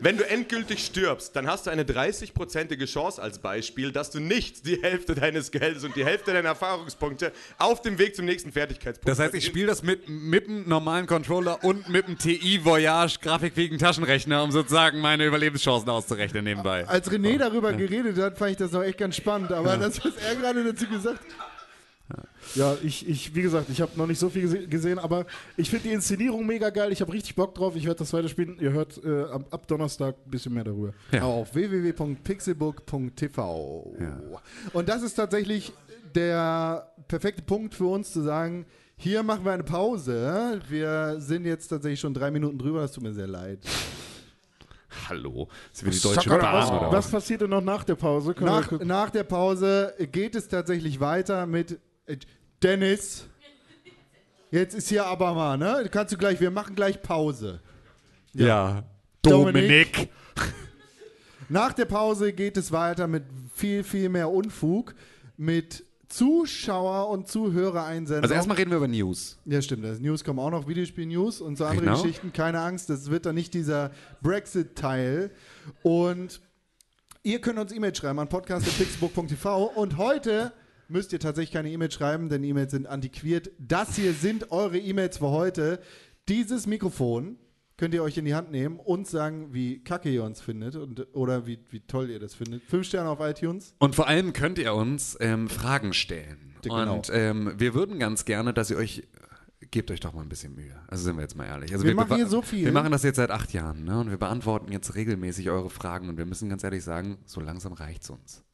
[0.00, 4.66] Wenn du endgültig stirbst, dann hast du eine 30-prozentige Chance als Beispiel, dass du nicht
[4.66, 9.08] die Hälfte deines Geldes und die Hälfte deiner Erfahrungspunkte auf dem Weg zum nächsten Fertigkeitspunkt
[9.08, 13.18] Das heißt, ich spiele das mit, mit einem normalen Controller und mit einem TI Voyage
[13.20, 16.88] grafikfähigen Taschenrechner, um sozusagen meine Überlebenschancen auszurechnen nebenbei.
[16.88, 19.52] Als René darüber geredet hat, fand ich das auch echt ganz spannend.
[19.52, 21.53] Aber das, was er gerade dazu gesagt hat,
[22.54, 25.24] Ja, ich, ich wie gesagt, ich habe noch nicht so viel gese gesehen, aber
[25.56, 26.92] ich finde die Inszenierung mega geil.
[26.92, 27.74] Ich habe richtig Bock drauf.
[27.76, 28.58] Ich werde das weiterspielen.
[28.60, 30.92] Ihr hört äh, ab, ab Donnerstag ein bisschen mehr darüber.
[31.20, 33.94] auf www.pixelbook.tv.
[34.72, 35.72] Und das ist tatsächlich
[36.14, 38.66] der perfekte Punkt für uns zu sagen,
[38.96, 40.60] hier machen wir eine Pause.
[40.68, 43.58] Wir sind jetzt tatsächlich schon drei Minuten drüber, das tut mir sehr leid.
[45.08, 45.48] hallo.
[45.72, 48.34] Ist wie die Deutsche Was, Bahn oder was passiert denn noch nach der Pause?
[48.38, 51.80] Wir Nach, nach der Pause geht es tatsächlich weiter mit
[52.62, 53.26] Dennis.
[54.50, 55.88] Jetzt ist hier aber mal, ne?
[55.90, 57.60] Kannst du gleich, wir machen gleich Pause.
[58.32, 58.84] Ja.
[59.22, 60.10] Dominik.
[61.48, 63.24] Nach der Pause geht es weiter mit
[63.54, 64.94] viel, viel mehr Unfug,
[65.36, 68.22] mit Zuschauer- und Zuhörereinsendungen.
[68.24, 69.38] Also erstmal reden wir über News.
[69.44, 69.84] Ja, stimmt.
[69.84, 72.00] Das News kommen auch noch, Videospiel-News und so andere Genau.
[72.00, 72.32] Geschichten.
[72.32, 73.90] Keine Angst, das wird dann nicht dieser
[74.22, 75.30] Brexit-Teil.
[75.82, 76.40] Und
[77.24, 80.52] ihr könnt uns E-Mail schreiben an podcast.pixelbook.tv und heute
[80.88, 83.50] müsst ihr tatsächlich keine E-Mail schreiben, denn E-Mails sind antiquiert.
[83.58, 85.80] Das hier sind eure E-Mails für heute.
[86.28, 87.38] Dieses Mikrofon
[87.76, 91.06] könnt ihr euch in die Hand nehmen und sagen, wie kacke ihr uns findet und,
[91.14, 92.62] oder wie, wie toll ihr das findet.
[92.62, 93.74] Fünf Sterne auf iTunes.
[93.78, 96.54] Und vor allem könnt ihr uns ähm, Fragen stellen.
[96.62, 96.94] Genau.
[96.96, 99.06] Und ähm, wir würden ganz gerne, dass ihr euch.
[99.70, 100.78] Gebt euch doch mal ein bisschen Mühe.
[100.88, 101.72] Also sind wir jetzt mal ehrlich.
[101.72, 102.66] Also Wir machen beva- hier so viel.
[102.66, 103.98] Wir machen das jetzt seit acht Jahren ne?
[103.98, 107.72] und wir beantworten jetzt regelmäßig eure Fragen und wir müssen ganz ehrlich sagen, so langsam
[107.72, 108.44] reicht's uns.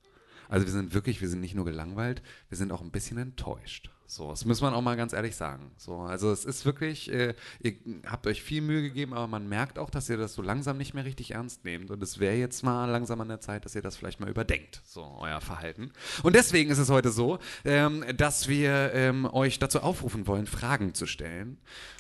[0.51, 3.90] Also wir sind wirklich, wir sind nicht nur gelangweilt, wir sind auch ein bisschen enttäuscht.
[4.06, 5.70] So, das muss man auch mal ganz ehrlich sagen.
[5.77, 7.74] So, also es ist wirklich, äh, ihr
[8.05, 10.94] habt euch viel Mühe gegeben, aber man merkt auch, dass ihr das so langsam nicht
[10.94, 11.93] mehr richtig ernst nehmt.
[11.93, 14.82] Und es wäre jetzt mal langsam an der Zeit, dass ihr das vielleicht mal überdenkt,
[14.85, 15.93] so euer Verhalten.
[16.24, 20.93] Und deswegen ist es heute so, ähm, dass wir ähm, euch dazu aufrufen wollen, Fragen
[20.93, 21.59] zu stellen.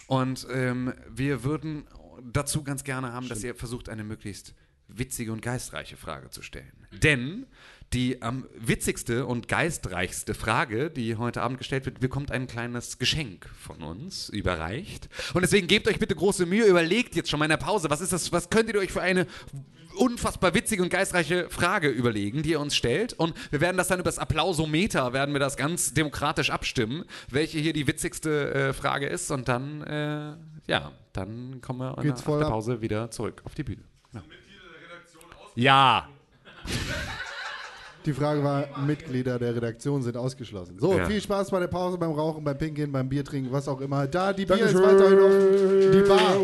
[0.08, 1.86] Und ähm, wir würden
[2.32, 4.56] dazu ganz gerne haben, dass ihr versucht, eine möglichst
[4.98, 6.72] witzige und geistreiche Frage zu stellen.
[6.92, 7.46] Denn
[7.92, 13.48] die am witzigste und geistreichste Frage, die heute Abend gestellt wird, bekommt ein kleines Geschenk
[13.58, 15.08] von uns überreicht.
[15.34, 18.00] Und deswegen gebt euch bitte große Mühe, überlegt jetzt schon mal in der Pause, was
[18.00, 19.26] ist das, was könntet ihr euch für eine
[19.96, 23.12] unfassbar witzige und geistreiche Frage überlegen, die ihr uns stellt.
[23.12, 27.58] Und wir werden das dann über das Applausometer, werden wir das ganz demokratisch abstimmen, welche
[27.58, 29.32] hier die witzigste äh, Frage ist.
[29.32, 30.36] Und dann, äh,
[30.70, 32.46] ja, dann kommen wir voll der.
[32.46, 33.82] Pause wieder zurück auf die Bühne.
[34.12, 34.22] Ja.
[35.60, 36.08] Ja.
[38.06, 40.78] Die Frage war, Mitglieder der Redaktion sind ausgeschlossen.
[40.78, 41.04] So, Ja.
[41.06, 44.06] viel Spaß bei der Pause, beim Rauchen, beim Pinkeln, beim Biertrinken, was auch immer.
[44.06, 44.98] Da, die Bier ist Dankeschön.
[44.98, 45.92] weiterhin offen.
[45.92, 46.36] Die Bar.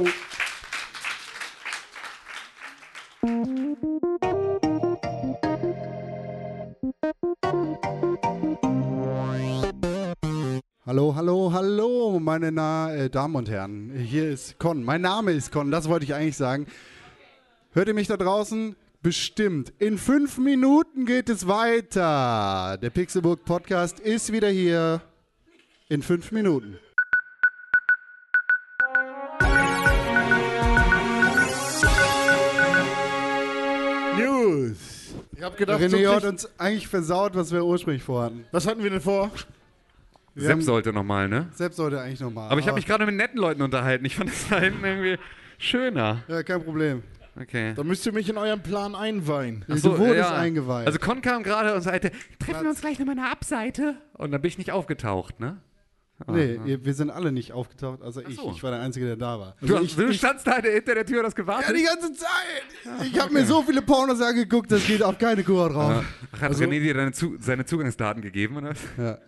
[10.87, 13.91] Hallo, hallo, hallo, meine na äh, Damen und Herren.
[13.97, 14.85] Hier ist Con.
[14.85, 16.67] Mein Name ist Con, das wollte ich eigentlich sagen.
[17.73, 18.77] Hört ihr mich da draußen?
[19.03, 19.73] Bestimmt.
[19.79, 22.79] In fünf Minuten geht es weiter.
[22.81, 25.01] Der Pixelburg Podcast ist wieder hier.
[25.89, 26.79] In fünf Minuten.
[34.17, 35.15] News.
[35.37, 38.45] Ich hab gedacht, René hat uns eigentlich versaut, was wir ursprünglich vorhatten.
[38.53, 39.31] was hatten wir denn vor?
[40.35, 41.49] Wir Sepp sollte nochmal, ne?
[41.55, 42.51] Selbst sollte eigentlich nochmal.
[42.51, 44.05] Aber ich habe mich gerade mit netten Leuten unterhalten.
[44.05, 45.19] Ich fand das da hinten irgendwie
[45.59, 46.23] schöner.
[46.29, 47.03] Ja, kein Problem.
[47.41, 47.75] Okay.
[47.75, 49.65] Da müsst ihr mich in euren Plan einweihen.
[49.69, 50.87] du wurdest eingeweiht.
[50.87, 53.97] Also Con kam gerade und sagte, treffen wir uns gleich nochmal an der Abseite.
[54.15, 55.59] Und dann bin ich nicht aufgetaucht, ne?
[56.29, 58.37] nee, ihr- wir sind alle nicht aufgetaucht, also ich.
[58.37, 58.51] so.
[58.57, 59.55] Ich war der Einzige, der da war.
[59.61, 61.69] Du, Also ich, du ich, standst da hinter der Tür und hast gewartet.
[61.69, 63.07] ja, die ganze Zeit.
[63.13, 66.03] Ich habe mir so viele Pornos angeguckt, das geht auf keine Kur drauf.
[66.33, 68.73] Ach, hat René dir Zu seine Zugangsdaten gegeben, oder?
[68.97, 69.19] Ja.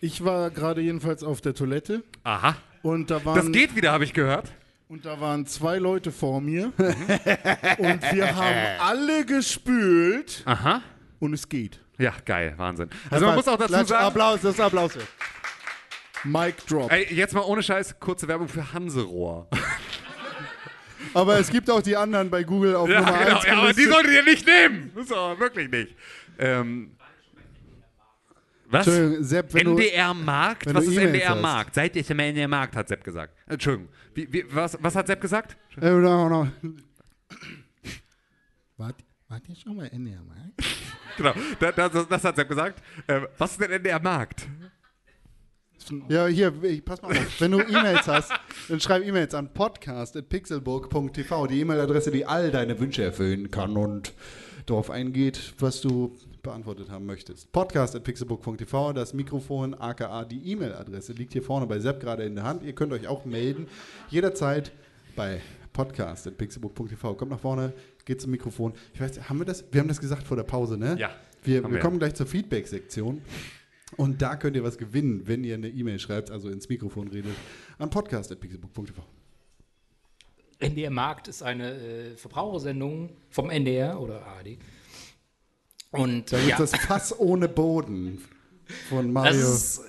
[0.00, 2.56] Ich war gerade jedenfalls auf der Toilette Aha.
[2.82, 4.50] und da Das waren, geht wieder, habe ich gehört.
[4.94, 10.82] Und da waren zwei Leute vor mir und wir haben alle gespült Aha.
[11.18, 11.80] und es geht.
[11.98, 12.88] Ja, geil, Wahnsinn.
[13.10, 14.92] Also man muss auch dazu Klatsch, sagen, Applaus, das ist Applaus.
[16.22, 16.92] Mic drop.
[16.92, 19.48] ey, jetzt mal ohne Scheiß, kurze Werbung für Hanserohr.
[21.12, 23.72] Aber es gibt auch die anderen bei Google auf Ja, Nummer genau, 1 ja, aber
[23.72, 24.92] die solltet ihr nicht nehmen.
[25.06, 25.96] So, wirklich nicht.
[26.38, 26.96] Ähm,
[28.74, 29.28] was?
[29.28, 30.66] Sepp, wenn du- NDR Markt?
[30.66, 31.40] wenn Was ist E-Mails NDR hast.
[31.42, 31.74] Markt?
[31.74, 33.34] Seid ihr schon mal NDR Markt, hat Sepp gesagt.
[33.46, 33.88] Entschuldigung.
[34.14, 35.56] Wie, wie, was, was hat Sepp gesagt?
[35.80, 36.48] Äh, no, no.
[38.76, 38.96] Wart,
[39.28, 40.52] wart ihr schon mal in der Markt?
[41.16, 42.82] Genau, das, das, das hat Sepp gesagt.
[43.06, 44.48] Ähm, was ist denn NDR Markt?
[46.08, 47.40] Ja, hier, ich, pass mal auf.
[47.40, 48.32] Wenn du E-Mails hast,
[48.68, 54.12] dann schreib E-Mails an podcast.pixelburg.tv, die E-Mail-Adresse, die all deine Wünsche erfüllen kann und
[54.66, 57.50] darauf eingeht, was du beantwortet haben möchtest.
[57.50, 62.62] Podcast.pixelburg.tv, das Mikrofon, aka die E-Mail-Adresse, liegt hier vorne bei Sepp gerade in der Hand.
[62.62, 63.66] Ihr könnt euch auch melden,
[64.08, 64.70] jederzeit
[65.16, 65.40] bei
[65.72, 67.14] podcast.pixelburg.tv.
[67.14, 67.72] Kommt nach vorne,
[68.04, 68.74] geht zum Mikrofon.
[68.92, 69.64] Ich weiß, haben wir das?
[69.72, 70.96] Wir haben das gesagt vor der Pause, ne?
[70.98, 71.10] Ja,
[71.42, 71.80] wir wir.
[71.80, 73.20] kommen gleich zur Feedback-Sektion.
[73.96, 77.34] Und da könnt ihr was gewinnen, wenn ihr eine E-Mail schreibt, also ins Mikrofon redet,
[77.78, 79.02] an podcast.pixelbook.tv.
[80.58, 84.58] NDR Markt ist eine äh, Verbrauchersendung vom NDR oder ARD.
[86.00, 88.22] Und Da gibt ja, das Fass ohne Boden
[88.88, 89.32] von Mario.
[89.32, 89.80] das ist,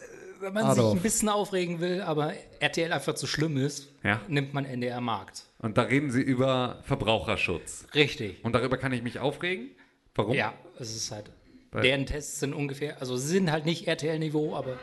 [0.42, 0.90] wenn man Adolf.
[0.92, 4.22] sich ein bisschen aufregen will, aber RTL einfach zu schlimm ist, Ja.
[4.28, 5.46] nimmt man NDR Markt.
[5.60, 7.86] Und da reden sie über Verbraucherschutz.
[7.96, 8.44] Richtig.
[8.44, 9.70] Und darüber kann ich mich aufregen?
[10.14, 10.34] Warum?
[10.36, 11.32] Ja, es ist halt.
[11.72, 14.78] Weil- deren Tests sind ungefähr, also sie sind halt nicht RTL-Niveau, aber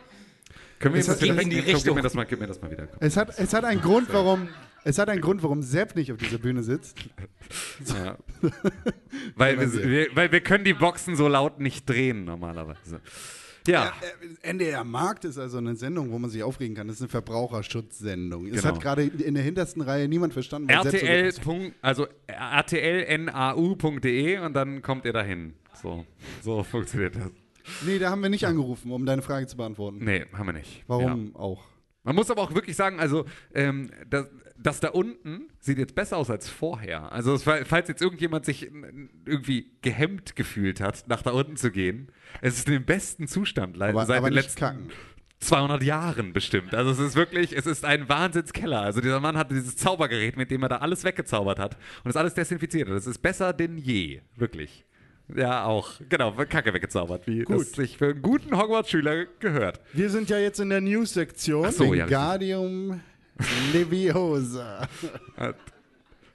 [0.79, 1.95] Können wir Es das wieder, in die komm, Gib Richtung.
[1.97, 2.89] mir das mal, gib mir das mal wieder.
[2.99, 4.49] Es hat, es hat einen Grund, warum.
[4.85, 6.97] Es hat einen Grund, warum Sepp nicht auf dieser Bühne sitzt.
[7.87, 8.17] Ja.
[9.37, 10.07] weil, wir, wir.
[10.17, 13.01] weil wir können die Boxen so laut nicht drehen normalerweise.
[13.69, 13.93] Ja,
[14.43, 16.89] Äh, NDR Markt ist also eine Sendung, wo man sich aufregen kann.
[16.89, 18.47] Das ist eine Verbraucherschutzsendung.
[18.49, 18.75] Es Genau.
[18.75, 20.69] hat gerade in der hintersten Reihe niemand verstanden.
[20.69, 21.33] RTL.
[21.45, 25.55] Punkt- Also rtlnau.de und dann kommt ihr dahin.
[25.81, 26.05] So,
[26.43, 27.31] so funktioniert das.
[27.87, 29.99] Nee, da haben wir nicht angerufen, um deine Frage zu beantworten.
[30.05, 30.79] Nee, haben wir nicht.
[30.79, 30.85] Ja.
[30.89, 31.63] Warum auch?
[32.03, 34.27] Man muss aber auch wirklich sagen, also ähm, das,
[34.63, 37.13] das da unten sieht jetzt besser aus als vorher.
[37.13, 38.71] Also es, falls jetzt irgendjemand sich
[39.27, 42.11] irgendwie gehemmt gefühlt hat, nach da unten zu gehen,
[42.41, 44.89] es ist in dem besten Zustand leider Aber- seit aber den letzten kacken.
[45.41, 46.73] 200 Jahren bestimmt.
[46.73, 48.81] Also es ist wirklich, es ist ein Wahnsinnskeller.
[48.81, 51.75] Also dieser Mann hatte dieses Zaubergerät, mit dem er da alles weggezaubert hat
[52.05, 52.95] und das alles desinfiziert hat.
[52.97, 54.85] Das ist besser denn je, wirklich.
[55.35, 55.95] Ja, auch.
[56.09, 57.61] Genau, Kacke weggezaubert, wie Gut.
[57.61, 59.81] das sich für einen guten Hogwarts-Schüler gehört.
[59.93, 61.71] Wir sind ja jetzt in der News-Sektion.
[61.73, 63.01] So, ja, Wingardium
[63.73, 64.89] Leviosa.
[65.37, 65.57] Hat,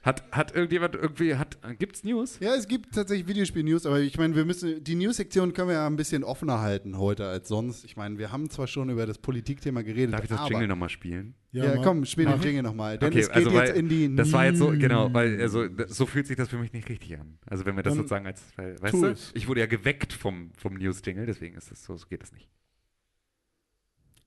[0.02, 2.38] hat, hat irgendjemand irgendwie, hat, gibt's News?
[2.40, 5.86] Ja, es gibt tatsächlich Videospiel-News, aber ich meine, wir müssen, die News-Sektion können wir ja
[5.86, 7.84] ein bisschen offener halten heute als sonst.
[7.84, 10.68] Ich meine, wir haben zwar schon über das Politikthema geredet, Darf ich das aber, Jingle
[10.68, 11.34] nochmal spielen?
[11.52, 11.82] Ja, mach.
[11.82, 12.98] komm, spiel den Jingle nochmal.
[12.98, 15.40] Denn Okay, es geht also weil, jetzt in die das war jetzt so, genau, weil
[15.40, 17.38] also so fühlt sich das für mich nicht richtig an.
[17.46, 20.52] Also wenn wir das Dann sozusagen als, weil, weißt du, ich wurde ja geweckt vom,
[20.56, 22.48] vom News-Jingle, deswegen ist das so, so geht das nicht.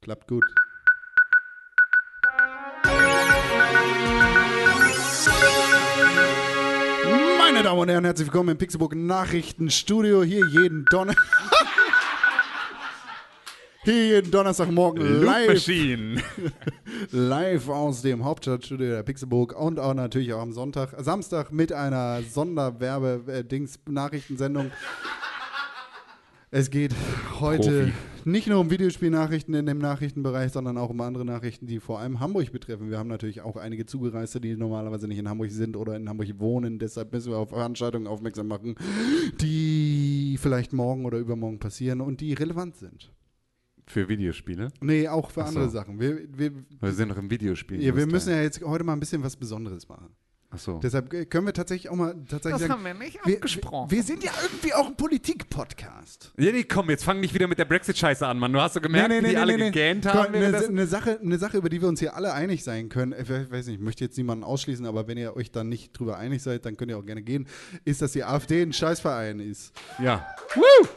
[0.01, 0.45] Klappt gut.
[7.37, 10.23] Meine Damen und Herren, herzlich willkommen im Pixelburg Nachrichtenstudio.
[10.23, 11.13] Hier jeden Donner
[13.83, 15.67] Hier jeden Donnerstagmorgen live,
[17.11, 22.21] live aus dem Hauptstadtstudio der Pixelburg und auch natürlich auch am Sonntag, Samstag mit einer
[22.21, 24.69] Sonderwerbe-Dings-Nachrichtensendung.
[26.53, 26.93] Es geht
[27.39, 27.93] heute
[28.25, 28.29] Profi.
[28.29, 32.19] nicht nur um Videospielnachrichten in dem Nachrichtenbereich, sondern auch um andere Nachrichten, die vor allem
[32.19, 32.89] Hamburg betreffen.
[32.89, 36.27] Wir haben natürlich auch einige Zugereiste, die normalerweise nicht in Hamburg sind oder in Hamburg
[36.39, 36.77] wohnen.
[36.77, 38.75] Deshalb müssen wir auf Veranstaltungen aufmerksam machen,
[39.39, 43.13] die vielleicht morgen oder übermorgen passieren und die relevant sind.
[43.87, 44.73] Für Videospiele?
[44.81, 45.47] Nee, auch für so.
[45.47, 46.01] andere Sachen.
[46.01, 46.51] Wir, wir,
[46.81, 47.81] Wir sind noch im Videospiel.
[47.81, 50.09] ja, wir müssen ja jetzt heute mal ein bisschen was Besonderes machen.
[50.53, 50.79] Achso.
[50.83, 53.89] Deshalb können wir tatsächlich auch mal tatsächlich Das sagen, haben wir nicht wir, abgesprochen.
[53.89, 56.33] wir sind ja irgendwie auch ein Politik-Podcast.
[56.37, 58.51] Ja, nee, komm, jetzt fang nicht wieder mit der Brexit-Scheiße an, Mann.
[58.51, 60.35] Du hast so gemerkt, wie die alle gegähnt haben.
[60.35, 63.29] Eine, eine, Sache, eine Sache, über die wir uns hier alle einig sein können, ich
[63.29, 66.43] weiß nicht, ich möchte jetzt niemanden ausschließen, aber wenn ihr euch dann nicht drüber einig
[66.43, 67.47] seid, dann könnt ihr auch gerne gehen,
[67.85, 69.71] ist, dass die AfD ein Scheißverein ist.
[69.99, 70.27] Ja.
[70.55, 70.87] Woo!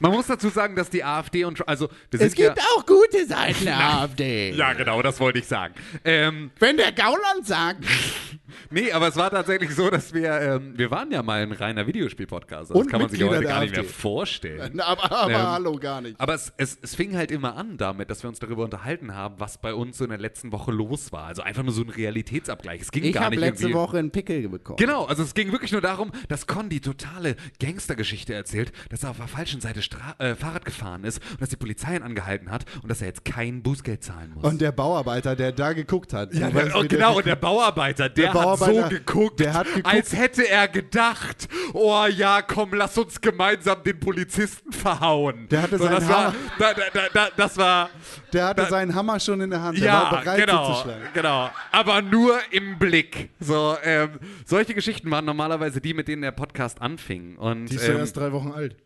[0.00, 3.64] Man muss dazu sagen, dass die AfD und also wir sind ja, auch gute Seiten
[3.64, 4.50] der AfD.
[4.52, 5.74] ja genau, das wollte ich sagen.
[6.04, 7.84] Ähm, Wenn der Gauland sagt.
[8.70, 11.86] nee, aber es war tatsächlich so, dass wir ähm, wir waren ja mal ein reiner
[11.86, 12.70] Videospiel-Podcast.
[12.70, 14.80] Das Und kann man sich Mitglieder heute der gar nicht mehr vorstellen.
[14.80, 16.20] aber aber Ähm, hallo, gar nicht.
[16.20, 19.36] Aber es, es, es fing halt immer an damit, dass wir uns darüber unterhalten haben,
[19.38, 21.26] was bei uns so in der letzten Woche los war.
[21.26, 22.82] Also einfach nur so ein Realitätsabgleich.
[22.82, 23.74] Es ging gar nicht irgendwie.
[23.74, 24.76] Woche einen Pickel bekommen.
[24.76, 29.10] Genau, also es ging wirklich nur darum, dass Con die totale Gangstergeschichte erzählt, dass er
[29.10, 32.50] auf der falschen Seite Stra äh, Fahrrad gefahren ist und dass die Polizei ihn angehalten
[32.50, 34.44] hat und dass er jetzt kein Bußgeld zahlen muss.
[34.44, 36.34] Und der Bauarbeiter, der da geguckt hat.
[36.34, 38.96] ja, du weißt, der, oh, der- genau, und der Bauarbeiter, der, Der Bauarbeiter, hat so
[38.98, 39.86] geguckt, der hat geguckt.
[39.86, 45.46] als hätte er gedacht, oh ja, komm, lass uns gemeinsam den Polizisten verhauen.
[45.50, 46.34] Der hatte so, seinen das war, Hammer.
[46.58, 47.90] da, da, da, da, das war,
[48.32, 49.78] Der hatte seinen Hammer schon in der Hand.
[49.78, 51.02] Der ja, war bereit genau, zuzuschlagen.
[51.12, 51.50] genau.
[51.72, 53.30] Aber nur im Blick.
[53.40, 57.36] So, ähm, solche Geschichten waren normalerweise die, mit denen der Podcast anfing.
[57.36, 58.76] Und, Die ist ja ähm, erst drei Wochen alt.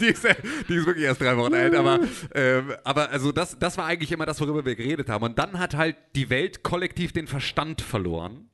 [0.00, 0.24] Die, ist,
[0.68, 2.00] die ist wirklich erst drei Wochen alt, aber,
[2.34, 5.24] ähm, aber also das, das war eigentlich immer das, worüber wir geredet haben.
[5.24, 8.48] Und dann hat halt die Welt kollektiv den Verstand verloren.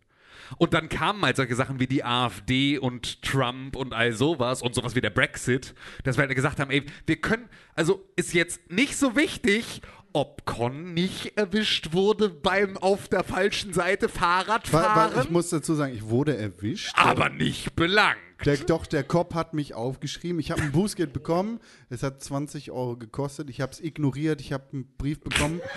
[0.58, 4.74] Und dann kamen halt solche Sachen wie die AfD und Trump und all sowas und
[4.74, 8.70] sowas wie der Brexit, dass wir halt gesagt haben, ey, wir können, also ist jetzt
[8.70, 9.80] nicht so wichtig,
[10.12, 15.50] ob Con nicht erwischt wurde beim auf der falschen Seite Weil, Fahrradfahren, weil ich muss
[15.50, 16.92] dazu sagen, ich wurde erwischt.
[16.96, 18.18] aber nicht belangt.
[18.44, 20.40] Der, doch, der Cop hat mich aufgeschrieben.
[20.40, 21.60] Ich habe ein Bußgeld bekommen.
[21.90, 23.50] Es hat 20 Euro gekostet.
[23.50, 24.40] Ich habe es ignoriert.
[24.40, 25.60] Ich habe einen Brief bekommen.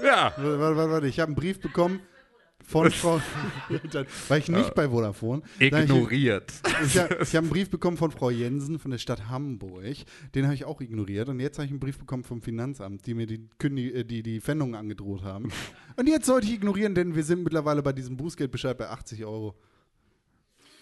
[0.00, 0.32] Ja.
[0.36, 1.06] Warte, warte, warte.
[1.08, 1.98] Ich habe einen Brief bekommen
[2.64, 3.20] von Frau.
[4.28, 5.42] Weil ich nicht bei Vodafone.
[5.58, 6.52] Ich- Ignoriert.
[6.84, 9.96] Ich, habe ich hab einen Brief bekommen von Frau Jensen von der Stadt Hamburg.
[10.34, 11.28] Den habe ich auch ignoriert.
[11.28, 14.22] Und jetzt habe ich einen Brief bekommen vom Finanzamt, die mir die, Kündig äh, die,
[14.22, 15.50] die Pfändung angedroht haben.
[15.96, 19.54] Und jetzt sollte ich ignorieren, denn wir sind mittlerweile bei diesem Bußgeldbescheid bei 80 Euro.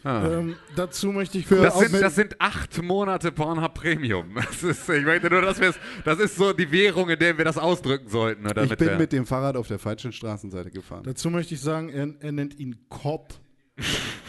[0.06, 4.34] Ähm, dazu möchte ich für Das sind, das sind acht Monate Pornhub Premium.
[4.36, 7.36] Das ist, ich möchte nur, dass wir es, das ist so die Währung, in der
[7.36, 8.46] wir das ausdrücken sollten.
[8.46, 11.02] Oder Ich bin der, mit dem Fahrrad auf der falschen Straßenseite gefahren.
[11.04, 13.34] Dazu möchte ich sagen, er, er nennt ihn Cop.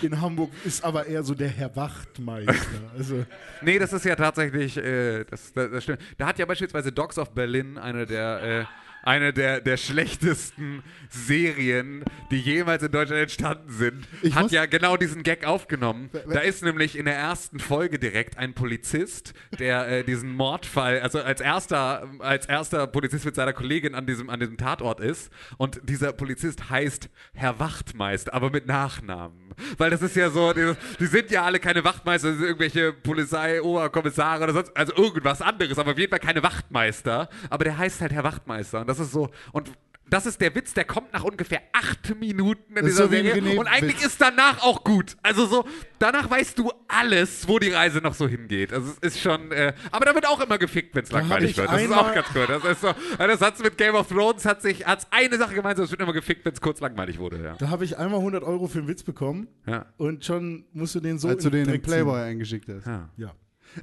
[0.02, 2.54] In Hamburg ist aber eher so der Herr Wachtmeister.
[2.98, 3.26] Also,
[3.62, 6.00] Nee, das ist ja tatsächlich, äh, das, das, das stimmt.
[6.18, 8.66] Da hat ja beispielsweise Dogs of Berlin eine der, äh,
[9.08, 14.98] eine der, der schlechtesten Serien, die jemals in Deutschland entstanden sind, Ich hat ja genau
[14.98, 16.10] diesen Gag aufgenommen.
[16.12, 21.22] Da ist nämlich in der ersten Folge direkt ein Polizist, der äh, diesen Mordfall, also
[21.22, 25.32] als erster, als erster Polizist mit seiner Kollegin an diesem, an diesem Tatort ist.
[25.56, 29.48] Und dieser Polizist heißt Herr Wachtmeister, aber mit Nachnamen.
[29.78, 32.94] Weil das ist ja so, die, die sind ja alle keine Wachtmeister, das sind irgendwelche
[32.94, 37.30] Polizei-Oberkommissare oder sonst, also irgendwas anderes, aber auf jeden Fall keine Wachtmeister.
[37.50, 38.82] Aber der heißt halt Herr Wachtmeister.
[38.82, 39.72] Und das ist so, und
[40.10, 43.60] das ist der Witz, der kommt nach ungefähr acht Minuten in Das dieser so Serie.
[43.60, 44.06] Und eigentlich Witz.
[44.06, 45.18] ist danach auch gut.
[45.22, 45.66] Also so,
[46.00, 48.72] danach weißt du alles, wo die Reise noch so hingeht.
[48.72, 51.70] Also es ist schon, äh, aber da wird auch immer gefickt, wenn es langweilig wird.
[51.70, 52.48] Das ist auch ganz gut.
[52.48, 55.84] Das ist so, das hat's mit Game of Thrones hat sich, hat's eine Sache gemeinsam,
[55.84, 57.44] es wird immer gefickt, wenn es kurz langweilig wurde.
[57.44, 57.56] Ja.
[57.56, 59.88] da habe ich einmal 100 Euro für einen Witz bekommen Ja.
[59.98, 62.86] und schon musst du den so als du in den Dreck Playboy eingeschickt hast.
[62.88, 63.10] Ja.
[63.18, 63.34] Ja.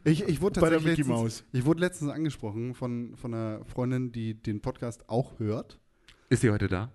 [0.05, 1.45] Ich, ich, wurde Bei der Mickey letztens, Maus.
[1.53, 5.79] ich wurde letztens angesprochen von, von einer Freundin, die den Podcast auch hört,
[6.31, 6.93] Ist die heute da?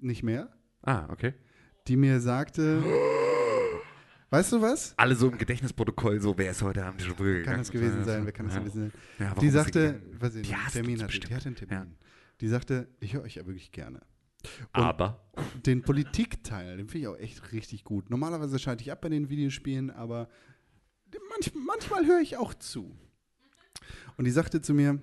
[0.00, 0.48] nicht mehr,
[0.82, 1.34] Ah, okay.
[1.88, 2.82] die mir sagte,
[4.30, 4.94] weißt du was?
[4.96, 8.24] Alle so im Gedächtnisprotokoll, so, wer ist heute Abend schon früh Kann das gewesen sein,
[8.24, 8.60] wer kann das ja.
[8.60, 9.26] gewesen sein?
[9.28, 10.20] Ja, die sie sagte, gegangen?
[10.20, 11.76] weiß ich Die Termin hatte, die hatte einen Termin.
[11.76, 11.86] Ja.
[12.40, 14.00] Die sagte, ich höre euch ja wirklich gerne.
[14.72, 15.28] Und Aber.
[15.66, 18.08] den Politikteil, den finde ich auch echt richtig gut.
[18.10, 20.28] Normalerweise schalte ich ab bei den Videospielen, aber
[21.30, 22.96] manch, manchmal höre ich auch zu.
[24.16, 24.98] Und die sagte zu mir,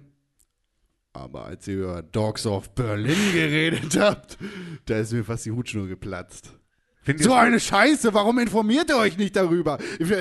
[1.14, 4.38] aber als ihr über Dogs of Berlin geredet habt,
[4.86, 6.52] da ist mir fast die Hutschnur geplatzt.
[7.02, 9.77] Findet So eine Scheiße, warum informiert ihr euch nicht darüber?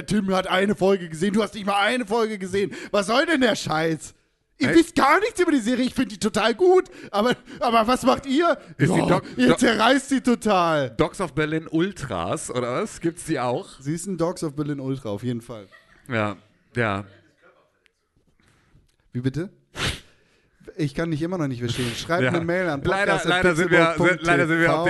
[0.06, 2.72] Tim hat eine Folge gesehen, du hast nicht mal eine Folge gesehen.
[2.90, 4.14] Was soll denn der Scheiß?
[4.58, 4.76] Ihr Hey.
[4.76, 6.84] wisst gar nichts über die Serie, ich finde die total gut.
[7.10, 8.56] Aber, aber was macht ihr?
[8.78, 10.90] Ja, Doc- ihr zerreißt sie total.
[10.90, 13.00] Dogs of Berlin Ultras, oder was?
[13.00, 13.80] Gibt's die auch?
[13.80, 15.66] Sie ist ein Dogs of Berlin Ultra, auf jeden Fall.
[16.08, 16.36] Ja,
[16.76, 17.04] ja.
[19.12, 19.50] Wie bitte?
[20.76, 21.92] Ich kann dich immer noch nicht verstehen.
[21.94, 22.28] Schreib ja.
[22.30, 24.84] eine Mail an leider, leider, sind wir, leider sind wir auf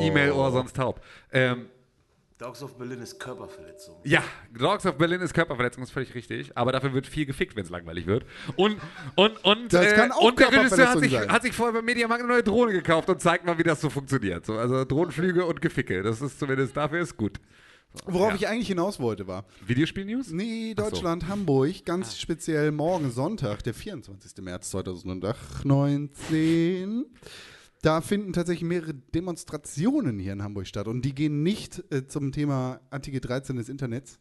[0.00, 1.00] dem E-Mail-Ohr sonst taub.
[1.32, 1.66] Ähm,
[2.38, 3.96] Dogs of Berlin ist Körperverletzung.
[4.04, 4.22] ja,
[4.56, 6.56] Dogs of Berlin ist Körperverletzung, ist völlig richtig.
[6.56, 8.24] Aber dafür wird viel gefickt, wenn es langweilig wird.
[8.54, 8.76] Und,
[9.16, 11.32] und, und, Das äh, kann auch und der Regisseur hat sich, sein.
[11.32, 13.90] hat sich vorher beim Mediamarkt eine neue Drohne gekauft und zeigt mal, wie das so
[13.90, 14.46] funktioniert.
[14.46, 16.02] So, also Drohnenflüge und Geficke.
[16.04, 17.40] Das ist zumindest, dafür ist gut.
[18.04, 18.36] Worauf Ja.
[18.36, 19.46] ich eigentlich hinaus wollte, war.
[19.66, 20.30] Videospiel-News?
[20.30, 20.90] Nee, Ach so.
[20.90, 24.44] Deutschland, Hamburg, ganz speziell morgen Sonntag, der 24.
[24.44, 27.06] März 2019.
[27.82, 32.32] Da finden tatsächlich mehrere Demonstrationen hier in Hamburg statt und die gehen nicht äh, zum
[32.32, 34.18] Thema Artikel 13 des Internets.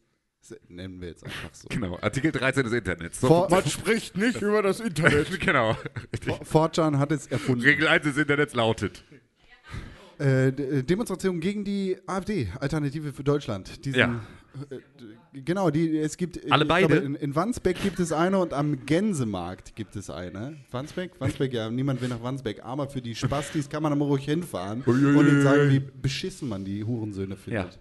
[0.48, 1.68] Das nennen wir jetzt einfach so.
[1.70, 3.20] Genau, Artikel 13 des Internets.
[3.20, 5.40] So Man spricht nicht über das Internet.
[5.40, 5.76] genau.
[6.52, 7.62] 4chan hat es erfunden.
[7.64, 9.04] Regel 1 des Internets lautet.
[10.20, 13.86] Äh, D- Demonstration gegen die AfD, Alternative für Deutschland.
[13.86, 14.22] Diesen, Ja.
[14.70, 16.52] Äh, genau, die, es gibt.
[16.52, 16.88] Alle ich beide?
[16.88, 20.58] glaube, in, in Wandsbek gibt es eine und am Gänsemarkt gibt es eine.
[20.72, 21.12] Wandsbek?
[21.20, 22.64] Wandsbek, ja, niemand will nach Wandsbek.
[22.64, 26.66] Aber für die Spastis kann man aber ruhig hinfahren und ihnen sagen, wie beschissen man
[26.66, 27.74] die Hurensöhne findet.
[27.74, 27.80] Ja.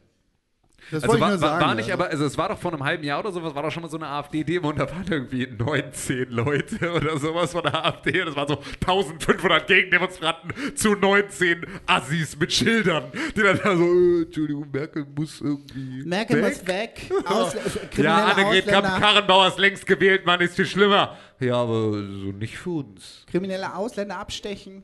[0.90, 1.64] Das Also wollte war, ich nur sagen.
[1.66, 1.94] war nicht, ja.
[1.94, 3.88] aber also es war doch vor einem halben Jahr oder sowas, war doch schon mal
[3.88, 8.28] so eine AfD-Demo und da waren irgendwie 19 Leute oder sowas von der AfD und
[8.28, 13.04] es waren so 1500 Gegendemonstranten zu 19 Assis mit Schildern,
[13.36, 16.54] die dann da so, äh, Entschuldigung, Merkel muss irgendwie Merkel weg.
[16.58, 17.10] muss weg.
[17.26, 21.16] Aus, Ja, kriminelle Annegret Kramp-Karrenbauer ist längst gewählt, Mann, ist viel schlimmer.
[21.40, 23.24] Ja, aber so nicht für uns.
[23.30, 24.82] kriminelle Ausländer abstechen.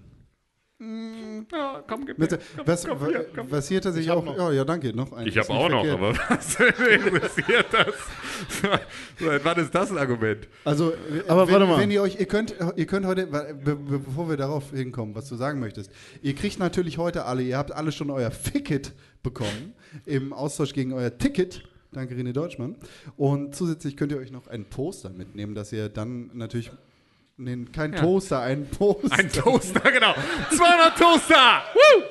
[1.52, 3.50] Ja, komm, gib Bitte, Komm, was, komm hier, komm.
[3.50, 4.24] was hier tatsächlich auch.
[4.36, 4.94] Ja, ja, danke.
[4.96, 5.26] Noch ein.
[5.26, 7.94] Ich habe auch noch, aber was interessiert das?
[9.20, 10.48] Seit wann ist das ein Argument?
[10.64, 10.92] Also,
[11.28, 11.78] Aber wenn, warte mal.
[11.80, 15.28] wenn ihr euch, ihr könnt, ihr könnt heute, be, be, bevor wir darauf hinkommen, was
[15.28, 15.90] du sagen möchtest,
[16.22, 20.92] ihr kriegt natürlich heute alle, ihr habt alle schon euer Ficket bekommen im Austausch gegen
[20.94, 21.62] euer Ticket.
[21.92, 22.76] Danke, René Deutschmann.
[23.16, 26.70] Und zusätzlich könnt ihr euch noch ein Poster mitnehmen, dass ihr dann natürlich,
[27.36, 28.00] nee, kein Ja.
[28.00, 29.12] Toaster, ein Poster.
[29.18, 30.14] Ein Toaster, genau.
[30.50, 31.62] 200 Toaster!
[31.74, 32.02] Woo!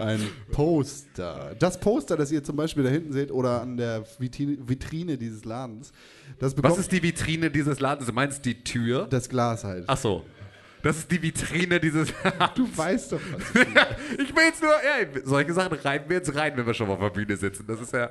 [0.00, 1.54] Ein Poster.
[1.58, 5.92] Das Poster, das ihr zum Beispiel da hinten seht oder an der Vitrine, dieses Ladens,
[6.38, 8.06] Was ist die Vitrine dieses Ladens?
[8.06, 9.06] Du meinst die Tür?
[9.08, 9.84] das Glas halt.
[9.86, 10.24] Ach so.
[10.82, 12.12] Das ist die Vitrine dieses
[12.56, 13.50] Du weißt doch, was.
[14.18, 16.94] Ich will jetzt nur, ja, solche Sachen reiben wir jetzt rein, wenn wir schon mal
[16.94, 17.64] auf der Bühne sitzen.
[17.68, 18.10] Das ist ja.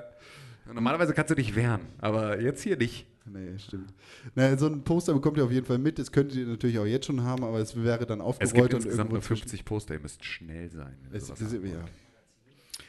[0.72, 3.06] Normalerweise kannst du dich wehren, aber jetzt hier nicht.
[3.32, 3.93] Nee, stimmt.
[4.35, 6.00] Na, so ein Poster bekommt ihr auf jeden Fall mit.
[6.00, 8.74] Das könntet ihr natürlich auch jetzt schon haben, aber es wäre dann Es aufgerollt gibt
[8.74, 10.98] und insgesamt irgendwo nur zwischen- 50 Poster, ihr müsst schnell sein.
[11.14, 11.35] Es, ja.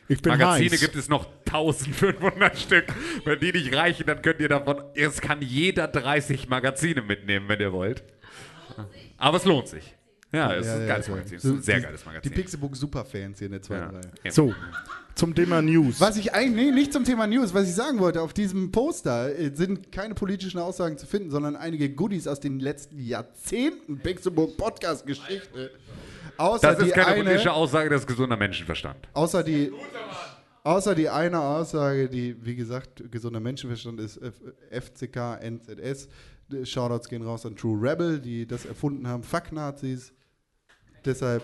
[0.08, 0.80] Ich bin Magazine heiß.
[0.80, 2.86] gibt es noch 1500 Stück.
[3.24, 4.82] Wenn die nicht reichen, dann könnt ihr davon.
[4.94, 8.02] Es kann jeder 30 Magazine mitnehmen, wenn ihr wollt.
[9.18, 9.94] Aber es lohnt sich.
[10.32, 11.36] Ja, es ist ein geiles Magazin.
[11.36, 12.32] Es ist ein sehr die, geiles Die Magazin.
[12.32, 14.00] Pixelbook Superfans hier in der zweiten Ja.
[14.00, 14.12] Reihe.
[14.24, 14.30] Ja.
[14.30, 14.54] So,
[15.14, 16.00] zum Thema News.
[16.00, 19.38] Was ich eigentlich, nee, nicht zum Thema News, was ich sagen wollte, auf diesem Poster
[19.38, 24.56] äh, sind keine politischen Aussagen zu finden, sondern einige Goodies aus den letzten Jahrzehnten Pixelbook
[24.56, 25.70] Podcast Geschichte.
[26.38, 29.08] Außer Das ist die keine eine, politische Aussage, das ist gesunder Menschenverstand.
[29.12, 29.70] außer die,
[30.64, 34.18] außer die eine Aussage, die, wie gesagt, gesunder Menschenverstand ist
[34.70, 36.08] FCK, NZS.
[36.64, 39.22] Shoutouts gehen raus an True Rebel, die das erfunden haben.
[39.22, 40.12] Fuck Nazis.
[41.04, 41.42] Deshalb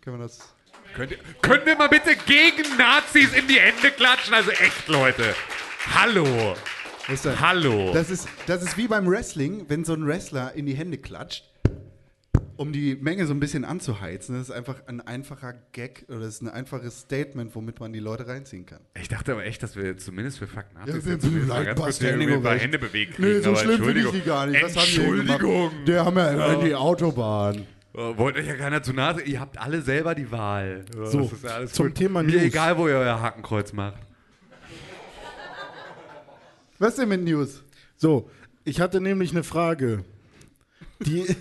[0.00, 0.54] können wir das
[0.94, 4.34] Könnt ihr, können wir mal bitte gegen Nazis in die Hände klatschen?
[4.34, 5.34] Also echt, Leute.
[5.94, 6.56] Hallo.
[7.24, 7.40] Denn?
[7.40, 7.92] Hallo.
[7.94, 11.44] Das ist, das ist wie beim Wrestling, wenn so ein Wrestler in die Hände klatscht,
[12.56, 14.34] um die Menge so ein bisschen anzuheizen.
[14.36, 18.00] Das ist einfach ein einfacher Gag oder das ist ein einfaches Statement, womit man die
[18.00, 18.80] Leute reinziehen kann.
[19.00, 22.02] Ich dachte aber echt, dass wir zumindest für Fuck Nazis Ja, zumindest mal ganz kurz
[22.02, 22.60] recht.
[22.60, 24.12] Hände bewegen Nee, so schlimm finde ich Entschuldigung.
[24.12, 24.62] die gar nicht.
[24.62, 25.70] Was haben die Entschuldigung.
[25.86, 27.66] Der haben ja in die Autobahn.
[27.94, 29.20] Äh, Wollt euch ja keiner zu nahe.
[29.22, 30.84] Ihr habt alle selber die Wahl.
[31.04, 31.94] So, das ist ja alles zum gut.
[31.96, 32.42] Thema Mir News.
[32.42, 33.98] egal, wo ihr euer Hakenkreuz macht.
[36.78, 37.64] Was denn mit News?
[37.96, 38.30] So,
[38.64, 40.04] ich hatte nämlich eine Frage.
[41.00, 41.24] Die,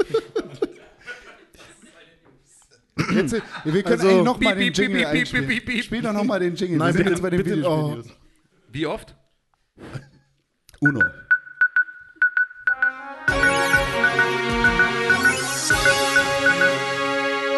[3.14, 5.48] Jetzt, wir können Also- eigentlich noch mal Piep, den Jingle piep, einspielen.
[5.48, 5.84] piep, piep.
[5.84, 6.78] Spiel doch noch mal den Jingle.
[6.78, 8.08] Nein, wir sind bitte, jetzt bei den bitte, Videospiel-News.
[8.72, 9.16] Wie oft?
[10.80, 11.02] Uno.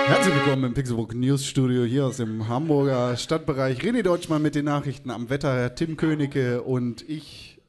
[0.10, 3.78] Herzlich willkommen im Pixelbook News Studio hier aus dem Hamburger Stadtbereich.
[3.82, 7.62] René Deutschmann mit den Nachrichten am Wetter, Tim Königke und ich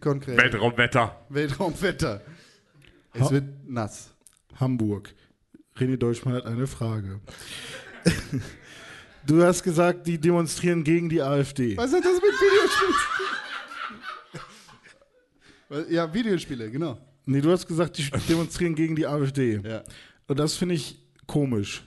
[0.00, 0.36] konkret.
[0.36, 1.24] Weltraumwetter.
[1.30, 2.20] Weltraumwetter.
[3.14, 4.10] Es wird nass.
[4.60, 5.14] Hamburg.
[5.78, 7.18] René Deutschmann hat eine Frage.
[9.26, 11.78] Du hast gesagt, die demonstrieren gegen die AfD.
[11.78, 12.30] Was hat das mit
[15.70, 15.94] Videospielen?
[15.94, 16.98] Ja, Videospiele, genau.
[17.24, 19.62] Nee, du hast gesagt, die demonstrieren gegen die AfD.
[19.64, 19.82] Ja.
[20.28, 21.84] Und das finde ich komisch.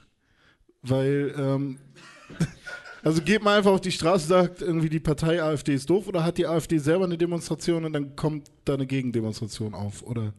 [0.82, 1.80] Weil, ähm,
[3.03, 6.24] also geht man einfach auf die Straße, sagt irgendwie die Partei AfD ist doof oder
[6.24, 10.03] hat die AfD selber eine Demonstration und dann kommt da eine Gegendemonstration auf?
[10.03, 10.34] Oder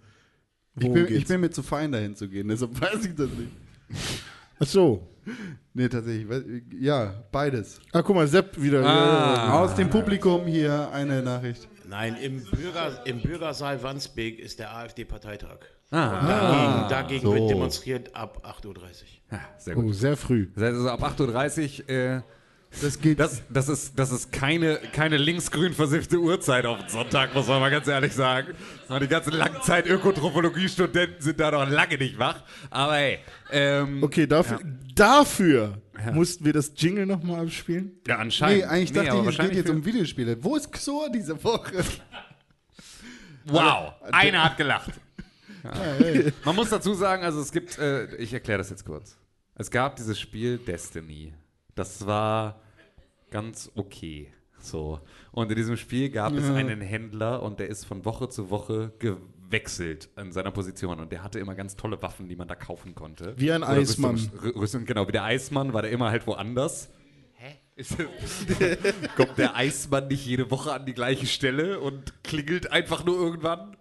[0.79, 3.51] Ich bin, ich bin mir zu fein, dahin zu gehen, deshalb weiß ich das nicht.
[4.59, 5.07] Ach so.
[5.73, 6.27] Nee, tatsächlich.
[6.79, 7.81] Ja, beides.
[7.93, 8.85] Ah, guck mal, Sepp wieder.
[8.85, 9.61] Ah.
[9.61, 11.69] Aus dem Publikum hier eine Nachricht.
[11.89, 15.59] Nein, im, Bürger, im Bürgersaal Wandsbek ist der AfD-Parteitag.
[15.93, 16.87] Ah.
[16.87, 17.35] Dagegen, dagegen so.
[17.35, 18.75] wird demonstriert ab 8.30 Uhr.
[19.33, 19.95] Ja, sehr Oh, gut.
[19.95, 20.49] sehr früh.
[20.57, 22.21] Also ab 8.30 Uhr, äh,
[22.81, 23.19] Das geht.
[23.19, 27.59] das, das, ist, das ist keine, keine linksgrün versiffte Uhrzeit auf den Sonntag, muss man
[27.61, 28.55] mal ganz ehrlich sagen.
[29.01, 32.43] Die ganzen Langzeit-Ökotrophologie-Studenten sind da noch lange nicht wach.
[32.71, 33.19] Aber hey,
[33.51, 34.61] ähm, Okay, dafür,
[34.95, 35.79] dafür
[36.13, 38.01] mussten wir das Jingle nochmal abspielen.
[38.07, 38.59] ja, anscheinend.
[38.59, 40.37] nee, eigentlich dachte aber ich, es geht jetzt um Videospiele.
[40.45, 41.83] Wo ist Xor diese Woche?
[43.47, 44.91] Wow, einer hat gelacht.
[46.45, 49.17] Man muss dazu sagen, also es gibt, äh, ich erkläre das jetzt kurz.
[49.55, 51.35] Es gab dieses Spiel Destiny.
[51.75, 52.61] Das war
[53.31, 54.33] ganz okay.
[54.59, 55.01] So.
[55.33, 58.93] Und in diesem Spiel gab es einen Händler und der ist von Woche zu Woche
[58.99, 61.01] gewechselt in seiner Position.
[61.01, 63.35] Und der hatte immer ganz tolle Waffen, die man da kaufen konnte.
[63.39, 64.17] Wie ein Oder Eismann.
[64.17, 66.91] Rüstung- Rüstung, genau, wie der Eismann war der immer halt woanders.
[69.17, 73.77] Kommt der Eismann nicht jede Woche an die gleiche Stelle und klingelt einfach nur irgendwann?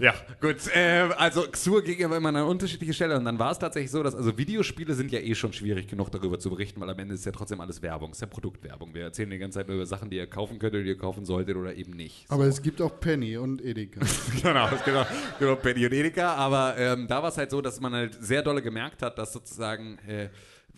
[0.00, 0.56] Ja, gut.
[0.74, 3.90] Äh, also Xur ging aber immer an eine unterschiedliche Stelle und dann war es tatsächlich
[3.90, 6.98] so, dass also Videospiele sind ja eh schon schwierig genug darüber zu berichten, weil am
[6.98, 8.94] Ende ist ja trotzdem alles Werbung, ist ja Produktwerbung.
[8.94, 10.98] Wir erzählen die ganze Zeit nur über Sachen, die ihr kaufen könnt oder die ihr
[10.98, 12.24] kaufen solltet oder eben nicht.
[12.28, 14.00] Aber es gibt auch Penny und Edeka.
[14.42, 15.06] genau, es gibt auch,
[15.38, 18.14] gibt auch Penny und Edeka, aber ähm, da war es halt so, dass man halt
[18.20, 20.28] sehr dolle gemerkt hat, dass sozusagen, äh,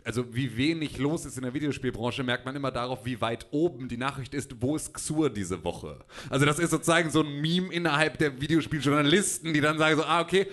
[0.05, 3.89] also wie wenig los ist in der Videospielbranche, merkt man immer darauf, wie weit oben
[3.89, 5.99] die Nachricht ist, wo ist Xur diese Woche.
[6.31, 10.20] Also das ist sozusagen so ein Meme innerhalb der Videospieljournalisten, die dann sagen so, ah,
[10.20, 10.47] okay,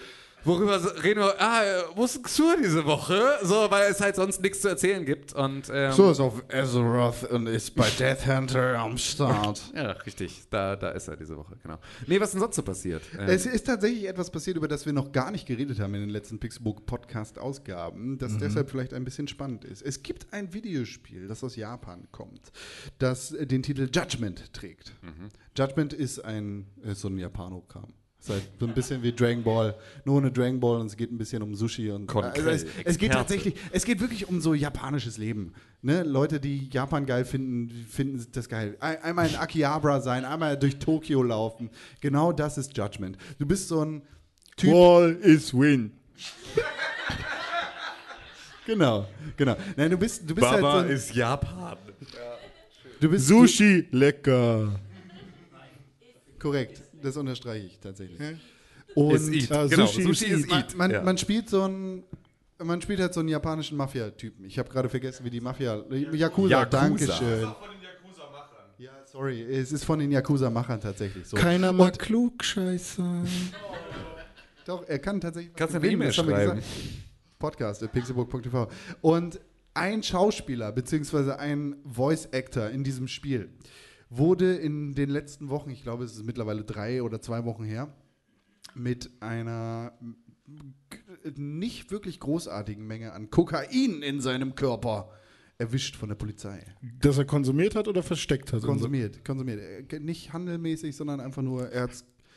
[0.45, 1.35] Worüber reden wir?
[1.41, 3.38] Ah, äh, wo ist Xur diese Woche?
[3.43, 5.33] So, weil es halt sonst nichts zu erzählen gibt.
[5.33, 9.61] Und, ähm, So ist auf Azeroth und ist bei Death Hunter am Start.
[9.75, 10.43] Ja, richtig.
[10.49, 11.77] Da, da ist er diese Woche, genau.
[12.07, 13.01] Nee, was ist denn sonst so passiert?
[13.17, 16.01] Ähm, Es ist tatsächlich etwas passiert, über das wir noch gar nicht geredet haben in
[16.01, 18.39] den letzten Pixelbook Podcast-Ausgaben, das Mhm.
[18.39, 19.81] deshalb vielleicht ein bisschen spannend ist.
[19.81, 22.51] Es gibt ein Videospiel, das aus Japan kommt,
[22.99, 24.93] das äh, den Titel Judgment trägt.
[25.01, 25.30] Mhm.
[25.57, 27.93] Judgment ist ein ist so ein Japanokram.
[28.24, 31.11] Ist halt so ein bisschen wie Dragon Ball, nur ohne Dragon Ball und es geht
[31.11, 34.40] ein bisschen um Sushi und Konkret, also es, es geht tatsächlich, es geht wirklich um
[34.40, 35.52] so japanisches Leben.
[35.82, 36.03] Ne?
[36.03, 38.77] Leute, die Japan geil finden, finden das geil.
[38.80, 41.69] Ein, einmal in Akihabara sein, einmal durch Tokio laufen.
[42.00, 43.18] Genau das ist Judgment.
[43.40, 44.03] Du bist so ein
[44.56, 44.72] Typ.
[44.72, 45.92] Wall is win.
[48.66, 49.58] Genau, genau.
[49.76, 51.76] Nein, du bist, du bist Baba halt so ein, ist Japan.
[53.02, 54.80] du bist Sushi, lecker.
[56.40, 56.82] korrekt.
[57.03, 58.19] Das unterstreiche ich tatsächlich.
[58.19, 58.40] Ist
[58.95, 59.51] Und eat.
[59.51, 60.75] äh, Genau, Sushi, Sushi ist man, eat.
[60.75, 61.01] Man, Ja.
[61.03, 62.03] man spielt so ein
[62.59, 64.45] man spielt halt so einen japanischen Mafia-Typen.
[64.45, 65.83] Ich habe gerade vergessen, wie die Mafia.
[66.14, 66.65] Yakuza, Yakuza.
[66.65, 67.48] Dankeschön.
[68.77, 71.35] Ja, sorry, es ist von den Yakuza-Machern tatsächlich so.
[71.35, 73.23] Keiner mag Klugscheißer.
[74.65, 75.53] Doch, er kann tatsächlich.
[75.56, 76.30] Kannst du eine E-Mail schreiben?
[76.30, 76.64] gesagt.
[77.40, 78.69] Podcast, pixelbook.tv.
[79.01, 79.40] Und
[79.73, 83.49] ein Schauspieler, beziehungsweise ein Voice-Actor in diesem Spiel,
[84.17, 87.93] wurde in den letzten Wochen, ich glaube, es ist mittlerweile drei oder zwei Wochen her,
[88.75, 89.93] mit einer
[91.35, 95.09] nicht wirklich großartigen Menge an Kokain in seinem Körper
[95.58, 96.66] erwischt von der Polizei.
[97.00, 98.64] Dass er konsumiert hat oder versteckt hat?
[98.64, 99.92] Konsumiert, konsumiert.
[99.92, 101.90] Äh, Nicht handelmäßig, sondern einfach nur, er,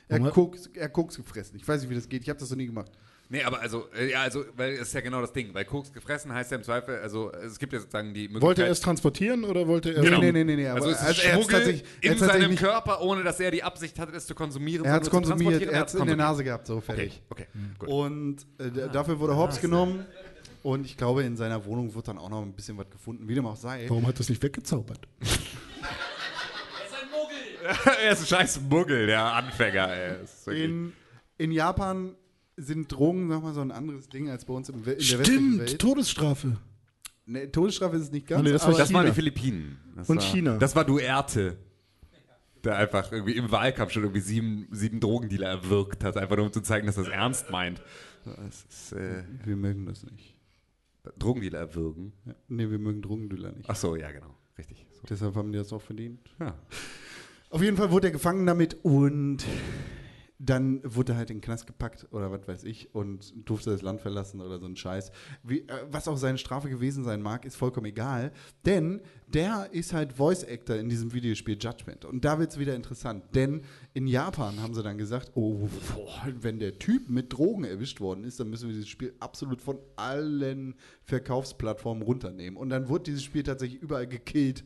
[0.08, 1.56] er, hat Koks, er Koks gefressen.
[1.56, 2.22] Ich weiß nicht, wie das geht.
[2.22, 2.92] Ich habe das noch nie gemacht.
[3.28, 5.52] Nee, aber also, äh, ja, also, weil es ist ja genau das Ding.
[5.52, 8.42] Weil Koks gefressen heißt ja im Zweifel, also es gibt ja sozusagen die Möglichkeit.
[8.42, 10.20] Wollte er es transportieren oder wollte er Genau.
[10.20, 12.62] Nee, nee, nee, nee, aber also es ist also er Schmuggel er in seinem nicht-
[12.62, 14.84] Körper, ohne dass er die Absicht hatte, es zu konsumieren.
[14.86, 16.14] Er hat es konsumiert, er hat es in der.
[16.16, 17.20] Nase gehabt, so fertig.
[17.30, 17.88] Okay, okay, gut.
[17.88, 20.06] Und äh, d- dafür wurde Hobbs genommen.
[20.62, 23.34] Und ich glaube, in seiner Wohnung wird dann auch noch ein bisschen was gefunden, wie
[23.34, 23.86] dem auch sei.
[23.88, 25.00] Warum hat das nicht weggezaubert?
[28.00, 30.22] er ist ein scheiß Muggel, der Anfänger, ey.
[30.24, 30.92] Ist In,
[31.38, 32.14] in Japan
[32.56, 35.58] sind Drogen nochmal so ein anderes Ding als bei uns im, in der westlichen Stimmt,
[35.60, 35.78] Welt.
[35.78, 36.56] Todesstrafe.
[37.26, 38.42] Nee, Todesstrafe ist es nicht ganz.
[38.44, 39.12] Nee, das war Das waren die.
[39.12, 39.78] Philippinen.
[39.96, 40.58] Das Und war, China.
[40.58, 41.56] Das war Duerte.
[42.64, 46.52] Der einfach irgendwie im Wahlkampf schon irgendwie sieben, sieben Drogendealer erwürgt hat, einfach nur um
[46.52, 47.80] zu zeigen, dass er es ernst meint.
[48.24, 50.34] Das ist, äh, wir mögen das nicht.
[51.18, 52.12] Drogendealer erwürgen.
[52.24, 52.34] Ja.
[52.48, 53.70] Nee, wir mögen Drogendealer nicht.
[53.70, 54.34] Ach so, ja, genau.
[54.58, 54.84] Richtig.
[54.90, 55.02] So.
[55.08, 56.18] Deshalb haben die das auch verdient.
[56.40, 56.58] Ja.
[57.50, 59.44] Auf jeden Fall wurde er gefangen damit und
[60.38, 63.80] dann wurde er halt in den Knast gepackt oder was weiß ich und durfte das
[63.80, 65.10] Land verlassen oder so ein Scheiß.
[65.42, 68.32] Wie, äh, was auch seine Strafe gewesen sein mag, ist vollkommen egal,
[68.66, 72.04] denn der ist halt Voice Actor in diesem Videospiel Judgment.
[72.04, 73.62] Und da wird es wieder interessant, denn
[73.94, 78.24] in Japan haben sie dann gesagt, oh, boah, wenn der Typ mit Drogen erwischt worden
[78.24, 80.74] ist, dann müssen wir dieses Spiel absolut von allen
[81.04, 82.58] Verkaufsplattformen runternehmen.
[82.58, 84.64] Und dann wurde dieses Spiel tatsächlich überall gekillt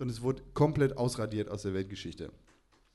[0.00, 2.32] und es wurde komplett ausradiert aus der Weltgeschichte.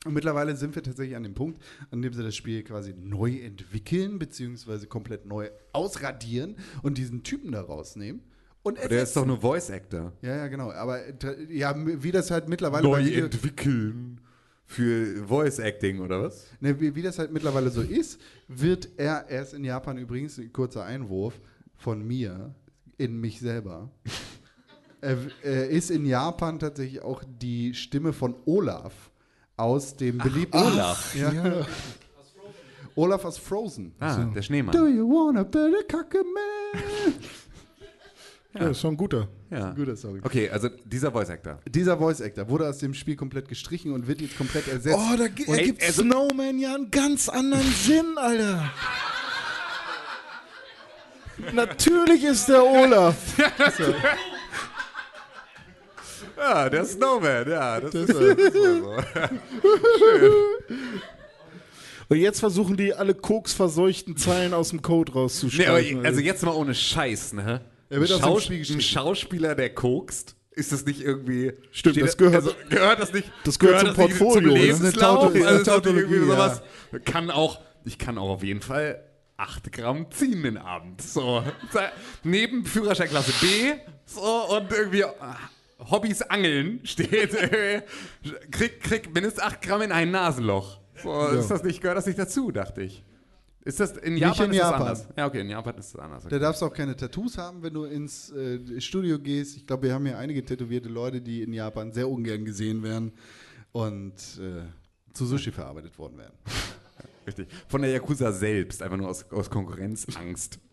[0.05, 1.61] Und mittlerweile sind wir tatsächlich an dem Punkt,
[1.91, 7.51] an dem sie das Spiel quasi neu entwickeln, beziehungsweise komplett neu ausradieren und diesen Typen
[7.51, 8.21] da rausnehmen.
[8.63, 10.13] Und Aber der ist doch nur Voice Actor.
[10.21, 10.71] Ja, ja, genau.
[10.71, 11.13] Aber äh,
[11.49, 14.21] ja, wie das halt mittlerweile bei Neu Video- entwickeln.
[14.65, 16.45] Für Voice Acting oder was?
[16.59, 20.53] Ne, wie, wie das halt mittlerweile so ist, wird er erst in Japan übrigens, ein
[20.53, 21.41] kurzer Einwurf
[21.75, 22.53] von mir
[22.99, 23.89] in mich selber.
[25.01, 29.09] er, er ist in Japan tatsächlich auch die Stimme von Olaf
[29.59, 31.13] aus dem beliebten Olaf.
[31.15, 31.31] Ja.
[32.95, 33.93] Olaf aus Frozen.
[33.99, 34.75] Ah, der Schneemann.
[34.75, 37.13] Do you wanna build a Kacke-Man?
[38.53, 39.27] Ja, ist schon ein guter.
[39.51, 39.71] Ja.
[39.71, 40.19] Guter Song.
[40.23, 41.59] Okay, also dieser Voice Actor.
[41.69, 44.97] Dieser Voice Actor wurde aus dem Spiel komplett gestrichen und wird jetzt komplett ersetzt.
[44.99, 48.71] Oh, da gi- Und- ergibt also- Snowman ja einen ganz anderen Sinn, Alter.
[51.53, 53.15] Natürlich ist der Olaf.
[56.39, 57.79] Ja, der Snowman, ja.
[57.81, 58.97] Das, ist, das ist wohl so.
[62.07, 65.99] Und jetzt versuchen die alle koksverseuchten Zeilen aus dem Code Nee, rauszustreichen.
[65.99, 67.61] aber, also jetzt mal ohne Scheiß, ne?
[67.89, 68.81] Er wird Schaus Spiel ein.
[68.81, 71.53] Schauspieler, der kokst, ist das nicht irgendwie.
[71.71, 73.31] Stimmt, steht das gehört- also, gehört das nicht.
[73.43, 74.65] das gehört zum das nicht Portfolio, Zum ne?
[74.65, 75.33] Lebenslauf?
[75.33, 76.35] Das ist eine Tautologie, also ist das nicht irgendwie ja.
[76.35, 76.61] sowas.
[77.05, 79.03] Kann auch, ich kann auch auf jeden Fall
[79.37, 81.01] 8 Gramm ziehen den Abend.
[81.01, 81.43] So.
[82.23, 83.47] Neben Führerscheinklasse B
[84.05, 85.03] so, und irgendwie.
[85.05, 85.37] ah,
[85.79, 87.81] Hobbys Angeln steht, äh,
[88.51, 90.79] krieg, krieg mindestens 8 Gramm in ein Nasenloch.
[91.01, 93.03] So, ist das nicht, gehört das nicht dazu, dachte ich.
[93.63, 94.79] Ist das in Japan in ist Japan.
[94.79, 95.17] das anders?
[95.17, 96.23] Ja, okay, in Japan ist das anders.
[96.27, 99.57] Da darfst du auch keine Tattoos haben, wenn du ins äh, Studio gehst.
[99.57, 103.11] Ich glaube, wir haben hier einige tätowierte Leute, die in Japan sehr ungern gesehen werden
[103.71, 104.63] und äh,
[105.13, 106.33] zu Sushi verarbeitet worden wären.
[107.27, 107.47] Richtig.
[107.67, 110.59] Von der Yakuza selbst, einfach nur aus, aus Konkurrenzangst.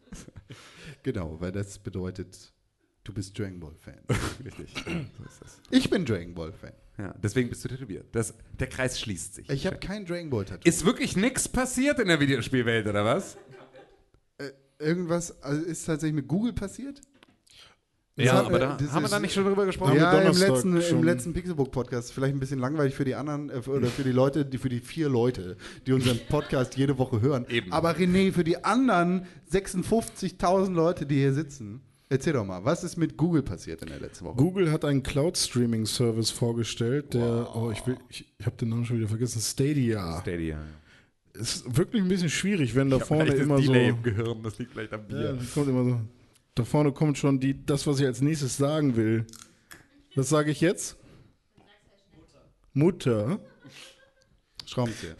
[1.03, 2.53] Genau, weil das bedeutet,
[3.07, 4.01] du bist Dragon Ball Fan.
[4.45, 4.75] Richtig.
[4.75, 5.61] So ist das.
[5.71, 6.73] Ich bin Dragon Ball Fan.
[6.99, 8.07] Ja, deswegen bist du tätowiert.
[8.13, 9.51] Das, der Kreis schließt sich.
[9.51, 10.69] Ich habe kein Dragon Ball Tattoo.
[10.69, 13.37] Ist wirklich nichts passiert in der Videospielwelt, oder was?
[14.39, 17.01] Äh, irgendwas also ist tatsächlich mit Google passiert?
[18.17, 19.97] Das Ja, hat, aber da das haben wir da nicht schon drüber gesprochen?
[19.97, 22.13] Ja, im letzten, im letzten Pixelbook-Podcast.
[22.13, 24.81] Vielleicht ein bisschen langweilig für die anderen, äh, oder für die Leute, die, für die
[24.81, 27.45] vier Leute, die unseren Podcast jede Woche hören.
[27.51, 27.71] Eben.
[27.73, 32.97] Aber René, für die anderen 56.000 Leute, die hier sitzen, erzähl doch mal, was ist
[32.97, 34.37] mit Google passiert in der letzten Woche?
[34.37, 38.99] Google hat einen Cloud-Streaming-Service vorgestellt, der, oh, ich, will- ich, ich habe den Namen schon
[38.99, 40.21] wieder vergessen, Stadia.
[40.21, 40.59] Stadia.
[41.35, 43.73] Ist wirklich ein bisschen schwierig, wenn da vorne Vielleicht immer ist so.
[43.73, 45.33] Delay im Gehirn, das liegt vielleicht am Ja, Bier.
[45.35, 46.01] da kommt immer so.
[46.55, 49.27] Da vorne kommt schon die, das, was ich als nächstes sagen will.
[50.15, 50.97] Was sage ich jetzt?
[52.73, 53.39] Mutter.
[54.65, 55.17] Schraubenzieher.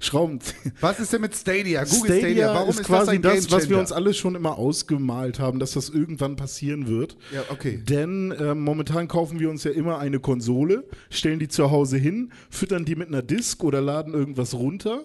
[0.00, 0.72] Schraubenzieher.
[0.80, 1.84] Was ist denn mit Stadia?
[1.84, 4.58] Google Stadia, Stadia warum ist ist, quasi das das, was wir uns alle schon immer
[4.58, 7.16] ausgemalt haben, dass das irgendwann passieren wird.
[7.32, 7.82] Ja, okay.
[7.82, 12.32] Denn ähm, momentan kaufen wir uns ja immer eine Konsole, stellen die zu Hause hin,
[12.50, 15.04] füttern die mit einer Disk oder laden irgendwas runter.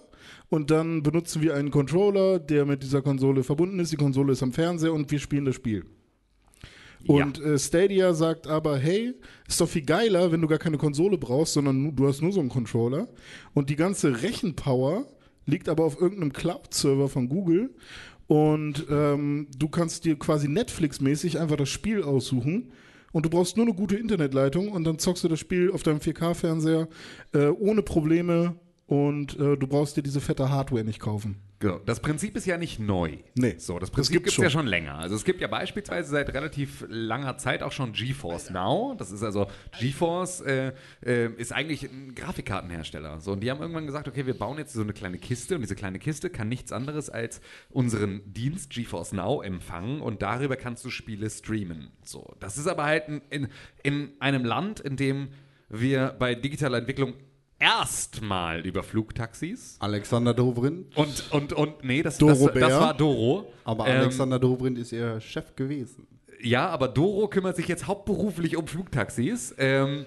[0.50, 3.92] Und dann benutzen wir einen Controller, der mit dieser Konsole verbunden ist.
[3.92, 5.86] Die Konsole ist am Fernseher und wir spielen das Spiel.
[7.08, 9.14] Und äh, Stadia sagt aber, hey,
[9.48, 12.40] ist doch viel geiler, wenn du gar keine Konsole brauchst, sondern du hast nur so
[12.40, 13.08] einen Controller.
[13.54, 15.06] Und die ganze Rechenpower
[15.46, 17.76] liegt aber auf irgendeinem Cloud-Server von Google.
[18.28, 22.72] Und ähm, du kannst dir quasi Netflix-mäßig einfach das Spiel aussuchen.
[23.12, 26.00] Und du brauchst nur eine gute Internetleitung und dann zockst du das Spiel auf deinem
[26.00, 26.90] 4K-Fernseher
[27.34, 28.56] äh, ohne Probleme
[28.88, 31.38] und äh, du brauchst dir diese fette Hardware nicht kaufen.
[31.66, 31.82] Genau.
[31.84, 33.18] Das Prinzip ist ja nicht neu.
[33.36, 33.56] Nee.
[33.58, 34.62] So, das Prinzip gibt es ja schon.
[34.62, 35.00] schon länger.
[35.00, 38.96] Also es gibt ja beispielsweise seit relativ langer Zeit auch schon GeForce Now.
[38.98, 39.48] Das ist also
[39.80, 43.20] GeForce äh, äh, ist eigentlich ein Grafikkartenhersteller.
[43.20, 45.62] So, und die haben irgendwann gesagt, okay, wir bauen jetzt so eine kleine Kiste und
[45.62, 50.86] diese kleine Kiste kann nichts anderes als unseren Dienst GeForce Now empfangen und darüber kannst
[50.86, 51.90] du Spiele streamen.
[52.04, 53.48] So, das ist aber halt in, in,
[53.82, 55.30] in einem Land, in dem
[55.70, 57.16] wir bei digitaler Entwicklung
[57.60, 60.96] erstmal über Flugtaxis Alexander Dobrindt.
[60.98, 62.80] und, und, und, nee, das, das, das Bär.
[62.80, 63.52] war Doro.
[63.64, 66.08] Aber Ähm, Alexander Dobrindt ist ihr Chef gewesen.
[66.42, 69.56] Ja, aber Doro kümmert sich jetzt hauptberuflich um Flugtaxis.
[69.58, 70.06] Ähm,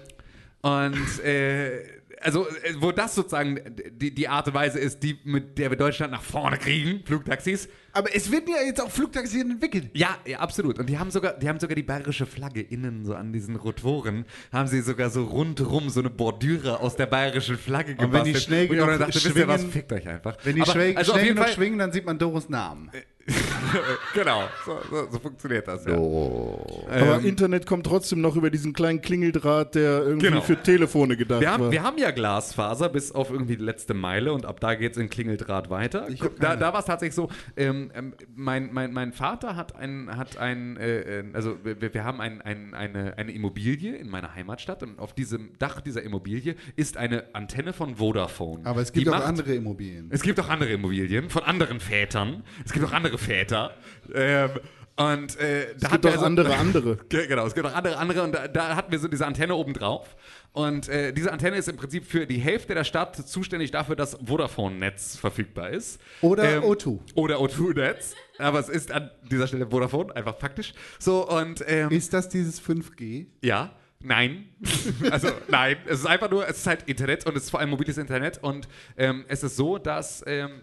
[0.61, 3.59] und äh, also, äh, wo das sozusagen
[3.91, 7.69] die, die Art und Weise ist, die, mit der wir Deutschland nach vorne kriegen, Flugtaxis.
[7.91, 9.89] Aber es werden ja jetzt auch Flugtaxis entwickelt.
[9.93, 10.77] Ja, ja, absolut.
[10.79, 14.25] Und die haben sogar, die haben sogar die bayerische Flagge innen, so an diesen Rotoren,
[14.51, 18.35] haben sie sogar so rundrum so eine Bordüre aus der bayerischen Flagge Und wenn die
[18.35, 20.37] schnell genug dachte, wisst ihr was, schwingen- fickt euch einfach.
[20.43, 22.47] Wenn die Aber, schwing, also auf schnell jeden genug Fall, schwingen, dann sieht man Doros
[22.49, 22.91] Namen.
[24.13, 25.93] genau, so, so, so funktioniert das, ja.
[25.95, 30.41] Aber Internet kommt trotzdem noch über diesen kleinen Klingeldraht, der irgendwie Genau.
[30.41, 31.71] für Telefone gedacht Wir haben, war.
[31.71, 34.97] wir haben ja Glasfaser bis auf irgendwie die letzte Meile und ab da geht es
[34.97, 36.07] in Klingeldraht weiter.
[36.39, 40.37] Da, da war es tatsächlich so, ähm, ähm, mein, mein, mein Vater hat ein, hat
[40.37, 44.81] ein äh, äh, also wir, wir haben ein, ein, eine, eine Immobilie in meiner Heimatstadt
[44.83, 48.65] und auf diesem Dach dieser Immobilie ist eine Antenne von Vodafone.
[48.65, 50.07] Aber es Die gibt auch macht- andere Immobilien.
[50.09, 52.43] Es gibt auch andere Immobilien von anderen Vätern.
[52.65, 53.71] Es gibt auch andere Väter.
[54.13, 54.49] Ähm,
[54.95, 56.97] und äh, da es gibt auch also- andere, andere.
[57.09, 59.55] Ge- Genau, es gibt auch andere, andere und da, da hatten wir so diese Antenne
[59.55, 60.15] oben drauf.
[60.51, 64.17] Und äh, diese Antenne ist im Prinzip für die Hälfte der Stadt zuständig dafür, dass
[64.25, 66.01] Vodafone-Netz verfügbar ist.
[66.21, 66.99] Oder Ähm, O2.
[67.15, 68.15] Oder O2-Netz.
[68.39, 70.73] Aber es ist an dieser Stelle Vodafone, einfach faktisch.
[70.97, 73.27] So, und ähm, Ist das dieses 5G?
[73.41, 74.49] ja, nein.
[75.11, 77.69] also nein, es ist einfach nur, es ist halt Internet und es ist vor allem
[77.69, 78.67] mobiles Internet und
[78.97, 80.61] ähm, es ist so, dass ähm,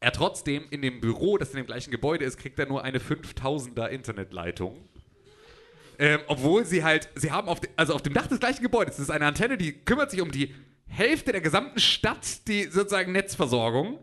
[0.00, 2.98] er trotzdem in dem Büro, das in dem gleichen Gebäude ist, kriegt er nur eine
[2.98, 4.88] 5000er Internetleitung.
[5.98, 8.96] Ähm, obwohl sie halt, sie haben auf, de, also auf dem Dach des gleichen Gebäudes,
[8.96, 10.54] das ist eine Antenne, die kümmert sich um die
[10.88, 13.98] Hälfte der gesamten Stadt, die sozusagen Netzversorgung.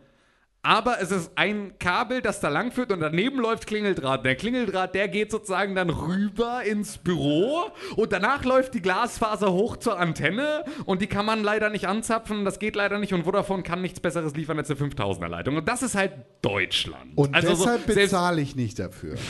[0.65, 4.23] Aber es ist ein Kabel, das da lang führt und daneben läuft Klingeldraht.
[4.23, 7.65] Der Klingeldraht, der geht sozusagen dann rüber ins Büro
[7.97, 12.45] und danach läuft die Glasfaser hoch zur Antenne und die kann man leider nicht anzapfen.
[12.45, 15.57] Das geht leider nicht und Vodafone kann nichts Besseres liefern als eine 5000er Leitung.
[15.57, 17.11] Und das ist halt Deutschland.
[17.17, 19.15] Und Also so- deshalb selbst- bezahle ich nicht dafür.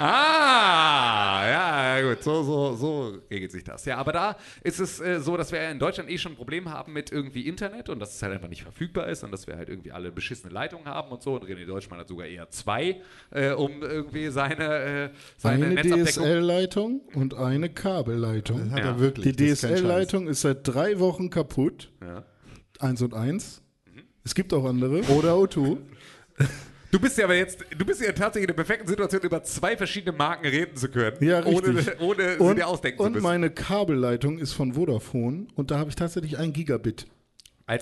[0.00, 1.46] Ah,
[2.00, 3.84] ja, gut, so, so, so regelt sich das.
[3.84, 6.70] Ja, aber da ist es äh, so, dass wir in Deutschland eh schon ein Problem
[6.70, 9.56] haben mit irgendwie Internet und dass es halt einfach nicht verfügbar ist und dass wir
[9.56, 11.34] halt irgendwie alle beschissene Leitungen haben und so.
[11.34, 15.82] Und René Deutschmann hat sogar eher zwei, äh, um irgendwie seine, äh, seine Eine.
[16.04, 18.70] DSL-Leitung und eine Kabelleitung.
[18.70, 18.84] Hat Ja.
[18.86, 19.36] er wirklich.
[19.36, 19.52] Die.
[19.54, 21.90] DSL-Leitung ist seit drei Wochen kaputt.
[22.00, 22.24] Ja.
[22.78, 23.62] Eins und eins.
[23.86, 24.02] Mhm.
[24.24, 25.02] Es gibt auch andere.
[25.12, 25.78] Oder O2.
[26.90, 29.76] Du bist ja aber jetzt, du bist ja tatsächlich in der perfekten Situation, über zwei
[29.76, 32.00] verschiedene Marken reden zu können, Ja, ohne, richtig.
[32.00, 33.22] ohne sie und, dir ausdenken zu und müssen.
[33.22, 37.06] meine Kabelleitung ist von Vodafone und da habe ich tatsächlich ein Gigabit.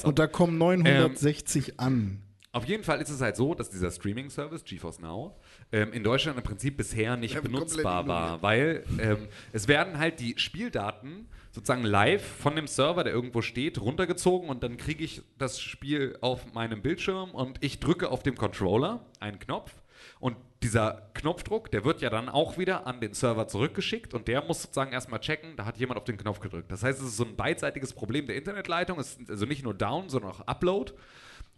[0.02, 2.20] Und da kommen 960 an.
[2.58, 5.36] Auf jeden Fall ist es halt so, dass dieser Streaming-Service GeForce Now
[5.70, 10.18] ähm, in Deutschland im Prinzip bisher nicht Ja, benutzbar war, weil ähm, es werden halt
[10.18, 15.22] die Spieldaten sozusagen live von dem Server, der irgendwo steht, runtergezogen und dann kriege ich
[15.38, 19.72] das Spiel auf meinem Bildschirm und ich drücke auf dem Controller einen Knopf
[20.18, 24.42] und dieser Knopfdruck, der wird ja dann auch wieder an den Server zurückgeschickt und der
[24.42, 26.72] muss sozusagen erstmal checken, da hat jemand auf den Knopf gedrückt.
[26.72, 29.74] Das heißt, es ist so ein beidseitiges Problem der Internetleitung, es ist also nicht nur
[29.74, 30.92] Down, sondern auch Upload.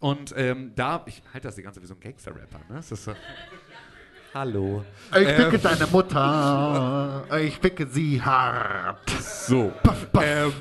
[0.01, 2.81] Und ähm, da, ich halte das die ganze Zeit wie so ein Gangster-Rapper, ne?
[2.81, 2.95] So,
[4.33, 4.83] Hallo.
[5.11, 7.23] Ich Ähm, ficke deine Mutter.
[7.39, 9.09] Ich ficke sie hart.
[9.09, 9.71] So.
[10.21, 10.53] Ähm,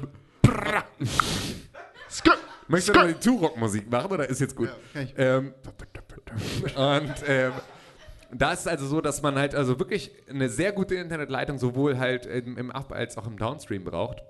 [2.68, 4.68] Möchtest du noch mal die Turok-Musik machen oder ist jetzt gut?
[4.92, 5.14] kann ich.
[5.16, 5.54] ähm,
[6.76, 7.52] und ähm,
[8.32, 11.98] da ist es also so, dass man halt also wirklich eine sehr gute Internetleitung sowohl
[11.98, 14.22] halt im, im Up- als auch im Downstream braucht.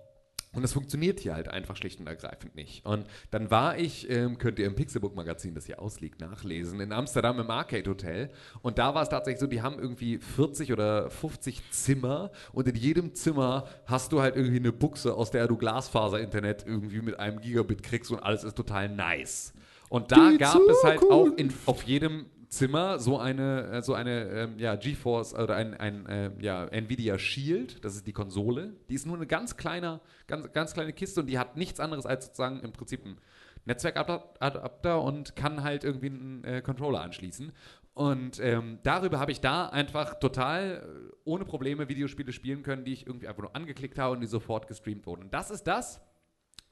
[0.52, 2.84] Und das funktioniert hier halt einfach schlicht und ergreifend nicht.
[2.84, 7.38] Und dann war ich, ähm, könnt ihr im Pixelbook-Magazin, das hier ausliegt, nachlesen, in Amsterdam
[7.38, 8.30] im Arcade Hotel.
[8.60, 12.74] Und da war es tatsächlich so, die haben irgendwie 40 oder 50 Zimmer und in
[12.74, 17.40] jedem Zimmer hast du halt irgendwie eine Buchse, aus der du Glasfaser-Internet irgendwie mit einem
[17.40, 19.52] Gigabit kriegst und alles ist total nice.
[19.88, 23.94] Und da Die gab es halt auch in, auf jedem Zimmer so eine, äh, so
[23.94, 28.74] eine ähm, ja, GeForce oder ein, ein äh, ja, Nvidia Shield, das ist die Konsole.
[28.88, 32.06] Die ist nur eine ganz kleine, ganz, ganz kleine Kiste und die hat nichts anderes
[32.06, 33.18] als sozusagen im Prinzip ein
[33.66, 37.52] Netzwerkadapter und kann halt irgendwie einen äh, Controller anschließen.
[37.94, 42.94] Und ähm, darüber habe ich da einfach total äh, ohne Probleme Videospiele spielen können, die
[42.94, 45.22] ich irgendwie einfach nur angeklickt habe und die sofort gestreamt wurden.
[45.22, 46.00] Und das ist das,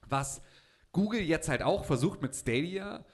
[0.09, 0.43] was
[0.91, 3.05] Google jetzt halt auch versucht mit Stadia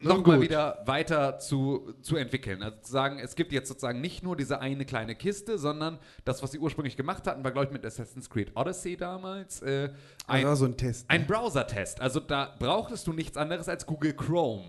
[0.00, 2.62] nochmal wieder weiter zu, zu entwickeln.
[2.62, 6.42] Also zu sagen, es gibt jetzt sozusagen nicht nur diese eine kleine Kiste, sondern das,
[6.42, 9.62] was sie ursprünglich gemacht hatten, war, glaube ich, mit Assassin's Creed Odyssey damals.
[9.62, 9.90] Äh,
[10.26, 11.14] ein, war so ein Test, ne?
[11.14, 12.00] Ein Browser-Test.
[12.00, 14.64] Also da brauchtest du nichts anderes als Google Chrome.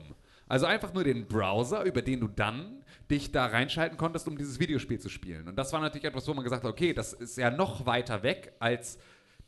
[0.47, 4.59] Also einfach nur den Browser, über den du dann dich da reinschalten konntest, um dieses
[4.59, 5.47] Videospiel zu spielen.
[5.47, 8.23] Und das war natürlich etwas, wo man gesagt hat, okay, das ist ja noch weiter
[8.23, 8.97] weg als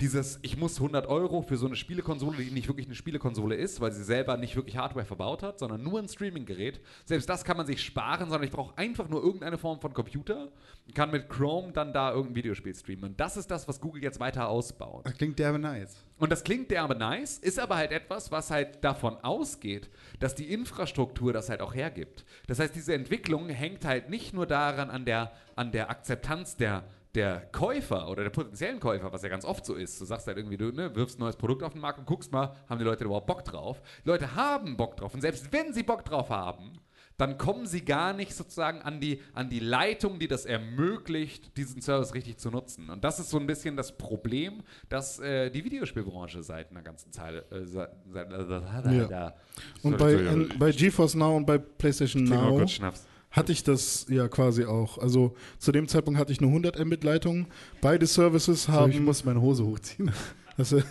[0.03, 3.79] dieses, ich muss 100 Euro für so eine Spielekonsole, die nicht wirklich eine Spielekonsole ist,
[3.79, 6.81] weil sie selber nicht wirklich Hardware verbaut hat, sondern nur ein Streaming-Gerät.
[7.05, 10.51] Selbst das kann man sich sparen, sondern ich brauche einfach nur irgendeine Form von Computer,
[10.93, 13.11] kann mit Chrome dann da irgendein Videospiel streamen.
[13.11, 15.05] Und das ist das, was Google jetzt weiter ausbaut.
[15.05, 15.95] Das klingt derbe nice.
[16.17, 20.51] Und das klingt derbe nice, ist aber halt etwas, was halt davon ausgeht, dass die
[20.51, 22.25] Infrastruktur das halt auch hergibt.
[22.47, 26.83] Das heißt, diese Entwicklung hängt halt nicht nur daran an der, an der Akzeptanz der,
[27.15, 30.01] der Käufer oder der potenziellen Käufer, was ja ganz oft so ist.
[30.01, 32.31] Du sagst halt irgendwie, du ne, wirfst ein neues Produkt auf den Markt und guckst
[32.31, 33.81] mal, haben die Leute überhaupt Bock drauf?
[34.03, 35.13] Die Leute haben Bock drauf.
[35.13, 36.79] Und selbst wenn sie Bock drauf haben,
[37.17, 41.79] dann kommen sie gar nicht sozusagen an die, an die Leitung, die das ermöglicht, diesen
[41.79, 42.89] Service richtig zu nutzen.
[42.89, 47.11] Und das ist so ein bisschen das Problem, dass äh, die Videospielbranche seit einer ganzen
[47.11, 47.35] Zeit.
[47.51, 49.05] Äh, seit, seit, Ja.
[49.07, 49.35] da-
[49.83, 53.05] Und bei, in, bei GeForce Now und bei PlayStation Now kurz Schnaps.
[53.33, 54.99] Hatte ich das ja quasi auch.
[54.99, 57.47] Also zu dem Zeitpunkt hatte ich eine 100 Mbit Leitung.
[57.81, 58.91] Beide Services haben.
[58.91, 60.11] ich muss meine Hose hochziehen.
[60.55, 60.83] Hast du,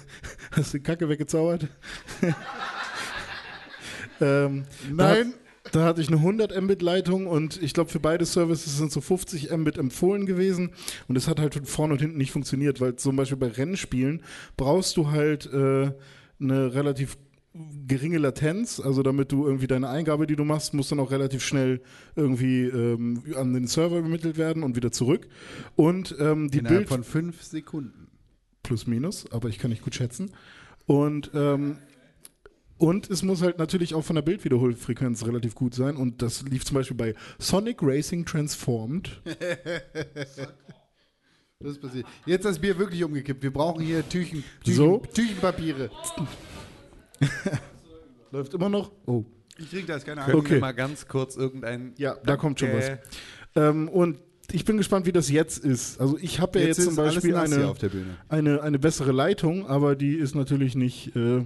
[0.50, 1.68] hast du die Kacke weggezaubert?
[4.20, 5.34] ähm, Nein.
[5.62, 8.90] Da, da hatte ich eine 100 Mbit Leitung und ich glaube für beide Services sind
[8.90, 10.72] so 50 Mbit empfohlen gewesen
[11.06, 14.24] und es hat halt vorne und hinten nicht funktioniert, weil zum Beispiel bei Rennspielen
[14.56, 15.92] brauchst du halt äh,
[16.40, 17.16] eine relativ
[17.86, 21.42] geringe Latenz, also damit du irgendwie deine Eingabe, die du machst, muss dann auch relativ
[21.44, 21.82] schnell
[22.16, 25.28] irgendwie ähm, an den Server übermittelt werden und wieder zurück.
[25.76, 28.08] Und ähm, die Innerhalb Bild von fünf Sekunden.
[28.62, 30.30] plus minus, aber ich kann nicht gut schätzen.
[30.86, 31.76] Und, ähm,
[32.78, 35.96] und es muss halt natürlich auch von der Bildwiederholfrequenz relativ gut sein.
[35.96, 39.20] Und das lief zum Beispiel bei Sonic Racing Transformed.
[41.60, 42.06] Das ist passiert.
[42.26, 43.40] Jetzt das Bier wirklich umgekippt.
[43.40, 45.02] Wir brauchen hier Tüchen, Tüchen, So.
[45.14, 45.90] Tüchenpapiere.
[48.30, 48.90] Läuft immer noch?
[49.06, 49.24] Oh.
[49.58, 50.46] Ich krieg das, keine Können Ahnung.
[50.46, 50.58] Okay.
[50.58, 51.92] mal ganz kurz irgendein.
[51.98, 52.88] Ja, da kommt schon was.
[52.88, 52.98] Äh,
[53.54, 54.18] Ähm, und
[54.50, 56.00] ich bin gespannt, wie das jetzt ist.
[56.00, 58.16] Also ich habe ja Jetzt jetzt, zum Beispiel eine, auf der Bühne.
[58.30, 61.14] eine, eine bessere Leitung, aber die ist natürlich nicht.
[61.14, 61.44] Äh,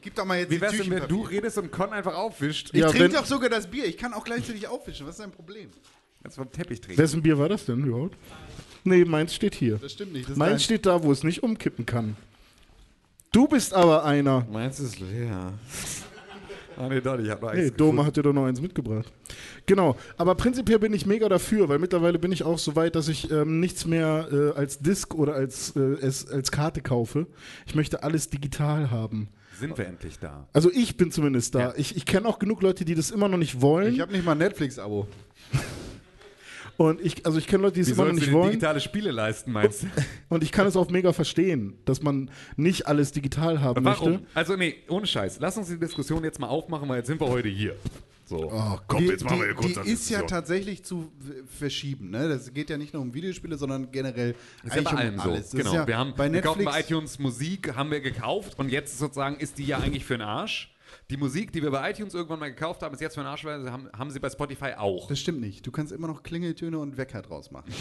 [0.00, 2.70] Gib doch mal jetzt Wie wär's denn, wenn du redest und Con einfach aufwischt?
[2.72, 3.84] Ich Ja, trinke doch sogar das Bier.
[3.86, 5.06] Ich kann auch gleichzeitig aufwischen.
[5.06, 5.68] Was ist dein Problem?
[6.24, 7.00] Jetzt vom Teppich trinken.
[7.00, 8.16] wessen Bier war das denn überhaupt?
[8.84, 9.76] Nee, meins steht hier.
[9.80, 10.28] Das stimmt nicht.
[10.28, 12.16] Das Meins dein- steht da, wo es nicht umkippen kann.
[13.30, 14.46] Du bist aber einer.
[14.50, 15.52] Meins ist leer.
[16.78, 19.12] Ah, nee, doch, ich hab noch Hey, Doma hat dir doch noch eins mitgebracht.
[19.66, 23.08] Genau, aber prinzipiell bin ich mega dafür, weil mittlerweile bin ich auch so weit, dass
[23.08, 27.26] ich ähm, nichts mehr äh, als Disk oder als, äh, es, als Karte kaufe.
[27.66, 29.28] Ich möchte alles digital haben.
[29.58, 30.46] Sind wir endlich da?
[30.52, 31.74] Also ich bin zumindest da.
[31.76, 33.92] Ich, ich kenne auch genug Leute, die das immer noch nicht wollen.
[33.92, 35.08] Ich habe nicht mal ein Netflix-Abo.
[36.78, 38.50] Und ich, also ich kenne Leute, die es immer noch nicht wollen.
[38.52, 39.86] digitale Spiele leisten, meinst du?
[40.30, 44.12] Und ich kann es auch mega verstehen, dass man nicht alles digital haben Warum?
[44.12, 44.26] möchte.
[44.34, 45.38] Also nee, ohne Scheiß.
[45.40, 47.74] Lass uns die Diskussion jetzt mal aufmachen, weil jetzt sind wir heute hier.
[48.26, 48.52] So.
[48.52, 51.10] Oh, komm, die, jetzt machen wir hier die, kurz die eine ist ja tatsächlich zu
[51.58, 52.10] verschieben.
[52.10, 52.28] Ne?
[52.28, 55.20] Das geht ja nicht nur um Videospiele, sondern generell ist ja bei eigentlich allem um
[55.20, 55.30] so.
[55.30, 55.50] alles.
[55.50, 55.70] Das Genau.
[55.70, 58.70] ist ja wir haben bei wir kaufen Netflix bei iTunes Musik, haben wir gekauft und
[58.70, 60.72] jetzt sozusagen ist die ja eigentlich für den Arsch.
[61.10, 63.44] Die Musik, die wir bei iTunes irgendwann mal gekauft haben, ist jetzt für den Arsch,
[63.44, 65.08] weil sie haben, haben sie bei Spotify auch.
[65.08, 65.66] Das stimmt nicht.
[65.66, 67.72] Du kannst immer noch Klingeltöne und Wecker draus machen.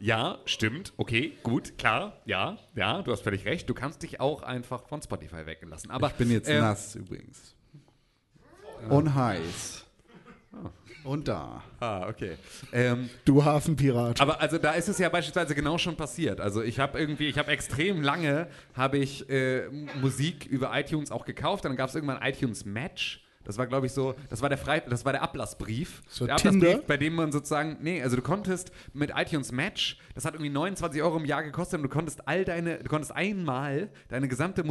[0.00, 0.94] Ja, stimmt.
[0.96, 2.16] Okay, gut, klar.
[2.24, 3.68] Ja, ja, du hast völlig recht.
[3.68, 5.90] Du kannst dich auch einfach von Spotify weglassen.
[5.90, 7.54] Aber ich bin jetzt ähm, nass übrigens.
[8.88, 9.84] Und heiß.
[11.04, 11.62] Und da.
[11.80, 12.36] Ah, okay.
[12.72, 14.20] Ähm, Du Hafenpirat.
[14.20, 16.40] Aber also da ist es ja beispielsweise genau schon passiert.
[16.40, 19.68] Also ich habe irgendwie, ich habe extrem lange, habe ich äh,
[20.00, 21.64] Musik über iTunes auch gekauft.
[21.64, 23.24] Dann gab es irgendwann iTunes Match.
[23.44, 26.02] Das war, glaube ich, so, das war der Frei, das war der Ablassbrief.
[26.06, 26.66] So der Tinder?
[26.66, 30.50] Ablassbrief, bei dem man sozusagen, nee, also du konntest mit iTunes Match, das hat irgendwie
[30.50, 34.64] 29 Euro im Jahr gekostet und du konntest all deine, du konntest einmal deine gesamte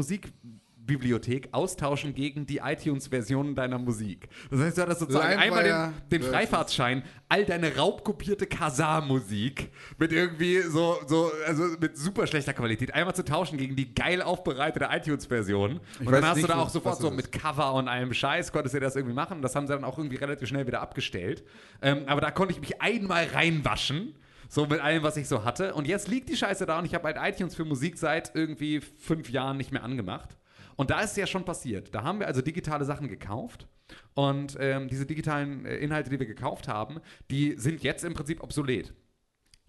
[0.87, 4.29] Musikbibliothek austauschen gegen die iTunes-Version deiner Musik.
[4.49, 10.11] Das heißt, du hattest sozusagen Livewire einmal den, den Freifahrtschein, all deine raubkopierte Kazaa-Musik mit
[10.11, 14.87] irgendwie so, so, also mit super schlechter Qualität, einmal zu tauschen gegen die geil aufbereitete
[14.89, 15.79] iTunes-Version.
[15.99, 18.75] Und dann hast du nicht, da auch sofort so mit Cover und allem Scheiß, konntest
[18.75, 19.41] du das irgendwie machen.
[19.41, 21.43] Das haben sie dann auch irgendwie relativ schnell wieder abgestellt.
[21.81, 24.15] Ähm, aber da konnte ich mich einmal reinwaschen.
[24.49, 25.73] So mit allem, was ich so hatte.
[25.73, 28.79] Und jetzt liegt die Scheiße da und ich habe halt iTunes für Musik seit irgendwie
[28.79, 30.37] fünf Jahren nicht mehr angemacht.
[30.77, 31.93] Und da ist es ja schon passiert.
[31.93, 33.67] Da haben wir also digitale Sachen gekauft.
[34.13, 38.41] Und ähm, diese digitalen äh, Inhalte, die wir gekauft haben, die sind jetzt im Prinzip
[38.41, 38.93] obsolet.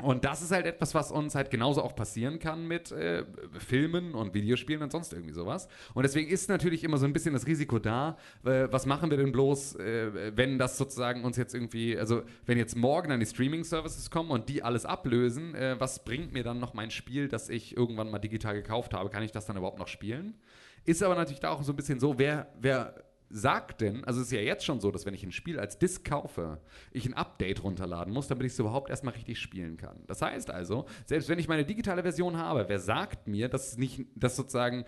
[0.01, 3.25] Und das ist halt etwas, was uns halt genauso auch passieren kann mit äh,
[3.59, 5.67] Filmen und Videospielen und sonst irgendwie sowas.
[5.93, 9.17] Und deswegen ist natürlich immer so ein bisschen das Risiko da, äh, was machen wir
[9.17, 13.27] denn bloß, äh, wenn das sozusagen uns jetzt irgendwie, also wenn jetzt morgen dann die
[13.27, 17.49] Streaming-Services kommen und die alles ablösen, äh, was bringt mir dann noch mein Spiel, das
[17.49, 19.11] ich irgendwann mal digital gekauft habe?
[19.11, 20.35] Kann ich das dann überhaupt noch spielen?
[20.84, 22.94] Ist aber natürlich da auch so ein bisschen so, wer, wer
[23.31, 25.78] sagt denn, also es ist ja jetzt schon so, dass wenn ich ein Spiel als
[25.78, 26.60] Disc kaufe,
[26.92, 29.98] ich ein Update runterladen muss, damit ich es überhaupt erstmal richtig spielen kann.
[30.07, 33.78] Das heißt also, selbst wenn ich meine digitale Version habe, wer sagt mir, dass es
[33.78, 34.84] nicht, dass sozusagen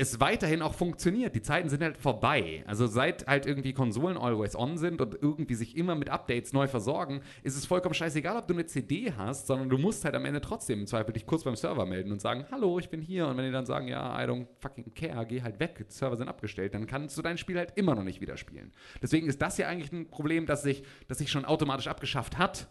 [0.00, 1.34] es weiterhin auch funktioniert.
[1.34, 2.64] Die Zeiten sind halt vorbei.
[2.66, 6.68] Also seit halt irgendwie Konsolen always on sind und irgendwie sich immer mit Updates neu
[6.68, 10.24] versorgen, ist es vollkommen scheißegal, ob du eine CD hast, sondern du musst halt am
[10.24, 13.26] Ende trotzdem im Zweifel dich kurz beim Server melden und sagen, hallo, ich bin hier.
[13.26, 16.16] Und wenn die dann sagen, ja, I don't fucking care, geh halt weg, die Server
[16.16, 18.72] sind abgestellt, dann kannst du dein Spiel halt immer noch nicht wieder spielen.
[19.02, 22.68] Deswegen ist das ja eigentlich ein Problem, das sich, das sich schon automatisch abgeschafft hat.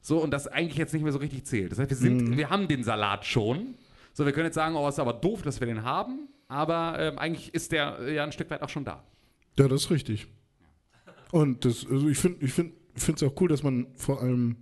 [0.00, 1.72] So, und das eigentlich jetzt nicht mehr so richtig zählt.
[1.72, 3.74] Das heißt, wir, sind, wir haben den Salat schon.
[4.14, 7.18] So, wir können jetzt sagen, oh, ist aber doof, dass wir den haben, aber ähm,
[7.18, 9.04] eigentlich ist der äh, ja ein Stück weit auch schon da.
[9.58, 10.26] Ja, das ist richtig.
[11.30, 14.56] Und das, also ich finde ich find, es auch cool, dass man vor allem,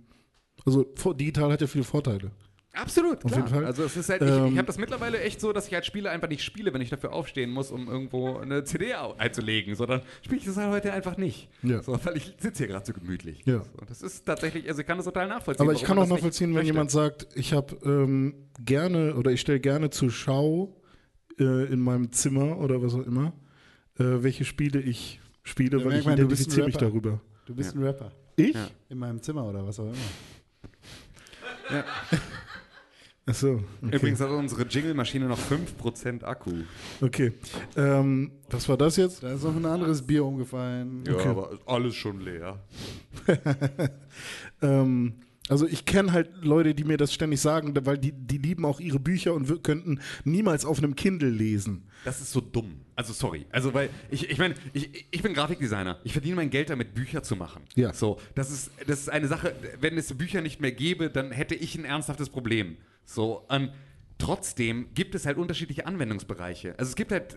[0.65, 2.31] also digital hat ja viele Vorteile.
[2.73, 3.37] Absolut, Auf klar.
[3.37, 3.65] jeden Fall.
[3.65, 5.87] Also es ist halt, ich, Ähm, ich habe das mittlerweile echt so, dass ich als
[5.87, 10.01] Spieler einfach nicht spiele, wenn ich dafür aufstehen muss, um irgendwo eine CD einzulegen, sondern
[10.21, 11.49] spiele ich das halt heute einfach nicht.
[11.63, 11.81] Ja.
[11.81, 13.41] So, weil ich sitze hier gerade so gemütlich.
[13.45, 13.63] Ja.
[13.63, 15.65] So, das ist tatsächlich, also ich kann das total nachvollziehen.
[15.65, 16.67] Aber ich kann auch nachvollziehen, wenn möchte.
[16.67, 20.78] jemand sagt, ich habe ähm, gerne oder ich stelle gerne zur Schau
[21.39, 23.33] äh, in meinem Zimmer oder was auch immer,
[23.97, 27.19] äh, welche Spiele ich spiele, Da weil ich ein identifiziere mich darüber.
[27.45, 27.79] Du bist Ja.
[27.79, 28.11] ein Rapper.
[28.35, 28.53] Ich?
[28.55, 28.67] Ja.
[28.89, 29.95] In meinem Zimmer oder was auch immer.
[31.71, 31.83] Ja.
[33.25, 33.63] Achso.
[33.83, 33.95] Okay.
[33.97, 36.51] Übrigens hat unsere Jingle-Maschine noch 5% Akku.
[36.99, 37.33] Okay.
[37.75, 39.21] Ähm, was war das jetzt?
[39.21, 41.03] Da ist noch ein anderes Bier umgefallen.
[41.05, 41.27] Ja, Okay.
[41.29, 42.59] aber alles schon leer.
[44.61, 45.13] Ähm,
[45.49, 48.79] also ich kenne halt Leute, die mir das ständig sagen, weil die, die lieben auch
[48.79, 51.87] ihre Bücher und wir könnten niemals auf einem Kindle lesen.
[52.05, 52.81] Das ist so dumm.
[52.95, 53.45] Also sorry.
[53.51, 55.99] Also weil ich, ich meine, ich, ich bin Grafikdesigner.
[56.03, 57.63] Ich verdiene mein Geld damit, Bücher zu machen.
[57.75, 57.93] Ja.
[57.93, 61.55] So, das ist, das ist eine Sache, wenn es Bücher nicht mehr gäbe, dann hätte
[61.55, 62.77] ich ein ernsthaftes Problem.
[63.05, 63.69] So, ähm,
[64.17, 66.77] trotzdem gibt es halt unterschiedliche Anwendungsbereiche.
[66.77, 67.35] Also es gibt halt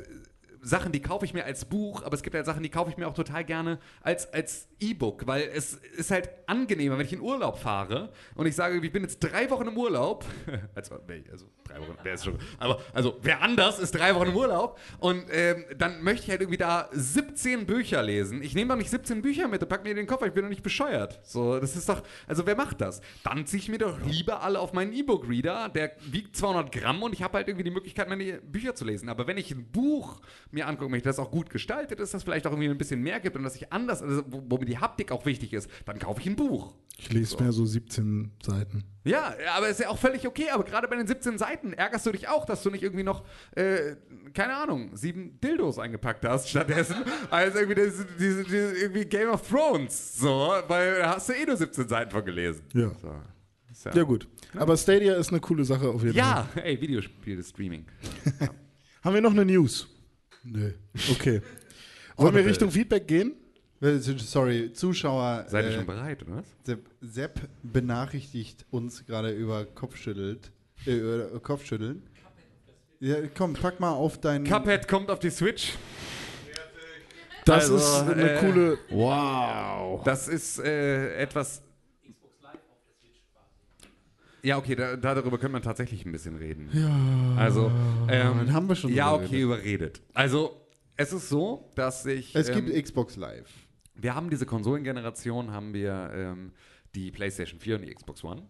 [0.62, 2.96] Sachen, die kaufe ich mir als Buch, aber es gibt halt Sachen, die kaufe ich
[2.96, 7.20] mir auch total gerne als, als E-Book, weil es ist halt angenehmer, wenn ich in
[7.20, 10.24] Urlaub fahre und ich sage, ich bin jetzt drei Wochen im Urlaub,
[10.74, 10.94] also,
[11.30, 14.78] also drei Wochen, wer ist schon, aber also wer anders ist drei Wochen im Urlaub
[14.98, 18.42] und ähm, dann möchte ich halt irgendwie da 17 Bücher lesen.
[18.42, 20.44] Ich nehme doch nicht 17 Bücher mit und pack mir in den Koffer, ich bin
[20.44, 21.20] doch nicht bescheuert.
[21.22, 23.00] So, das ist doch, also wer macht das?
[23.22, 27.12] Dann ziehe ich mir doch lieber alle auf meinen E-Book-Reader, der wiegt 200 Gramm und
[27.12, 29.08] ich habe halt irgendwie die Möglichkeit, meine Bücher zu lesen.
[29.08, 30.20] Aber wenn ich ein Buch
[30.50, 33.20] mir angucken möchte, das auch gut gestaltet ist, das vielleicht auch irgendwie ein bisschen mehr
[33.20, 35.98] gibt und das ich anders, also wo, wo mir die Haptik auch wichtig ist, dann
[35.98, 36.74] kaufe ich ein Buch.
[36.98, 38.84] Ich lese mehr so 17 Seiten.
[39.04, 40.50] Ja, aber ist ja auch völlig okay.
[40.50, 43.24] Aber gerade bei den 17 Seiten ärgerst du dich auch, dass du nicht irgendwie noch,
[43.56, 43.96] äh,
[44.32, 46.96] keine Ahnung, sieben Dildos eingepackt hast stattdessen,
[47.30, 50.18] als irgendwie, diese, diese, diese, irgendwie Game of Thrones.
[50.18, 52.62] So, weil da hast du eh nur 17 Seiten von gelesen.
[52.72, 52.92] Ja.
[53.00, 53.08] So.
[53.84, 54.28] Ja, Ja gut.
[54.54, 56.46] Aber Stadia ist eine coole Sache auf jeden Fall.
[56.54, 57.86] Ja, ey, Videospiele-Streaming.
[59.02, 59.88] Haben wir noch eine News?
[60.44, 60.74] Nee.
[61.10, 61.42] Okay.
[62.16, 63.34] Wollen wir Richtung Feedback gehen?
[63.82, 65.44] Sorry, Zuschauer.
[65.48, 66.46] Seid ihr äh, schon bereit, oder was?
[66.62, 70.52] Sepp, Sepp benachrichtigt uns gerade über Kopfschüttelt,
[70.86, 72.04] äh, über Kopfschütteln.
[73.00, 74.44] Ja, komm, pack mal auf deinen.
[74.44, 75.72] Cuphead kommt auf die Switch.
[77.44, 78.78] Das Also, ist eine äh, coole.
[78.90, 80.04] Wow.
[80.04, 81.62] Das ist äh, etwas.
[84.44, 86.68] Ja, okay, da, darüber könnte man tatsächlich ein bisschen reden.
[86.72, 87.34] Ja.
[87.36, 87.66] Also,
[88.08, 90.02] ähm, Dann haben wir schon Ja, okay, überredet.
[90.14, 92.36] Also, es ist so, dass ich.
[92.36, 93.50] Es ähm, gibt Xbox Live.
[93.94, 96.52] Wir haben diese Konsolengeneration, haben wir ähm,
[96.94, 98.42] die PlayStation 4 und die Xbox One.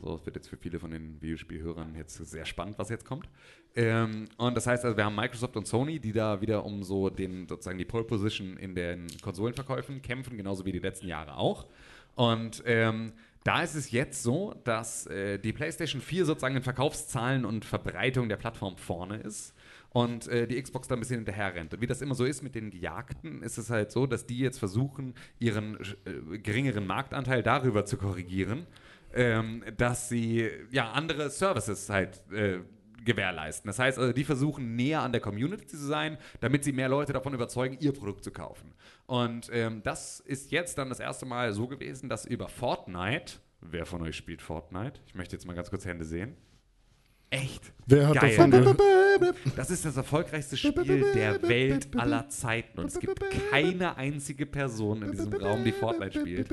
[0.00, 3.28] So, es wird jetzt für viele von den Videospielhörern jetzt sehr spannend, was jetzt kommt.
[3.76, 7.08] Ähm, und das heißt also, wir haben Microsoft und Sony, die da wieder um so
[7.08, 11.66] den, sozusagen die Pole Position in den Konsolenverkäufen kämpfen, genauso wie die letzten Jahre auch.
[12.16, 13.12] Und ähm,
[13.44, 18.28] da ist es jetzt so, dass äh, die PlayStation 4 sozusagen in Verkaufszahlen und Verbreitung
[18.28, 19.54] der Plattform vorne ist
[19.92, 21.74] und äh, die Xbox da ein bisschen hinterher rennt.
[21.74, 24.38] Und wie das immer so ist mit den Gejagten, ist es halt so, dass die
[24.38, 28.66] jetzt versuchen, ihren äh, geringeren Marktanteil darüber zu korrigieren,
[29.14, 32.60] ähm, dass sie ja andere Services halt äh,
[33.04, 33.68] gewährleisten.
[33.68, 37.12] Das heißt also, die versuchen näher an der Community zu sein, damit sie mehr Leute
[37.12, 38.72] davon überzeugen, ihr Produkt zu kaufen.
[39.06, 43.84] Und ähm, das ist jetzt dann das erste Mal so gewesen, dass über Fortnite, wer
[43.84, 45.00] von euch spielt Fortnite?
[45.06, 46.36] Ich möchte jetzt mal ganz kurz Hände sehen.
[47.32, 47.62] Echt?
[47.86, 49.34] Wer hat Geil, davon ne?
[49.56, 52.78] Das ist das erfolgreichste Spiel der Welt aller Zeiten.
[52.78, 56.48] Und es gibt keine einzige Person in diesem Raum, die Fortnite spielt.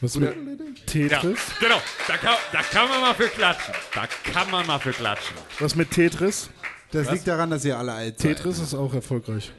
[0.00, 1.20] Was Oder- mit Tetris?
[1.60, 1.80] Ja, genau.
[2.06, 3.74] Da kann, da kann man mal für klatschen.
[3.92, 5.36] Da kann man mal für klatschen.
[5.58, 6.48] Was mit Tetris?
[6.92, 7.12] Das Was?
[7.14, 8.36] liegt daran, dass ihr alle alt seid.
[8.36, 9.52] Tetris ist auch erfolgreich.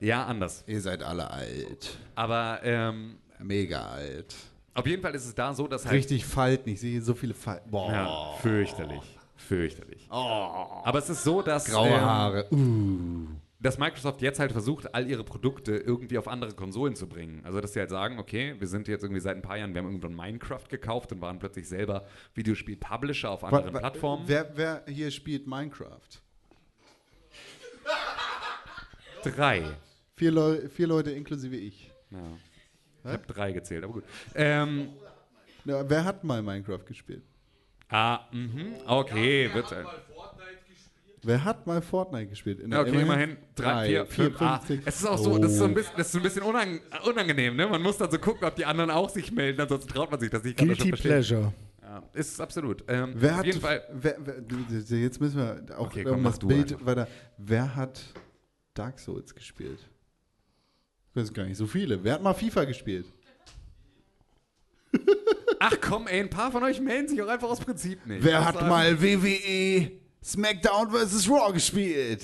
[0.00, 0.62] Ja, anders.
[0.66, 1.98] Ihr seid alle alt.
[2.14, 4.34] Aber ähm, Mega alt.
[4.74, 5.94] auf jeden Fall ist es da so, dass halt.
[5.94, 6.68] Richtig Falten.
[6.70, 7.70] Ich sehe so viele Falten.
[7.70, 7.92] Boah.
[7.92, 9.17] Ja, fürchterlich.
[9.38, 10.06] Fürchterlich.
[10.10, 11.64] Aber es ist so, dass.
[11.64, 12.46] Graue ähm, Haare.
[12.52, 13.26] Uh.
[13.60, 17.40] dass Microsoft jetzt halt versucht, all ihre Produkte irgendwie auf andere Konsolen zu bringen.
[17.44, 19.80] Also, dass sie halt sagen, okay, wir sind jetzt irgendwie seit ein paar Jahren, wir
[19.80, 24.24] haben irgendwann Minecraft gekauft und waren plötzlich selber Videospiel-Publisher auf anderen Wa- wa- Plattformen.
[24.26, 25.98] Wer, wer hier spielt Minecraft?
[29.24, 29.64] Drei.
[30.16, 31.90] Vier, Leu vier Leute inklusive ich.
[32.10, 32.18] Ja.
[33.04, 34.04] Ich habe drei gezählt, aber gut.
[34.34, 34.90] Ähm,
[35.64, 37.22] Ja, wer hat mal Minecraft gespielt?
[37.90, 39.72] Ah, mhm, okay, wird.
[39.72, 39.84] Äh,
[41.22, 42.60] Wer hat mal Fortnite gespielt?
[42.60, 44.40] In ja, okay, immerhin drei, vier, fünf.
[44.40, 44.82] ah, sechs.
[44.86, 46.80] es ist auch so, das ist so ein bisschen, das ist so ein bisschen unang
[47.04, 47.66] unangenehm, ne?
[47.66, 50.30] Man muss dann so gucken, ob die anderen auch sich melden, ansonsten traut man sich
[50.30, 50.58] das nicht.
[50.60, 50.92] Das Guilty.
[50.92, 51.52] Pleasure.
[51.82, 52.84] Ja, ist es absolut.
[52.86, 53.82] Ähm, Wer auf hat, jeden Fall.
[53.92, 56.86] Wer, wer, jetzt müssen wir auch Okay, komm, mach das du Bild einfach.
[56.86, 57.08] weiter.
[57.36, 58.00] Wer hat
[58.74, 59.80] Dark Souls gespielt?
[61.10, 62.02] Ich weiß gar nicht, so viele.
[62.04, 63.06] Wer hat mal FIFA gespielt?
[65.60, 68.24] Ach komm, ey, ein paar von euch melden sich auch einfach aus Prinzip nicht.
[68.24, 69.90] Wer hat mal WWE
[70.22, 71.28] SmackDown vs.
[71.28, 72.22] Raw gespielt?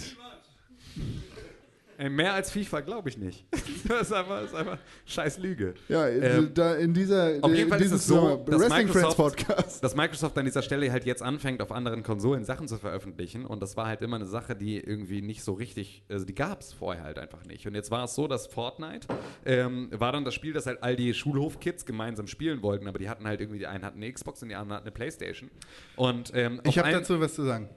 [2.10, 3.46] Mehr als FIFA glaube ich nicht.
[3.88, 5.74] das ist einfach, das ist einfach scheiß Lüge.
[5.88, 9.16] Ja, Ähm, da in dieser Auf jeden Fall ist es so, dass Wrestling Friends Microsoft,
[9.46, 9.84] Podcast.
[9.84, 13.44] dass Microsoft an dieser Stelle halt jetzt anfängt, auf anderen Konsolen Sachen zu veröffentlichen.
[13.44, 16.60] Und das war halt immer eine Sache, die irgendwie nicht so richtig, also die gab
[16.60, 17.66] es vorher halt einfach nicht.
[17.66, 19.06] Und jetzt war es so, dass Fortnite
[19.44, 22.88] ähm, war dann das Spiel, das halt all die Schulhof-Kids gemeinsam spielen wollten.
[22.88, 24.92] Aber die hatten halt irgendwie, die einen hatten eine Xbox und die anderen hatten eine
[24.92, 25.50] Playstation.
[25.96, 27.68] Und ähm, Ich habe dazu was zu sagen.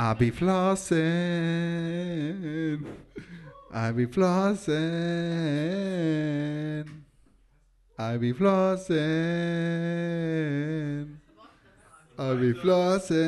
[0.00, 0.96] Abi Flossen.
[3.70, 4.74] Abi Flossen.
[7.98, 8.96] Abi Flossen.
[12.16, 13.20] Abi Flossen.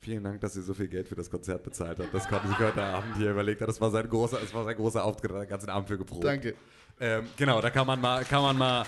[0.00, 2.14] Vielen Dank, dass ihr so viel Geld für das Konzert bezahlt habt.
[2.14, 3.60] Das konnte sich heute Abend hier überlegt.
[3.60, 6.24] Das war sein großer, das war sein großer Auftritt, hat den ganzen Abend für geprobt.
[6.24, 6.54] Danke.
[6.98, 8.86] Ähm, genau, da kann man mal, kann man mal,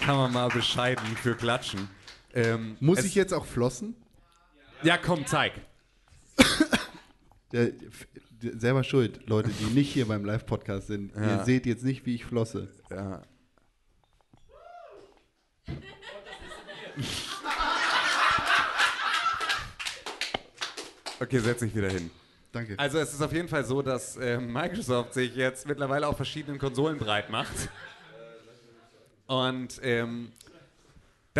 [0.00, 1.88] kann man mal bescheiden für klatschen.
[2.32, 3.96] Ähm, Muss ich jetzt auch flossen?
[4.82, 5.52] Ja, komm, zeig.
[7.52, 8.06] Ja, f-
[8.40, 11.14] selber schuld, Leute, die nicht hier beim Live-Podcast sind.
[11.14, 11.38] Ja.
[11.38, 12.68] Ihr seht jetzt nicht, wie ich flosse.
[12.90, 13.22] Ja.
[21.20, 22.10] Okay, setz dich wieder hin.
[22.52, 22.74] Danke.
[22.78, 26.58] Also es ist auf jeden Fall so, dass äh, Microsoft sich jetzt mittlerweile auf verschiedenen
[26.58, 27.54] Konsolen breit macht.
[29.26, 30.32] Und ähm,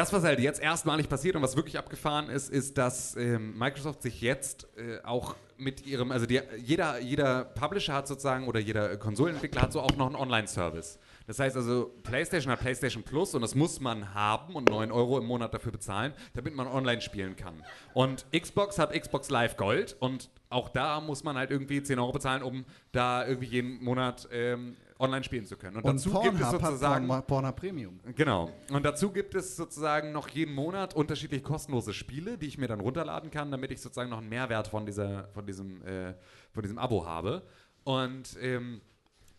[0.00, 4.00] das, was halt jetzt erstmalig passiert und was wirklich abgefahren ist, ist, dass ähm, Microsoft
[4.00, 8.96] sich jetzt äh, auch mit ihrem, also die, jeder, jeder Publisher hat sozusagen oder jeder
[8.96, 10.98] Konsolenentwickler hat so auch noch einen Online-Service.
[11.26, 15.18] Das heißt also, PlayStation hat PlayStation Plus und das muss man haben und 9 Euro
[15.18, 17.62] im Monat dafür bezahlen, damit man online spielen kann.
[17.92, 22.12] Und Xbox hat Xbox Live Gold und auch da muss man halt irgendwie 10 Euro
[22.12, 25.76] bezahlen, um da irgendwie jeden Monat ähm, online spielen zu können.
[25.78, 27.06] Und, Und dazu gibt es Pornhub sozusagen.
[27.08, 27.98] Porn- Pornhub Premium.
[28.14, 28.50] Genau.
[28.70, 32.80] Und dazu gibt es sozusagen noch jeden Monat unterschiedliche kostenlose Spiele, die ich mir dann
[32.80, 36.12] runterladen kann, damit ich sozusagen noch einen Mehrwert von, dieser, von, diesem, äh,
[36.52, 37.42] von diesem Abo habe.
[37.84, 38.82] Und ähm,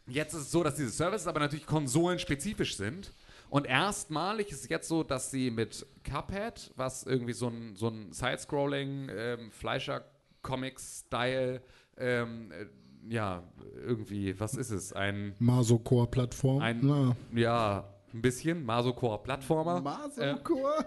[0.07, 3.13] jetzt ist es so, dass diese Services aber natürlich konsolenspezifisch sind.
[3.49, 7.89] Und erstmalig ist es jetzt so, dass sie mit Cuphead, was irgendwie so ein, so
[7.89, 11.61] ein Side-Scrolling, ähm, Fleischer-Comic-Style,
[11.97, 12.65] ähm, äh,
[13.09, 13.43] ja,
[13.85, 14.93] irgendwie, was ist es?
[14.93, 16.61] Ein Masocore-Plattform.
[16.61, 17.15] ein, Na.
[17.33, 18.63] ja, ein bisschen.
[18.65, 19.81] Masocore-Plattformer.
[19.81, 20.85] Masocore?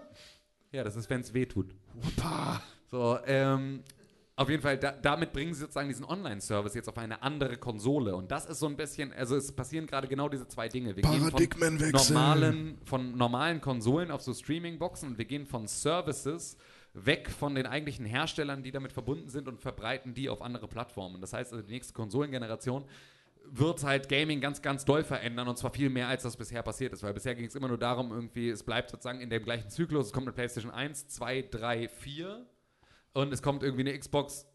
[0.72, 1.74] Ja, das ist, wenn es weh tut.
[2.90, 3.82] So, ähm,
[4.36, 8.16] Auf jeden Fall, da, damit bringen sie sozusagen diesen Online-Service jetzt auf eine andere Konsole.
[8.16, 10.96] Und das ist so ein bisschen, also es passieren gerade genau diese zwei Dinge.
[10.96, 12.14] Wir gehen von Paradigmenwechsel.
[12.14, 16.56] normalen, von normalen Konsolen auf so Streaming-Boxen und wir gehen von Services
[16.94, 21.20] weg von den eigentlichen Herstellern, die damit verbunden sind und verbreiten die auf andere Plattformen.
[21.20, 22.84] Das heißt also, die nächste Konsolengeneration
[23.47, 26.92] wird halt Gaming ganz, ganz doll verändern und zwar viel mehr, als das bisher passiert
[26.92, 27.02] ist.
[27.02, 30.06] Weil bisher ging es immer nur darum, irgendwie, es bleibt sozusagen in dem gleichen Zyklus.
[30.06, 32.47] Es kommt eine PlayStation 1, 2, 3, 4
[33.12, 34.47] und es kommt irgendwie eine Xbox.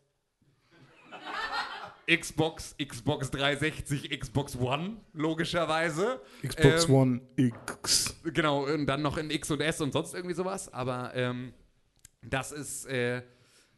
[2.09, 6.19] Xbox, Xbox 360, Xbox One, logischerweise.
[6.42, 8.16] Xbox Ähm, One X.
[8.24, 10.74] Genau, und dann noch in X und S und sonst irgendwie sowas.
[10.74, 11.53] Aber ähm,
[12.22, 13.23] das ist, äh,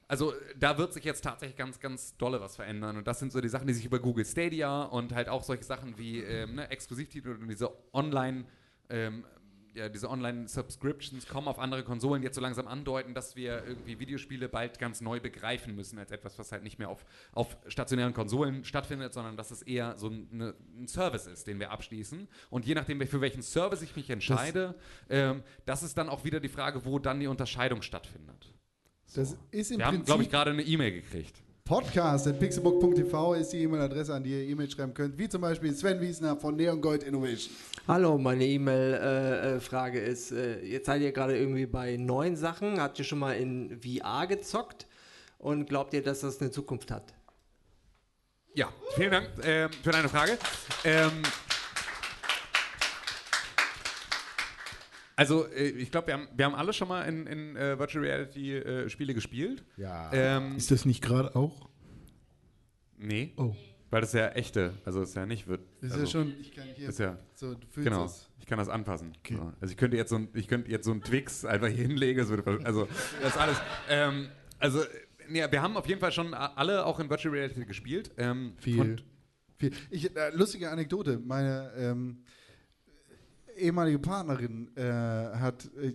[0.08, 2.98] also da wird sich jetzt tatsächlich ganz, ganz dolle was verändern.
[2.98, 5.64] Und das sind so die Sachen, die sich über Google Stadia und halt auch solche
[5.64, 8.46] Sachen wie ähm, ne, Exklusivtitel und diese Online-
[8.90, 9.24] ähm,
[9.74, 14.50] ja, diese Online-Subscriptions kommen auf andere Konsolen jetzt so langsam andeuten, dass wir irgendwie Videospiele
[14.50, 18.66] bald ganz neu begreifen müssen als etwas, was halt nicht mehr auf, auf stationären Konsolen
[18.66, 22.28] stattfindet, sondern dass es eher so ein, eine, ein Service ist, den wir abschließen.
[22.50, 24.76] Und je nachdem, für welchen Service ich mich entscheide,
[25.10, 28.54] ähm, das ist dann auch wieder die Frage, wo dann die Unterscheidung stattfindet.
[29.14, 31.42] Das ist im Wir haben, Prinzip glaube ich, gerade eine E-Mail gekriegt.
[31.64, 35.74] Podcast at pixelbook.tv ist die E-Mail-Adresse, an die ihr E-Mail schreiben könnt, wie zum Beispiel
[35.74, 37.56] Sven Wiesner von Neon Gold Innovation.
[37.88, 43.06] Hallo, meine E-Mail-Frage ist, äh, jetzt seid ihr gerade irgendwie bei neuen Sachen, habt ihr
[43.06, 44.88] schon mal in VR gezockt
[45.38, 47.14] und glaubt ihr, dass das eine Zukunft hat?
[48.54, 50.38] Ja, vielen Dank ähm, für deine Frage.
[50.84, 51.24] Ähm,
[55.22, 58.04] also, äh, ich glaube, wir haben, wir haben alle schon mal in, in äh, Virtual
[58.04, 59.64] Reality äh, Spiele gespielt.
[59.78, 60.12] Ja.
[60.12, 61.70] Ähm, Ist das nicht gerade auch?
[62.98, 63.34] nee.
[63.38, 63.56] Oh.
[63.92, 65.62] Weil das ist ja echte, also es ist ja nicht wird.
[65.82, 68.06] Das ist also, ja schon, ich kann hier, Ist ja, so, du fühlst genau.
[68.06, 68.30] es.
[68.40, 69.12] Ich kann das anpassen.
[69.30, 69.52] So.
[69.60, 72.28] Also ich könnte jetzt so ein, ich könnte jetzt so einen Twix einfach hier hinlegen.
[72.30, 72.88] Würde, also
[73.22, 73.62] das ist alles.
[73.90, 74.82] Ähm, also
[75.28, 78.12] nee, wir haben auf jeden Fall schon alle auch in Virtual Reality gespielt.
[78.18, 79.04] Ähm, Viel.
[79.58, 79.74] Viel.
[79.90, 81.20] Ich, äh, lustige Anekdote.
[81.20, 82.24] Meine ähm,
[83.62, 85.94] ehemalige Partnerin äh, hat äh,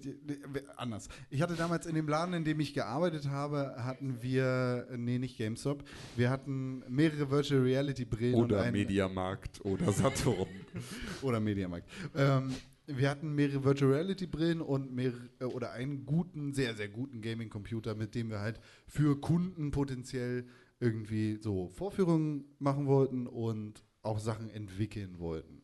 [0.76, 1.08] anders.
[1.30, 5.36] Ich hatte damals in dem Laden, in dem ich gearbeitet habe, hatten wir, nee, nicht
[5.38, 5.84] GameStop,
[6.16, 10.46] wir hatten mehrere Virtual Reality Brillen und oder ein, Mediamarkt oder Saturn.
[11.22, 11.88] oder Mediamarkt.
[12.14, 12.54] Ähm,
[12.86, 17.20] wir hatten mehrere Virtual Reality Brillen und mehrere, äh, oder einen guten, sehr, sehr guten
[17.20, 20.46] Gaming Computer, mit dem wir halt für Kunden potenziell
[20.78, 25.62] irgendwie so Vorführungen machen wollten und auch Sachen entwickeln wollten.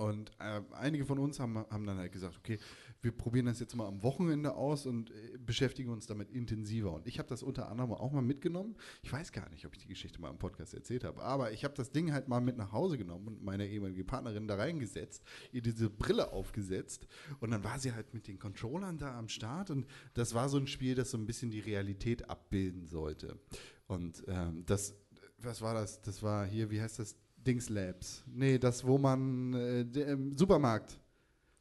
[0.00, 2.58] Und äh, einige von uns haben, haben dann halt gesagt, okay,
[3.02, 6.94] wir probieren das jetzt mal am Wochenende aus und äh, beschäftigen uns damit intensiver.
[6.94, 8.76] Und ich habe das unter anderem auch mal mitgenommen.
[9.02, 11.64] Ich weiß gar nicht, ob ich die Geschichte mal im Podcast erzählt habe, aber ich
[11.64, 15.22] habe das Ding halt mal mit nach Hause genommen und meine ehemalige Partnerin da reingesetzt,
[15.52, 17.06] ihr diese Brille aufgesetzt
[17.40, 20.56] und dann war sie halt mit den Controllern da am Start und das war so
[20.56, 23.38] ein Spiel, das so ein bisschen die Realität abbilden sollte.
[23.86, 24.94] Und ähm, das,
[25.36, 26.00] was war das?
[26.00, 27.16] Das war hier, wie heißt das?
[27.46, 28.22] Dings Labs.
[28.26, 30.98] Nee, das, wo man, äh, der, im Supermarkt.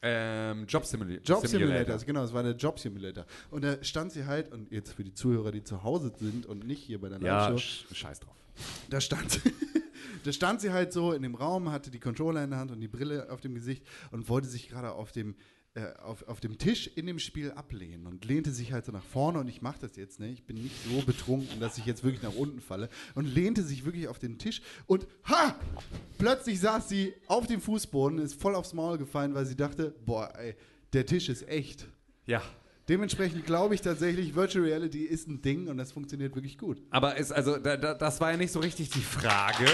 [0.02, 1.22] Ähm, Job Simulator.
[1.24, 3.26] Job Simulator, genau, das war der Job Simulator.
[3.52, 6.66] Und da stand sie halt, und jetzt für die Zuhörer, die zu Hause sind und
[6.66, 7.58] nicht hier bei der Ja, Live-Show,
[7.94, 8.36] sch scheiß drauf.
[8.90, 9.42] da stand,
[10.24, 12.80] da stand sie halt so in dem Raum, hatte die Controller in der Hand und
[12.80, 15.36] die Brille auf dem Gesicht und wollte sich gerade auf dem,
[15.76, 19.04] äh, auf, auf dem Tisch in dem Spiel ablehnen und lehnte sich halt so nach
[19.04, 20.30] vorne und ich mache das jetzt, ne?
[20.30, 23.86] Ich bin nicht so betrunken, dass ich jetzt wirklich nach unten falle und lehnte sich
[23.86, 25.56] wirklich auf den Tisch und ha!
[26.18, 30.34] Plötzlich saß sie auf dem Fußboden, ist voll aufs Maul gefallen, weil sie dachte, boah,
[30.38, 30.56] ey,
[30.94, 31.88] der Tisch ist echt.
[32.26, 32.42] Ja.
[32.90, 36.82] Dementsprechend glaube ich tatsächlich, Virtual Reality ist ein Ding und das funktioniert wirklich gut.
[36.90, 39.68] Aber ist, also, da, da, das war ja nicht so richtig die Frage.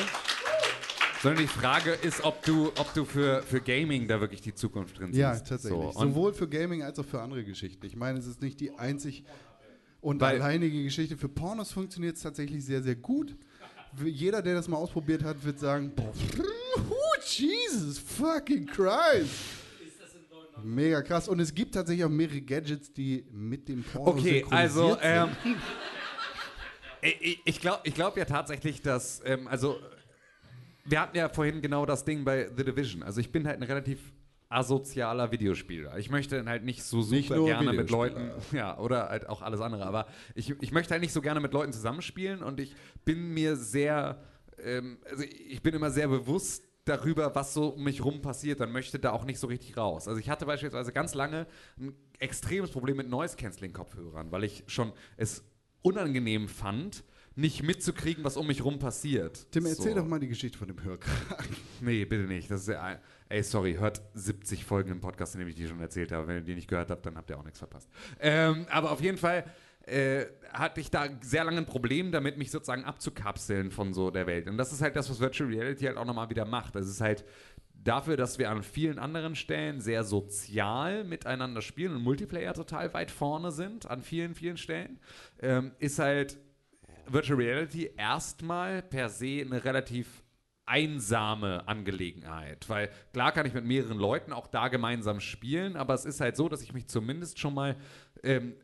[1.26, 5.00] Sondern die Frage ist, ob du, ob du für, für Gaming da wirklich die Zukunft
[5.00, 5.18] drin siehst.
[5.20, 5.94] Ja, tatsächlich.
[5.94, 7.84] So, Sowohl für Gaming als auch für andere Geschichten.
[7.88, 9.24] Ich meine, es ist nicht die einzig
[10.02, 11.18] und Weil- alleinige Geschichte.
[11.18, 13.36] Für Pornos funktioniert es tatsächlich sehr, sehr gut.
[14.06, 16.14] Jeder, der das mal ausprobiert hat, wird sagen, boah,
[16.92, 19.34] oh, Jesus fucking Christ.
[20.64, 21.28] Mega krass.
[21.28, 25.30] Und es gibt tatsächlich auch mehrere Gadgets, die mit dem Porno Okay, also ähm,
[27.02, 29.80] ich, ich glaube ich glaub ja tatsächlich, dass, ähm, also
[30.86, 33.04] wir hatten ja vorhin genau das Ding bei The Division.
[33.04, 34.00] Also ich bin halt ein relativ
[34.50, 35.98] asozialer Videospieler.
[35.98, 37.90] Ich möchte dann halt nicht so super Nicht gerne mit.
[37.90, 41.40] Leuten, ja, oder halt auch alles andere, aber ich, ich möchte halt nicht so gerne
[41.40, 44.22] mit Leuten zusammenspielen und ich bin mir sehr,
[44.64, 48.72] ähm, also ich bin immer sehr bewusst darüber, was so um mich rum passiert, dann
[48.72, 50.08] möchte da auch nicht so richtig raus.
[50.08, 51.48] Also ich hatte beispielsweise ganz lange
[51.80, 55.44] ein extremes Problem mit Noise-Canceling-Kopfhörern, weil ich schon es
[55.82, 57.04] unangenehm fand,
[57.36, 59.52] nicht mitzukriegen, was um mich rum passiert.
[59.52, 59.96] Tim, erzähl So.
[59.96, 61.56] doch mal die Geschichte von dem Hörkragen.
[61.82, 62.50] Nee, bitte nicht.
[62.50, 62.98] Das ist ja,
[63.28, 66.28] ey, sorry, hört 70 Folgen im Podcast, in dem ich die schon erzählt habe.
[66.28, 67.90] Wenn ihr die nicht gehört habt, dann habt ihr auch nichts verpasst.
[68.20, 69.44] Ähm, aber auf jeden Fall,
[69.86, 74.26] äh, hatte ich da sehr lange ein Problem damit, mich sozusagen abzukapseln von so der
[74.26, 74.48] Welt.
[74.48, 76.76] Und das ist halt das, was Virtual Reality halt auch nochmal wieder macht.
[76.76, 77.26] Es ist halt
[77.84, 83.12] dafür, dass wir an vielen anderen Stellen sehr sozial miteinander spielen und Multiplayer total weit
[83.12, 85.00] vorne sind, an vielen, vielen Stellen,
[85.42, 86.38] ähm, ist halt
[87.08, 90.24] Virtual Reality erstmal per se eine relativ
[90.66, 96.06] einsame Angelegenheit, weil klar kann ich mit mehreren Leuten auch da gemeinsam spielen, aber es
[96.06, 97.75] ist halt so, dass ich mich zumindest schon mal
[98.24, 98.56] ähm,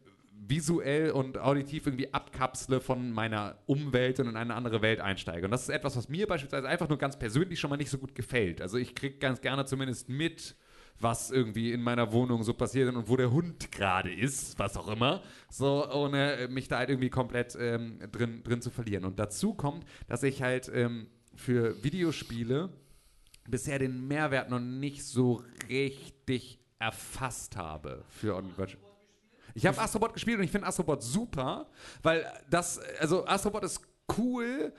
[0.47, 5.45] visuell und auditiv irgendwie abkapsle von meiner Umwelt und in eine andere Welt einsteige.
[5.45, 7.99] Und das ist etwas, was mir beispielsweise einfach nur ganz persönlich schon mal nicht so
[7.99, 8.61] gut gefällt.
[8.61, 10.55] Also ich kriege ganz gerne zumindest mit,
[11.01, 14.87] was irgendwie in meiner Wohnung so passiert und wo der Hund gerade ist, was auch
[14.87, 19.05] immer, so ohne mich da halt irgendwie komplett ähm, drin, drin zu verlieren.
[19.05, 22.69] Und dazu kommt, dass ich halt ähm, für Videospiele
[23.47, 28.81] bisher den Mehrwert noch nicht so richtig erfasst habe für Virtual.
[29.53, 31.69] Ich habe Astrobot gespielt und ich finde Astrobot super,
[32.03, 33.81] weil das, also Astrobot ist
[34.17, 34.73] cool,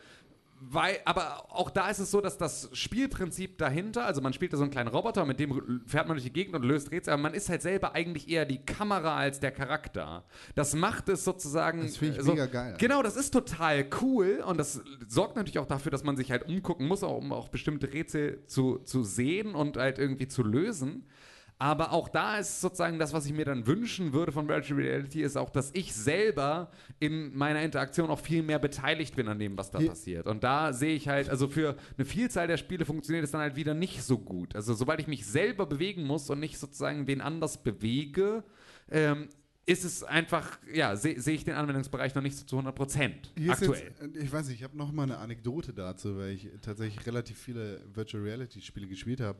[0.64, 4.56] weil, aber auch da ist es so, dass das Spielprinzip dahinter, also man spielt da
[4.56, 7.22] so einen kleinen Roboter, mit dem fährt man durch die Gegend und löst Rätsel, aber
[7.22, 10.24] man ist halt selber eigentlich eher die Kamera als der Charakter.
[10.54, 11.82] Das macht es sozusagen.
[11.82, 12.76] Das finde ich so, mega geil.
[12.78, 16.46] Genau, das ist total cool und das sorgt natürlich auch dafür, dass man sich halt
[16.46, 21.06] umgucken muss, um auch bestimmte Rätsel zu, zu sehen und halt irgendwie zu lösen.
[21.62, 25.22] Aber auch da ist sozusagen das, was ich mir dann wünschen würde von Virtual Reality,
[25.22, 29.56] ist auch, dass ich selber in meiner Interaktion auch viel mehr beteiligt bin an dem,
[29.56, 30.26] was da Hier- passiert.
[30.26, 33.54] Und da sehe ich halt, also für eine Vielzahl der Spiele funktioniert es dann halt
[33.54, 34.56] wieder nicht so gut.
[34.56, 38.42] Also sobald ich mich selber bewegen muss und nicht sozusagen wen anders bewege,
[38.90, 39.28] ähm,
[39.64, 43.32] ist es einfach, ja, sehe seh ich den Anwendungsbereich noch nicht so zu 100 Prozent
[43.48, 43.92] aktuell.
[44.00, 47.38] Jetzt, ich weiß nicht, ich habe noch mal eine Anekdote dazu, weil ich tatsächlich relativ
[47.38, 49.38] viele Virtual Reality Spiele gespielt habe.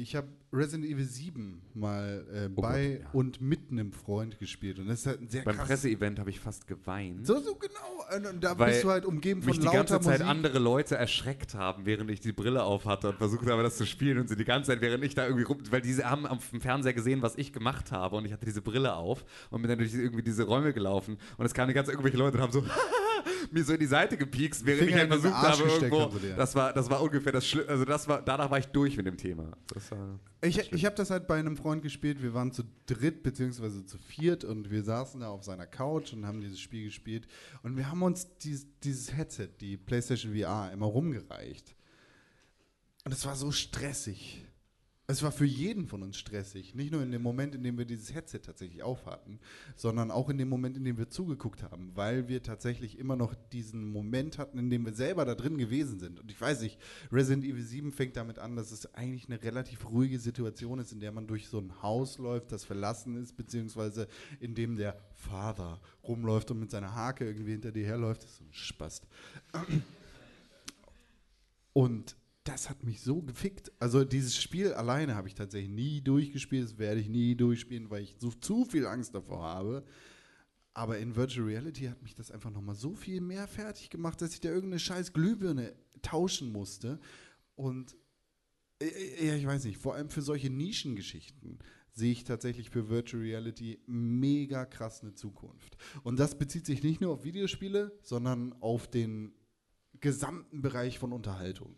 [0.00, 3.10] Ich habe Resident Evil 7 mal äh, Oh bei Gott, ja.
[3.12, 5.68] und mit einem Freund gespielt und das ist halt ein sehr Beim krass.
[5.68, 7.26] Presseevent habe ich fast geweint.
[7.26, 8.28] So, so genau.
[8.30, 10.26] Und, da bist du halt umgeben von mich die lauter ganze Zeit Musik.
[10.26, 13.86] andere Leute erschreckt haben, während ich die Brille auf hatte und versucht habe, das zu
[13.86, 16.50] spielen und sie die ganze Zeit, während ich da irgendwie rum, weil diese haben auf
[16.50, 19.68] dem Fernseher gesehen, was ich gemacht habe und ich hatte diese Brille auf und bin
[19.68, 22.42] dann durch irgendwie diese Räume gelaufen und es kamen die ganze Zeit irgendwelche Leute und
[22.42, 22.64] haben so
[23.50, 26.72] mir so in die Seite gepiekst, während Finger ich halt versucht habe irgendwo, das war,
[26.72, 29.52] das war ungefähr das Schlimme, also das war, danach war ich durch mit dem Thema.
[29.68, 32.22] Das war Ich, ich habe das halt bei einem Freund gespielt.
[32.22, 36.26] Wir waren zu dritt beziehungsweise zu viert und wir saßen da auf seiner Couch und
[36.26, 37.26] haben dieses Spiel gespielt.
[37.62, 41.74] Und wir haben uns dies, dieses Headset, die PlayStation VR, immer rumgereicht.
[43.04, 44.44] Und es war so stressig.
[45.08, 46.76] Es war für jeden von uns stressig.
[46.76, 49.40] Nicht nur in dem Moment, in dem wir dieses Headset tatsächlich aufhatten,
[49.76, 53.34] sondern auch in dem Moment, in dem wir zugeguckt haben, weil wir tatsächlich immer noch
[53.52, 56.20] diesen Moment hatten, in dem wir selber da drin gewesen sind.
[56.20, 56.78] Und ich weiß nicht,
[57.10, 61.00] Resident Evil 7 fängt damit an, dass es eigentlich eine relativ ruhige Situation ist, in
[61.00, 64.06] der man durch so ein Haus läuft, das verlassen ist, beziehungsweise
[64.38, 68.22] in dem der Vater rumläuft und mit seiner Hake irgendwie hinter dir herläuft.
[68.22, 69.08] Das ist so ein Spast.
[71.72, 73.70] Und das hat mich so gefickt.
[73.78, 76.64] Also dieses Spiel alleine habe ich tatsächlich nie durchgespielt.
[76.64, 79.84] Das werde ich nie durchspielen, weil ich so zu viel Angst davor habe.
[80.74, 84.32] Aber in Virtual Reality hat mich das einfach nochmal so viel mehr fertig gemacht, dass
[84.32, 86.98] ich da irgendeine scheiß Glühbirne tauschen musste.
[87.54, 87.94] Und
[88.80, 91.58] äh, äh, ja, ich weiß nicht, vor allem für solche Nischengeschichten
[91.92, 95.76] sehe ich tatsächlich für Virtual Reality mega krass eine Zukunft.
[96.02, 99.34] Und das bezieht sich nicht nur auf Videospiele, sondern auf den
[100.00, 101.76] gesamten Bereich von Unterhaltung.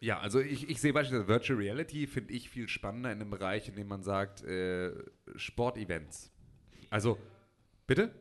[0.00, 3.68] Ja, also ich, ich sehe beispielsweise Virtual Reality, finde ich viel spannender in dem Bereich,
[3.68, 4.92] in dem man sagt, äh,
[5.34, 6.30] Sportevents.
[6.88, 7.18] Also,
[7.86, 8.12] bitte?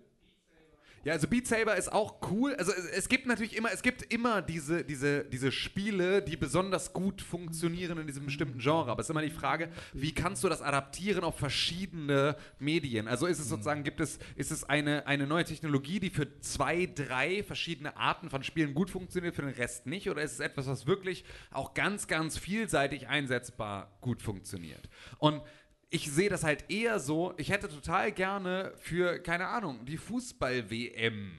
[1.08, 2.53] Ja, also Beat Saber ist auch cool.
[2.56, 6.92] Also es, es gibt natürlich immer, es gibt immer diese, diese, diese Spiele, die besonders
[6.92, 8.92] gut funktionieren in diesem bestimmten Genre.
[8.92, 13.08] Aber es ist immer die Frage, wie kannst du das adaptieren auf verschiedene Medien?
[13.08, 16.90] Also ist es sozusagen, gibt es, ist es eine, eine neue Technologie, die für zwei,
[16.94, 20.10] drei verschiedene Arten von Spielen gut funktioniert, für den Rest nicht?
[20.10, 24.90] Oder ist es etwas, was wirklich auch ganz, ganz vielseitig einsetzbar gut funktioniert?
[25.19, 25.42] Und
[25.90, 31.32] ich sehe das halt eher so, ich hätte total gerne für, keine Ahnung, die Fußball-WM.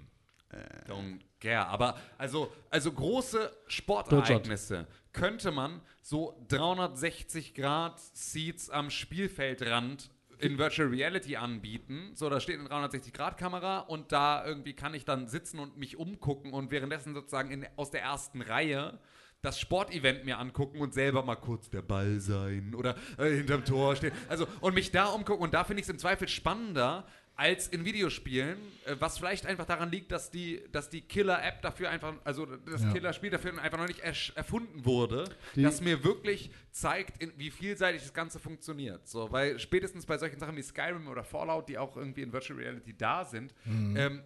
[0.50, 1.66] Äh, Don't care.
[1.66, 10.88] Aber also, also große Sportereignisse könnte man so 360 Grad Seats am Spielfeldrand in Virtual
[10.88, 12.12] Reality anbieten.
[12.14, 15.76] So, da steht eine 360 Grad Kamera und da irgendwie kann ich dann sitzen und
[15.76, 18.98] mich umgucken und währenddessen sozusagen in, aus der ersten Reihe
[19.42, 23.94] das Sportevent mir angucken und selber mal kurz der Ball sein oder äh, hinterm Tor
[23.94, 24.12] stehen.
[24.28, 27.84] Also und mich da umgucken und da finde ich es im Zweifel spannender als in
[27.84, 32.46] Videospielen, äh, was vielleicht einfach daran liegt, dass die, dass die Killer-App dafür einfach, also
[32.46, 32.92] das Ja.
[32.92, 34.00] Killer-Spiel dafür einfach noch nicht
[34.34, 35.22] erfunden wurde,
[35.54, 39.06] Die- das mir wirklich zeigt, in, wie vielseitig das Ganze funktioniert.
[39.06, 42.58] So, weil spätestens bei solchen Sachen wie Skyrim oder Fallout, die auch irgendwie in Virtual
[42.58, 43.96] Reality da sind, Mhm.
[43.96, 44.22] ähm,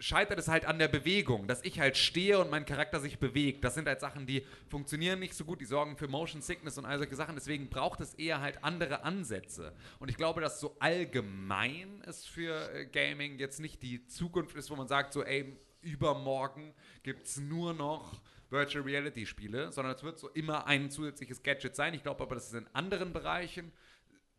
[0.00, 3.62] scheitert es halt an der Bewegung, dass ich halt stehe und mein Charakter sich bewegt.
[3.62, 6.86] Das sind halt Sachen, die funktionieren nicht so gut, die sorgen für Motion Sickness und
[6.86, 7.34] all solche Sachen.
[7.34, 9.74] Deswegen braucht es eher halt andere Ansätze.
[9.98, 14.70] Und ich glaube, dass so allgemein es für äh, Gaming jetzt nicht die Zukunft ist,
[14.70, 20.02] wo man sagt, so, ey, übermorgen gibt es nur noch Virtual Reality Spiele, sondern es
[20.02, 21.94] wird so immer ein zusätzliches Gadget sein.
[21.94, 23.72] Ich glaube aber, dass es in anderen Bereichen,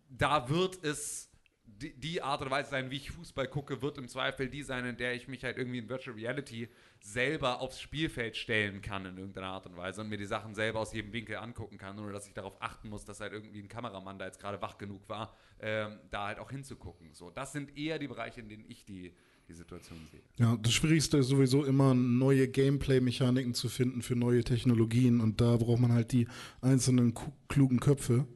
[0.10, 1.31] da wird es
[1.66, 4.86] die, die Art und Weise sein, wie ich Fußball gucke, wird im Zweifel die sein,
[4.86, 9.18] in der ich mich halt irgendwie in Virtual Reality selber aufs Spielfeld stellen kann in
[9.18, 12.12] irgendeiner Art und Weise und mir die Sachen selber aus jedem Winkel angucken kann, ohne
[12.12, 15.08] dass ich darauf achten muss, dass halt irgendwie ein Kameramann, der jetzt gerade wach genug
[15.10, 17.14] war, ähm, da halt auch hinzugucken.
[17.14, 19.14] So, das sind eher die Bereiche, in denen ich die,
[19.48, 20.22] die Situation sehe.
[20.38, 25.58] Ja, das Schwierigste ist sowieso immer, neue Gameplay-Mechaniken zu finden für neue Technologien und da
[25.58, 26.28] braucht man halt die
[26.62, 27.16] einzelnen
[27.48, 28.28] klugen Köpfe.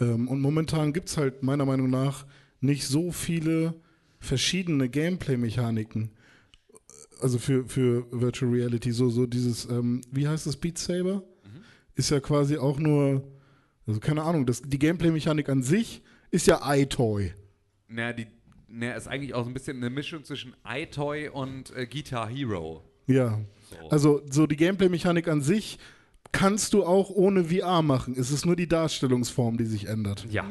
[0.00, 2.24] Ähm, und momentan gibt es halt meiner Meinung nach
[2.60, 3.74] nicht so viele
[4.20, 6.10] verschiedene Gameplay-Mechaniken.
[7.20, 11.22] Also für, für Virtual Reality, so, so dieses, ähm, wie heißt das, Beat Saber?
[11.94, 13.26] Ist ja quasi auch nur,
[13.86, 17.32] also keine Ahnung, das, die Gameplay-Mechanik an sich ist ja iToy.
[17.88, 18.26] Naja, die
[18.68, 22.84] naja, ist eigentlich auch so ein bisschen eine Mischung zwischen iToy und äh, Guitar Hero.
[23.06, 23.40] Ja.
[23.70, 23.88] So.
[23.88, 25.78] Also so die Gameplay-Mechanik an sich
[26.32, 28.14] kannst du auch ohne VR machen.
[28.18, 30.26] Es ist nur die Darstellungsform, die sich ändert.
[30.30, 30.44] Ja.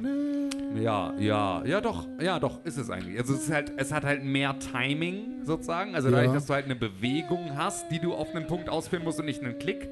[0.75, 3.17] Ja, ja, ja, doch, ja, doch, ist es eigentlich.
[3.17, 5.95] Also es ist halt, es hat halt mehr Timing sozusagen.
[5.95, 6.33] Also dadurch, Ja.
[6.33, 9.41] dass du halt eine Bewegung hast, die du auf einen Punkt ausführen musst und nicht
[9.41, 9.89] einen Klick.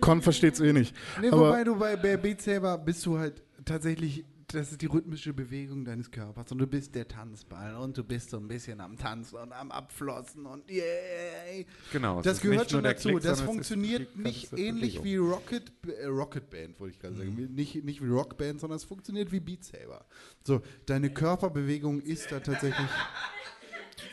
[0.00, 0.94] Con versteht's eh nicht.
[1.20, 4.24] Nee, Aber wobei du bei, bei Beat Saber bist du halt tatsächlich,
[4.54, 8.30] das ist die rhythmische Bewegung deines Körpers und du bist der Tanzball und du bist
[8.30, 11.66] so ein bisschen am Tanzen und am Abflossen und yay.
[11.92, 13.08] Genau, Das ist gehört schon dazu.
[13.10, 15.04] Klick, das funktioniert nicht ähnlich Bewegung.
[15.04, 17.36] wie Rocket, äh, Rocket Band, wollte ich gerade sagen.
[17.36, 20.06] Wie- Nicht, nicht wie Rockband, sondern es funktioniert wie Beat Saber.
[20.44, 22.88] So, deine Körperbewegung ist da tatsächlich.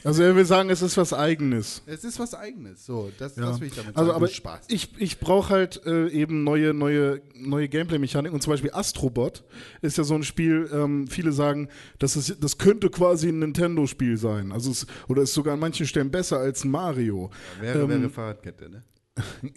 [0.04, 1.84] also er will sagen, es ist was Eigenes.
[1.86, 2.86] Es ist was Eigenes.
[2.86, 3.48] So, das, Ja.
[3.48, 4.00] das will ich damit sagen.
[4.00, 4.66] also, aber Spaß.
[4.70, 8.32] ich, ich brauche halt äh, eben neue, neue, neue Gameplay-Mechanik.
[8.34, 9.44] Und zum Beispiel Astrobot
[9.82, 14.18] ist ja so ein Spiel, ähm, viele sagen, das, ist, das könnte quasi ein Nintendo-Spiel
[14.18, 14.52] sein.
[14.52, 17.30] Also es, oder ist sogar an manchen Stellen besser als Mario.
[17.60, 18.84] Wäre, Ähm, wäre Fahrradkette, ne?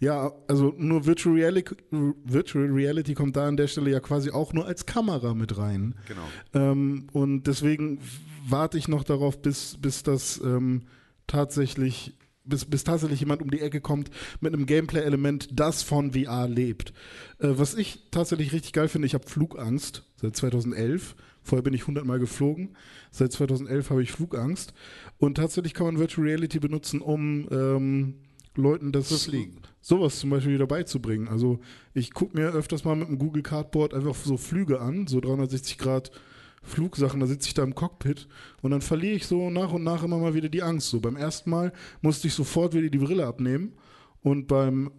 [0.00, 4.52] Ja, also nur Virtual Reality, Virtual Reality kommt da an der Stelle ja quasi auch
[4.52, 5.94] nur als Kamera mit rein.
[6.08, 6.22] Genau.
[6.54, 8.00] Ähm, und deswegen
[8.48, 10.82] warte ich noch darauf, bis, bis das ähm,
[11.26, 12.14] tatsächlich,
[12.44, 16.92] bis, bis tatsächlich jemand um die Ecke kommt mit einem Gameplay-Element, das von VR lebt.
[17.38, 21.16] Äh, was ich tatsächlich richtig geil finde, ich habe Flugangst seit 2011.
[21.42, 22.74] Vorher bin ich 100 Mal geflogen.
[23.10, 24.72] Seit 2011 habe ich Flugangst.
[25.18, 28.14] Und tatsächlich kann man Virtual Reality benutzen, um ähm,
[28.56, 29.60] Leuten das fliegen.
[29.80, 31.28] sowas zum Beispiel wieder beizubringen.
[31.28, 31.60] Also
[31.92, 35.76] ich gucke mir öfters mal mit dem Google Cardboard einfach so Flüge an, so 360
[35.76, 36.10] Grad
[36.64, 38.26] Flugsachen, da sitze ich da im Cockpit
[38.62, 40.90] und dann verliere ich so nach und nach immer mal wieder die Angst.
[40.90, 43.74] So beim ersten Mal musste ich sofort wieder die Brille abnehmen
[44.22, 44.90] und beim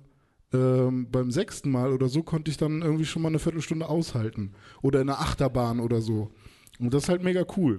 [0.53, 4.53] ähm, beim sechsten Mal oder so konnte ich dann irgendwie schon mal eine Viertelstunde aushalten.
[4.81, 6.31] Oder in einer Achterbahn oder so.
[6.79, 7.77] Und das ist halt mega cool.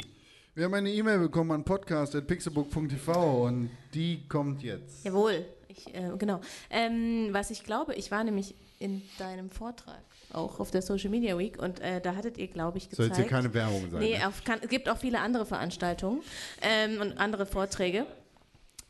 [0.55, 5.05] Wir haben eine E-Mail bekommen an podcast.pixelbook.tv und die kommt jetzt.
[5.05, 6.41] Jawohl, ich, äh, genau.
[6.71, 11.39] Ähm, was ich glaube, ich war nämlich in deinem Vortrag auch auf der Social Media
[11.39, 13.09] Week und äh, da hattet ihr, glaube ich, Soll gezeigt.
[13.11, 14.29] jetzt hier keine Werbung sein, Nee, ne?
[14.29, 16.23] auf, kann, es gibt auch viele andere Veranstaltungen
[16.63, 18.07] ähm, und andere Vorträge.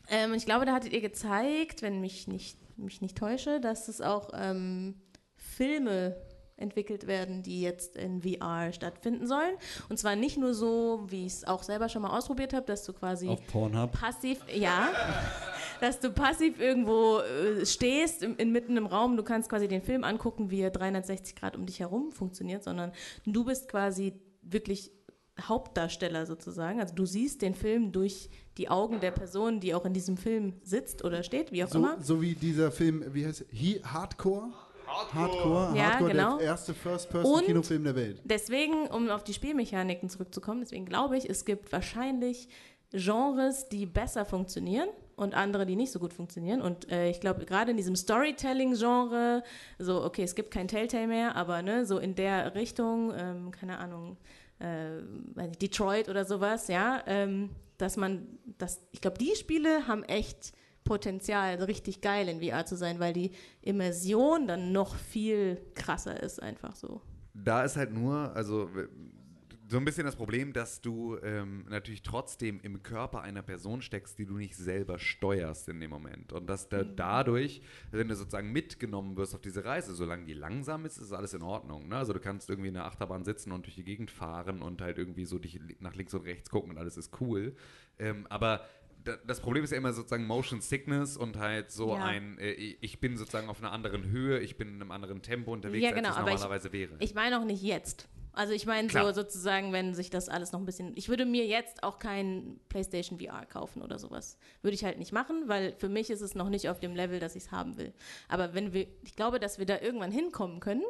[0.09, 3.89] Ähm, und ich glaube, da hattet ihr gezeigt, wenn mich nicht, mich nicht täusche, dass
[3.89, 4.95] es auch ähm,
[5.37, 6.17] Filme
[6.59, 9.55] entwickelt werden, die jetzt in VR stattfinden sollen.
[9.89, 12.85] Und zwar nicht nur so, wie ich es auch selber schon mal ausprobiert habe, dass
[12.85, 13.93] du quasi Auf Pornhub?
[13.93, 14.89] passiv, ja,
[15.81, 20.03] dass du passiv irgendwo äh, stehst, im, inmitten im Raum, du kannst quasi den Film
[20.05, 22.93] angucken, wie er 360 Grad um dich herum funktioniert, sondern
[23.27, 24.91] du bist quasi wirklich
[25.39, 26.81] Hauptdarsteller sozusagen.
[26.81, 30.55] Also du siehst den Film durch die Augen der Person, die auch in diesem Film
[30.63, 32.01] sitzt oder steht, wie auch So, immer.
[32.01, 33.47] so wie dieser Film, wie heißt er?
[33.51, 34.49] He Hardcore?
[35.13, 36.39] Hardcore, Ja, Hardcore genau.
[36.39, 38.21] der erste First-Person-Kinofilm der Welt.
[38.25, 42.49] Deswegen, um auf die Spielmechaniken zurückzukommen, deswegen glaube ich, es gibt wahrscheinlich
[42.93, 46.63] Genres, die besser funktionieren und andere, die nicht so gut funktionieren.
[46.63, 49.43] Und äh, ich glaube, gerade in diesem Storytelling-Genre,
[49.79, 53.79] so, okay, es gibt kein Telltale mehr, aber ne, so in der Richtung, ähm, keine
[53.79, 54.17] Ahnung,
[54.59, 55.03] äh,
[55.35, 58.27] weiß nicht, Detroit oder sowas, ja, ähm, dass man,
[58.59, 60.53] das, ich glaube, die Spiele haben echt
[60.87, 66.43] Potenzial, richtig geil in VR zu sein, weil die Immersion dann noch viel krasser ist,
[66.43, 67.03] einfach so.
[67.35, 68.71] Da ist halt nur, also
[69.69, 74.19] so ein bisschen das Problem, dass du ähm, natürlich trotzdem im Körper einer Person steckst,
[74.19, 76.33] die du nicht selber steuerst in dem Moment.
[76.33, 80.85] Und dass da dadurch, wenn du sozusagen mitgenommen wirst auf diese Reise, solange die langsam
[80.85, 81.89] ist, ist alles in Ordnung.
[81.89, 81.97] Ne?
[81.97, 84.99] Also du kannst irgendwie in der Achterbahn sitzen und durch die Gegend fahren und halt
[84.99, 87.57] irgendwie so dich nach links und rechts gucken und alles ist cool.
[87.99, 88.61] Ähm, aber
[89.27, 92.05] das Problem ist ja immer sozusagen Motion Sickness und halt so Ja.
[92.05, 95.53] ein, äh, ich bin sozusagen auf einer anderen Höhe, ich bin in einem anderen Tempo
[95.53, 96.97] unterwegs, ja, genau, als es normalerweise ich, wäre.
[96.99, 98.09] ich meine auch nicht jetzt.
[98.33, 100.93] Also ich meine so sozusagen, wenn sich das alles noch ein bisschen.
[100.95, 104.37] Ich würde mir jetzt auch kein PlayStation VR kaufen oder sowas.
[104.61, 107.19] Würde ich halt nicht machen, weil für mich ist es noch nicht auf dem Level,
[107.19, 107.95] dass ich es haben will.
[108.29, 110.83] Aber wenn wir, ich glaube, dass wir da irgendwann hinkommen können.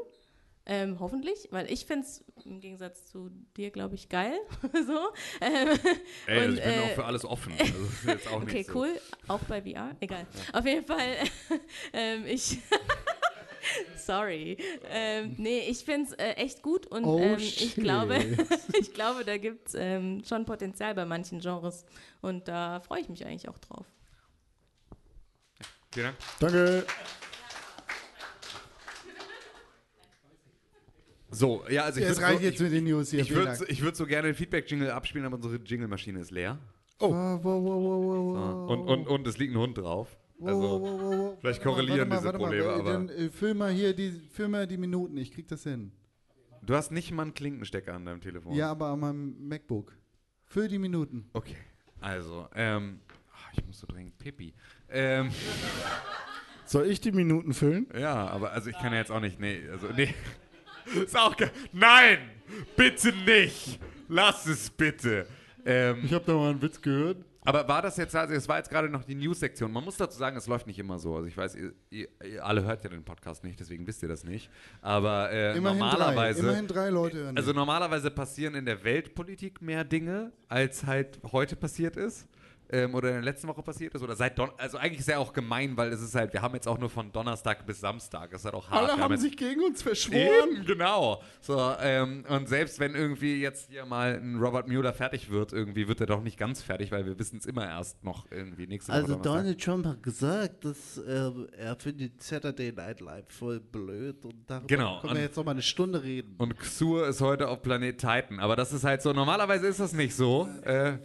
[0.69, 4.37] Ähm, hoffentlich, weil ich finde es im Gegensatz zu dir, glaube ich, geil.
[4.87, 5.13] so.
[5.41, 5.69] Ähm,
[6.27, 7.53] Ey, also und, ich bin äh, auch für alles offen.
[8.07, 8.79] Also okay, nicht so.
[8.81, 9.01] cool.
[9.29, 9.95] Auch bei VR?
[10.01, 10.27] Egal.
[10.53, 11.17] Auf jeden Fall,
[11.93, 12.59] ähm, ich.
[13.97, 14.57] Sorry.
[14.91, 18.19] Ähm, nee, ich finde es äh, echt gut und Oh, ähm, ich, glaube,
[18.79, 21.85] ich glaube, da gibt es ähm, schon Potenzial bei manchen Genres
[22.23, 23.87] und da freue ich mich eigentlich auch drauf.
[25.93, 26.17] Vielen Dank.
[26.41, 26.87] Danke.
[31.37, 33.21] So, ja, also ich Ja, es würd reicht so, jetzt ich, mit den News hier,
[33.21, 36.59] Ich würde ich würd so gerne den Feedback-Jingle abspielen, aber unsere Jingle-Maschine ist leer.
[36.99, 37.11] Oh.
[37.11, 38.73] Wow, wow, wow, wow, wow, So.
[38.73, 40.17] Und, und, und es liegt ein Hund drauf.
[40.41, 41.39] Also, Wow, wow, wow, wow.
[41.41, 42.75] vielleicht Warte mal, korrelieren warte diese mal, Probleme, mal.
[42.81, 45.93] aber Dann äh, füll mal hier die, füll mal die Minuten, ich krieg das hin.
[46.63, 48.55] du hast nicht mal einen Klinkenstecker an deinem Telefon.
[48.55, 49.93] Ja, aber an meinem MacBook.
[50.47, 51.29] Füll die Minuten.
[51.35, 51.57] Okay,
[52.01, 53.01] also, ähm,
[53.33, 54.55] ah, ich muss so dringend pipi.
[54.89, 55.31] Ähm,
[56.65, 57.87] Soll ich die Minuten füllen?
[57.99, 60.15] ja, aber also ich kann ja jetzt auch nicht, nee, also, nee.
[60.95, 62.19] Ist auch ge Nein!
[62.77, 63.81] Bitte nicht!
[64.09, 65.27] Lass es bitte!
[65.65, 67.19] Ähm, Ich habe da mal einen Witz gehört.
[67.45, 69.71] Aber war das jetzt, also es war jetzt gerade noch die News-Sektion.
[69.71, 71.15] Man muss dazu sagen, es läuft nicht immer so.
[71.15, 74.09] Also ich weiß, ihr, ihr, ihr alle hört ja den Podcast nicht, deswegen wisst ihr
[74.09, 74.51] das nicht.
[74.83, 76.41] Aber äh, Immerhin normalerweise.
[76.43, 76.49] drei.
[76.49, 81.55] Immerhin drei Leute hören Also normalerweise passieren in der Weltpolitik mehr Dinge, als halt heute
[81.55, 82.27] passiert ist.
[82.71, 84.03] Ähm, oder in der letzten Woche passiert ist.
[84.03, 86.55] Oder seit Don Also eigentlich ist ja auch gemein, weil es ist halt, wir haben
[86.55, 88.31] jetzt auch nur von Donnerstag bis Samstag.
[88.31, 88.85] Das ist halt auch hart.
[88.89, 90.19] Alle Wir haben jetzt- sich gegen uns verschworen.
[90.57, 91.23] Eben, genau.
[91.41, 95.87] So, ähm, und selbst wenn irgendwie jetzt hier mal ein Robert Mueller fertig wird, irgendwie
[95.89, 98.91] wird er doch nicht ganz fertig, weil wir wissen es immer erst noch irgendwie nächste
[98.91, 98.97] Woche.
[98.99, 99.33] Also Donnerstag.
[99.37, 104.67] Donald Trump hat gesagt, dass er, er findet Saturday Night Live voll blöd und darüber
[104.67, 106.35] Genau, können und- wir jetzt noch mal eine Stunde reden.
[106.39, 108.41] Und Xur ist heute auf Planet Titan.
[108.41, 110.49] Aber das ist halt so, normalerweise ist das nicht so.
[110.65, 110.99] Äh,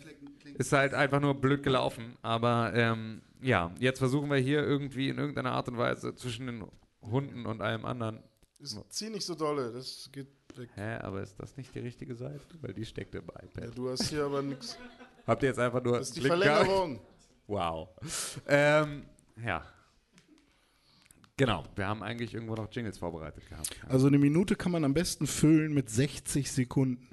[0.58, 2.18] ist halt einfach nur blöd gelaufen.
[2.22, 6.64] Aber ähm, ja, jetzt versuchen wir hier irgendwie in irgendeiner Art und Weise zwischen den
[7.02, 8.20] Hunden und allem anderen.
[8.60, 10.70] Ist, zieh nicht so dolle, das geht weg.
[10.76, 12.42] Hä, aber ist das nicht die richtige Seite?
[12.62, 13.64] Weil die steckt im iPad.
[13.64, 14.78] Ja, du hast hier aber nichts.
[15.26, 15.98] Habt ihr jetzt einfach nur.
[15.98, 16.44] Das ist die gehabt?
[16.44, 17.00] Verlängerung.
[17.48, 17.90] Wow.
[18.48, 19.04] Ähm,
[19.44, 19.64] ja.
[21.38, 23.76] Genau, wir haben eigentlich irgendwo noch Jingles vorbereitet gehabt.
[23.90, 27.08] Also eine Minute kann man am besten füllen mit 60 Sekunden.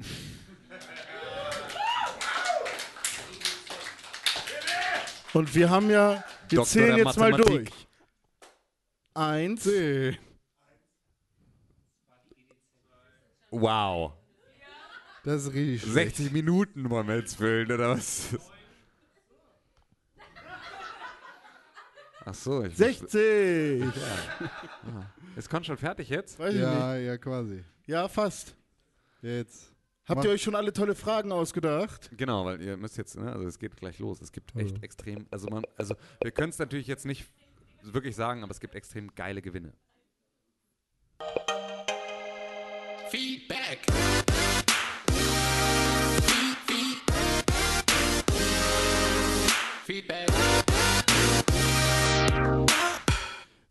[5.34, 7.70] Und wir haben ja, wir Doktor zählen jetzt mal durch.
[9.14, 9.68] Eins,
[13.50, 14.12] Wow.
[15.24, 16.16] Das ist richtig schlecht.
[16.16, 18.36] 60 Minuten wollen wir jetzt füllen, oder was?
[22.24, 22.64] Ach so.
[22.64, 23.80] Ich 60!
[23.80, 23.92] Ja.
[24.86, 25.06] Ah.
[25.36, 26.38] Ist Con schon fertig jetzt?
[26.38, 27.06] Weiß ich Ja, nicht.
[27.06, 27.64] ja, quasi.
[27.86, 28.54] Ja, fast.
[29.22, 29.72] Jetzt.
[30.08, 32.08] Habt ihr euch schon alle tolle Fragen ausgedacht?
[32.16, 34.22] Genau, weil ihr müsst jetzt, ne, also es geht gleich los.
[34.22, 37.26] Es gibt echt extrem, also man, also wir können es natürlich jetzt nicht
[37.82, 39.74] wirklich sagen, aber es gibt extrem geile Gewinne.
[43.10, 43.80] Feedback.
[49.84, 50.28] Feedback.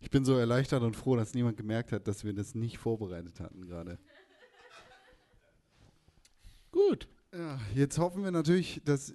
[0.00, 3.40] Ich bin so erleichtert und froh, dass niemand gemerkt hat, dass wir das nicht vorbereitet
[3.40, 3.98] hatten gerade.
[6.70, 7.08] Gut.
[7.34, 9.14] Ja, jetzt hoffen wir natürlich, dass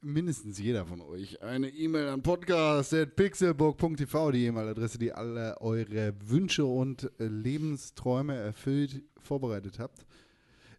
[0.00, 7.10] mindestens jeder von euch eine E-Mail an podcast.pixelburg.tv, die E-Mail-Adresse, die alle eure Wünsche und
[7.18, 10.04] äh, Lebensträume erfüllt vorbereitet habt.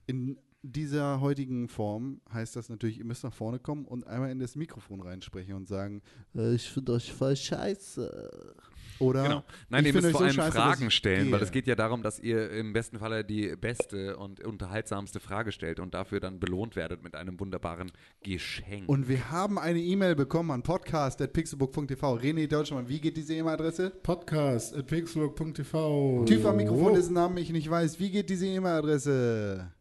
[0.06, 4.40] In dieser heutigen Form heißt das natürlich, ihr müsst nach vorne kommen und einmal in
[4.40, 6.02] das Mikrofon reinsprechen und sagen,
[6.36, 8.56] Äh, Ich finde euch voll scheiße.
[9.00, 9.44] Oder Genau.
[9.70, 12.04] Nein, ich ihr müsst vor so allem scheiße, Fragen stellen, weil es geht ja darum,
[12.04, 16.76] dass ihr im besten Falle die beste und unterhaltsamste Frage stellt und dafür dann belohnt
[16.76, 17.92] werdet mit einem wunderbaren
[18.24, 18.88] Geschenk.
[18.90, 22.18] Und wir haben eine E-Mail bekommen an podcast.pixelbook.tv.
[22.18, 23.92] René Deutschmann, wie geht diese E-Mail-Adresse?
[24.04, 26.26] Podcast.pixelburg.tv.
[26.26, 28.00] Typ am Mikrofon, dessen Namen ich nicht weiß.
[28.00, 29.72] Wie geht diese E-Mail-Adresse?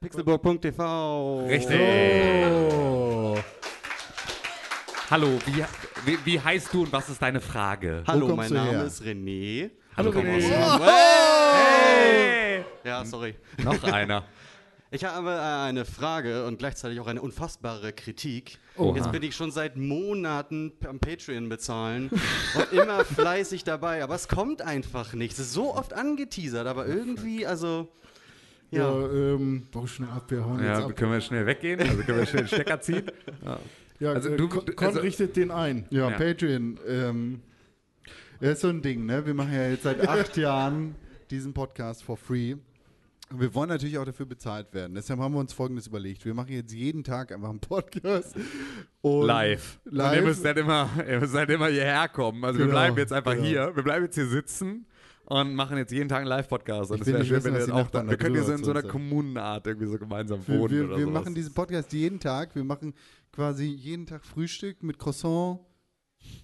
[0.00, 1.46] Pixelburg.tv.
[1.46, 1.80] Richtig.
[2.50, 3.36] Oh.
[5.10, 5.64] Hallo, wie,
[6.04, 8.02] wie, wie heißt du und was ist deine Frage?
[8.06, 8.84] Hallo, mein Name her?
[8.84, 9.70] ist René.
[9.96, 10.64] Hallo, komme René.
[10.64, 11.54] aus- Oh!
[11.56, 12.64] Hey!
[12.84, 13.34] Ja, sorry.
[13.62, 14.24] Noch einer.
[14.90, 18.56] Ich habe äh, eine Frage und gleichzeitig auch eine unfassbare Kritik.
[18.78, 18.96] Oha.
[18.96, 22.08] Jetzt bin ich schon seit Monaten am Patreon bezahlen
[22.54, 25.38] und immer fleißig dabei, aber es kommt einfach nichts.
[25.38, 27.88] Es ist so oft angeteasert, aber irgendwie, also.
[28.70, 29.08] Ja, Ja.
[29.34, 30.96] ähm, bau schnell ab, wir hauen jetzt Ja, ab.
[30.96, 31.80] können wir schnell weggehen?
[31.80, 33.02] Also können wir schnell den Stecker ziehen?
[33.44, 33.58] Ja.
[34.00, 35.86] Ja, Also äh, du- Con, du- Con also- richtet den ein.
[35.90, 36.16] Ja, Ja.
[36.16, 36.78] Patreon.
[36.86, 37.40] Ähm,
[38.40, 39.26] ja, ist so ein Ding, ne?
[39.26, 40.94] Wir machen ja jetzt seit acht Jahren
[41.30, 42.54] diesen Podcast for free.
[43.30, 44.94] Und wir wollen natürlich auch dafür bezahlt werden.
[44.94, 46.24] Deshalb haben wir uns Folgendes überlegt.
[46.24, 48.34] Wir machen jetzt jeden Tag einfach einen Podcast.
[49.02, 49.80] Und live.
[49.84, 50.10] Live.
[50.12, 52.42] Und ihr müsst halt immer, ihr müsst immer hierher kommen.
[52.44, 53.44] Also wir Genau, bleiben jetzt einfach genau.
[53.46, 53.76] hier.
[53.76, 54.86] Wir bleiben jetzt hier sitzen
[55.28, 56.90] und machen jetzt jeden Tag einen Live-Podcast.
[56.90, 58.64] Und es wäre schön, wissen, wenn ihr auch da, Nachbarn wir können hier so in
[58.64, 62.18] so einer Kommunenart irgendwie so gemeinsam Wir, wohnen wir, oder wir machen diesen Podcast jeden
[62.18, 62.54] Tag.
[62.54, 62.94] Wir machen
[63.30, 65.60] quasi jeden Tag Frühstück mit Croissant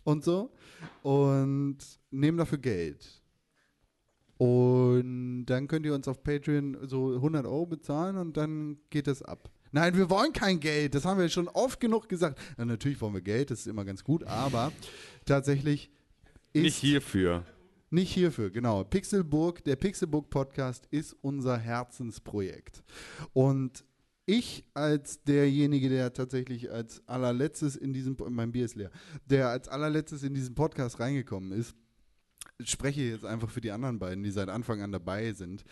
[0.04, 0.52] und so
[1.02, 1.78] und
[2.10, 3.22] nehmen dafür Geld.
[4.36, 9.22] Und dann könnt ihr uns auf Patreon so 100 Euro bezahlen und dann geht das
[9.22, 9.48] ab.
[9.72, 10.94] Nein, wir wollen kein Geld.
[10.94, 12.38] Das haben wir schon oft genug gesagt.
[12.58, 14.72] Na, natürlich wollen wir Geld, das ist immer ganz gut, aber
[15.24, 15.90] tatsächlich
[16.52, 17.44] ist Nicht hierfür.
[17.94, 18.84] Nicht hierfür, genau.
[18.84, 22.82] Pixelburg, der Pixelburg Podcast ist unser Herzensprojekt.
[23.32, 23.84] Und
[24.26, 28.90] ich als derjenige, der tatsächlich als allerletztes in diesem, mein Bier ist leer,
[29.26, 31.76] der als allerletztes in diesen Podcast reingekommen ist,
[32.60, 35.64] spreche jetzt einfach für die anderen beiden, die seit Anfang an dabei sind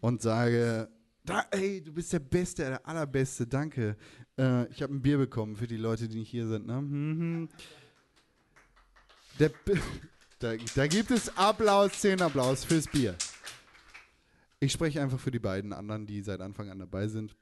[0.00, 0.88] und sage,
[1.24, 3.96] da, ey, du bist der Beste, der Allerbeste, danke.
[4.38, 6.66] Äh, ich habe ein Bier bekommen für die Leute, die nicht hier sind.
[6.66, 6.82] Ne?
[6.82, 7.48] Mhm.
[9.38, 9.50] Der,
[10.44, 13.16] da, da gibt es Applaus, 10 Applaus fürs Bier.
[14.60, 17.34] Ich spreche einfach für die beiden anderen, die seit Anfang an dabei sind.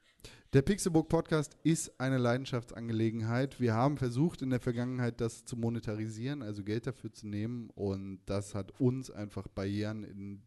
[0.53, 3.59] Der Pixelbook Podcast ist eine Leidenschaftsangelegenheit.
[3.59, 8.21] Wir haben versucht in der Vergangenheit das zu monetarisieren, also Geld dafür zu nehmen und
[8.25, 10.43] das hat uns einfach Barrieren in,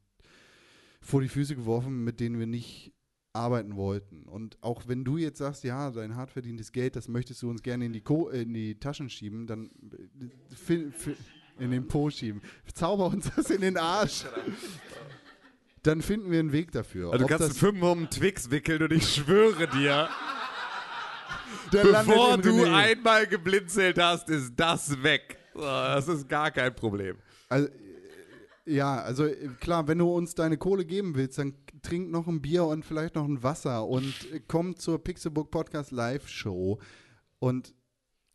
[1.03, 2.95] vor die Füße geworfen, mit denen wir nicht
[3.35, 4.23] arbeiten wollten.
[4.23, 7.63] Und auch wenn du jetzt sagst, ja, dein hart verdientes Geld, das möchtest du uns
[7.63, 9.71] gerne in die, Ko in die Taschen schieben, dann
[10.71, 11.15] äh,
[11.59, 12.43] in den Po schieben.
[12.75, 14.25] Zauber uns das in den Arsch.
[15.83, 17.13] Dann finden wir einen Weg dafür.
[17.13, 20.09] Also du kannst das- fünf um einen Twix wickeln und ich schwöre dir,
[21.73, 22.75] Der bevor du René.
[22.75, 25.39] einmal geblinzelt hast, ist das weg.
[25.55, 27.17] Das ist gar kein Problem.
[27.49, 27.69] Also,
[28.67, 29.29] ja, also
[29.61, 33.15] klar, wenn du uns deine Kohle geben willst, dann trink noch ein Bier und vielleicht
[33.15, 36.81] noch ein Wasser und äh, komm zur Pixelbook Podcast Live Show
[37.39, 37.75] und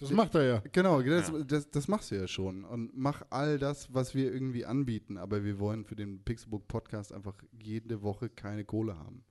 [0.01, 0.63] Das macht er ja.
[0.71, 1.43] Genau, das, Ja.
[1.43, 5.43] Das, das machst du ja schon und mach all das, was wir irgendwie anbieten, aber
[5.43, 9.23] wir wollen für den Pixelbook Podcast einfach jede Woche keine Kohle haben.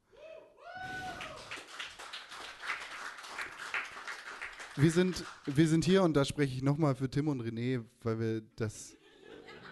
[4.77, 8.21] Wir sind, wir sind hier und da spreche ich nochmal für Tim und René, weil
[8.21, 8.97] wir das,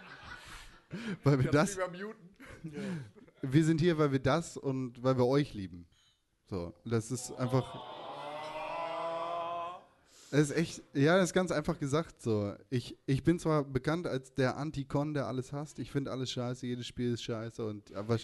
[1.23, 1.79] weil wir das,
[3.41, 5.87] wir sind hier, weil wir das und weil wir euch lieben.
[6.47, 7.98] So, das ist einfach.
[10.31, 12.55] Es ist echt, ja, das ist ganz einfach gesagt so.
[12.71, 15.79] Ich, ich bin zwar bekannt als der Anti-Con, der alles hasst.
[15.79, 18.19] Ich finde alles scheiße, jedes Spiel ist scheiße und aber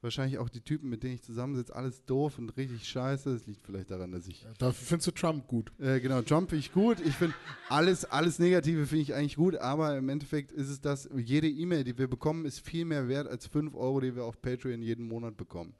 [0.00, 3.32] wahrscheinlich auch die Typen, mit denen ich zusammensitze, alles doof und richtig scheiße.
[3.32, 4.46] Das liegt vielleicht daran, dass ich.
[4.58, 5.72] Dafür findest du Trump gut.
[5.78, 7.00] Äh, genau, Trump finde ich gut.
[7.00, 7.34] Ich finde
[7.68, 11.84] alles, alles Negative finde ich eigentlich gut, aber im Endeffekt ist es das, jede E-Mail,
[11.84, 15.06] die wir bekommen, ist viel mehr wert als 5 Euro, die wir auf Patreon jeden
[15.08, 15.74] Monat bekommen.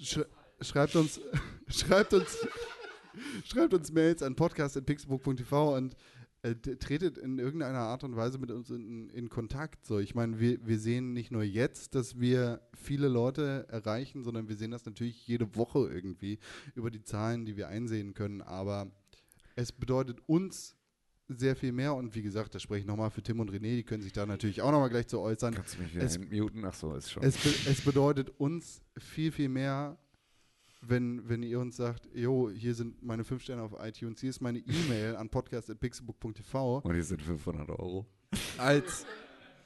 [0.00, 0.20] Sch
[0.60, 1.20] schreibt uns,
[1.68, 2.38] schreibt uns,
[3.44, 5.96] schreibt uns Mails an podcast.pixelbook.tv und
[6.42, 9.86] äh, tretet in irgendeiner Art und Weise mit uns in, in Kontakt.
[9.86, 14.48] So, ich meine, wir, wir sehen nicht nur jetzt, dass wir viele Leute erreichen, sondern
[14.48, 16.40] wir sehen das natürlich jede Woche irgendwie
[16.74, 18.42] über die Zahlen, die wir einsehen können.
[18.42, 18.90] Aber
[19.54, 20.74] es bedeutet uns
[21.28, 23.84] sehr viel mehr und wie gesagt, da spreche ich nochmal für Tim und René, die
[23.84, 25.54] können sich da natürlich auch nochmal gleich zu äußern.
[25.54, 26.64] Kannst du mich wieder es, entmuten?
[26.64, 27.22] Ach so, ist schon.
[27.22, 29.96] Es, be es bedeutet uns viel, viel mehr,
[30.84, 34.40] wenn, wenn ihr uns sagt, jo, hier sind meine fünf Sterne auf iTunes, hier ist
[34.40, 36.78] meine E-Mail an podcast.pixelbook.tv.
[36.78, 38.06] Und hier sind 500 Euro.
[38.58, 39.06] Als,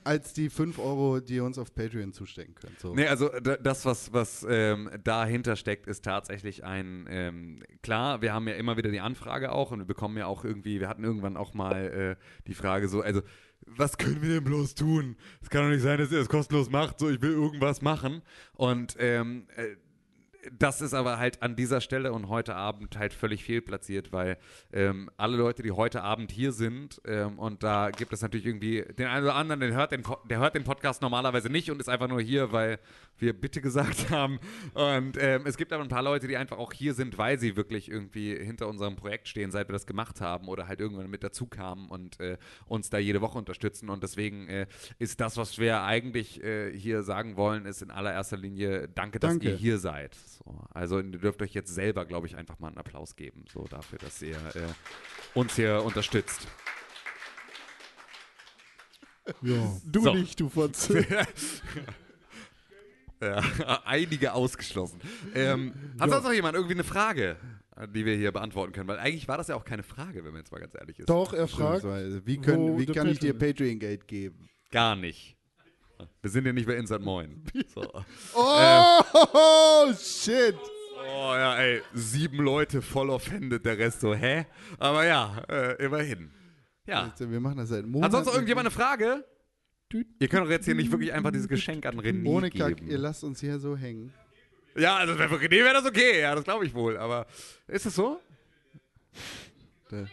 [0.04, 2.78] als die 5 Euro, die ihr uns auf Patreon zustecken könnt.
[2.80, 2.94] So.
[2.94, 8.32] Nee, also da- das, was, was ähm, dahinter steckt, ist tatsächlich ein, ähm, klar, wir
[8.34, 11.04] haben ja immer wieder die Anfrage auch und wir bekommen ja auch irgendwie, wir hatten
[11.04, 13.22] irgendwann auch mal äh, die Frage so, also
[13.68, 15.16] was können wir denn bloß tun?
[15.42, 18.22] Es kann doch nicht sein, dass ihr das kostenlos macht, so ich will irgendwas machen.
[18.52, 19.76] Und ähm, äh,
[20.58, 24.38] das ist aber halt an dieser Stelle und heute Abend halt völlig fehlplatziert, weil
[24.72, 28.82] ähm, alle Leute, die heute Abend hier sind, ähm, und da gibt es natürlich irgendwie
[28.82, 31.88] den einen oder anderen, der hört den, der hört den Podcast normalerweise nicht und ist
[31.88, 32.78] einfach nur hier, weil
[33.18, 34.38] wir bitte gesagt haben.
[34.74, 37.56] Und ähm, es gibt aber ein paar Leute, die einfach auch hier sind, weil sie
[37.56, 41.22] wirklich irgendwie hinter unserem Projekt stehen, seit wir das gemacht haben oder halt irgendwann mit
[41.22, 43.90] dazu kamen und äh, uns da jede Woche unterstützen.
[43.90, 44.66] Und deswegen äh,
[44.98, 49.30] ist das, was wir eigentlich äh, hier sagen wollen, ist in allererster Linie danke, dass
[49.30, 49.50] Danke.
[49.50, 50.16] ihr hier seid.
[50.38, 53.64] So, also ihr dürft euch jetzt selber, glaube ich, einfach mal einen Applaus geben, so
[53.64, 54.68] dafür, dass ihr äh,
[55.34, 56.46] uns hier unterstützt.
[59.42, 59.76] Ja.
[59.84, 60.14] Du So.
[60.14, 61.04] nicht, du Fotze.
[63.20, 63.40] ja,
[63.84, 65.00] einige ausgeschlossen.
[65.34, 66.12] Ähm, hat Ja.
[66.14, 67.36] sonst noch jemand irgendwie eine Frage,
[67.94, 68.88] die wir hier beantworten können?
[68.88, 71.08] Weil eigentlich war das ja auch keine Frage, wenn man jetzt mal ganz ehrlich ist.
[71.08, 71.82] Doch, er fragt,
[72.26, 74.48] Wie, können, wie kann ich dir Patreon Patreon-Geld geben?
[74.70, 75.35] Gar nicht.
[76.22, 77.42] Wir sind ja nicht bei Insert Moin.
[77.74, 77.82] So.
[78.34, 80.56] Oh, shit!
[80.98, 84.46] Oh ja, ey, sieben Leute voll offended, der Rest so, hä?
[84.78, 86.30] Aber ja, äh, immerhin.
[86.86, 87.12] Ja.
[87.18, 88.04] Wir machen das seit Monaten.
[88.04, 89.24] Hat sonst noch irgendjemand eine Frage?
[90.18, 92.88] Ihr könnt doch jetzt hier nicht wirklich einfach dieses Geschenk an René Ohne geben.
[92.88, 94.12] Ihr lasst uns hier so hängen.
[94.76, 96.96] Ja, also für René wäre das okay, ja, das glaube ich wohl.
[96.96, 97.26] Aber
[97.68, 98.20] ist es so?
[99.90, 100.06] Da.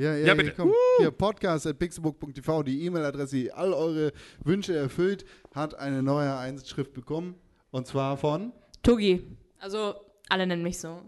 [0.00, 0.54] Ja, ja, Ja, hier, bitte.
[0.56, 0.72] komm.
[0.98, 4.12] Hier, podcast at pixelbook.tv, die E-Mail-Adresse, die all eure
[4.42, 7.34] Wünsche erfüllt, hat eine neue Einschrift bekommen.
[7.70, 9.22] Und zwar von Togi.
[9.58, 9.94] Also,
[10.30, 11.02] alle nennen mich so.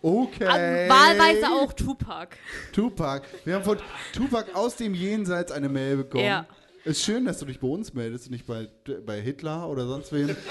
[0.00, 0.44] Okay.
[0.44, 2.36] Also, wahlweise auch Tupac.
[2.72, 3.26] Tupac.
[3.44, 3.78] Wir haben von
[4.12, 6.24] Tupac aus dem Jenseits eine Mail bekommen.
[6.24, 6.46] Ja.
[6.84, 8.68] Ist schön, dass du dich bei uns meldest und nicht bei,
[9.04, 10.36] bei Hitler oder sonst wen.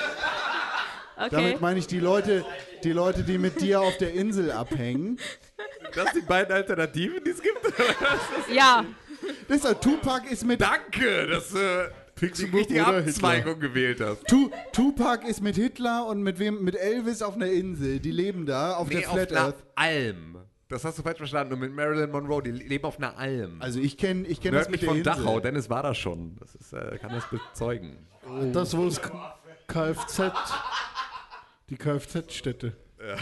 [1.15, 1.29] Okay.
[1.29, 2.43] Damit meine ich die Leute,
[2.83, 5.19] die Leute, die mit dir auf der Insel abhängen.
[5.95, 7.59] Das sind die beiden Alternativen, die es gibt?
[8.53, 8.83] Ja.
[9.47, 10.59] Das ist, Tupac ist mit.
[10.61, 11.89] Danke, dass äh,
[12.19, 14.27] du die richtige Abzweigung gewählt hast.
[14.27, 16.63] Tu, Tupac ist mit Hitler und mit wem?
[16.63, 17.99] Mit Elvis auf einer Insel.
[17.99, 19.63] Die leben da auf Nee, der auf Flat einer Earth.
[19.75, 20.37] Alm.
[20.69, 21.53] Das hast du falsch verstanden.
[21.53, 23.57] Und mit Marilyn Monroe, die leben auf einer Alm.
[23.61, 25.13] Also ich kenne ich kenn das Nördlich mit der von Insel.
[25.25, 25.39] Dachau.
[25.39, 26.35] Dennis war da schon.
[26.39, 27.97] Das ist, äh, kann das bezeugen.
[28.51, 29.35] Das wo das K-
[29.67, 30.21] Kfz,
[31.69, 32.73] die Kfz-Stätte.
[32.99, 33.15] Ja.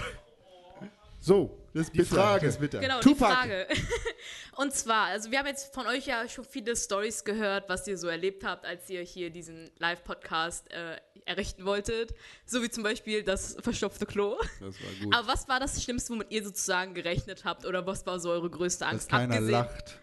[1.24, 2.48] So, das ist die bitter, Frage.
[2.48, 2.80] ist bitter.
[2.80, 3.30] Genau, Tupac.
[3.30, 3.67] die Frage.
[4.58, 7.95] Und zwar, also wir haben jetzt von euch ja schon viele Stories gehört, was ihr
[7.98, 12.14] so erlebt habt, als ihr hier diesen Live-Podcast äh, errichten wolltet.
[12.45, 14.35] So wie zum Beispiel das verstopfte Klo.
[14.59, 15.16] Das war gut.
[15.16, 17.67] Aber was war das Schlimmste, womit ihr sozusagen gerechnet habt?
[17.67, 19.09] Oder was war so eure größte Dass Angst?
[19.09, 20.00] keiner Abgesehen- lacht.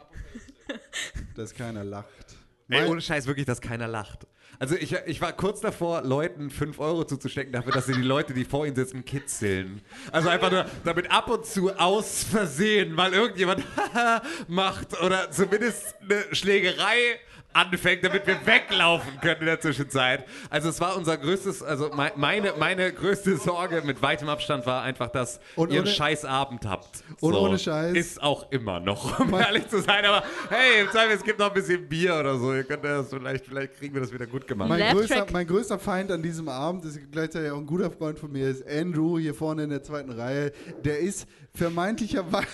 [1.34, 2.36] Dass keiner lacht.
[2.68, 4.26] Ey, ohne Scheiß wirklich, dass keiner lacht.
[4.60, 8.34] Also ich, ich war kurz davor, Leuten 5 Euro zuzustecken dafür, dass sie die Leute,
[8.34, 9.82] die vor ihnen sitzen, kitzeln.
[10.10, 13.64] Also einfach nur, damit ab und zu aus Versehen mal irgendjemand
[14.48, 17.20] macht oder zumindest eine Schlägerei
[17.52, 20.24] anfängt, damit wir weglaufen können in der Zwischenzeit.
[20.50, 24.82] Also es war unser größtes, also mei- meine, meine größte Sorge mit weitem Abstand war
[24.82, 27.02] einfach, dass Und ihr einen scheiß Abend habt.
[27.20, 27.96] Und ohne Scheiß.
[27.96, 30.04] Ist auch immer noch, um ehrlich zu sein.
[30.04, 32.54] Aber hey, im Zweifel, es gibt noch ein bisschen Bier oder so.
[32.54, 34.68] Ihr könnt das vielleicht, vielleicht kriegen wir das wieder gut gemacht.
[34.68, 38.30] Mein größter, mein größter Feind an diesem Abend ist gleichzeitig auch ein guter Freund von
[38.30, 40.52] mir, ist Andrew hier vorne in der zweiten Reihe.
[40.84, 42.46] Der ist vermeintlicherweise.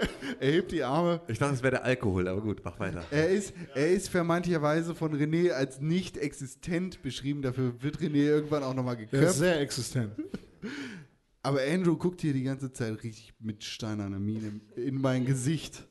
[0.40, 1.20] er hebt die Arme.
[1.28, 3.04] Ich dachte, es wäre der Alkohol, aber gut, mach weiter.
[3.10, 7.42] Er ist, er ist vermeintlicherweise von René als nicht existent beschrieben.
[7.42, 9.22] Dafür wird René irgendwann auch nochmal geköpft.
[9.22, 10.12] Er ist sehr existent.
[11.42, 15.86] Aber Andrew guckt hier die ganze Zeit richtig mit steinerner Miene in mein Gesicht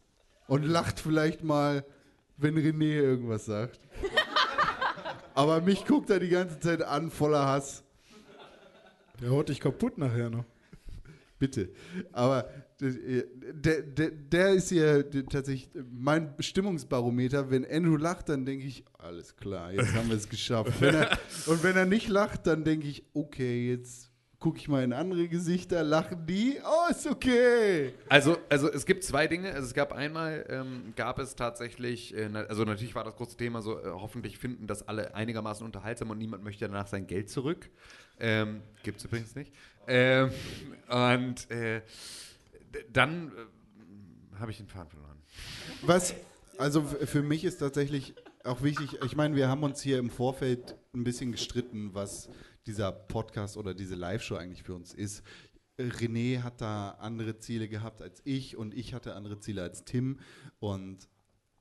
[0.47, 1.85] und lacht vielleicht mal,
[2.35, 3.79] wenn René irgendwas sagt.
[5.33, 7.83] Aber mich guckt er die ganze Zeit an, voller Hass.
[9.21, 10.45] Der haut dich kaputt nachher noch.
[11.39, 11.69] Bitte.
[12.11, 17.49] Aber der, der, der ist hier tatsächlich mein Stimmungsbarometer.
[17.49, 20.79] Wenn Andrew lacht, dann denke ich, alles klar, jetzt haben wir es geschafft.
[20.79, 24.83] Wenn er, und wenn er nicht lacht, dann denke ich, okay, jetzt gucke ich mal
[24.83, 27.93] in andere Gesichter, lachen die, oh, ist okay.
[28.07, 29.51] Also, also es gibt zwei Dinge.
[29.51, 33.63] Also es gab einmal, ähm, gab es tatsächlich, äh, also natürlich war das große Thema
[33.63, 37.69] so, äh, hoffentlich finden das alle einigermaßen unterhaltsam und niemand möchte danach sein Geld zurück.
[38.19, 39.51] Ähm, Gibt es übrigens nicht.
[39.87, 40.29] Ähm,
[40.87, 41.81] und äh,
[42.91, 45.21] dann äh, habe ich den Faden verloren.
[45.81, 46.13] Was,
[46.57, 50.75] also für mich ist tatsächlich auch wichtig, ich meine, wir haben uns hier im Vorfeld
[50.93, 52.29] ein bisschen gestritten, was
[52.65, 55.23] dieser Podcast oder diese Live-Show eigentlich für uns ist.
[55.79, 60.19] René hat da andere Ziele gehabt als ich und ich hatte andere Ziele als Tim
[60.59, 61.07] und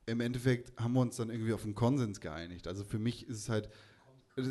[0.06, 2.66] im Endeffekt haben wir uns dann irgendwie auf einen Konsens geeinigt.
[2.66, 3.68] Also für mich ist es halt,
[4.36, 4.44] ja,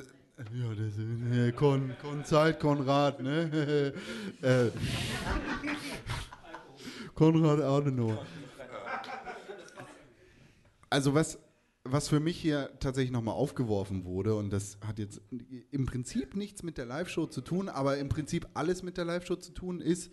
[0.76, 3.94] das ist, äh, Kon, Kon Zeit, Konrad, ne?
[4.42, 4.72] äh,
[7.16, 8.26] Konrad Adenauer.
[10.90, 11.40] Also was,
[11.84, 15.22] was für mich hier tatsächlich nochmal aufgeworfen wurde, und das hat jetzt
[15.72, 19.38] im Prinzip nichts mit der Live-Show zu tun, aber im Prinzip alles mit der Live-Show
[19.38, 20.12] zu tun, ist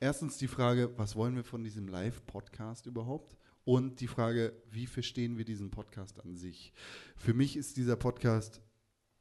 [0.00, 3.36] erstens die Frage, was wollen wir von diesem Live-Podcast überhaupt?
[3.64, 6.72] Und die Frage, wie verstehen wir diesen Podcast an sich?
[7.16, 8.60] Für mich ist dieser Podcast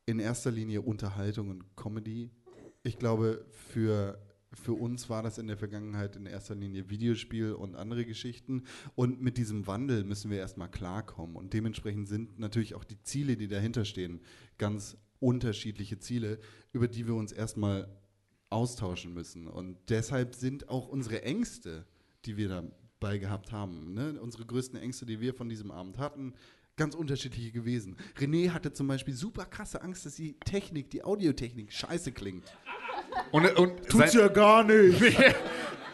[0.06, 2.30] in erster Linie Unterhaltung und Comedy.
[2.83, 4.19] Ich glaube, für,
[4.53, 8.64] für uns war das in der Vergangenheit in erster Linie Videospiel und andere Geschichten.
[8.95, 11.35] Und mit diesem Wandel müssen wir erstmal klarkommen.
[11.35, 14.22] Und dementsprechend sind natürlich auch die Ziele, die dahinter stehen,
[14.57, 16.40] ganz unterschiedliche Ziele,
[16.72, 17.88] über die wir uns erstmal
[18.49, 19.48] austauschen müssen.
[19.48, 21.85] Und deshalb sind auch unsere Ängste,
[22.25, 26.33] die wir dabei gehabt haben, ne, unsere größten Ängste, die wir von diesem Abend hatten,
[26.75, 27.98] ganz unterschiedliche gewesen.
[28.17, 32.45] René hatte zum Beispiel super krasse Angst, dass die Technik, die Audiotechnik scheiße klingt.
[33.32, 35.02] Und, und Tut's ja gar nicht.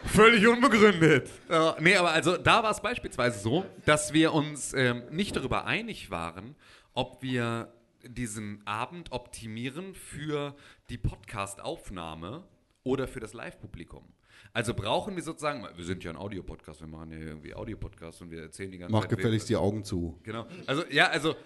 [0.02, 1.28] Nee, völlig unbegründet.
[1.48, 5.66] Ja, nee, aber also da war es beispielsweise so, dass wir uns ähm, nicht darüber
[5.66, 6.56] einig waren,
[6.94, 7.72] ob wir
[8.02, 10.56] diesen Abend optimieren für
[10.88, 12.44] die Podcast-Aufnahme
[12.82, 14.04] oder für das Live-Publikum.
[14.52, 18.30] Also brauchen wir sozusagen, wir sind ja ein Audiopodcast, wir machen ja irgendwie Audiopodcast und
[18.30, 19.10] wir erzählen die ganze Mach Zeit.
[19.10, 20.18] gefälligst die Augen zu.
[20.22, 20.46] Genau.
[20.66, 21.36] Also, ja, also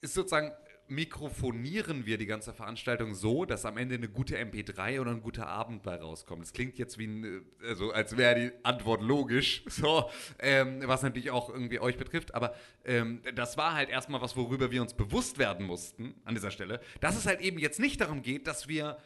[0.00, 0.50] ist sozusagen,
[0.88, 5.46] mikrofonieren wir die ganze Veranstaltung so, dass am Ende eine gute MP3 oder ein guter
[5.46, 6.42] Abend bei rauskommt.
[6.42, 11.02] Das klingt jetzt wie ein, äh, also als wäre die Antwort logisch, so, ähm, was
[11.02, 14.94] natürlich auch irgendwie euch betrifft, aber ähm, das war halt erstmal was, worüber wir uns
[14.94, 18.68] bewusst werden mussten an dieser Stelle, dass es halt eben jetzt nicht darum geht, dass
[18.68, 18.98] wir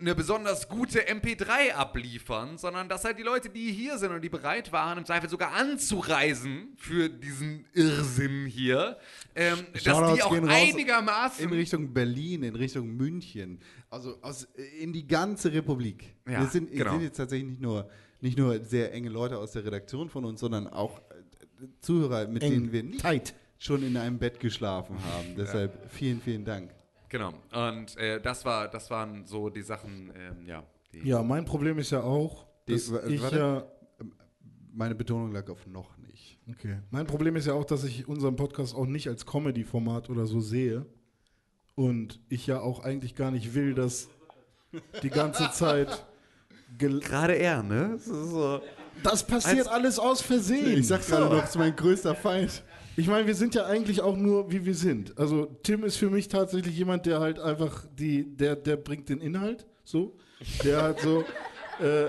[0.00, 4.28] eine besonders gute MP3 abliefern, sondern dass halt die Leute, die hier sind und die
[4.28, 8.98] bereit waren, im Zweifel sogar anzureisen für diesen Irrsinn hier,
[9.36, 14.48] ähm, dass die auch einigermaßen in Richtung Berlin, in Richtung München, also aus,
[14.80, 16.16] in die ganze Republik.
[16.26, 16.92] Ja, wir sind, genau.
[16.92, 17.88] sind jetzt tatsächlich nicht nur,
[18.20, 22.42] nicht nur sehr enge Leute aus der Redaktion von uns, sondern auch äh, Zuhörer, mit
[22.42, 25.36] Eng, denen wir nicht schon in einem Bett geschlafen haben.
[25.36, 26.74] Deshalb vielen, vielen Dank.
[27.14, 27.32] Genau.
[27.70, 30.64] Und äh, das war, das waren so die Sachen, ähm, ja.
[30.92, 33.38] Die Ja, mein Problem ist ja auch, Die- dass wa- ich warte.
[33.38, 33.64] ja
[34.72, 36.40] Meine Betonung lag auf noch nicht.
[36.50, 36.80] Okay.
[36.90, 40.40] Mein Problem ist ja auch, dass ich unseren Podcast auch nicht als Comedy-Format oder so
[40.40, 40.86] sehe.
[41.76, 44.08] Und ich ja auch eigentlich gar nicht will, dass
[45.04, 46.04] die ganze Zeit.
[46.78, 47.90] Gerade er, ne?
[47.92, 48.60] Das, ist so
[49.04, 50.78] das passiert Als- alles aus Versehen.
[50.80, 52.64] Ich sag gerade noch, das ist mein größter Feind.
[52.96, 55.18] Ich meine, wir sind ja eigentlich auch nur, wie wir sind.
[55.18, 59.20] Also Tim ist für mich tatsächlich jemand, der halt einfach die, der, der bringt den
[59.20, 60.16] Inhalt, so.
[60.64, 61.20] Der hat so,
[61.80, 62.06] äh,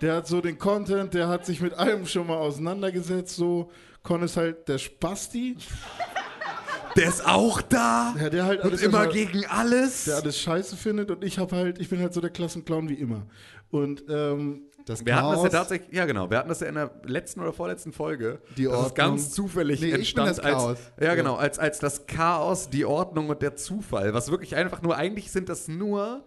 [0.00, 3.70] der hat so den Content, der hat sich mit allem schon mal auseinandergesetzt, so.
[4.02, 5.56] Con ist halt der Spasti.
[6.96, 8.14] Der ist auch da.
[8.20, 10.04] Ja, der halt Und alles immer erstmal- gegen alles.
[10.06, 12.94] Der alles scheiße findet und ich habe halt, ich bin halt so der Klassenclown wie
[12.94, 13.26] immer.
[13.70, 16.74] Und ähm, das Wir hatten das ja tatsächlich, ja genau, wir hatten das ja in
[16.74, 18.38] der letzten oder vorletzten Folge.
[18.56, 18.94] Die dass es Ordnung.
[18.94, 20.64] ganz zufällig Nee, entstand das Chaos.
[20.66, 21.14] als ja Ja.
[21.14, 24.14] genau, als, als das Chaos, die Ordnung und der Zufall.
[24.14, 26.24] Was wirklich einfach nur, eigentlich sind das nur,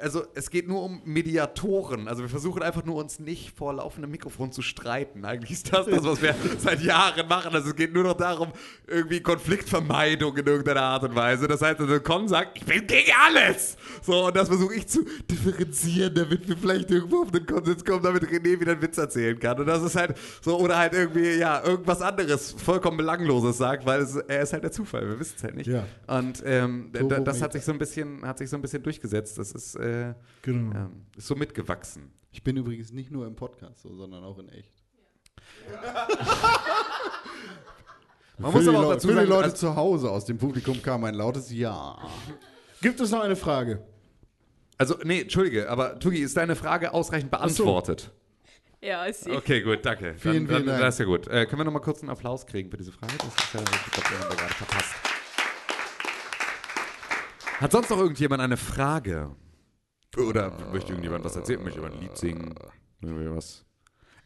[0.00, 2.08] also es geht nur um Mediatoren.
[2.08, 5.24] Also wir versuchen einfach nur uns nicht vor laufendem Mikrofon zu streiten.
[5.24, 7.54] Eigentlich ist das das, was wir seit Jahren machen.
[7.54, 8.52] Also es geht nur noch darum,
[8.86, 11.46] irgendwie Konfliktvermeidung in irgendeiner Art und Weise.
[11.46, 13.76] Das heißt, also Con sagt, ich bin gegen alles.
[14.02, 18.02] So, und das versuche ich zu differenzieren, damit wir vielleicht irgendwo auf den Konsens kommen,
[18.02, 19.60] damit René wieder einen Witz erzählen kann.
[19.60, 24.00] Und das ist halt so, oder halt irgendwie, ja, irgendwas anderes, vollkommen Belangloses sagt, weil
[24.00, 25.68] es, er ist halt der Zufall, wir wissen es halt nicht.
[25.68, 25.86] Ja.
[26.08, 26.90] Und ähm,
[27.24, 29.38] das hat sich so ein bisschen, hat sich so ein bisschen durchgesetzt.
[29.52, 30.74] Das ist, äh, Genau.
[30.76, 32.10] ähm, ist so mitgewachsen.
[32.30, 34.72] Ich bin übrigens nicht nur im Podcast so, sondern auch in echt.
[38.38, 40.24] Man für muss die aber auch dazu für die sagen, Leute also- zu Hause aus
[40.24, 41.96] dem Publikum kam ein lautes Ja.
[42.82, 43.86] Gibt es noch eine Frage?
[44.76, 48.10] Also, nee, entschuldige, aber Tugi, ist deine Frage ausreichend beantwortet?
[48.82, 49.30] Ja, ist sie.
[49.30, 50.14] Okay, gut, danke.
[50.18, 50.80] Vielen, dann, vielen dann, Dank.
[50.80, 51.28] Das ist ja gut.
[51.28, 53.12] Äh, können wir noch mal kurz einen Applaus kriegen für diese Frage?
[53.18, 54.94] Das ist ja, ich glaube, wir haben gerade verpasst.
[57.60, 59.34] Hat sonst noch irgendjemand eine Frage?
[60.16, 61.62] Oder möchte irgendjemand was erzählen?
[61.62, 62.54] Möchte jemand ein Lied singen?
[63.00, 63.64] Irgendwie was?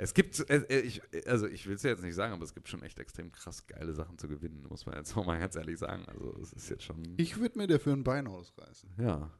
[0.00, 2.54] Es gibt, äh, äh, ich, also ich will es ja jetzt nicht sagen, aber es
[2.54, 5.56] gibt schon echt extrem krass geile Sachen zu gewinnen, muss man jetzt auch mal ganz
[5.56, 6.04] ehrlich sagen.
[6.06, 7.14] Also es ist jetzt schon.
[7.16, 8.90] Ich würde mir dafür ein Bein ausreißen.
[8.98, 9.30] Ja.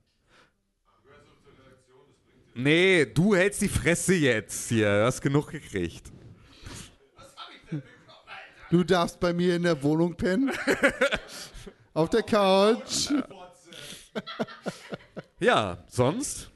[2.54, 4.88] Nee, du hältst die Fresse jetzt hier.
[4.88, 6.10] Du hast genug gekriegt.
[8.70, 10.50] Du darfst bei mir in der Wohnung pennen.
[11.94, 13.10] Auf der Couch.
[15.40, 16.50] Ja, sonst?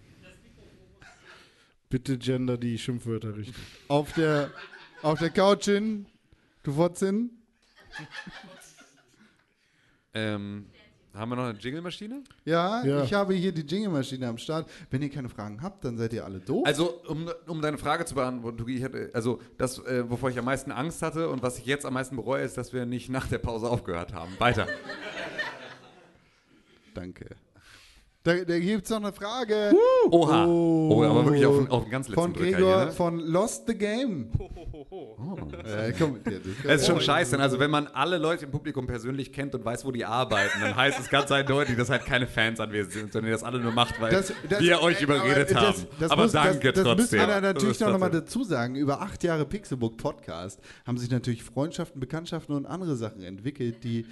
[1.88, 3.54] Bitte gender die Schimpfwörter richtig.
[3.86, 4.50] Auf der,
[5.02, 6.06] auf der Couch hin.
[6.64, 7.30] Du Fotzin.
[10.14, 10.66] Ähm,
[11.14, 12.24] haben wir noch eine Jingle-Maschine?
[12.44, 13.04] Ja, Ja.
[13.04, 14.68] ich habe hier die Jingle-Maschine am Start.
[14.90, 16.66] Wenn ihr keine Fragen habt, dann seid ihr alle doof.
[16.66, 20.44] Also, um, um deine Frage zu beantworten, ich hatte, also das, äh, wovor ich am
[20.46, 23.26] meisten Angst hatte und was ich jetzt am meisten bereue, ist, dass wir nicht nach
[23.28, 24.32] der Pause aufgehört haben.
[24.38, 24.66] Weiter.
[26.94, 27.36] Danke.
[28.24, 29.72] Da, da gibt es noch eine Frage.
[30.10, 30.46] Oha.
[30.46, 32.92] Oh, aber wirklich auf, den- auf den ganz letzten Von Drücker Gregor hier, ne?
[32.92, 34.30] von Lost the Game.
[35.64, 37.38] Äh, komm, ja, das- Es ist schon scheiße.
[37.38, 40.74] Also, wenn man alle Leute im Publikum persönlich kennt und weiß, wo die arbeiten, dann
[40.76, 43.72] heißt es ganz eindeutig, dass halt keine Fans anwesend sind, sondern ihr das alle nur
[43.72, 45.74] macht, weil Das- das- wir euch äh, überredet aber haben.
[45.90, 46.96] das- das aber muss- danke das, das trotzdem.
[46.96, 48.74] müssen wir Das natürlich noch mal trotzdem- dazu sagen.
[48.76, 54.06] Über acht Jahre Pixelbook Podcast haben sich natürlich Freundschaften, Bekanntschaften und andere Sachen entwickelt, die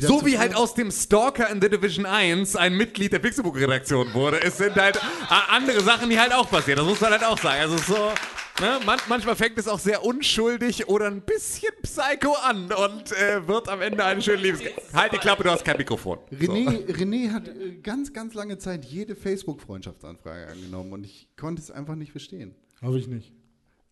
[0.00, 4.42] So wie halt aus dem Stalker in The Division 1 ein Mitglied der Pixelbook-Redaktion wurde.
[4.42, 6.78] Es sind halt a- andere Sachen, die halt auch passieren.
[6.78, 7.60] Das muss man halt auch sagen.
[7.62, 7.94] Also so,
[8.60, 8.80] ne?
[8.84, 13.68] Man, manchmal fängt es auch sehr unschuldig oder ein bisschen psycho an und äh, wird
[13.70, 14.60] am Ende eine schöne Liebes...
[14.92, 16.18] Halt die Klappe, du hast kein Mikrofon.
[16.32, 21.70] René, René hat äh, ganz, ganz lange Zeit jede Facebook-Freundschaftsanfrage angenommen und ich konnte es
[21.70, 22.54] einfach nicht verstehen.
[22.82, 23.32] Habe ich nicht.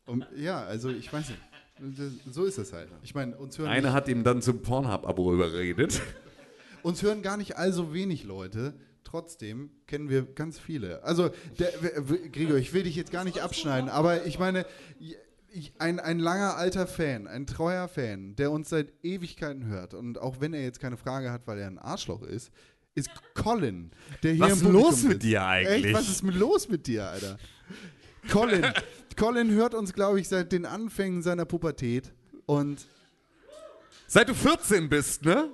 [0.05, 1.41] Und, ja, also ich weiß nicht.
[2.31, 2.89] So ist es halt.
[3.03, 6.01] Ich meine, uns hören, Einer hat ihm dann zum Pornhub-Abo überredet.
[6.83, 8.75] uns hören gar nicht allso wenig Leute.
[9.05, 11.05] Trotzdem kennen wir ganz viele.
[11.05, 11.71] Also, der,
[12.33, 14.67] Gregor, ich will dich jetzt gar nicht abschneiden, aber ich meine,
[14.99, 20.19] ich, ein, ein langer alter Fan, ein treuer Fan, der uns seit Ewigkeiten hört und
[20.19, 22.51] auch wenn er jetzt keine Frage hat, weil er ein Arschloch ist,
[22.95, 23.91] ist Colin,
[24.23, 25.85] der hier Was im ist Publikum los mit dir eigentlich?
[25.85, 27.39] Echt, was ist mit los mit dir, Alter?
[28.31, 28.67] Colin,
[29.17, 32.13] Colin hört uns, glaube ich, seit den Anfängen seiner Pubertät
[32.47, 32.87] und
[34.09, 35.51] Seit du 14 bist, ne?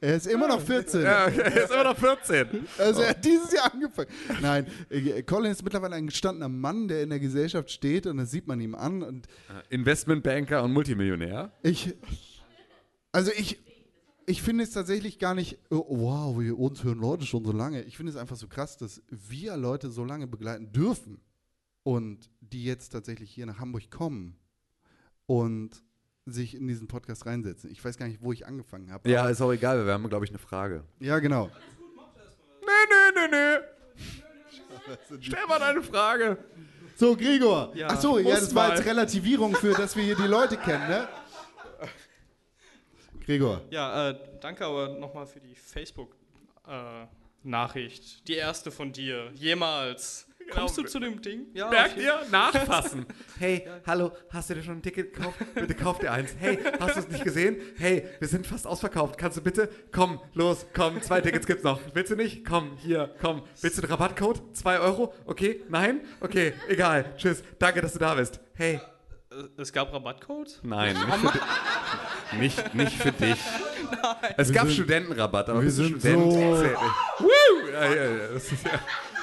[0.00, 1.02] er ist immer noch 14.
[1.02, 2.66] Ja, er ist immer noch 14.
[2.78, 4.08] Also er hat dieses Jahr angefangen.
[4.40, 8.30] Nein, äh, Colin ist mittlerweile ein gestandener Mann, der in der Gesellschaft steht und das
[8.30, 9.02] sieht man ihm an.
[9.02, 9.26] Und
[9.68, 11.52] Investmentbanker und Multimillionär.
[11.62, 11.94] ich,
[13.12, 13.58] also ich,
[14.26, 17.82] ich finde es tatsächlich gar nicht, oh, wow, wir uns hören Leute schon so lange.
[17.82, 21.20] Ich finde es einfach so krass, dass wir Leute so lange begleiten dürfen
[21.86, 24.36] und die jetzt tatsächlich hier nach Hamburg kommen
[25.26, 25.84] und
[26.24, 27.70] sich in diesen Podcast reinsetzen.
[27.70, 29.08] Ich weiß gar nicht, wo ich angefangen habe.
[29.08, 30.82] Ja, ist auch egal, wir haben, glaube ich, eine Frage.
[30.98, 31.48] ja, genau.
[32.60, 33.58] Nee, nee, nee, nee.
[35.20, 36.38] Stell mal deine Frage.
[36.96, 37.70] So, Gregor.
[37.76, 38.76] Ja, Ach so, ja, das war mal.
[38.76, 41.06] als Relativierung für, dass wir hier die Leute kennen, ne?
[43.24, 43.62] Gregor.
[43.70, 48.26] Ja, äh, danke aber nochmal für die Facebook-Nachricht.
[48.26, 49.30] die erste von dir.
[49.34, 50.25] Jemals.
[50.50, 51.46] Kommst du zu dem Ding?
[51.54, 52.20] Ja, jeden- ihr?
[52.30, 53.06] Nachfassen.
[53.38, 55.36] Hey, hallo, hast du dir schon ein Ticket gekauft?
[55.54, 56.34] Bitte kauf dir eins.
[56.38, 57.56] Hey, hast du es nicht gesehen?
[57.76, 59.18] Hey, wir sind fast ausverkauft.
[59.18, 59.68] Kannst du bitte?
[59.92, 61.80] Komm, los, komm, zwei Tickets gibt's noch.
[61.92, 62.46] Willst du nicht?
[62.46, 63.42] Komm, hier, komm.
[63.60, 64.56] Willst du einen Rabattcode?
[64.56, 65.12] Zwei Euro?
[65.26, 66.00] Okay, nein?
[66.20, 67.12] Okay, egal.
[67.18, 67.42] Tschüss.
[67.58, 68.40] Danke, dass du da bist.
[68.54, 68.80] Hey.
[69.30, 70.60] Äh, Es gab Rabattcode?
[70.62, 73.36] Nein, nicht für, di- nicht, nicht für dich.
[74.38, 76.32] Es Wir gab sind- Studentenrabatt, aber wir sind Student?
[76.32, 76.38] so-.
[77.24, 77.28] Woo!
[77.72, 78.70] Ja, ja, ja, das ist ja,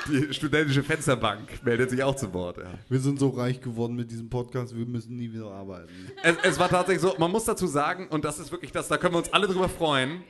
[0.08, 2.58] die studentische Fensterbank meldet sich auch zu Wort.
[2.58, 2.66] Ja.
[2.90, 5.90] Wir sind so reich geworden mit diesem Podcast, wir müssen nie wieder arbeiten.
[6.24, 8.98] Es, es war tatsächlich so, man muss dazu sagen, und das ist wirklich das, da
[8.98, 10.24] können wir uns alle drüber freuen.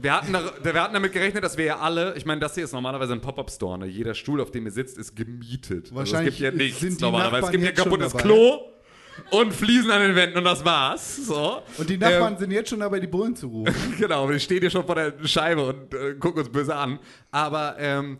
[0.00, 2.64] Wir hatten, da, wir hatten damit gerechnet, dass wir ja alle, ich meine, das hier
[2.64, 3.86] ist normalerweise ein Pop-Up-Store, ne?
[3.86, 5.92] jeder Stuhl, auf dem ihr sitzt, ist gemietet.
[5.92, 7.46] Wahrscheinlich also es gibt ja nichts sind die normalerweise.
[7.46, 8.14] Es gibt ja kaputtes.
[8.14, 8.60] Klo
[9.30, 11.26] und Fliesen an den Wänden und das war's.
[11.26, 11.62] So.
[11.76, 13.74] Und die Nachbarn Ähm, sind jetzt schon dabei, die Bullen zu rufen.
[13.98, 17.00] genau, wir stehen hier schon vor der Scheibe und äh, gucken uns böse an.
[17.30, 18.18] Aber, ähm,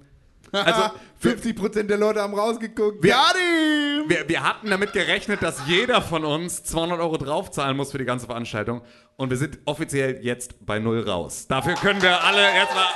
[0.53, 0.91] also,
[1.23, 3.03] 50% der Leute haben rausgeguckt.
[3.03, 3.17] Wir,
[4.07, 8.05] wir, wir hatten damit gerechnet, dass jeder von uns 200 Euro draufzahlen muss für die
[8.05, 8.83] ganze Veranstaltung.
[9.17, 11.47] Und wir sind offiziell jetzt bei Null raus.
[11.49, 12.87] Dafür können wir alle jetzt mal.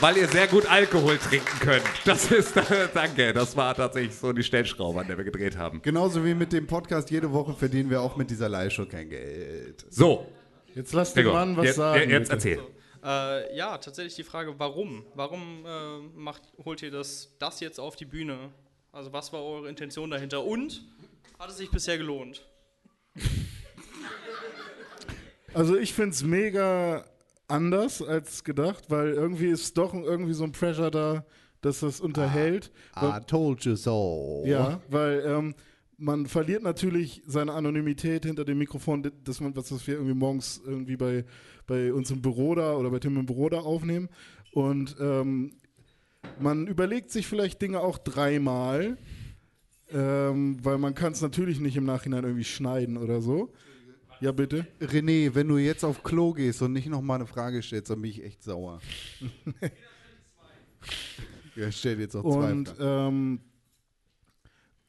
[0.00, 1.84] Weil ihr sehr gut Alkohol trinken könnt.
[2.04, 2.54] Das ist,
[2.94, 5.80] danke, das war tatsächlich so die Stellschraube, an der wir gedreht haben.
[5.80, 9.86] Genauso wie mit dem Podcast, jede Woche verdienen wir auch mit dieser Live-Show kein Geld.
[9.90, 10.26] So.
[10.74, 12.10] Jetzt lass den Mann was sagen.
[12.10, 12.32] jetzt bitte.
[12.32, 12.60] erzähl.
[13.04, 15.04] Äh, ja, tatsächlich die Frage, warum?
[15.14, 18.50] Warum äh, macht, holt ihr das, das jetzt auf die Bühne?
[18.92, 20.44] Also was war eure Intention dahinter?
[20.44, 20.84] Und
[21.38, 22.46] hat es sich bisher gelohnt?
[25.54, 27.04] Also ich finde es mega
[27.48, 31.24] anders als gedacht, weil irgendwie ist doch irgendwie so ein Pressure da,
[31.60, 32.70] dass das unterhält.
[32.96, 34.42] I Weil- told you so.
[34.46, 35.54] Ja, weil ähm,
[36.02, 40.60] man verliert natürlich seine Anonymität hinter dem Mikrofon, dass man, was das wir irgendwie morgens
[40.66, 41.24] irgendwie bei,
[41.66, 44.08] bei uns im Büro da oder bei Tim im Büro da aufnehmen.
[44.52, 45.52] Und ähm,
[46.40, 48.98] man überlegt sich vielleicht Dinge auch dreimal,
[49.90, 53.52] ähm, weil man kann es natürlich nicht im Nachhinein irgendwie schneiden oder so.
[54.20, 54.66] Ja, bitte.
[54.80, 58.10] René, wenn du jetzt auf Klo gehst und nicht nochmal eine Frage stellst, dann bin
[58.10, 58.80] ich echt sauer.
[61.56, 63.40] ja, stell jetzt auch zwei Und ähm,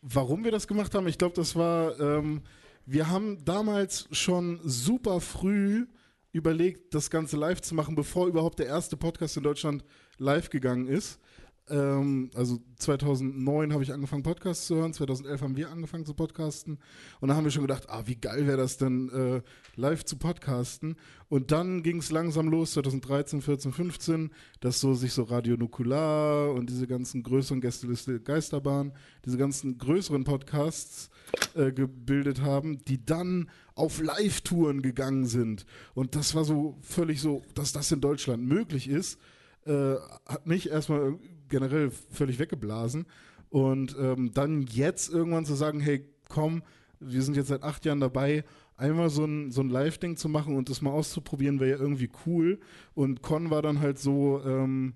[0.04, 2.42] warum wir das gemacht haben, ich glaube, das war, ähm,
[2.86, 5.88] wir haben damals schon super früh
[6.34, 9.84] überlegt, das Ganze live zu machen, bevor überhaupt der erste Podcast in Deutschland
[10.18, 11.20] live gegangen ist.
[11.70, 16.78] Ähm, also 2009 habe ich angefangen, Podcasts zu hören, 2011 haben wir angefangen zu podcasten
[17.22, 19.42] und da haben wir schon gedacht, ah, wie geil wäre das denn, äh,
[19.76, 20.98] live zu podcasten.
[21.30, 26.52] Und dann ging es langsam los, 2013, 14, 15, dass so sich so Radio Nukular
[26.54, 28.92] und diese ganzen größeren Gästeliste Geisterbahn,
[29.26, 31.10] diese ganzen größeren Podcasts
[31.56, 35.66] äh, gebildet haben, die dann auf Live-Touren gegangen sind.
[35.96, 39.18] Und das war so völlig so, dass das in Deutschland möglich ist,
[39.66, 41.18] äh, hat mich erstmal
[41.54, 43.06] generell völlig weggeblasen.
[43.50, 46.64] Und ähm, dann jetzt irgendwann zu sagen, hey, komm,
[47.00, 48.44] wir sind jetzt seit acht Jahren dabei,
[48.76, 52.10] einmal so ein, so ein Live-Ding zu machen und das mal auszuprobieren, wäre ja irgendwie
[52.26, 52.60] cool.
[52.96, 54.96] Und Con war dann halt so, ähm,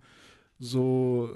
[0.57, 1.29] so.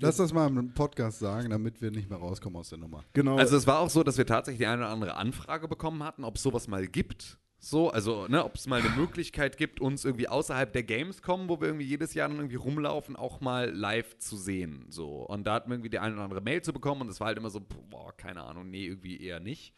[0.00, 3.04] Lass das mal im Podcast sagen, damit wir nicht mehr rauskommen aus der Nummer.
[3.12, 3.36] Genau.
[3.36, 6.24] Also es war auch so, dass wir tatsächlich die eine oder andere Anfrage bekommen hatten,
[6.24, 7.38] ob es sowas mal gibt.
[7.64, 11.62] So, also, ne, ob es mal eine Möglichkeit gibt, uns irgendwie außerhalb der Gamescom, wo
[11.62, 14.84] wir irgendwie jedes Jahr dann irgendwie rumlaufen, auch mal live zu sehen.
[14.90, 15.22] So.
[15.22, 17.28] Und da hatten wir irgendwie die eine oder andere Mail zu bekommen und es war
[17.28, 19.72] halt immer so, boah, keine Ahnung, nee, irgendwie eher nicht.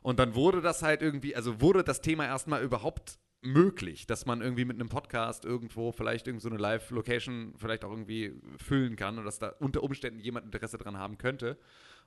[0.00, 4.40] Und dann wurde das halt irgendwie, also wurde das Thema erstmal überhaupt möglich, dass man
[4.40, 9.18] irgendwie mit einem Podcast irgendwo vielleicht irgend so eine Live-Location vielleicht auch irgendwie füllen kann
[9.18, 11.58] und dass da unter Umständen jemand Interesse dran haben könnte.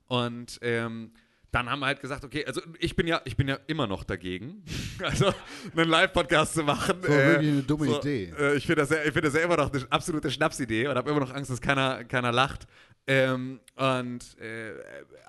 [0.07, 1.11] Und ähm,
[1.51, 4.03] dann haben wir halt gesagt, okay, also ich bin ja, ich bin ja immer noch
[4.03, 4.63] dagegen,
[5.03, 5.33] also
[5.75, 7.01] einen Live-Podcast zu machen.
[7.01, 8.33] So wirklich eine dumme Idee.
[8.37, 10.95] Äh, ich finde das, ja, ich finde das ja immer noch eine absolute Schnapsidee und
[10.95, 12.67] habe immer noch Angst, dass keiner, keiner lacht.
[13.07, 14.73] Ähm, und äh,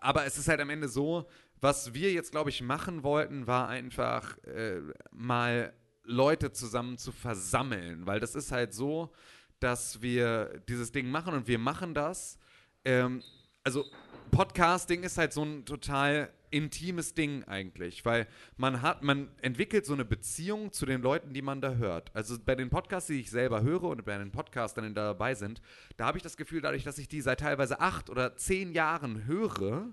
[0.01, 1.27] aber es ist halt am Ende so,
[1.61, 5.73] was wir jetzt, glaube ich, machen wollten, war einfach äh, mal
[6.05, 9.13] Leute zusammen zu versammeln, weil das ist halt so,
[9.61, 12.39] dass wir dieses Ding machen und wir machen das.
[12.85, 13.23] Ähm,
[13.63, 13.85] also
[14.31, 18.27] Podcasting ist halt so ein total intimes Ding eigentlich, weil
[18.57, 22.11] man hat, man entwickelt so eine Beziehung zu den Leuten, die man da hört.
[22.15, 25.35] Also bei den Podcasts, die ich selber höre und bei den Podcastern, die da dabei
[25.35, 25.63] sind,
[25.97, 29.27] da habe ich das Gefühl, dadurch, dass ich die seit teilweise acht oder zehn Jahren
[29.27, 29.89] höre,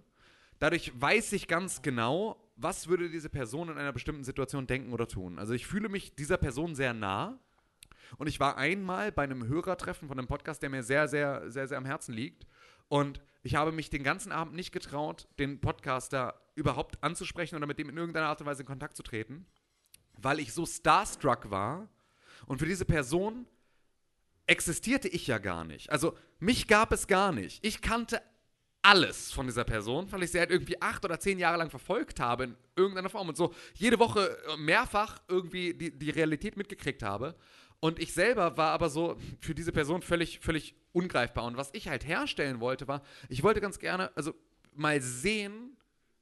[0.59, 5.07] dadurch weiß ich ganz genau, was würde diese Person in einer bestimmten Situation denken oder
[5.07, 5.37] tun.
[5.37, 7.39] Also ich fühle mich dieser Person sehr nah.
[8.17, 11.67] Und ich war einmal bei einem Hörertreffen von einem Podcast, der mir sehr, sehr, sehr,
[11.67, 12.47] sehr am Herzen liegt.
[12.87, 17.79] Und ich habe mich den ganzen Abend nicht getraut, den Podcaster überhaupt anzusprechen oder mit
[17.79, 19.45] dem in irgendeiner Art und Weise in Kontakt zu treten,
[20.17, 21.87] weil ich so starstruck war.
[22.45, 23.45] Und für diese Person
[24.47, 25.91] existierte ich ja gar nicht.
[25.91, 27.63] Also mich gab es gar nicht.
[27.65, 28.21] Ich kannte
[28.81, 32.19] alles von dieser Person, weil ich sie halt irgendwie acht oder zehn Jahre lang verfolgt
[32.19, 37.35] habe in irgendeiner Form und so jede Woche mehrfach irgendwie die, die Realität mitgekriegt habe.
[37.79, 41.45] Und ich selber war aber so für diese Person völlig, völlig ungreifbar.
[41.45, 44.33] Und was ich halt herstellen wollte, war, ich wollte ganz gerne, also
[44.73, 45.77] mal sehen,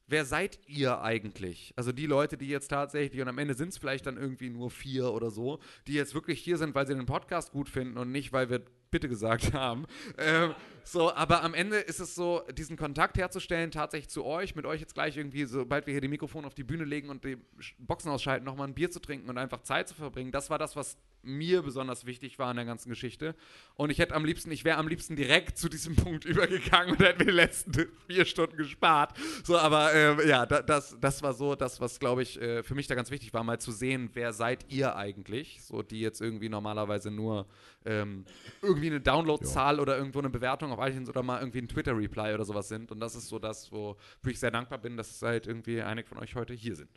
[0.07, 1.73] wer seid ihr eigentlich?
[1.75, 4.69] Also die Leute, die jetzt tatsächlich, und am Ende sind es vielleicht dann irgendwie nur
[4.69, 8.11] vier oder so, die jetzt wirklich hier sind, weil sie den Podcast gut finden und
[8.11, 8.61] nicht, weil wir
[8.91, 9.85] bitte gesagt haben.
[10.17, 10.53] Ähm,
[10.85, 14.79] so, aber am Ende ist es so, diesen Kontakt herzustellen, tatsächlich zu euch, mit euch
[14.79, 17.37] jetzt gleich irgendwie, sobald wir hier die Mikrofone auf die Bühne legen und die
[17.79, 20.31] Boxen ausschalten, nochmal ein Bier zu trinken und einfach Zeit zu verbringen.
[20.31, 23.35] Das war das, was mir besonders wichtig war in der ganzen Geschichte.
[23.75, 26.99] Und ich hätte am liebsten, ich wäre am liebsten direkt zu diesem Punkt übergegangen und
[26.99, 29.17] hätte mir die letzten vier Stunden gespart.
[29.43, 32.75] So, aber äh, ja, da, das, das war so das, was, glaube ich, äh, für
[32.75, 35.63] mich da ganz wichtig war, mal zu sehen, wer seid ihr eigentlich?
[35.63, 37.47] So, die jetzt irgendwie normalerweise nur
[37.85, 38.25] ähm,
[38.61, 42.45] irgendwie eine Downloadzahl oder irgendwo eine Bewertung auf iTunes oder mal irgendwie ein Twitter-Reply oder
[42.45, 42.91] sowas sind.
[42.91, 46.19] Und das ist so das, wofür ich sehr dankbar bin, dass halt irgendwie einige von
[46.19, 46.89] euch heute hier sind.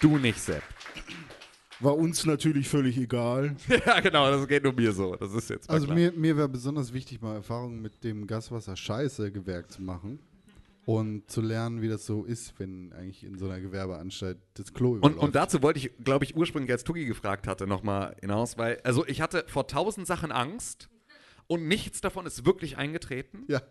[0.00, 0.62] Du nicht, Sepp.
[1.80, 3.56] War uns natürlich völlig egal.
[3.86, 5.16] ja, genau, das geht nur mir so.
[5.16, 5.96] Das ist jetzt Also klar.
[5.96, 10.18] mir, mir wäre besonders wichtig, mal Erfahrungen mit dem Gaswasser-Scheiße-Gewerk zu machen
[10.86, 14.90] und zu lernen, wie das so ist, wenn eigentlich in so einer Gewerbeanstalt das Klo
[14.92, 15.22] Und, überläuft.
[15.22, 19.06] und dazu wollte ich, glaube ich, ursprünglich, als Tugi gefragt hatte, nochmal hinaus, weil, also
[19.06, 20.88] ich hatte vor tausend Sachen Angst
[21.46, 23.44] und nichts davon ist wirklich eingetreten.
[23.48, 23.62] Ja.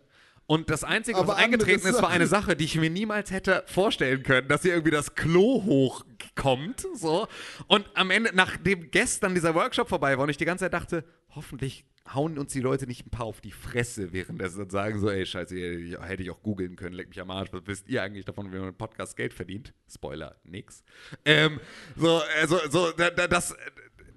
[0.46, 2.26] Und das Einzige, was Aber eingetreten andere ist, war eine.
[2.26, 6.86] Sache, die ich mir niemals hätte vorstellen können, dass hier irgendwie das Klo hochkommt.
[6.94, 7.26] So.
[7.66, 11.04] Und am Ende, nachdem gestern dieser Workshop vorbei war und ich die ganze Zeit dachte,
[11.30, 15.08] hoffentlich hauen uns die Leute nicht ein paar auf die Fresse währenddessen und sagen so,
[15.08, 15.56] ey, scheiße,
[16.00, 18.56] hätte ich auch googeln können, leck mich am Arsch, was wisst ihr eigentlich davon, wie
[18.56, 19.72] man mit Podcast Geld verdient?
[19.88, 20.84] Spoiler, nix.
[21.24, 21.60] Ähm,
[21.96, 23.56] so, also, so, da, da, das,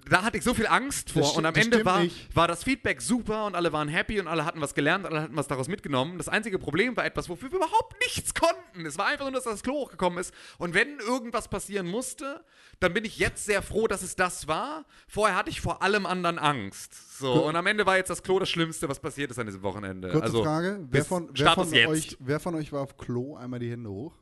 [0.08, 2.34] da hatte ich so viel Angst vor und am Ende war, nicht.
[2.34, 5.36] war das Feedback super und alle waren happy und alle hatten was gelernt, alle hatten
[5.36, 6.18] was daraus mitgenommen.
[6.18, 8.86] Das einzige Problem war etwas, wofür wir überhaupt nichts konnten.
[8.86, 10.32] Es war einfach nur, dass das Klo hochgekommen ist.
[10.58, 12.44] Und wenn irgendwas passieren musste,
[12.80, 14.84] dann bin ich jetzt sehr froh, dass es das war.
[15.08, 17.18] Vorher hatte ich vor allem anderen Angst.
[17.18, 19.62] So, und am Ende war jetzt das Klo das Schlimmste, was passiert ist an diesem
[19.62, 20.10] Wochenende.
[20.10, 23.36] Kurze also, Frage, wer von, wer, von euch, wer von euch war auf Klo?
[23.36, 24.14] Einmal die Hände hoch.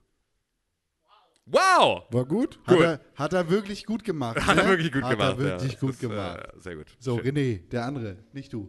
[1.46, 2.02] Wow!
[2.10, 2.58] War gut?
[2.66, 2.78] Gut.
[2.78, 4.36] Hat, er, hat er wirklich gut gemacht.
[4.44, 4.70] Hat er ne?
[4.70, 5.78] wirklich gut hat gemacht, Hat er wirklich ja.
[5.78, 6.38] gut ist, gemacht.
[6.40, 6.86] äh, sehr gut.
[6.98, 7.36] So, Schön.
[7.36, 8.68] René, der andere, nicht du.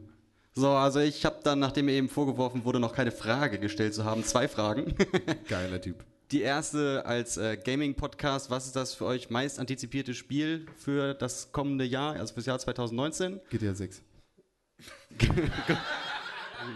[0.53, 4.05] So, also ich habe dann, nachdem mir eben vorgeworfen wurde, noch keine Frage gestellt zu
[4.05, 4.95] haben, zwei Fragen.
[5.47, 6.03] Geiler Typ.
[6.31, 11.51] Die erste als äh, Gaming-Podcast, was ist das für euch meist antizipierte Spiel für das
[11.51, 13.39] kommende Jahr, also fürs Jahr 2019?
[13.49, 14.03] GTA 6.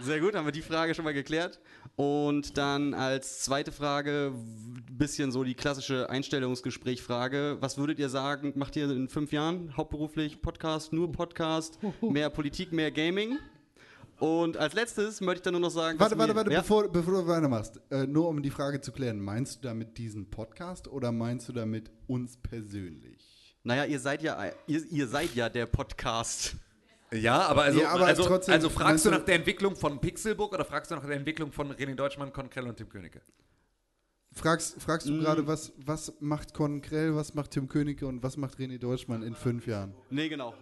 [0.02, 1.60] Sehr gut, haben wir die Frage schon mal geklärt.
[1.96, 7.58] Und dann als zweite Frage, ein bisschen so die klassische Einstellungsgespräch-Frage.
[7.60, 12.72] Was würdet ihr sagen, macht ihr in fünf Jahren hauptberuflich Podcast, nur Podcast, mehr Politik,
[12.72, 13.38] mehr Gaming?
[14.18, 15.98] Und als letztes möchte ich dann nur noch sagen.
[15.98, 16.60] Warte, warte, warte, ja?
[16.60, 17.80] bevor, bevor du weitermachst.
[17.90, 19.18] Äh, nur um die Frage zu klären.
[19.18, 23.18] Meinst du damit diesen Podcast oder meinst du damit uns persönlich?
[23.64, 26.54] Naja, ihr seid ja, ihr, ihr seid ja der Podcast.
[27.12, 30.52] Ja, aber also, Ja, aber also, trotzdem, also fragst du nach der Entwicklung von Pixelbook
[30.54, 33.20] oder fragst du nach der Entwicklung von René Deutschmann, Konkrell und Tim Königke?
[34.34, 35.20] Fragst, fragst du Mm.
[35.20, 39.22] gerade, was, was macht Con Krell, was macht Tim Königke und was macht René Deutschmann
[39.22, 39.92] in fünf Jahren?
[40.08, 40.54] Nee, genau.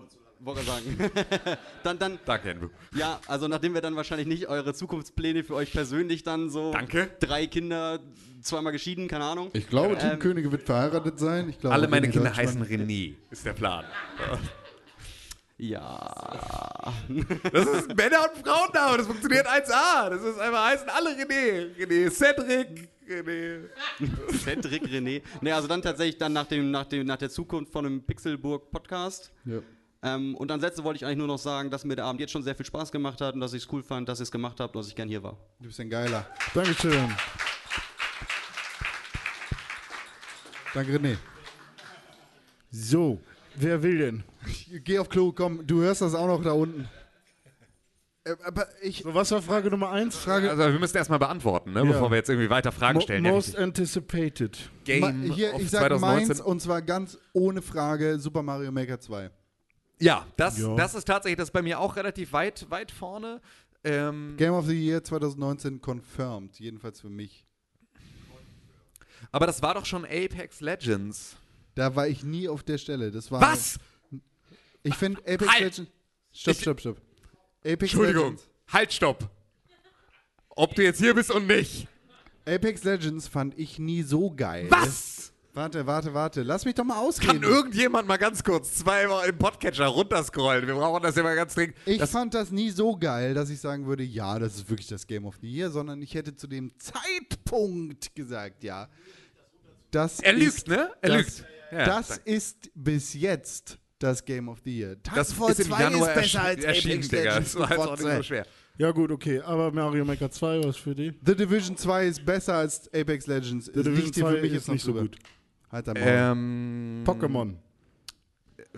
[0.42, 0.84] Wollte sagen.
[1.84, 2.68] dann, dann, Danke, Andrew.
[2.94, 6.72] ja, also nachdem wir dann wahrscheinlich nicht eure Zukunftspläne für euch persönlich dann so.
[6.72, 7.10] Danke.
[7.20, 8.00] Drei Kinder,
[8.40, 9.50] zweimal geschieden, keine Ahnung.
[9.52, 11.50] Ich glaube, Tim Ähm, Königke wird verheiratet sein.
[11.50, 13.84] Ich glaube, Alle meine René Kinder heißen René, ist der Plan.
[15.60, 16.94] Ja.
[17.52, 20.08] Das ist Männer- und Frauenname, das funktioniert 1A.
[20.10, 21.76] Das ist einfach, heißen alle René.
[21.76, 23.68] René Cedric, René.
[24.42, 25.22] Cedric René.
[25.42, 28.70] Ne, also dann tatsächlich dann nach, dem, nach, dem, nach der Zukunft von dem Pixelburg
[28.70, 29.32] Podcast.
[29.44, 29.58] Ja.
[30.02, 32.30] Ähm, und an Sätze wollte ich eigentlich nur noch sagen, dass mir der Abend jetzt
[32.30, 34.30] schon sehr viel Spaß gemacht hat und dass ich es cool fand, dass ihr es
[34.30, 35.36] gemacht habt und dass ich gern hier war.
[35.58, 36.26] Du bist ein Geiler.
[36.54, 37.14] Dankeschön.
[40.72, 41.16] Danke, René.
[42.70, 43.20] So,
[43.56, 44.24] wer will denn?
[44.84, 46.88] Geh auf Klo, komm, du hörst das auch noch da unten.
[48.24, 48.98] Äh, aber ich.
[49.02, 50.16] So, was war Frage Nummer eins?
[50.16, 51.86] Frage Also wir müssen erstmal beantworten, ne, Ja.
[51.92, 53.24] bevor wir jetzt irgendwie weiter Fragen Mo- stellen.
[53.24, 54.58] Ja, Most anticipated.
[54.74, 56.28] Ma Game hier, of ich sag 2019.
[56.28, 59.30] meins und zwar ganz ohne Frage Super Mario Maker 2.
[59.98, 60.74] Ja, das, Ja.
[60.76, 63.40] das ist tatsächlich, das ist bei mir auch relativ weit, weit vorne.
[63.84, 67.46] Ähm, Game of the Year 2019 confirmed, jedenfalls für mich.
[69.32, 71.36] aber das war doch schon Apex Legends.
[71.74, 73.10] Da war ich nie auf der Stelle.
[73.10, 73.78] Das war Was?
[74.82, 75.60] Ich finde Apex Halt!
[75.62, 75.90] Legends.
[76.32, 76.96] Stopp, stopp, stopp.
[77.64, 78.48] Apex Entschuldigung, Legends.
[78.68, 79.30] halt, stopp.
[80.50, 81.86] Ob du jetzt hier bist und nicht.
[82.46, 84.66] Apex Legends fand ich nie so geil.
[84.70, 85.32] Was?
[85.52, 86.42] Warte, warte, warte.
[86.42, 87.40] Lass mich doch mal ausreden.
[87.40, 90.66] Kann irgendjemand mal ganz kurz zweimal im Podcatcher runterscrollen?
[90.66, 91.76] Wir brauchen das ja mal ganz dringend.
[91.86, 94.86] Ich Das- fand das nie so geil, dass ich sagen würde, ja, das ist wirklich
[94.88, 98.88] das Game of the Year, sondern ich hätte zu dem Zeitpunkt gesagt, ja.
[99.90, 100.90] Das Er lügt, ne?
[101.02, 101.44] Er lügt.
[101.72, 102.30] Ja, das danke.
[102.30, 104.96] ist bis jetzt das Game of the Year.
[104.96, 107.22] Das Titanfall ist im 2 Januar ist besser als erschienen, Apex Digga.
[107.22, 107.52] Legends.
[107.52, 108.46] Das war jetzt auch nicht so schwer.
[108.78, 111.12] Ja gut, okay, aber Mario Maker 2, was für die?
[111.24, 113.66] The Division 2 ist besser als Apex Legends.
[113.66, 115.16] The Division Liegt hier 2 für mich ist nicht so gut.
[115.70, 115.96] Halt Maul.
[115.98, 117.54] Ähm, Pokémon.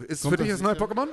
[0.09, 0.75] Ist Kommt für dich das das neue?
[0.75, 1.09] Pokémon?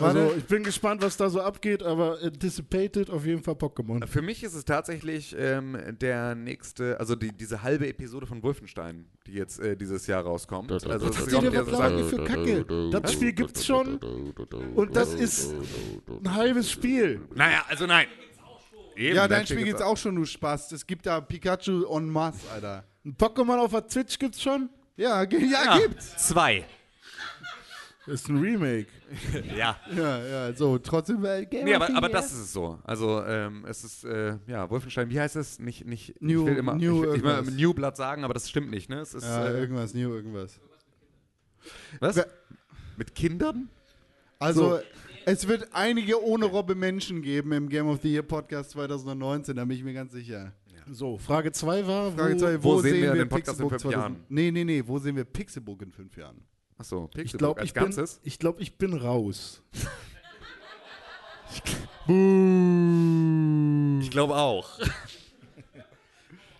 [0.00, 0.34] Also Warte.
[0.38, 4.06] ich bin gespannt, was da so abgeht, aber anticipated auf jeden Fall Pokémon.
[4.06, 9.06] Für mich ist es tatsächlich ähm, der nächste, also die, diese halbe Episode von Wolfenstein,
[9.26, 10.70] die jetzt äh, dieses Jahr rauskommt.
[10.70, 12.90] Also ihr ja denn sozusagen- für Kacke?
[12.92, 13.98] Das Spiel gibt's schon
[14.74, 15.54] und das ist
[16.08, 17.20] ein halbes Spiel.
[17.34, 18.06] Naja, also nein.
[18.96, 20.72] Eben, ja, dein Spiel gibt's auch schon, du Spaß.
[20.72, 22.84] Es gibt da Pikachu en masse, Alter.
[23.04, 24.68] Ein Pokémon auf der Switch gibt's schon?
[24.96, 26.16] Ja, ja, Ja, gibt's.
[26.28, 26.64] Zwei.
[28.08, 28.86] Ist ein Remake.
[29.56, 29.76] ja.
[29.94, 32.78] Ja, ja, so, trotzdem äh, Game Nee, of aber, aber das ist es so.
[32.84, 35.58] Also, ähm, es ist, äh, ja, Wolfenstein, wie heißt es?
[35.58, 37.54] Nicht, nicht, New- ich will immer, New ich will, ich will.
[37.54, 39.00] New Blood sagen, aber das stimmt nicht, ne?
[39.00, 40.58] Es ist, Ja, äh, irgendwas, new, irgendwas.
[42.00, 42.16] was?
[42.16, 42.28] Wer-
[42.96, 43.68] Mit Kindern?
[44.38, 44.80] Also, So.
[45.26, 49.64] es wird einige ohne Robbe Menschen geben im Game of the Year Podcast 2019, da
[49.64, 50.52] bin ich mir ganz sicher.
[50.90, 53.92] So, Frage 2 war, Frage wo, zwei, wo sehen wir den Podcast in Pixelbook fünf
[53.92, 54.16] Jahren?
[54.30, 56.40] Nee, nee, nee, wo sehen wir Pixelbook in fünf Jahren?
[56.78, 58.20] Achso, ich Pixelbook glaube, als ich, bin- Ganzes.
[58.22, 59.62] ich, glaub, ich bin raus.
[64.00, 64.78] Ich glaube auch.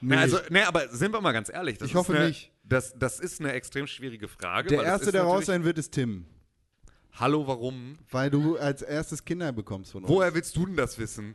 [0.01, 0.15] Nee.
[0.15, 1.79] Na, also, ne, aber sind wir mal ganz ehrlich.
[1.79, 2.53] Das Ich ist hoffe eine, nicht.
[2.65, 4.69] Das, das ist eine extrem schwierige Frage.
[4.69, 6.27] Der Erste, der raus sein wird, ist Tim.
[7.15, 7.99] Hallo, warum?
[8.11, 10.11] Weil du als erstes Kinder bekommst von uns.
[10.13, 11.35] Woher willst du denn das wissen?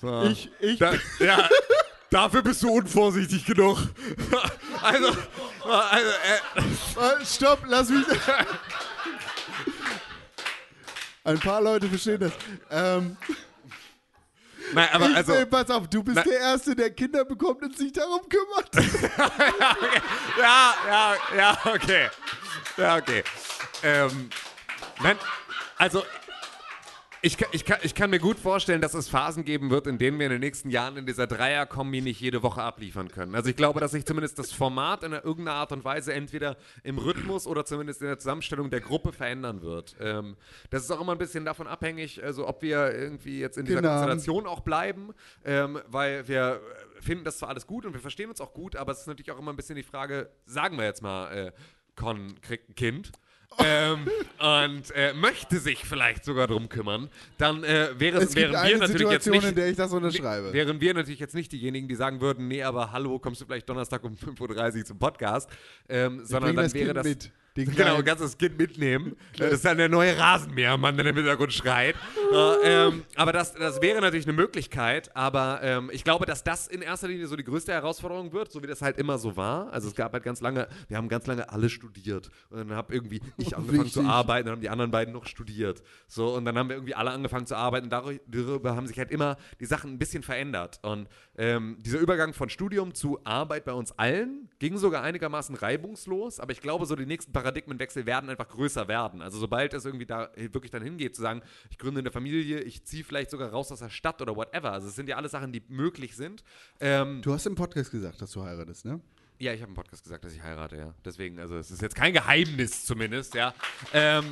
[0.00, 0.22] So.
[0.24, 1.48] Ich- ich- Da, ja,
[2.10, 3.78] dafür bist du unvorsichtig genug.
[4.82, 5.08] also,
[5.64, 6.62] also äh,
[6.98, 8.06] Äh, Stopp, lass mich.
[11.24, 12.32] Ein paar Leute verstehen das.
[12.70, 13.16] Ähm,
[14.72, 15.32] nein, aber ich also.
[15.32, 16.28] will, pass auf, du bist Nein.
[16.28, 18.68] der Erste, der Kinder bekommt und sich darum kümmert.
[20.38, 22.08] ja, ja, ja, okay.
[22.76, 23.22] Ja, okay.
[23.82, 24.30] Ähm,
[25.00, 25.18] nein,
[25.76, 26.02] also
[27.22, 29.98] ich, kann- ich, kann, ich kann mir gut vorstellen, dass es Phasen geben wird, in
[29.98, 33.34] denen wir in den nächsten Jahren in dieser Dreier-Kombi nicht jede Woche abliefern können.
[33.34, 36.98] Also ich glaube, dass sich zumindest das Format in irgendeiner Art und Weise entweder im
[36.98, 39.96] Rhythmus oder zumindest in der Zusammenstellung der Gruppe verändern wird.
[40.00, 40.36] Ähm,
[40.70, 43.80] das ist auch immer ein bisschen davon abhängig, also ob wir irgendwie jetzt in dieser
[43.82, 43.94] Genau.
[43.94, 45.12] Konstellation auch bleiben,
[45.44, 46.60] ähm, weil wir
[47.00, 49.30] finden das zwar alles gut und wir verstehen uns auch gut, aber es ist natürlich
[49.32, 51.52] auch immer ein bisschen die Frage, sagen wir jetzt mal, äh,
[51.96, 53.10] Con kriegt ein Kind.
[53.58, 58.70] Ähm, und äh, möchte sich vielleicht sogar drum kümmern, dann äh, wäre Es wären eine
[58.70, 60.52] wir natürlich jetzt Situation, nicht, in der ich das unterschreibe.
[60.52, 63.68] wären wir natürlich jetzt nicht diejenigen, die sagen würden, nee, aber hallo, kommst du vielleicht
[63.68, 65.50] Donnerstag um 5.30 Uhr zum Podcast,
[65.88, 67.32] ähm, sondern dann das wäre Kind das, mit.
[67.58, 69.16] Den genau, ein ganzes Kind mitnehmen.
[69.36, 71.96] Das ist dann der neue Rasenmähermann, der im Hintergrund schreit.
[72.32, 76.68] äh, ähm, aber das, das wäre natürlich eine Möglichkeit, aber ähm, ich glaube, dass das
[76.68, 79.72] in erster Linie so die größte Herausforderung wird, so wie das halt immer so war.
[79.72, 82.30] Also es gab halt ganz lange, wir haben ganz lange alle studiert.
[82.50, 84.08] Und dann habe irgendwie ich angefangen zu Wichtig.
[84.08, 85.82] arbeiten, dann haben die anderen beiden noch studiert.
[86.06, 87.90] So, und dann haben wir irgendwie alle angefangen zu arbeiten.
[87.90, 90.78] Darüber haben sich halt immer die Sachen ein bisschen verändert.
[90.82, 91.08] Und
[91.38, 96.50] ähm, dieser Übergang von Studium zu Arbeit bei uns allen ging sogar einigermaßen reibungslos, aber
[96.50, 99.22] ich glaube, so die nächsten Paradigmenwechsel werden einfach größer werden.
[99.22, 102.84] Also sobald es irgendwie da wirklich dann hingeht, zu sagen, ich gründe eine Familie, ich
[102.84, 104.72] ziehe vielleicht sogar raus aus der Stadt oder whatever.
[104.72, 106.42] Also es sind ja alles Sachen, die möglich sind.
[106.80, 109.00] Ähm, Du hast im Podcast gesagt, dass du heiratest, ne?
[109.38, 110.94] ja, ich habe im Podcast gesagt, dass ich heirate, ja.
[111.04, 113.54] Deswegen, also es ist jetzt kein Geheimnis zumindest, ja.
[113.92, 114.24] Ähm,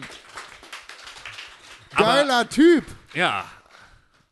[1.96, 2.84] Geiler Typ!
[3.14, 3.48] ja.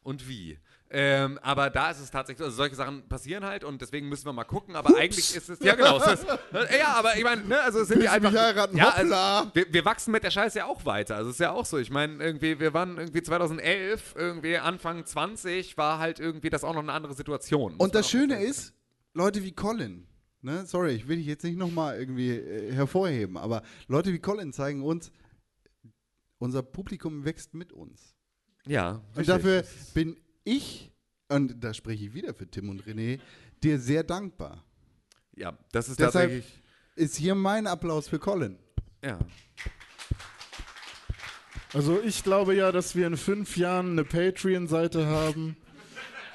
[0.03, 0.59] Und wie?
[0.97, 4.33] Ähm, aber da ist es tatsächlich, also solche Sachen passieren halt und deswegen müssen wir
[4.33, 4.77] mal gucken.
[4.77, 6.27] Aber eigentlich ist es, ja genau, es ist,
[6.79, 8.77] ja, aber ich meine, ne, also es sind du einfach, heiraten?
[8.77, 11.17] ja, also, wir, wir wachsen mit der Scheiße ja auch weiter.
[11.17, 11.79] Also es ist ja auch so.
[11.79, 16.75] Ich meine, irgendwie, wir waren irgendwie 2011, irgendwie Anfang 20 war halt irgendwie das auch
[16.75, 17.75] noch eine andere Situation.
[17.75, 18.47] Und das Schöne sagen.
[18.47, 18.73] ist,
[19.15, 20.07] Leute wie Colin,
[20.43, 24.53] ne, sorry, ich will dich jetzt nicht nochmal irgendwie äh, hervorheben, aber Leute wie Colin
[24.53, 25.11] zeigen uns,
[26.39, 28.15] unser Publikum wächst mit uns.
[28.67, 29.27] Ja, Und richtig.
[29.27, 30.93] dafür bin ich,
[31.29, 33.19] und da spreche ich wieder für Tim und René,
[33.63, 34.65] dir sehr dankbar.
[35.37, 36.63] Ja, das ist Deshalb tatsächlich,
[36.97, 38.57] ist hier mein Applaus für Colin.
[39.05, 39.19] ja.
[41.73, 45.57] Also ich glaube ja, dass wir in fünf Jahren eine Patreon-Seite haben.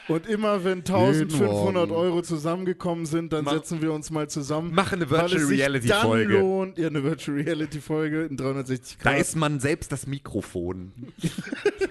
[0.10, 1.92] Und immer wenn 1500 Morgen.
[1.92, 4.72] Euro zusammengekommen sind, dann Mach- setzen wir uns mal zusammen.
[4.74, 6.34] Mach eine weil es Virtual sich Reality dann Folge.
[6.40, 9.22] lohnt, ja, eine Virtual Reality Folge in 360 Da Grad.
[9.22, 10.92] ist man selbst das Mikrofon.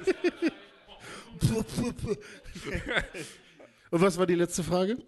[3.90, 4.98] Und was war die letzte Frage?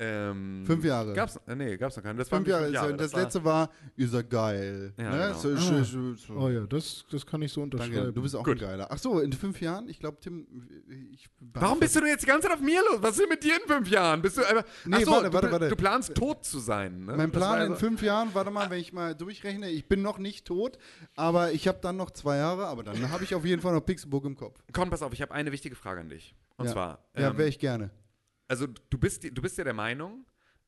[0.00, 1.12] Ähm, Fünf Jahre.
[1.12, 2.18] Gab's, äh, nee, gab's noch keine.
[2.18, 2.64] Das Fünf Jahre.
[2.64, 2.96] fünf Jahre.
[2.96, 4.92] Das, war- letzte war, ihr seid geil.
[4.96, 5.26] Ja, ne?
[5.28, 5.38] genau.
[5.38, 5.84] so, Ah.
[5.84, 6.34] so, so.
[6.34, 7.94] Oh ja, das, das kann ich so unterschreiben.
[7.94, 8.58] Danke, du bist auch Gut.
[8.58, 8.86] ein geiler.
[8.90, 10.46] Ach so, in fünf Jahren, ich glaube, Tim,
[11.12, 12.98] ich Warum bist du denn jetzt die ganze Zeit auf mir los?
[13.02, 14.22] Was ist denn mit dir in fünf Jahren?
[14.22, 14.64] Bist du einfach.
[14.84, 15.68] Nee, Ach so, warte, du, warte, warte.
[15.68, 17.04] du planst tot zu sein.
[17.04, 17.16] Ne?
[17.16, 20.18] Mein Das Plan in fünf Jahren, warte mal, wenn ich mal durchrechne, ich bin noch
[20.18, 20.78] nicht tot,
[21.16, 23.80] aber ich habe dann noch zwei Jahre, aber dann habe ich auf jeden Fall noch
[23.84, 24.62] Pixelbook im Kopf.
[24.72, 26.36] Komm, pass auf, ich habe eine wichtige Frage an dich.
[26.56, 26.72] Und ja.
[26.72, 26.98] zwar.
[27.16, 27.90] Ja, ähm, wäre ich gerne.
[28.48, 30.24] Also, du bist, du bist ja der Meinung,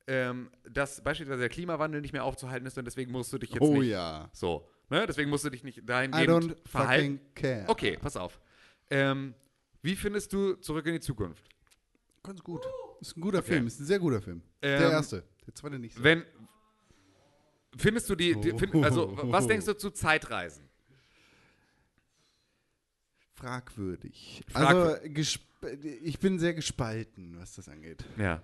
[0.07, 3.63] ähm, dass beispielsweise der Klimawandel nicht mehr aufzuhalten ist und deswegen musst du dich jetzt
[3.63, 3.89] Oh nicht.
[3.91, 4.29] ja.
[4.33, 4.69] So.
[4.91, 5.07] Ne?
[5.07, 7.19] Deswegen musst du dich nicht I don't dahingehend verhalten.
[7.19, 7.65] fucking care.
[7.69, 8.41] Okay, pass auf.
[8.91, 9.35] Ähm,
[9.83, 11.45] wie findest du zurück in die Zukunft?
[12.23, 12.67] Ganz gut.
[13.01, 13.53] Ist ein guter Okay.
[13.55, 14.43] Film, ist ein sehr guter Film.
[14.63, 15.25] der Ähm, erste.
[15.47, 16.03] Der zweite nicht so.
[16.03, 16.25] Wenn.
[17.77, 18.35] Findest du die.
[18.41, 19.33] die find, also, Oh.
[19.33, 20.69] was denkst du zu Zeitreisen?
[23.35, 24.43] Fragwürdig.
[24.53, 25.09] Fragwür- Also,
[25.83, 28.05] ich bin sehr gespalten, was das angeht.
[28.17, 28.43] Ja.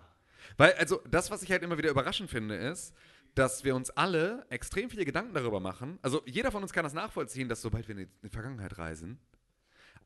[0.57, 2.95] Weil, also, das, was ich halt immer wieder überraschend finde, ist,
[3.35, 5.99] dass wir uns alle extrem viele Gedanken darüber machen.
[6.03, 9.19] Also, jeder von uns kann das nachvollziehen, dass sobald wir in die, Vergangenheit reisen,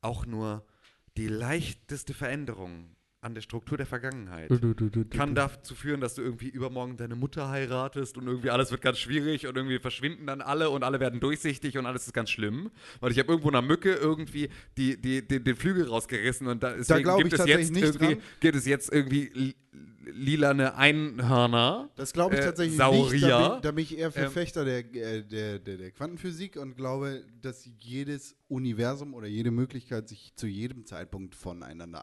[0.01, 0.65] auch nur
[1.17, 6.15] die leichteste Veränderung an der Struktur der Vergangenheit Du, du, du, kann dazu führen, dass
[6.15, 10.27] du irgendwie übermorgen deine Mutter heiratest und irgendwie alles wird ganz schwierig und irgendwie verschwinden
[10.27, 12.71] dann alle und alle werden durchsichtig und alles ist ganz schlimm.
[13.01, 16.73] Weil ich habe irgendwo einer Mücke irgendwie die, die, die, den Flügel rausgerissen und da,
[16.73, 18.23] deswegen glaub gibt, ich es jetzt irgendwie, dran.
[18.41, 19.57] gibt es jetzt irgendwie li-
[20.13, 21.91] lilane Einhörner.
[21.97, 23.11] Das glaube ich äh, tatsächlich Saurier.
[23.11, 23.23] nicht.
[23.31, 26.75] Da bin, da bin ich eher Ähm, Verfechter der, äh, der, der, der Quantenphysik und
[26.77, 32.03] glaube, dass jedes Universum oder jede Möglichkeit sich zu jedem Zeitpunkt voneinander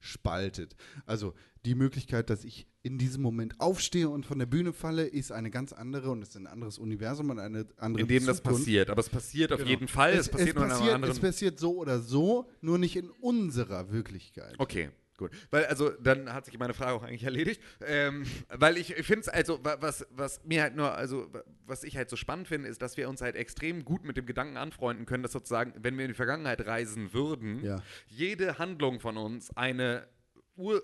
[0.00, 0.76] abspaltet.
[1.06, 1.34] Also
[1.66, 5.50] die Möglichkeit, dass ich in diesem Moment aufstehe und von der Bühne falle, ist eine
[5.50, 8.60] ganz andere und ist ein anderes Universum und eine andere in dem das Zukunft.
[8.60, 8.88] passiert.
[8.90, 9.70] Aber es passiert auf Genau.
[9.70, 10.14] jeden Fall.
[10.14, 11.12] Es, passiert nur in passiert, einer anderen.
[11.12, 14.54] es passiert so oder so, nur nicht in unserer Wirklichkeit.
[14.58, 14.90] Okay,
[15.20, 15.30] gut.
[15.52, 17.62] Weil, also, dann hat sich meine Frage auch eigentlich erledigt.
[17.86, 21.84] Ähm, weil ich, finde es, also, wa- was, was mir halt nur, also, wa- was
[21.84, 24.56] ich halt so spannend finde, ist, dass wir uns halt extrem gut mit dem Gedanken
[24.56, 27.76] anfreunden können, dass sozusagen, wenn wir in die Vergangenheit reisen würden, Ja.
[28.08, 30.08] jede Handlung von uns eine.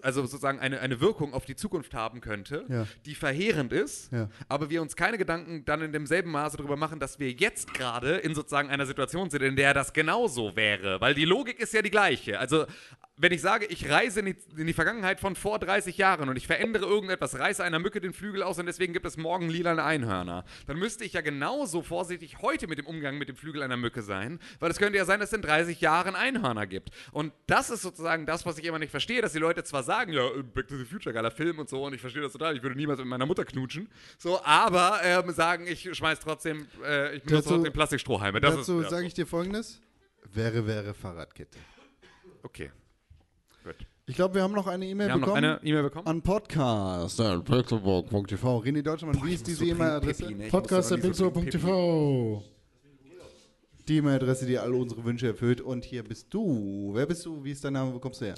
[0.00, 2.86] Also sozusagen eine, eine Wirkung auf die Zukunft haben könnte, Ja.
[3.04, 4.30] die verheerend ist, Ja.
[4.48, 8.16] aber wir uns keine Gedanken dann in demselben Maße darüber machen, dass wir jetzt gerade
[8.16, 10.98] in sozusagen einer Situation sind, in der das genauso wäre.
[11.02, 12.38] Weil die Logik ist ja die gleiche.
[12.38, 12.64] Also,
[13.18, 16.36] wenn ich sage, ich reise in die, in die Vergangenheit von vor 30 Jahren und
[16.36, 19.82] ich verändere irgendetwas, reiße einer Mücke den Flügel aus und deswegen gibt es morgen lilane
[19.82, 23.78] Einhörner, dann müsste ich ja genauso vorsichtig heute mit dem Umgang mit dem Flügel einer
[23.78, 26.90] Mücke sein, weil es könnte ja sein, dass es in 30 Jahren Einhörner gibt.
[27.10, 30.12] Und das ist sozusagen das, was ich immer nicht verstehe, dass die Leute zwar sagen,
[30.12, 32.62] ja, Back to the Future, geiler Film und so, und ich verstehe das total, ich
[32.62, 33.88] würde niemals mit meiner Mutter knutschen,
[34.18, 38.40] so, aber ähm, sagen, ich schmeiß trotzdem, äh, ich benutze Dazu- trotzdem Plastikstrohhalme.
[38.40, 39.80] Das Dazu ja, sage ich dir folgendes:
[40.34, 41.58] Wäre, wäre Fahrradkette.
[42.42, 42.70] Okay.
[44.08, 45.44] Ich glaube, wir haben noch eine E-Mail Wir haben noch bekommen.
[45.44, 46.06] eine E-Mail bekommen.
[46.06, 48.58] An podcast.pixelburg.tv.
[48.60, 50.32] René Deutschmann, wie ist diese E-Mail-Adresse?
[50.48, 52.44] Podcast.pixelburg.tv.
[53.88, 55.60] Die E-Mail-Adresse, die all unsere Wünsche erfüllt.
[55.60, 56.92] Und hier bist du.
[56.94, 57.42] Wer bist du?
[57.42, 57.92] Wie ist dein Name?
[57.94, 58.36] Wo kommst du her?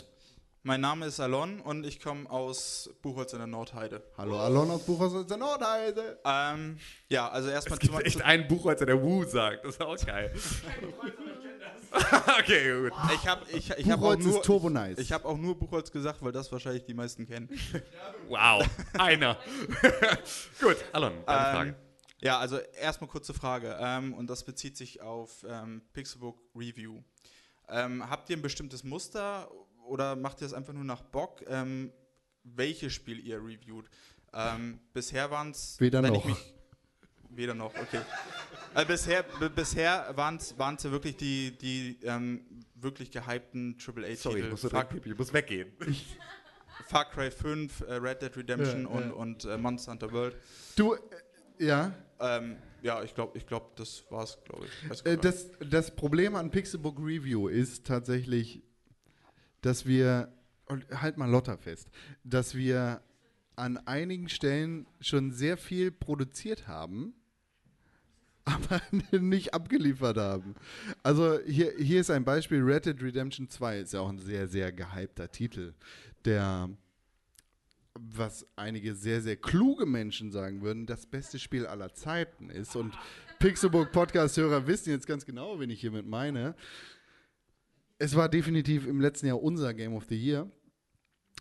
[0.62, 4.02] Mein Name ist Alon und ich komme aus Buchholz in der Nordheide.
[4.16, 6.18] Hallo Alon aus Buchholz in der Nordheide.
[6.24, 6.78] Ähm,
[7.10, 9.66] ja, also erstmal Es gibt echt einen Buchholzer, der Wu sagt.
[9.66, 10.32] Das ist auch geil.
[12.38, 12.92] okay, gut.
[13.14, 14.98] Ich habe ich, ich hab auch Buchholz nur, ist turbo nice.
[14.98, 17.48] Ich habe auch nur Buchholz gesagt, weil das wahrscheinlich die meisten kennen.
[18.28, 18.66] Wow,
[18.98, 19.38] einer.
[20.60, 21.74] Gut, Alon, deine Ähm, Frage.
[22.20, 27.00] Ja, also erstmal kurze Frage ähm, und das bezieht sich auf ähm, Pixelbook Review.
[27.68, 29.48] Ähm, habt ihr ein bestimmtes Muster
[29.86, 31.92] oder macht ihr es einfach nur nach Bock, ähm,
[32.42, 33.88] welches Spiel ihr reviewt?
[34.32, 35.78] Ähm, bisher waren es...
[35.80, 36.26] Weder noch.
[37.30, 38.00] Weder noch, okay.
[38.78, 39.24] Also bisher
[39.56, 42.42] bisher waren es ja wirklich die, die ähm,
[42.76, 44.16] wirklich gehypten AAA-Titel.
[44.16, 45.72] Sorry, ich muss pipi, ich muss weggehen.
[46.86, 49.12] Far Cry 5, äh, Red Dead Redemption Ja, und, ja.
[49.14, 50.36] und äh, Monster Hunter World.
[50.76, 50.98] Du, äh,
[51.58, 51.92] ja.
[52.20, 55.04] Ähm, ja, ich glaube, ich glaub, das war's, glaube ich.
[55.04, 58.62] Äh, das, das Problem an Pixelbook Review ist tatsächlich,
[59.60, 60.32] dass wir,
[60.66, 61.88] und halt mal Lotta fest,
[62.22, 63.02] dass wir
[63.56, 67.17] an einigen Stellen schon sehr viel produziert haben,
[68.48, 68.80] aber
[69.18, 70.54] nicht abgeliefert haben.
[71.02, 74.48] Also hier, hier ist ein Beispiel, Red Dead Redemption 2 ist ja auch ein sehr,
[74.48, 75.74] sehr gehypter Titel,
[76.24, 76.70] der
[78.00, 82.76] was einige sehr, sehr kluge Menschen sagen würden, das beste Spiel aller Zeiten ist.
[82.76, 82.94] Und
[83.38, 86.54] Pixelbook Podcast-Hörer wissen jetzt ganz genau, wen ich hiermit meine.
[87.98, 90.50] Es war definitiv im letzten Jahr unser Game of the Year.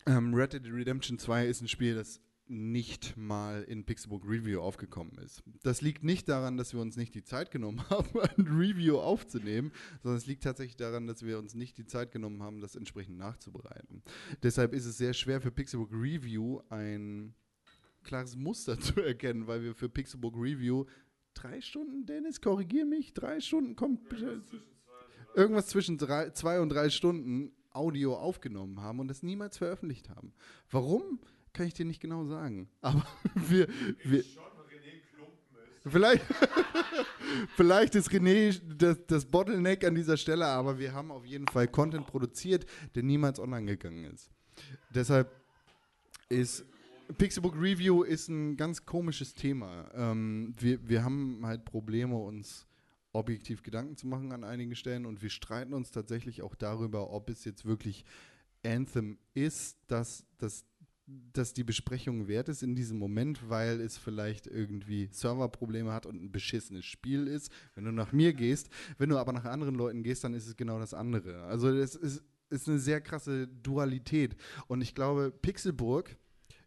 [0.05, 2.19] Ähm, Red Dead Redemption 2 ist ein Spiel, das
[2.49, 5.43] nicht mal in Pixelbook Review aufgekommen ist.
[5.63, 9.71] Das liegt nicht daran, dass wir uns nicht die Zeit genommen haben, ein Review aufzunehmen,
[10.01, 13.17] sondern es liegt tatsächlich daran, dass wir uns nicht die Zeit genommen haben, das entsprechend
[13.17, 14.03] nachzubereiten.
[14.43, 17.33] Deshalb ist es sehr schwer für Pixelbook Review ein
[18.03, 20.85] klares Muster zu erkennen, weil wir für Pixelbook Review
[21.33, 24.09] drei Stunden, Dennis, korrigier mich, drei Stunden kommt
[25.37, 30.33] irgendwas zwischen drei, zwei und drei Stunden Audio aufgenommen haben und das niemals veröffentlicht haben.
[30.71, 31.19] Warum?
[31.57, 32.69] Kann ich dir nicht genau sagen.
[32.81, 33.03] Aber
[33.33, 33.67] wir.
[34.03, 34.23] wir
[35.87, 36.23] vielleicht,
[37.55, 41.67] vielleicht ist René das, das Bottleneck an dieser Stelle, aber wir haben auf jeden Fall
[41.67, 44.29] Content produziert, der niemals online gegangen ist.
[44.93, 45.31] Deshalb
[46.29, 46.63] ist
[47.17, 49.89] Pixelbook Review ist ein ganz komisches Thema.
[49.95, 52.67] Ähm, wir, wir haben halt Probleme, uns
[53.13, 57.31] objektiv Gedanken zu machen an einigen Stellen und wir streiten uns tatsächlich auch darüber, ob
[57.31, 58.05] es jetzt wirklich
[58.63, 60.65] Anthem ist, dass, dass,
[61.07, 66.21] dass die Besprechung wert ist in diesem Moment, weil es vielleicht irgendwie Serverprobleme hat und
[66.21, 67.51] ein beschissenes Spiel ist.
[67.75, 70.57] Wenn du nach mir gehst, wenn du aber nach anderen Leuten gehst, dann ist es
[70.57, 71.43] genau das andere.
[71.43, 74.35] Also es ist, ist eine sehr krasse Dualität.
[74.67, 76.17] Und ich glaube, Pixelburg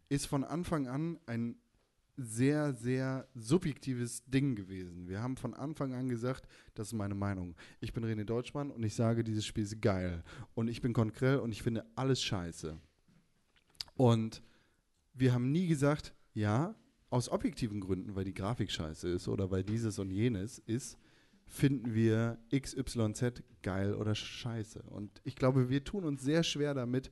[0.09, 1.57] ist von Anfang an ein
[2.17, 5.07] sehr, sehr subjektives Ding gewesen.
[5.07, 7.55] Wir haben von Anfang an gesagt, das ist meine Meinung.
[7.79, 10.23] Ich bin René Deutschmann und ich sage, dieses Spiel ist geil.
[10.55, 12.79] Und ich bin Konkrell und ich finde alles scheiße.
[13.95, 14.41] Und
[15.13, 16.75] wir haben nie gesagt, ja,
[17.09, 20.97] aus objektiven Gründen, weil die Grafik scheiße ist oder weil dieses und jenes ist,
[21.45, 24.81] finden wir XYZ geil oder scheiße.
[24.83, 27.11] Und ich glaube, wir tun uns sehr schwer damit,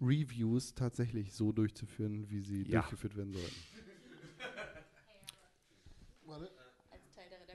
[0.00, 2.80] Reviews tatsächlich so durchzuführen, wie sie Ja.
[2.80, 3.54] durchgeführt werden sollten.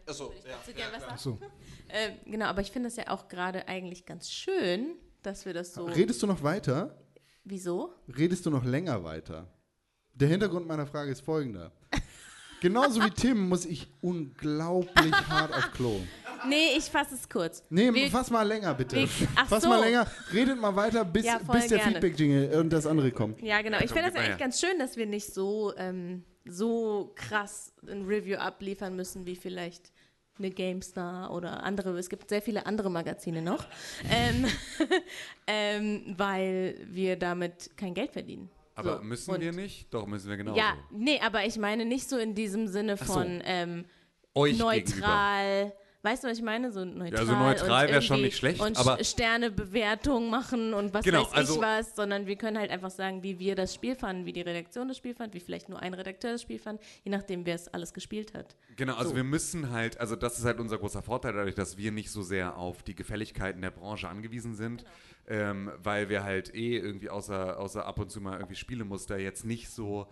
[0.06, 1.18] Achso, Würde ich ja, ja, gerne was klar.
[1.18, 1.40] sagen.
[1.90, 5.74] Ähm, genau, aber ich finde es ja auch gerade eigentlich ganz schön, dass wir das
[5.74, 5.86] so.
[5.86, 7.03] Redest du noch weiter?
[7.44, 7.94] Wieso?
[8.18, 9.48] Redest du noch länger weiter?
[10.14, 11.72] Der Hintergrund meiner Frage ist folgender.
[12.62, 16.00] Genauso wie Tim muss ich unglaublich hart auf Klo.
[16.48, 17.64] Nee, ich fasse es kurz.
[17.70, 18.96] Nee, Wir- fass mal länger bitte.
[18.98, 19.70] wir- ach fass so.
[19.70, 21.80] mal länger, redet mal weiter, bis, Ja, bis der.
[21.80, 23.42] Feedback-Jingle und das andere kommt.
[23.42, 23.78] Ja, genau.
[23.80, 28.38] Ich finde das eigentlich ganz schön, dass wir nicht so, ähm, so krass ein Review
[28.38, 29.93] abliefern müssen, wie vielleicht
[30.40, 31.98] eine GameStar oder andere.
[31.98, 33.66] Es gibt sehr viele andere Magazine noch,
[34.10, 34.46] ähm,
[35.48, 38.50] ähm, weil wir damit kein Geld verdienen.
[38.76, 39.04] Aber So.
[39.04, 39.94] müssen Und- wir nicht?
[39.94, 40.58] Doch, müssen wir genauso.
[40.58, 43.14] Ja, nee, aber ich meine nicht so in diesem Sinne Ach so.
[43.14, 43.86] von ähm,
[44.34, 45.74] Euch neutral.
[46.06, 46.70] Weißt du, was ich meine?
[46.74, 47.26] So neutral.
[47.26, 51.30] so neutral und wär schon nicht schlecht, Und aber- Sternebewertung machen und was Genau, weiß
[51.32, 54.34] ich also- was, sondern wir können halt einfach sagen, wie wir das Spiel fanden, wie
[54.34, 57.46] die Redaktion das Spiel fand, wie vielleicht nur ein Redakteur das Spiel fand, je nachdem,
[57.46, 58.56] wer es alles gespielt hat.
[58.76, 59.16] Genau, also So.
[59.16, 62.22] wir müssen halt, also das ist halt unser großer Vorteil, dadurch, dass wir nicht so
[62.22, 64.84] sehr auf die Gefälligkeiten der Branche angewiesen sind,
[65.30, 69.46] ähm, weil wir halt eh irgendwie außer, außer ab und zu mal irgendwie Spielemuster jetzt
[69.46, 70.08] nicht so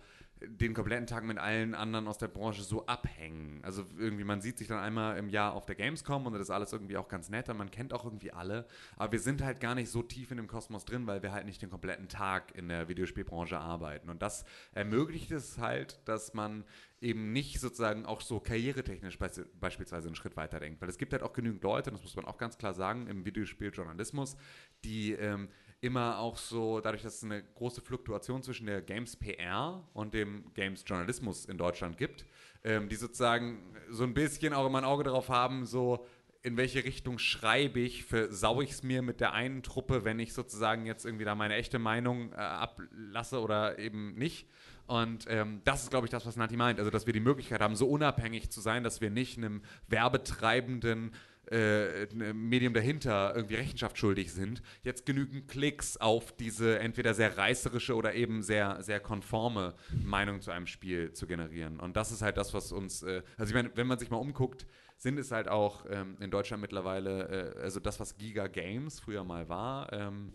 [0.48, 3.60] den kompletten Tag mit allen anderen aus der Branche so abhängen.
[3.62, 6.50] Also irgendwie, man sieht sich dann einmal im Jahr auf der Gamescom und das ist
[6.50, 8.66] alles irgendwie auch ganz nett und man kennt auch irgendwie alle.
[8.96, 11.46] Aber wir sind halt gar nicht so tief in dem Kosmos drin, weil wir halt
[11.46, 14.08] nicht den kompletten Tag in der Videospielbranche arbeiten.
[14.10, 16.64] Und das ermöglicht es halt, dass man
[17.00, 20.80] eben nicht sozusagen auch so karrieretechnisch beis- beispielsweise einen Schritt weiter denkt.
[20.80, 23.24] Weil es gibt halt auch genügend Leute, das muss man auch ganz klar sagen, im
[23.24, 24.36] Videospieljournalismus,
[24.84, 25.48] die ähm,
[25.82, 30.44] immer auch so, dadurch, dass es eine große Fluktuation zwischen der Games PR und dem
[30.54, 32.24] Games Journalismus in Deutschland gibt,
[32.62, 33.58] ähm, die sozusagen
[33.90, 36.06] so ein bisschen auch immer ein Auge darauf haben, so
[36.44, 40.32] in welche Richtung schreibe ich, versau ich es mir mit der einen Truppe, wenn ich
[40.34, 44.48] sozusagen jetzt irgendwie da meine echte Meinung äh, ablasse oder eben nicht.
[44.86, 46.78] Und ähm, das ist, glaube ich, das, was Nati meint.
[46.78, 51.12] Also, dass wir die Möglichkeit haben, so unabhängig zu sein, dass wir nicht einem werbetreibenden
[51.52, 57.94] äh, Medium dahinter irgendwie Rechenschaft schuldig sind, jetzt genügend Klicks auf diese entweder sehr reißerische
[57.94, 61.78] oder eben sehr, sehr konforme Meinung zu einem Spiel zu generieren.
[61.78, 64.16] Und das ist halt das, was uns, äh, also ich meine, wenn man sich mal
[64.16, 64.66] umguckt,
[64.96, 69.24] sind es halt auch ähm, in Deutschland mittlerweile, äh, also das, was Giga Games früher
[69.24, 70.32] mal war, ähm,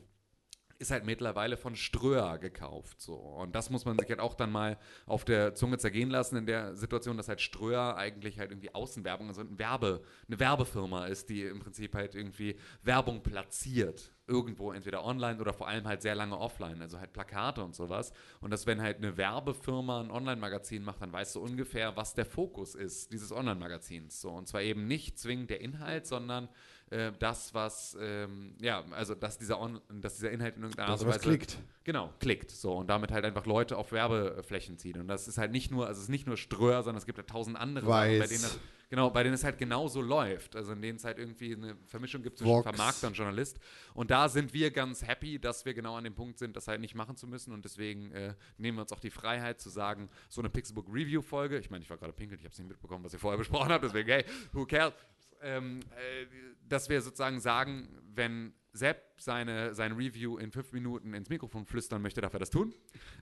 [0.80, 3.01] ist halt mittlerweile von Ströer gekauft.
[3.01, 3.15] So.
[3.15, 6.45] Und das muss man sich halt auch dann mal auf der Zunge zergehen lassen in
[6.45, 11.30] der Situation, dass halt Ströer eigentlich halt irgendwie Außenwerbung, also ein Werbe, eine Werbefirma ist,
[11.30, 14.14] die im Prinzip halt irgendwie Werbung platziert.
[14.30, 18.11] Irgendwo, entweder online oder vor allem halt sehr lange offline, also halt Plakate und sowas.
[18.41, 22.25] Und dass, wenn halt eine Werbefirma ein Online-Magazin macht, dann weißt du ungefähr, was der
[22.25, 24.19] Fokus ist dieses Online-Magazins.
[24.19, 24.31] So.
[24.31, 26.49] Und zwar eben nicht zwingend der Inhalt, sondern
[26.90, 31.01] äh, das, was, ähm, ja, also dass dieser, On dass dieser Inhalt in irgendeiner Art
[31.01, 31.19] und Weise.
[31.19, 31.57] klickt.
[31.83, 32.51] Genau, klickt.
[32.51, 34.98] So und damit halt einfach Leute auf Werbeflächen zieht.
[34.98, 37.17] Und das ist halt nicht nur, also es ist nicht nur Ströer, sondern es gibt
[37.17, 38.59] ja tausend andere Sachen, bei denen das,
[38.90, 40.56] genau, bei denen es halt genauso läuft.
[40.56, 42.64] Also in denen es halt irgendwie eine Vermischung gibt zwischen Vox.
[42.64, 43.59] Vermarkter und Journalist.
[43.93, 46.80] Und da sind wir ganz happy, dass wir genau an dem Punkt sind, das halt
[46.80, 47.53] nicht machen zu müssen.
[47.53, 51.22] Und deswegen äh, nehmen wir uns auch die Freiheit zu sagen, so eine Pixelbook Review
[51.22, 53.38] Folge, ich meine, ich war gerade pinkelt, ich habe es nicht mitbekommen, was ihr vorher
[53.38, 54.93] besprochen habt, deswegen, hey, who cares?
[55.41, 56.25] Ähm, äh,
[56.67, 62.01] dass wir sozusagen sagen, wenn Sepp seine, sein Review in fünf Minuten ins Mikrofon flüstern
[62.01, 62.74] möchte, darf er das tun.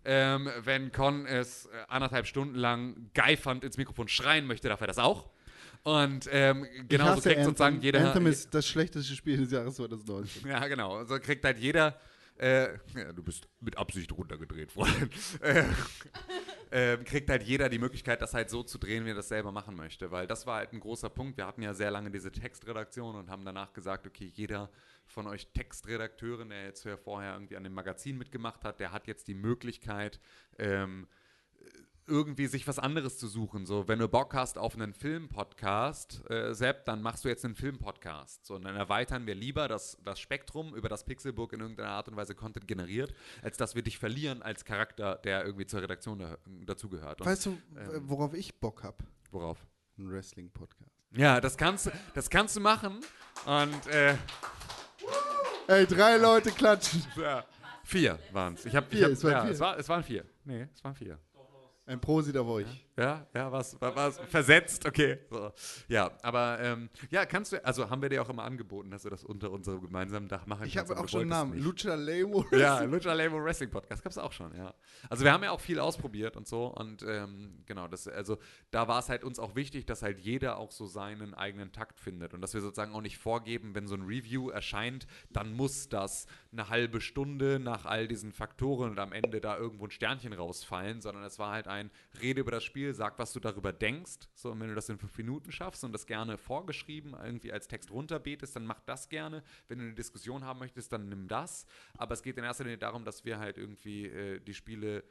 [0.03, 4.88] Ähm, wenn Con es äh, anderthalb Stunden lang geifernd ins Mikrofon schreien möchte, darf er
[4.88, 5.30] das auch.
[5.84, 7.85] Und ähm, genauso hasse kriegt sozusagen Anthem.
[7.85, 8.08] jeder.
[8.08, 10.48] Anthem ist das schlechteste Spiel des Jahres 2019.
[10.50, 11.03] Ja, genau.
[11.06, 12.00] So kriegt halt jeder.
[12.38, 15.12] Äh, ja, du bist mit Absicht runtergedreht, Freund.
[15.42, 19.30] äh, äh, kriegt halt jeder die Möglichkeit, das halt so zu drehen, wie er das
[19.30, 20.12] selber machen möchte.
[20.12, 21.38] Weil das war halt ein großer Punkt.
[21.38, 24.70] Wir hatten ja sehr lange diese Textredaktion und haben danach gesagt, okay, jeder
[25.06, 29.28] von euch Textredakteuren, der jetzt vorher irgendwie an dem Magazin mitgemacht hat, der hat jetzt
[29.28, 30.20] die Möglichkeit,
[30.58, 31.08] ähm,
[32.08, 33.66] irgendwie sich was anderes zu suchen.
[33.66, 37.56] So, wenn du Bock hast auf einen Film-Podcast, äh, Sepp, dann machst du jetzt einen
[37.56, 38.45] Film-Podcast.
[38.45, 42.08] So, und dann erweitern wir lieber das, das Spektrum, über das Pixelburg in irgendeiner Art
[42.08, 46.19] und Weise Content generiert, als dass wir dich verlieren als Charakter, der irgendwie zur Redaktion
[46.19, 47.25] da, dazugehört.
[47.25, 48.98] Weißt du, ähm, worauf ich Bock habe?
[49.32, 49.66] Worauf?
[49.98, 50.92] Ein Wrestling-Podcast.
[51.11, 53.00] Ja, das kannst, du- das kannst du machen.
[53.45, 54.16] Und äh,
[55.67, 57.03] Ey, drei Leute klatschen.
[57.16, 57.43] ja,
[57.84, 58.66] vier waren es.
[58.66, 59.51] Ich hab, ich Vier, hab, es waren ja, vier.
[59.51, 60.25] Es, war, es waren vier.
[60.43, 61.17] Nee, es waren vier.
[61.88, 62.66] Ein Prosit auf euch.
[62.68, 65.20] Ja, ja, was, was, was versetzt, okay.
[65.30, 65.52] So.
[65.90, 69.10] Ja, aber ähm, ja, kannst du, also haben wir dir auch immer angeboten, dass du
[69.10, 70.90] das unter unserem gemeinsamen Dach machen Ich kannst.
[70.90, 71.60] habe aber auch schon einen Namen.
[71.60, 72.46] Lucha Lemo.
[72.52, 74.74] Ja, Lucha Lemo Wrestling Podcast gab es auch schon, ja.
[75.10, 78.38] Also wir haben ja auch viel ausprobiert und so und ähm, genau, das, also
[78.72, 82.00] da war es halt uns auch wichtig, dass halt jeder auch so seinen eigenen Takt
[82.00, 85.90] findet und dass wir sozusagen auch nicht vorgeben, wenn so ein Review erscheint, dann muss
[85.90, 90.32] das eine halbe Stunde nach all diesen Faktoren und am Ende da irgendwo ein Sternchen
[90.34, 91.92] rausfallen, sondern es war halt ein
[92.22, 94.28] Rede über das Spiel, sag, was du darüber denkst.
[94.34, 97.68] So, und wenn du das in fünf Minuten schaffst und das gerne vorgeschrieben irgendwie als
[97.68, 99.44] Text runterbetest, dann mach das gerne.
[99.68, 101.66] Wenn du eine Diskussion haben möchtest, dann nimm das.
[101.98, 105.04] Aber es geht in erster Linie darum, dass wir halt irgendwie äh, die Spiele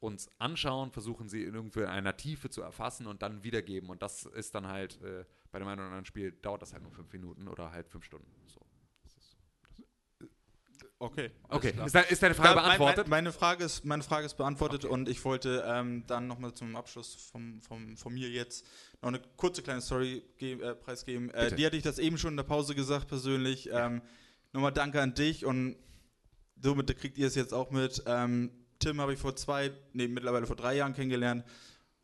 [0.00, 3.90] uns anschauen, versuchen sie in irgendwie einer Tiefe zu erfassen und dann wiedergeben.
[3.90, 6.82] Und das ist dann halt äh, bei dem einen oder anderen Spiel dauert das halt
[6.82, 8.30] nur fünf Minuten oder halt fünf Stunden.
[8.46, 8.60] So.
[11.00, 11.30] Okay.
[11.48, 11.74] Okay.
[11.86, 13.06] Ist de- ist deine Frage Da- mein- beantwortet?
[13.08, 16.74] Mein, meine, Frage ist, meine Frage ist beantwortet und ich wollte ähm, dann nochmal zum
[16.74, 18.66] Abschluss vom, vom, von mir jetzt
[19.00, 21.30] noch eine kurze kleine Story äh, preisgeben.
[21.30, 23.68] Äh, die hatte ich das eben schon in der Pause gesagt persönlich.
[23.72, 24.02] Ähm,
[24.52, 25.76] nochmal danke an dich und
[26.60, 28.02] somit kriegt ihr es jetzt auch mit.
[28.06, 31.44] Ähm, Tim habe ich vor zwei, nee, mittlerweile vor drei Jahren kennengelernt.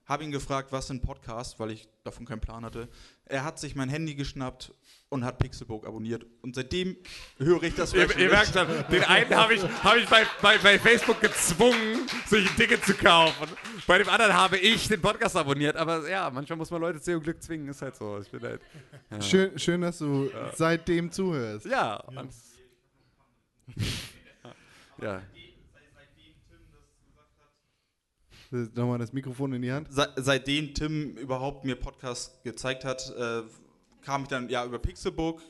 [0.07, 2.89] Habe ihn gefragt, was ein Podcast, weil ich davon keinen Plan hatte.
[3.25, 4.71] Er hat sich mein Handy geschnappt
[5.09, 6.27] und hat Pixelbook abonniert.
[6.43, 6.97] Und seitdem
[7.39, 10.59] höre ich das Ihr, ihr merkt schon, den einen habe ich, hab ich bei, bei,
[10.59, 13.49] bei Facebook gezwungen, sich ein Ticket zu kaufen.
[13.87, 15.77] Bei dem anderen habe ich den Podcast abonniert.
[15.77, 18.19] Aber ja, manchmal muss man Leute zu ihrem Glück zwingen, ist halt so.
[18.21, 18.61] Ich bin halt,
[19.11, 19.23] ja.
[19.23, 20.53] Schön, schön, dass du Ja.
[20.55, 21.65] seitdem zuhörst.
[21.65, 21.97] Ja.
[22.01, 22.29] und-
[25.01, 25.23] ja.
[28.75, 29.93] Nochmal das Mikrofon in die Hand.
[29.93, 33.43] Se seitdem Tim überhaupt mir Podcasts gezeigt hat, äh,
[34.05, 35.43] kam ich dann ja über Pixelbook,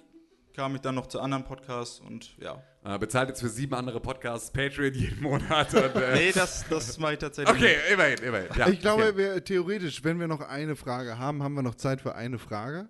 [0.55, 2.63] kam ich dann noch zu anderen Podcasts und ja.
[2.85, 5.73] Äh, bezahlt jetzt für sieben andere Podcasts Patreon jeden Monat.
[5.75, 7.93] Und, äh Nee, das- das mache ich tatsächlich Okay, nicht.
[7.93, 8.49] immerhin, immerhin.
[8.57, 9.17] Ja, ich glaube, okay.
[9.17, 12.89] wir, theoretisch, wenn wir noch eine Frage haben, haben wir noch Zeit für eine Frage.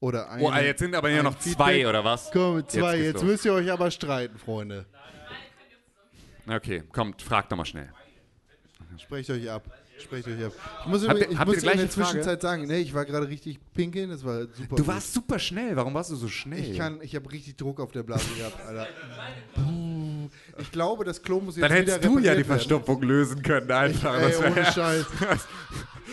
[0.00, 2.30] Oder eine, Oh, ah, jetzt sind aber hier noch zwei, oder was?
[2.32, 2.96] Komm, Jetzt zwei.
[2.98, 3.22] Jetzt, los.
[3.24, 4.86] müsst ihr euch aber streiten, Freunde.
[6.48, 7.88] Okay, kommt, fragt doch mal schnell.
[8.98, 9.64] Sprecht euch ab.
[9.98, 10.52] Sprecht euch ab.
[10.80, 12.08] Ich muss, Habt ich habt muss in der gleiche Frage?
[12.08, 14.76] Zwischenzeit sagen, nee, ich war gerade richtig pinkeln, das war super.
[14.76, 14.86] Du gut.
[14.86, 15.76] warst super schnell.
[15.76, 16.60] Warum warst du so schnell?
[16.60, 18.88] Ich kann, ich habe richtig Druck auf der Blase gehabt, Alter.
[19.54, 20.28] Puh.
[20.58, 22.44] Ich glaube, das Klo muss jetzt Dann hättest du ja die repariert werden.
[22.46, 24.18] Verstopfung lösen können, einfach.
[24.18, 25.06] Ey, ohne Scheiß.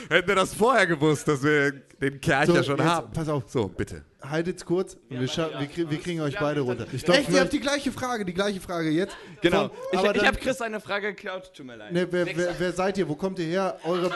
[0.10, 3.12] Hätten wir das vorher gewusst, dass wir den Kercher So, schon jetzt, haben.
[3.12, 3.44] Pass auf.
[3.48, 4.06] So, bitte.
[4.22, 4.98] Haltet's kurz.
[5.10, 6.86] Wir, scha- wir, krie- wir kriegen euch beide runter.
[6.92, 9.16] Ich glaub, Echt, ihr vielleicht- habt die gleiche Frage, die gleiche Frage jetzt.
[9.42, 9.70] Genau.
[9.70, 11.92] Von- Ich, ich habe Chris eine Frage geklaut, tut mir leid.
[11.94, 13.08] Ne, wer, wer, wer seid ihr?
[13.08, 13.80] Wo kommt ihr her?
[13.84, 14.12] Eure,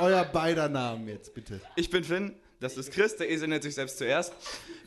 [0.00, 1.60] euer beider Namen jetzt, bitte.
[1.76, 4.32] Ich bin Finn, das ist Chris, der Esel nennt sich selbst zuerst.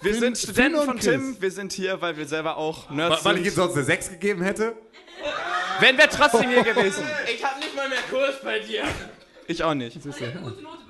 [0.01, 1.05] Wir Finn- sind Studenten von Chris.
[1.05, 3.45] Tim, wir sind hier, weil wir selber auch Nerds Weil sind.
[3.45, 4.73] ich ihm sonst eine 6 gegeben hätte?
[5.79, 7.03] Wären wir trotzdem hier gewesen.
[7.33, 8.83] Ich hab nicht mal mehr Kurs bei dir.
[9.47, 9.99] Ich auch nicht.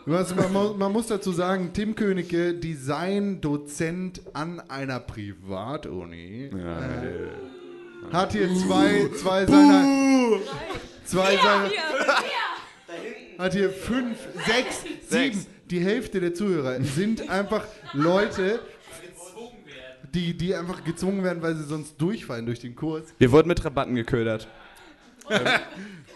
[0.06, 8.32] Was, man, mu- man muss dazu sagen, Tim Königke, Design-Dozent an einer Privatuni, äh, hat
[8.34, 10.40] hier zwei, zwei seiner,
[11.06, 11.69] zwei seiner,
[13.40, 18.59] hat hier fünf, sechs, sieben, die Hälfte der Zuhörer sind einfach Leute,
[20.14, 23.66] die, die einfach gezwungen werden, weil sie sonst durchfallen durch den Kurs, Wir wurden mit
[23.66, 24.48] Rabatten geködert.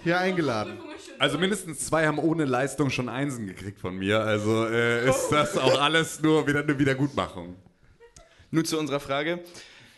[0.03, 0.77] hier eingeladen.
[1.20, 4.22] Also mindestens zwei haben ohne Leistung schon Einsen gekriegt von mir.
[4.22, 7.58] Also äh, ist das auch alles nur wieder eine Wiedergutmachung.
[8.52, 9.44] Nun zu unserer Frage.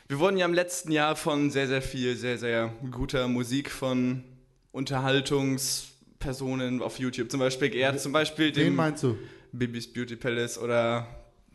[0.07, 4.23] Wir wurden ja im letzten Jahr von sehr, sehr viel, sehr, sehr guter Musik von
[4.71, 8.01] Unterhaltungspersonen auf YouTube zum Beispiel geehrt.
[8.01, 9.15] Zum Beispiel Wen den meinst du?
[9.51, 11.05] Bibis Beauty Palace oder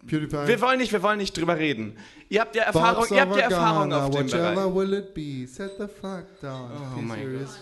[0.06, 0.46] PewDiePie?
[0.48, 1.96] Wir wollen nicht, wir wollen nicht drüber reden.
[2.28, 4.74] Ihr habt ja Erfahrung, ihr habt ja Erfahrung auf dem Bereich.
[4.74, 5.46] will it be?
[5.46, 6.70] Set the fuck down.
[6.96, 7.58] Oh mein serious.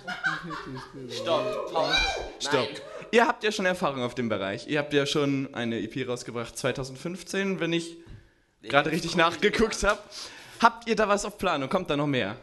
[1.10, 1.96] Stopp, Pause.
[2.40, 2.68] Stopp.
[3.10, 4.66] Ihr habt ja schon Erfahrung auf dem Bereich.
[4.68, 7.96] Ihr habt ja schon eine EP rausgebracht 2015, wenn ich
[8.62, 9.98] gerade richtig nachgeguckt habe.
[10.60, 12.36] Habt ihr da was auf Plan und kommt da noch mehr?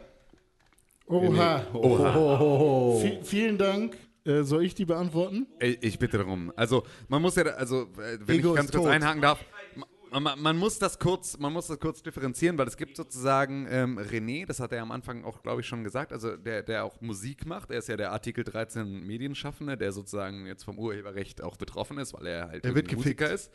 [1.06, 1.66] Oha.
[1.74, 3.02] Oha.
[3.02, 3.96] Vi- vielen Dank.
[4.24, 5.46] Äh, soll ich die beantworten?
[5.58, 6.52] Ich, bitte darum.
[6.54, 8.92] Also man muss ja, also äh, wenn Ego ich ganz kurz tot.
[8.92, 9.40] einhaken darf,
[10.20, 13.98] man, man, muss das kurz, man muss das kurz differenzieren, weil es gibt sozusagen ähm,
[13.98, 17.00] René, das hat er am Anfang auch, glaube ich, schon gesagt, also der, der auch
[17.00, 17.70] Musik macht.
[17.70, 22.14] Er ist ja der Artikel 13 Medienschaffende, der sozusagen jetzt vom Urheberrecht auch betroffen ist,
[22.14, 23.34] weil er halt Er wird Musiker gefickt.
[23.34, 23.52] ist.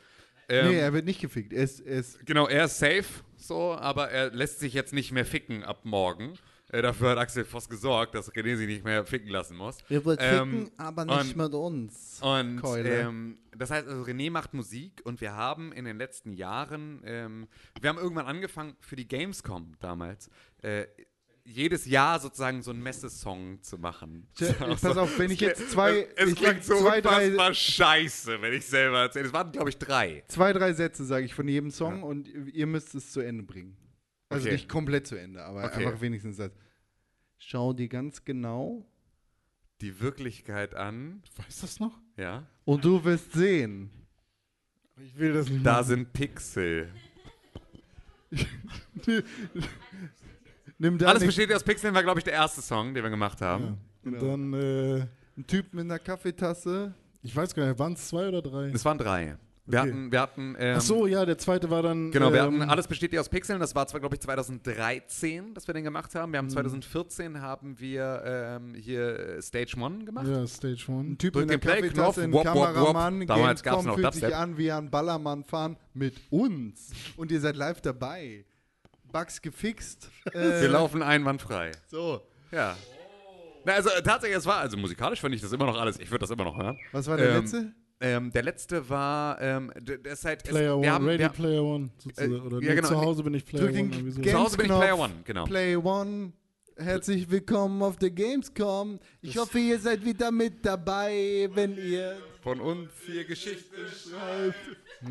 [0.49, 1.53] Ähm, nee, er wird nicht gefickt.
[1.53, 3.05] Er ist, er ist Genau, er ist safe,
[3.35, 6.37] so, aber er lässt sich jetzt nicht mehr ficken ab morgen.
[6.69, 9.77] Äh, dafür hat Axel Voss gesorgt, dass René sich nicht mehr ficken lassen muss.
[9.89, 12.19] Er wird Ähm, ficken, aber nicht und- mit uns.
[12.21, 17.01] Und ähm, das heißt, also René macht Musik und wir haben in den letzten Jahren,
[17.05, 17.47] ähm,
[17.79, 20.29] wir haben irgendwann angefangen für die Gamescom damals,
[20.61, 20.85] äh,
[21.49, 24.27] jedes Jahr sozusagen so einen Messesong zu machen.
[24.35, 28.41] Tja, pass auf, wenn ich jetzt zwei- Es, es klingt so zwei, drei- unfassbar scheiße,
[28.41, 29.27] wenn ich selber erzähle.
[29.27, 30.25] Es waren, glaube ich, drei.
[30.27, 33.77] zwei, drei Sätze, sage ich, von jedem Song und ihr müsst es zu Ende bringen.
[34.29, 34.53] Also Okay.
[34.55, 35.85] nicht komplett zu Ende, aber Okay.
[35.85, 36.51] einfach wenigstens das.
[37.37, 38.85] Schau dir ganz genau.
[39.81, 41.21] Die Wirklichkeit an.
[41.35, 41.97] Weißt du das noch?
[42.17, 42.47] Ja.
[42.65, 43.91] Und du wirst sehen.
[44.99, 45.85] Ich will das nicht Da machen.
[45.85, 46.91] sind Pixel.
[50.79, 53.41] Nimm da Alles besteht aus Pixeln war, glaube ich, der erste Song, den wir gemacht
[53.41, 53.77] haben.
[54.03, 55.07] Und dann, äh,
[55.37, 56.93] Ein Typ mit einer Kaffeetasse.
[57.21, 58.69] ich weiß gar nicht, waren es zwei oder drei?
[58.69, 59.37] Es waren drei.
[59.69, 59.89] Wir Okay.
[59.89, 62.09] hatten, wir hatten ähm, Ach so, ja, der zweite war dann.
[62.11, 63.59] Genau, wir ähm, hatten Alles besteht ja aus Pixeln.
[63.59, 66.29] Das war zwar, glaube ich, 2013, dass wir den gemacht haben.
[66.29, 66.33] Mhm.
[66.33, 70.25] Wir haben 2014 haben wir ähm, hier äh, Stage One gemacht.
[70.25, 71.09] Ja, Stage One.
[71.11, 72.63] Ein Typ Drück den Play-Knopf, Kaffeetasse, ein wop, wop, wop.
[72.75, 73.27] Kameramann.
[73.27, 76.91] Damals gab's Gamescom noch fühlt sich an wie ein Ballermann fahren mit uns.
[77.17, 78.45] Und ihr seid live dabei.
[79.11, 80.09] Bugs gefixt.
[80.33, 81.71] Äh, Wir laufen einwandfrei.
[81.87, 82.21] So.
[82.51, 82.75] Ja.
[83.65, 86.09] Na, also äh, tatsächlich, es war, also musikalisch fand ich das immer noch alles, ich
[86.09, 86.77] würde das immer noch hören.
[86.93, 87.73] Was war der ähm, letzte?
[87.99, 91.19] Ähm, der letzte war, ähm, d- das ist halt, es- Player wir One, haben, Ready
[91.23, 91.89] wir, Player One.
[91.97, 92.31] Sozusagen.
[92.31, 92.87] Äh, oder ja, genau.
[92.89, 94.11] zu Hause bin ich Player Drück One.
[94.11, 94.21] so.
[94.21, 94.71] Zu Hause bin ich.
[94.71, 95.45] Player One, genau.
[95.45, 96.31] Play One.
[96.79, 98.99] Herzlich willkommen auf der Gamescom.
[99.23, 104.55] Ich hoffe, ihr seid wieder mit dabei, wenn ihr von uns hier Geschichte schreibt.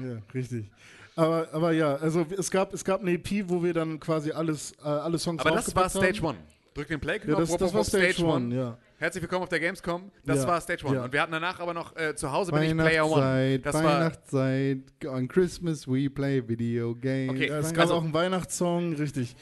[0.01, 0.71] Ja, richtig.
[1.17, 4.73] Aber, aber ja, also es gab, es gab eine EP, wo wir dann quasi alles,
[4.81, 6.27] äh, alle Songs Aber das war Stage haben.
[6.27, 6.39] One.
[6.75, 7.33] Drück den Play-Knopf.
[7.33, 8.79] Ja, das, das war wop, Stage, One, ja.
[8.99, 10.11] Herzlich willkommen auf der Gamescom.
[10.25, 10.97] Das Ja, war Stage One.
[10.97, 11.05] ja.
[11.05, 13.17] Und wir hatten danach aber noch äh, zu Hause bin ich Player One.
[13.23, 17.31] Weihnachtszeit, Das war Weihnachtszeit, on Christmas we play video games.
[17.31, 19.37] Okay, Ja, es Also- gab auch einen Weihnachtssong, richtig.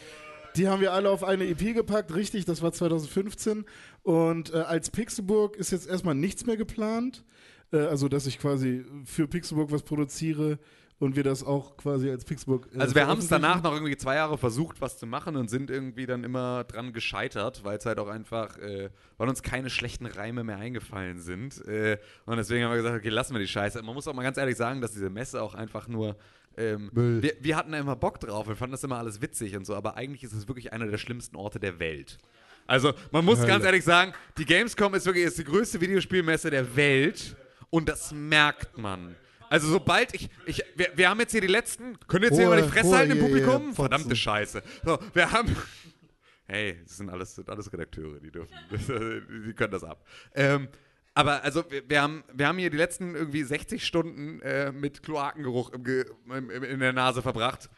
[0.57, 3.65] Die haben wir alle auf eine EP gepackt, richtig, das war 2015.
[4.03, 7.25] Und äh, als Pixelburg ist jetzt erstmal nichts mehr geplant.
[7.73, 10.59] Äh, also, dass ich quasi für Pixelburg was produziere
[10.99, 12.69] und wir das auch quasi als Pixelburg.
[12.75, 15.51] Äh, Also wir haben es danach noch irgendwie zwei Jahre versucht, was zu machen und
[15.51, 19.71] sind irgendwie dann immer dran gescheitert, weil es halt auch einfach, äh, weil uns keine
[19.71, 21.65] schlechten Reime mehr eingefallen sind.
[21.67, 23.83] Äh, und deswegen haben wir gesagt, okay, lassen wir die Scheiße.
[23.83, 26.17] Man muss auch mal ganz ehrlich sagen, dass diese Messe auch einfach nur
[26.57, 29.67] ähm, wir, wir hatten da immer Bock drauf, wir fanden das immer alles witzig und
[29.67, 32.19] so, aber eigentlich ist es wirklich einer der schlimmsten Orte der Welt.
[32.67, 33.49] Also man muss Hölle.
[33.49, 37.37] ganz ehrlich sagen, die Gamescom ist wirklich ist die größte Videospielmesse der Welt
[37.71, 39.17] und das merkt man.
[39.51, 42.61] Also sobald ich, ich wir, wir haben jetzt hier die letzten, können jetzt hier mal
[42.63, 43.63] die Fresse Ruhe halten im Publikum?
[43.63, 43.75] Fotzen.
[43.75, 44.63] Verdammte Scheiße.
[44.85, 45.55] So, wir haben,
[46.47, 48.55] hey, das sind alles, sind alles Redakteure, die dürfen,
[49.47, 50.05] die können das ab.
[50.35, 50.69] Ähm,
[51.15, 55.03] aber also wir, wir, haben, wir haben hier die letzten irgendwie 60 Stunden äh, mit
[55.03, 57.71] Kloakengeruch im, Ge- im, im, in der Nase verbracht.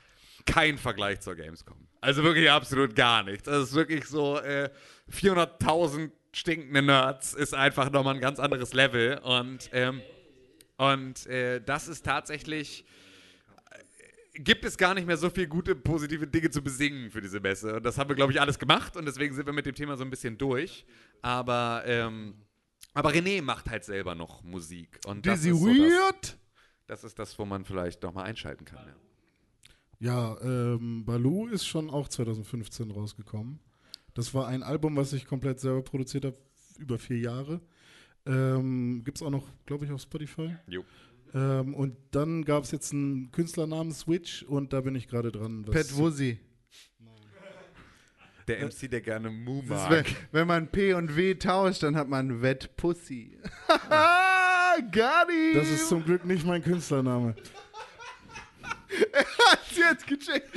[0.46, 1.76] Kein Vergleich zur Gamescom.
[2.00, 3.48] Also wirklich absolut gar nichts.
[3.48, 4.70] Also es ist wirklich so äh,
[5.12, 9.18] 400.000 stinkende Nerds ist einfach nochmal ein ganz anderes Level.
[9.18, 10.00] Und, ähm,
[10.76, 12.84] und äh, das ist tatsächlich
[14.38, 17.76] gibt es gar nicht mehr so viel gute, positive Dinge zu besingen für diese Messe.
[17.76, 19.96] Und das haben wir, glaube ich, alles gemacht und deswegen sind wir mit dem Thema
[19.96, 20.84] so ein bisschen durch.
[21.22, 22.34] Aber, ähm,
[22.92, 25.00] aber René macht halt selber noch Musik.
[25.06, 26.36] Und das ist so das,
[26.86, 28.86] das ist das, wo man vielleicht nochmal einschalten kann.
[28.86, 28.94] Ja.
[29.98, 33.60] Ja, ähm, Baloo ist schon auch 2015 rausgekommen.
[34.12, 36.36] Das war ein Album, was ich komplett selber produziert habe,
[36.78, 37.62] über vier Jahre.
[38.26, 40.56] Ähm, Gibt es auch noch, glaube ich, auf Spotify.
[40.66, 40.84] Jo.
[41.34, 45.30] Ähm, und dann gab es jetzt einen Künstler namens Switch und da bin ich gerade
[45.32, 45.64] dran.
[45.66, 46.38] was Pat Wuzzy.
[48.48, 49.90] Der MC, der gerne ist, mag.
[49.90, 53.36] wenn, wenn man P und W tauscht, dann hat man Wet Pussy.
[55.36, 55.54] Him!
[55.54, 57.34] Das ist zum Glück nicht mein Künstlername.
[59.12, 60.56] er hat's jetzt gecheckt.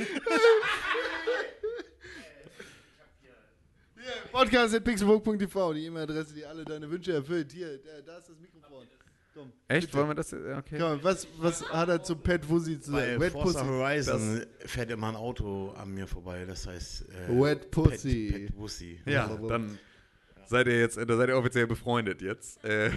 [4.30, 7.52] Hier, Podcast at pixelburg.tv, die E-Mail-Adresse, die alle deine Wünsche erfüllt.
[7.52, 8.86] Hier, da, da ist das Mikrofon.
[9.34, 9.86] Komm, Echt?
[9.86, 9.98] bitte.
[9.98, 10.32] Wollen wir das?
[10.32, 10.78] Okay.
[10.78, 13.18] Komm, was, was hat er zu Pat Wuzzy zu sagen?
[13.18, 13.70] Bei Wet Forza Pussy.
[13.70, 18.30] Horizon fährt immer ein Auto an mir vorbei, das heißt äh, Wet Pussy.
[18.32, 19.00] Pet, Pet Pussy.
[19.06, 19.78] Ja, dann
[20.46, 22.62] seid ihr jetzt, da seid ihr offiziell befreundet jetzt.
[22.64, 22.90] Äh,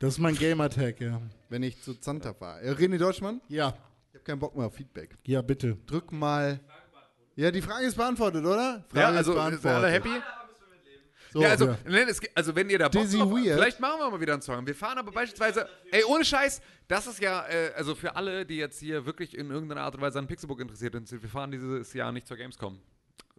[0.00, 1.22] Das ist mein Gamertag, ja.
[1.48, 2.60] Wenn ich zu Zanta fahre.
[2.62, 3.40] Äh, René Deutschmann?
[3.48, 3.74] Ja.
[4.10, 5.16] Ich habe keinen Bock mehr auf Feedback.
[5.24, 5.78] Ja, bitte.
[5.86, 6.60] Drück mal.
[7.36, 8.84] Ja, die Frage ist beantwortet, oder?
[8.88, 9.76] Frage ja, also ist sind beantwortet.
[9.76, 10.22] alle happy?
[11.32, 11.78] So, ja, also, ja.
[11.88, 14.64] nein, es, also wenn ihr da Bock drauf vielleicht machen wir mal wieder einen Song.
[14.64, 18.56] Wir fahren aber beispielsweise, ey, ohne Scheiß, das ist ja, äh, also für alle, die
[18.56, 21.92] jetzt hier wirklich in irgendeiner Art und Weise an Pixelbook interessiert sind, wir fahren dieses
[21.92, 22.78] Jahr nicht zur Gamescom.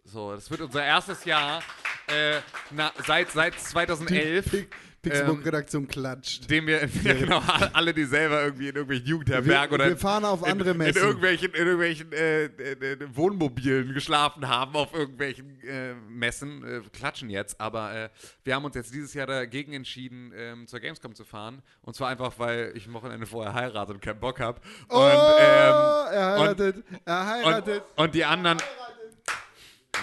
[0.04, 1.62] So, das wird unser erstes Jahr
[2.08, 4.50] äh, na, seit, seit 2011.
[4.50, 4.68] Die
[5.06, 6.50] Pixelbook ähm, Redaktion klatscht.
[6.50, 10.42] dem wir, ja, genau, alle, die selber irgendwie in irgendwelchen Jugendherbergen oder wir fahren auf
[10.42, 10.96] in, andere Messen.
[10.96, 16.80] In irgendwelchen, in irgendwelchen äh, äh, äh, Wohnmobilen geschlafen haben, auf irgendwelchen äh, Messen, äh,
[16.92, 17.60] klatschen jetzt.
[17.60, 18.08] Aber äh,
[18.44, 21.62] wir haben uns jetzt dieses Jahr dagegen entschieden, ähm, zur Gamescom zu fahren.
[21.82, 24.60] Und zwar einfach, weil ich ein Wochenende vorher heirate und keinen Bock habe.
[24.88, 27.82] Oh, er heiratet, er heiratet.
[27.96, 28.58] Und, und die anderen.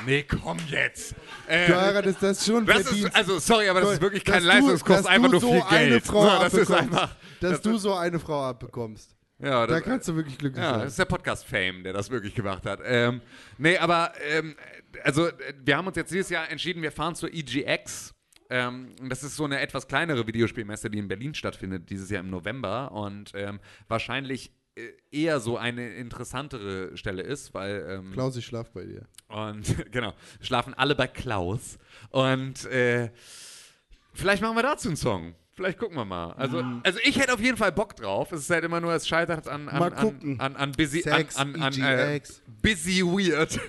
[0.06, 1.16] Nee, komm jetzt.
[1.48, 5.06] Äh, Du heiratest das schon das ist, Also, sorry, aber das ist wirklich kein Leistungskurs,
[5.06, 6.06] einfach nur so viel eine Geld.
[6.06, 7.16] Frau So, das ist einfach.
[7.40, 9.16] Dass das du so eine Frau abbekommst.
[9.40, 10.80] Ja, da das- kannst du wirklich glücklich ja, sein.
[10.82, 12.80] das ist der Podcast-Fame, der das wirklich gemacht hat.
[12.86, 13.22] Ähm,
[13.58, 14.56] nee, aber ähm,
[15.04, 15.30] also
[15.64, 18.14] wir haben uns jetzt dieses Jahr entschieden, wir fahren zur EGX.
[18.50, 22.30] Ähm, das ist so eine etwas kleinere Videospielmesse, die in Berlin stattfindet, dieses Jahr im
[22.30, 22.92] November.
[22.92, 24.52] Und ähm, wahrscheinlich
[25.12, 27.86] eher so eine interessantere Stelle ist, weil.
[27.90, 29.06] Ähm, Klaus, ich schlaf bei dir.
[29.28, 31.78] Und genau, schlafen alle bei Klaus.
[32.10, 33.12] Und äh,
[34.14, 35.36] vielleicht machen wir dazu einen Song.
[35.56, 36.32] Vielleicht gucken wir mal.
[36.34, 36.82] Also, Mhm.
[36.84, 38.32] also ich hätte auf jeden Fall Bock drauf.
[38.32, 40.40] Es ist halt immer nur, es scheitert an, an, Mal an, gucken.
[40.40, 42.42] an, an busy, Sex, an, an, an äh, EGX.
[42.62, 43.60] busy weird.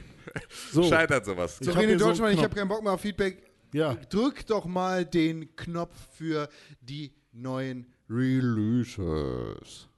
[0.73, 0.83] So.
[0.89, 1.59] Scheitert sowas.
[1.61, 3.43] So, René hier so Deutschmann, ich habe keinen Bock mehr auf Feedback.
[3.75, 3.95] Ja.
[4.09, 6.49] Drück doch mal den Knopf für
[6.81, 9.89] die neuen Releases.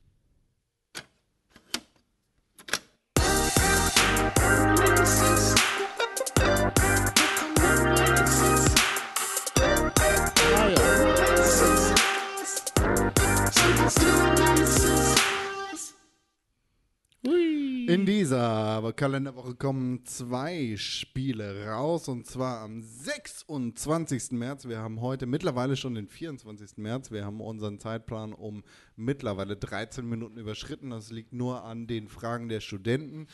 [17.89, 24.33] In dieser Kalenderwoche kommen zwei Spiele raus und zwar am 26.
[24.33, 24.67] März.
[24.67, 26.79] Wir haben heute mittlerweile schon den 24.
[26.79, 27.11] März.
[27.11, 28.65] Wir haben unseren Zeitplan um
[28.97, 30.91] mittlerweile 13 Minuten überschritten.
[30.91, 33.29] Das liegt nur an den Fragen der Studenten.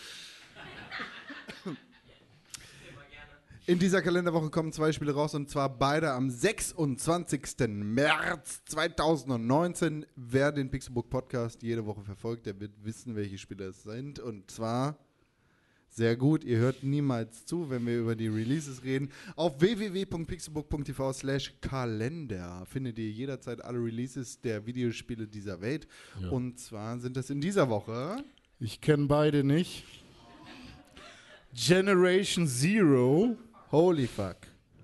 [3.65, 7.69] In dieser Kalenderwoche kommen zwei Spiele raus und zwar beide am 26.
[7.69, 10.05] März 2019.
[10.17, 14.19] Wer den Pixelbook Podcast jede Woche verfolgt, der wird wissen, welche Spiele es sind.
[14.19, 14.99] Und zwar
[15.95, 19.11] Sehr gut, ihr hört niemals zu, wenn wir über die Releases reden.
[19.37, 25.87] Auf www.pixelbook.tv slash Kalender findet ihr jederzeit alle Releases der Videospiele dieser Welt.
[26.21, 26.31] Ja.
[26.31, 28.25] Und zwar sind das in dieser Woche.
[28.59, 29.85] Ich kenne beide nicht.
[31.55, 33.37] Generation Zero.
[33.71, 34.37] Holy fuck.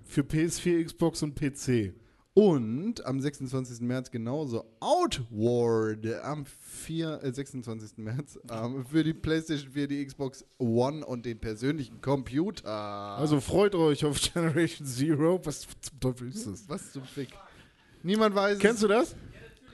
[0.04, 1.94] Für PS4, Xbox und PC.
[2.34, 3.80] Und am 26.
[3.80, 7.98] März genauso Outward am 4, äh, 26.
[7.98, 12.68] März ähm, für die PlayStation 4, die Xbox One und den persönlichen Computer.
[12.68, 15.40] Also freut euch auf Generation Zero.
[15.44, 16.68] Was zum Teufel ist das?
[16.68, 17.30] Was zum Fick?
[18.02, 18.58] Niemand weiß.
[18.58, 19.16] Kennst du das?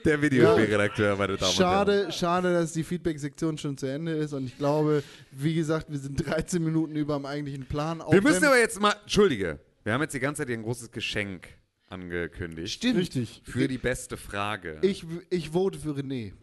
[0.05, 1.71] Der Videospielredakteur, meine Damen und Herren.
[1.87, 5.97] Schade, schade, dass die Feedback-Sektion schon zu Ende ist und ich glaube, wie gesagt, wir
[5.97, 8.01] sind 13 Minuten über am eigentlichen Plan.
[8.01, 10.63] Auch Wir müssen aber jetzt mal, entschuldige, wir haben jetzt die ganze Zeit hier ein
[10.63, 11.47] großes Geschenk
[11.89, 12.73] angekündigt.
[12.73, 12.99] Stimmt.
[12.99, 13.41] Richtig.
[13.45, 14.77] Für die beste Frage.
[14.83, 16.33] ich, ich vote für René.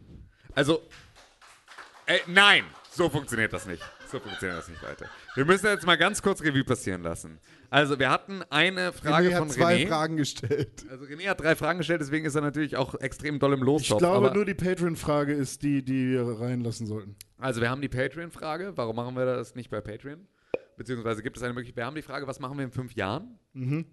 [0.53, 0.81] Also,
[2.05, 3.81] äh, nein, so funktioniert das nicht.
[4.13, 5.09] So funktioniert das nicht, Leute.
[5.33, 7.39] Wir müssen jetzt mal ganz kurz Revue passieren lassen.
[7.71, 9.87] Also, wir hatten eine Frage René hat von zwei René.
[9.87, 10.85] Fragen gestellt.
[10.87, 13.99] Also, René hat drei Fragen gestellt, deswegen ist er natürlich auch extrem doll im Lostopf.
[13.99, 17.15] Ich glaube, nur die Patreon-Frage ist die, die wir reinlassen sollten.
[17.39, 18.73] Also wir haben die Patreon-Frage.
[18.75, 20.27] Warum machen wir das nicht bei Patreon?
[20.77, 21.77] Beziehungsweise gibt es eine Möglichkeit.
[21.77, 23.39] Wir haben die Frage, was machen wir in fünf Jahren?
[23.53, 23.87] Mhm.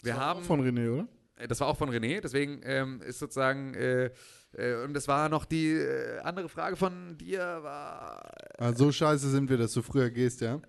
[0.00, 1.08] Wir haben von René, oder?
[1.36, 2.20] Äh, Das war auch von René.
[2.20, 4.10] Deswegen ähm, ist sozusagen äh,
[4.52, 9.28] äh, und es war noch die äh, andere Frage von dir war Ah, so scheiße
[9.30, 10.60] sind wir, dass du früher gehst, ja?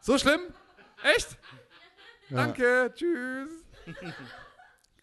[0.00, 0.40] so schlimm?
[1.02, 1.36] Echt?
[2.30, 2.36] Ja.
[2.36, 2.92] Danke.
[2.94, 3.50] Tschüss.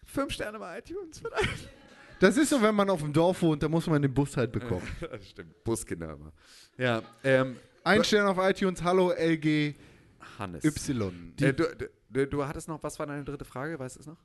[0.04, 1.68] Fünf Sterne bei iTunes vielleicht.
[2.20, 4.50] Das ist so, wenn man auf dem Dorf wohnt, da muss man den Bus halt
[4.52, 4.88] bekommen.
[5.00, 5.62] das stimmt.
[5.64, 6.32] Buskinder immer.
[6.78, 7.02] Ja.
[7.22, 9.74] Ähm, Ein Stern auf iTunes, hallo LG
[10.38, 10.64] Hannes.
[10.64, 11.34] Y.
[11.40, 13.78] Äh, du, du, du hattest noch, was war deine dritte Frage?
[13.78, 14.18] Weißt du es noch?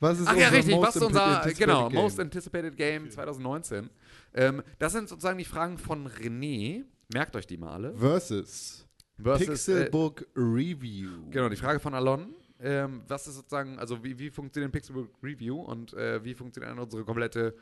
[0.00, 2.02] Was ist Ach ja, unser richtig, most was ist unser, anticipated genau, game?
[2.02, 3.90] Most Anticipated Game 2019.
[4.34, 6.84] Ähm, das sind sozusagen die Fragen von René.
[7.12, 7.96] Merkt euch die mal alle.
[7.96, 8.86] Versus.
[9.20, 11.28] Versus, Pixelbook Review.
[11.30, 12.34] Genau, die Frage von Alon.
[12.60, 17.04] Ähm, was ist sozusagen, also wie, wie funktioniert Pixelbook Review und äh, wie funktioniert unsere
[17.04, 17.54] komplette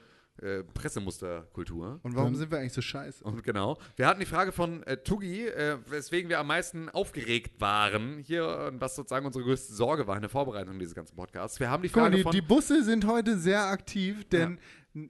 [0.43, 2.01] äh, Pressemusterkultur?
[2.03, 3.25] Und warum sind wir eigentlich so scheiße?
[3.25, 3.79] Und genau.
[3.97, 8.69] Wir hatten die Frage von äh, Tugi, äh, weswegen wir am meisten aufgeregt waren hier
[8.73, 11.61] und was sozusagen unsere größte Sorge war in der Vorbereitung dieses ganzen Podcasts.
[11.61, 12.33] Wir haben die Guck Frage die, von...
[12.33, 14.59] die Busse sind heute sehr aktiv, denn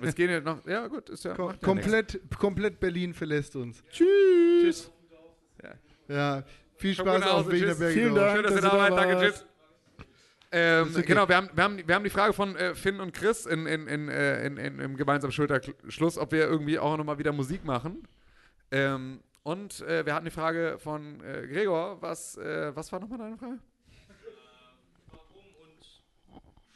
[0.00, 0.66] Es gehen ja noch...
[0.66, 1.34] Ja gut, ist ja...
[1.34, 3.82] Kom macht ja komplett, komplett Berlin verlässt uns.
[3.90, 4.90] Tschüss.
[6.10, 6.42] Ja,
[6.74, 7.78] viel Komm Spaß auf Hause, Wiener tschüss.
[7.78, 7.94] Berge.
[7.94, 8.98] Vielen Dank, Schön, dass ihr da wart.
[8.98, 9.44] Danke, tschüss.
[10.52, 11.02] Ähm, okay.
[11.06, 13.66] Genau, wir haben, wir, haben, wir haben die Frage von äh, Finn und Chris in,
[13.66, 17.64] in, in, äh, in, in, im gemeinsamen Schulterschluss, ob wir irgendwie auch nochmal wieder Musik
[17.64, 18.02] machen.
[18.72, 23.18] Ähm, und äh, wir hatten die Frage von äh, Gregor, was, äh, was war nochmal
[23.18, 23.58] deine Frage?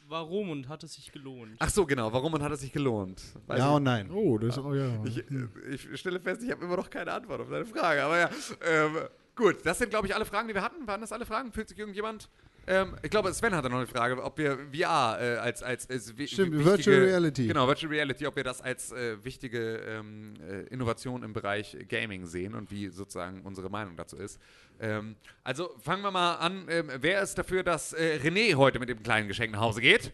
[0.07, 1.55] Warum und hat es sich gelohnt?
[1.59, 3.21] Ach so, genau, warum und hat es sich gelohnt?
[3.47, 4.11] Weiß Ja ich- und nein.
[4.11, 5.03] Oh, das ist auch ja.
[5.03, 8.03] Ich, äh, ich stelle fest, ich habe immer noch keine Antwort auf deine Frage.
[8.03, 8.29] Aber ja,
[8.61, 8.97] ähm,
[9.35, 10.85] gut, das sind, glaube ich, alle Fragen, die wir hatten.
[10.87, 11.51] Waren das alle Fragen?
[11.51, 12.29] Fühlt sich irgendjemand?
[12.67, 16.17] Ähm, ich glaube, Sven hatte noch eine Frage, ob wir VR äh, als, als, als
[16.17, 17.47] wi- Stimmt, wichtige, Virtual Reality.
[17.47, 22.25] Genau, Virtual Reality, ob wir das als äh, wichtige ähm, äh, Innovation im Bereich Gaming
[22.25, 24.39] sehen und wie sozusagen unsere Meinung dazu ist.
[24.79, 26.65] Ähm, also fangen wir mal an.
[26.69, 30.11] Ähm, wer ist dafür, dass äh, René heute mit dem kleinen Geschenk nach Hause geht?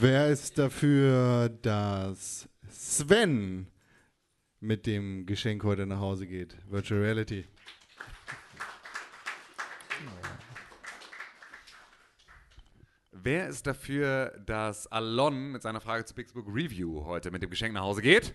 [0.00, 3.66] Wer ist dafür, dass Sven
[4.58, 6.56] mit dem Geschenk heute nach Hause geht?
[6.70, 7.44] Virtual Reality.
[13.12, 17.74] Wer ist dafür, dass Alon mit seiner Frage zu Pixelbook Review heute mit dem Geschenk
[17.74, 18.34] nach Hause geht?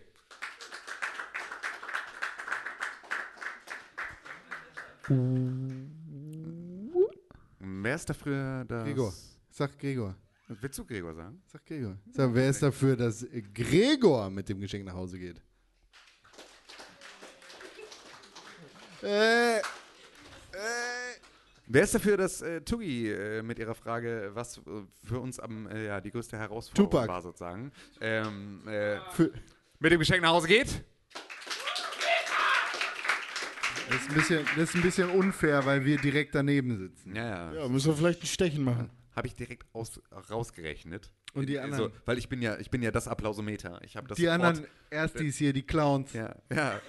[7.57, 8.83] Wer ist dafür, dass.
[8.83, 9.11] Gregor.
[9.49, 10.15] Sag Gregor.
[10.59, 11.41] Willst du Gregor sagen?
[11.47, 11.97] Sag Gregor.
[12.11, 15.41] Sag, wer ist dafür, dass Gregor mit dem Geschenk nach Hause geht?
[19.01, 19.61] Äh,
[21.73, 24.61] Wer ist dafür, dass äh, Tugi äh, mit ihrer Frage, was äh,
[25.05, 27.07] für uns am, äh, ja, die größte Herausforderung Tupac.
[27.07, 27.71] war, sozusagen,
[28.01, 29.31] ähm, äh, Für-
[29.79, 30.83] mit dem Geschenk nach Hause geht?
[33.89, 37.15] Das ist, ein bisschen, das ist ein bisschen unfair, weil wir direkt daneben sitzen.
[37.15, 38.89] Ja, Ja, müssen wir vielleicht ein Stechen machen.
[39.15, 39.99] Habe ich direkt aus,
[40.29, 41.11] rausgerechnet.
[41.33, 41.85] Und die anderen?
[41.85, 43.79] So, weil ich bin ja, ich bin ja das Applausometer.
[43.83, 46.13] Ich habe das Die sofort- anderen Erstis hier, die Clowns.
[46.13, 46.79] Ja, ja.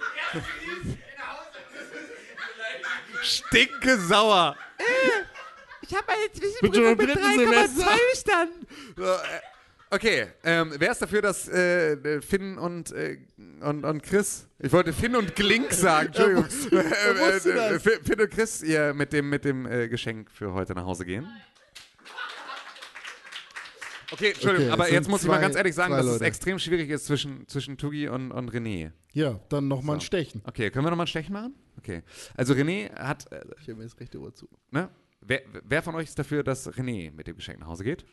[3.21, 4.55] Stinke sauer.
[5.81, 6.11] Ich habe
[6.73, 7.85] schon im dritten Semester.
[8.11, 8.67] bestanden.
[8.97, 9.17] So, äh,
[9.89, 13.19] Okay, ähm, wer ist dafür, dass äh, Finn und, äh,
[13.61, 17.83] und, und Chris, ich wollte Finn und Glink sagen, Entschuldigung, Äh, äh, das.
[17.83, 21.27] Finn und Chris ihr mit dem, mit dem äh, Geschenk für heute nach Hause gehen?
[24.13, 26.05] Okay, Entschuldigung, Okay, aber es jetzt muss ich mal zwei- ganz ehrlich sagen, zwei dass
[26.05, 26.25] es Leute.
[26.25, 28.91] extrem schwierig ist zwischen, zwischen Tugi und, und René.
[29.13, 30.41] Ja, dann nochmal ein Stechen.
[30.45, 31.55] Okay, können wir nochmal ein Stechen machen?
[31.79, 32.03] Okay.
[32.35, 33.31] Also René hat.
[33.31, 34.47] Äh, ich höre mir das rechte Ohr zu.
[34.71, 34.89] Ne?
[35.21, 38.05] Wer, wer von euch ist dafür, dass René mit dem Geschenk nach Hause geht?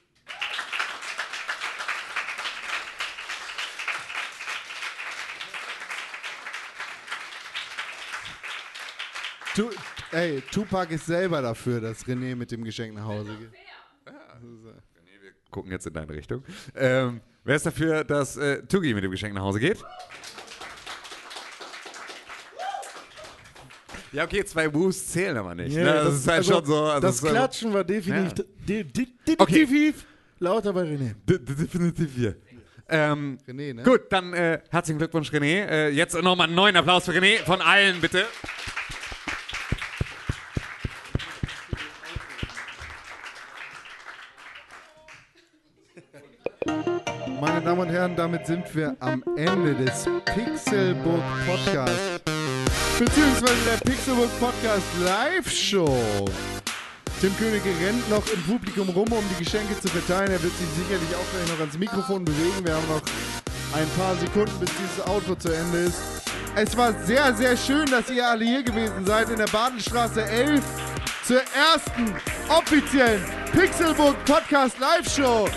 [9.55, 9.69] Tu,
[10.13, 13.51] ey, Tupac ist selber dafür, dass René mit dem Geschenk nach Hause geht.
[15.51, 16.45] Gucken jetzt in deine Richtung.
[16.77, 19.79] Ähm, wer ist dafür, dass äh, Tugi mit dem Geschenk nach Hause geht?
[24.13, 25.77] Ja, okay, zwei Woos zählen aber nicht.
[25.77, 25.93] Ja, ne?
[25.95, 26.83] das, das- ist halt also, schon so.
[26.85, 28.45] Also das Klatschen war definitiv, Ja.
[28.67, 29.53] de, de, de, Okay.
[29.61, 30.05] definitiv
[30.41, 31.15] lauter bei René.
[31.29, 32.37] De, de, definitiv hier.
[32.89, 33.83] Ähm, René, ne?
[33.85, 35.65] Gut, dann äh, herzlichen Glückwunsch, René.
[35.69, 37.39] Äh, jetzt nochmal einen neuen Applaus für René.
[37.45, 38.25] Von allen, bitte.
[47.71, 52.25] Damen und Herren, damit sind wir am Ende des Pixelbook Podcast.
[52.99, 55.97] Beziehungsweise der Pixelbook Podcast Live Show.
[57.21, 60.33] Tim Königke rennt noch im Publikum rum, um die Geschenke zu verteilen.
[60.33, 62.65] Er wird sich sicherlich auch gleich noch ans Mikrofon bewegen.
[62.65, 63.03] Wir haben noch
[63.79, 66.01] ein paar Sekunden, bis dieses Outro zu Ende ist.
[66.57, 70.61] Es war sehr, sehr schön, dass ihr alle hier gewesen seid in der Badenstraße 11
[71.23, 72.17] zur ersten
[72.49, 75.49] offiziellen Pixelbook Podcast Live Show.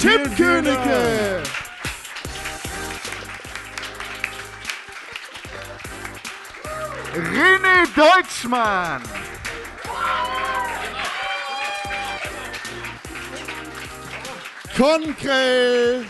[0.00, 1.42] Tim Königke!
[7.14, 9.02] René Deutschmann!
[14.76, 16.06] Konkrell!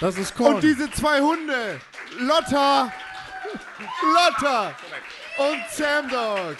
[0.00, 0.54] Das ist Korn.
[0.54, 1.80] Und diese zwei Hunde,
[2.18, 2.90] Lotta,
[4.02, 4.74] Lotta
[5.38, 6.56] und Sam Dog.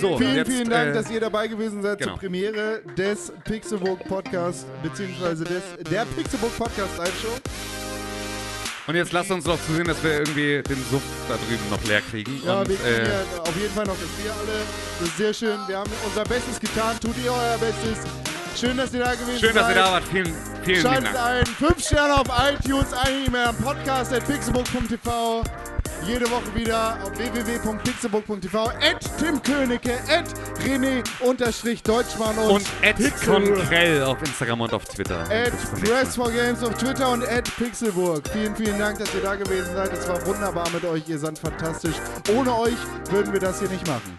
[0.00, 2.12] So, vielen, jetzt, vielen Dank, äh, dass ihr dabei gewesen seid genau.
[2.12, 7.38] zur Premiere des Pixelbook Podcast, beziehungsweise des, der Pixelbook Podcast Live Show.
[8.86, 12.02] Und jetzt lasst uns doch zusehen, dass wir irgendwie den Suff da drüben noch leer
[12.02, 12.40] kriegen.
[12.44, 14.62] Ja, Und, wir kriegen äh, ja auf jeden Fall noch das Bier alle.
[15.00, 15.58] Das ist sehr schön.
[15.66, 16.96] Wir haben unser Bestes getan.
[17.00, 18.04] Tut ihr euer Bestes.
[18.54, 19.62] Schön, dass ihr da gewesen schön, seid.
[19.62, 20.04] dass ihr da wart.
[20.04, 21.18] Vielen, vielen, vielen Schaltet Dank.
[21.18, 21.46] ein.
[21.46, 25.42] Fünf Sterne auf iTunes, eine E-Mail am Podcast at pixelbook.tv.
[26.04, 28.64] Jede Woche wieder auf www.pixelbook.tv.
[28.68, 30.24] At Tim Königke, at
[30.64, 35.20] René unterstrich Deutschmann und, Und Pixel- Konkrell auf Instagram und auf Twitter.
[35.30, 35.52] At.
[35.82, 38.22] Press for Games auf Twitter und at Pixelburg.
[38.32, 39.92] Vielen, vielen Dank, dass ihr da gewesen seid.
[39.92, 41.02] Es war wunderbar mit euch.
[41.08, 41.96] Ihr seid fantastisch.
[42.36, 42.76] Ohne euch
[43.10, 44.18] würden wir das hier nicht machen.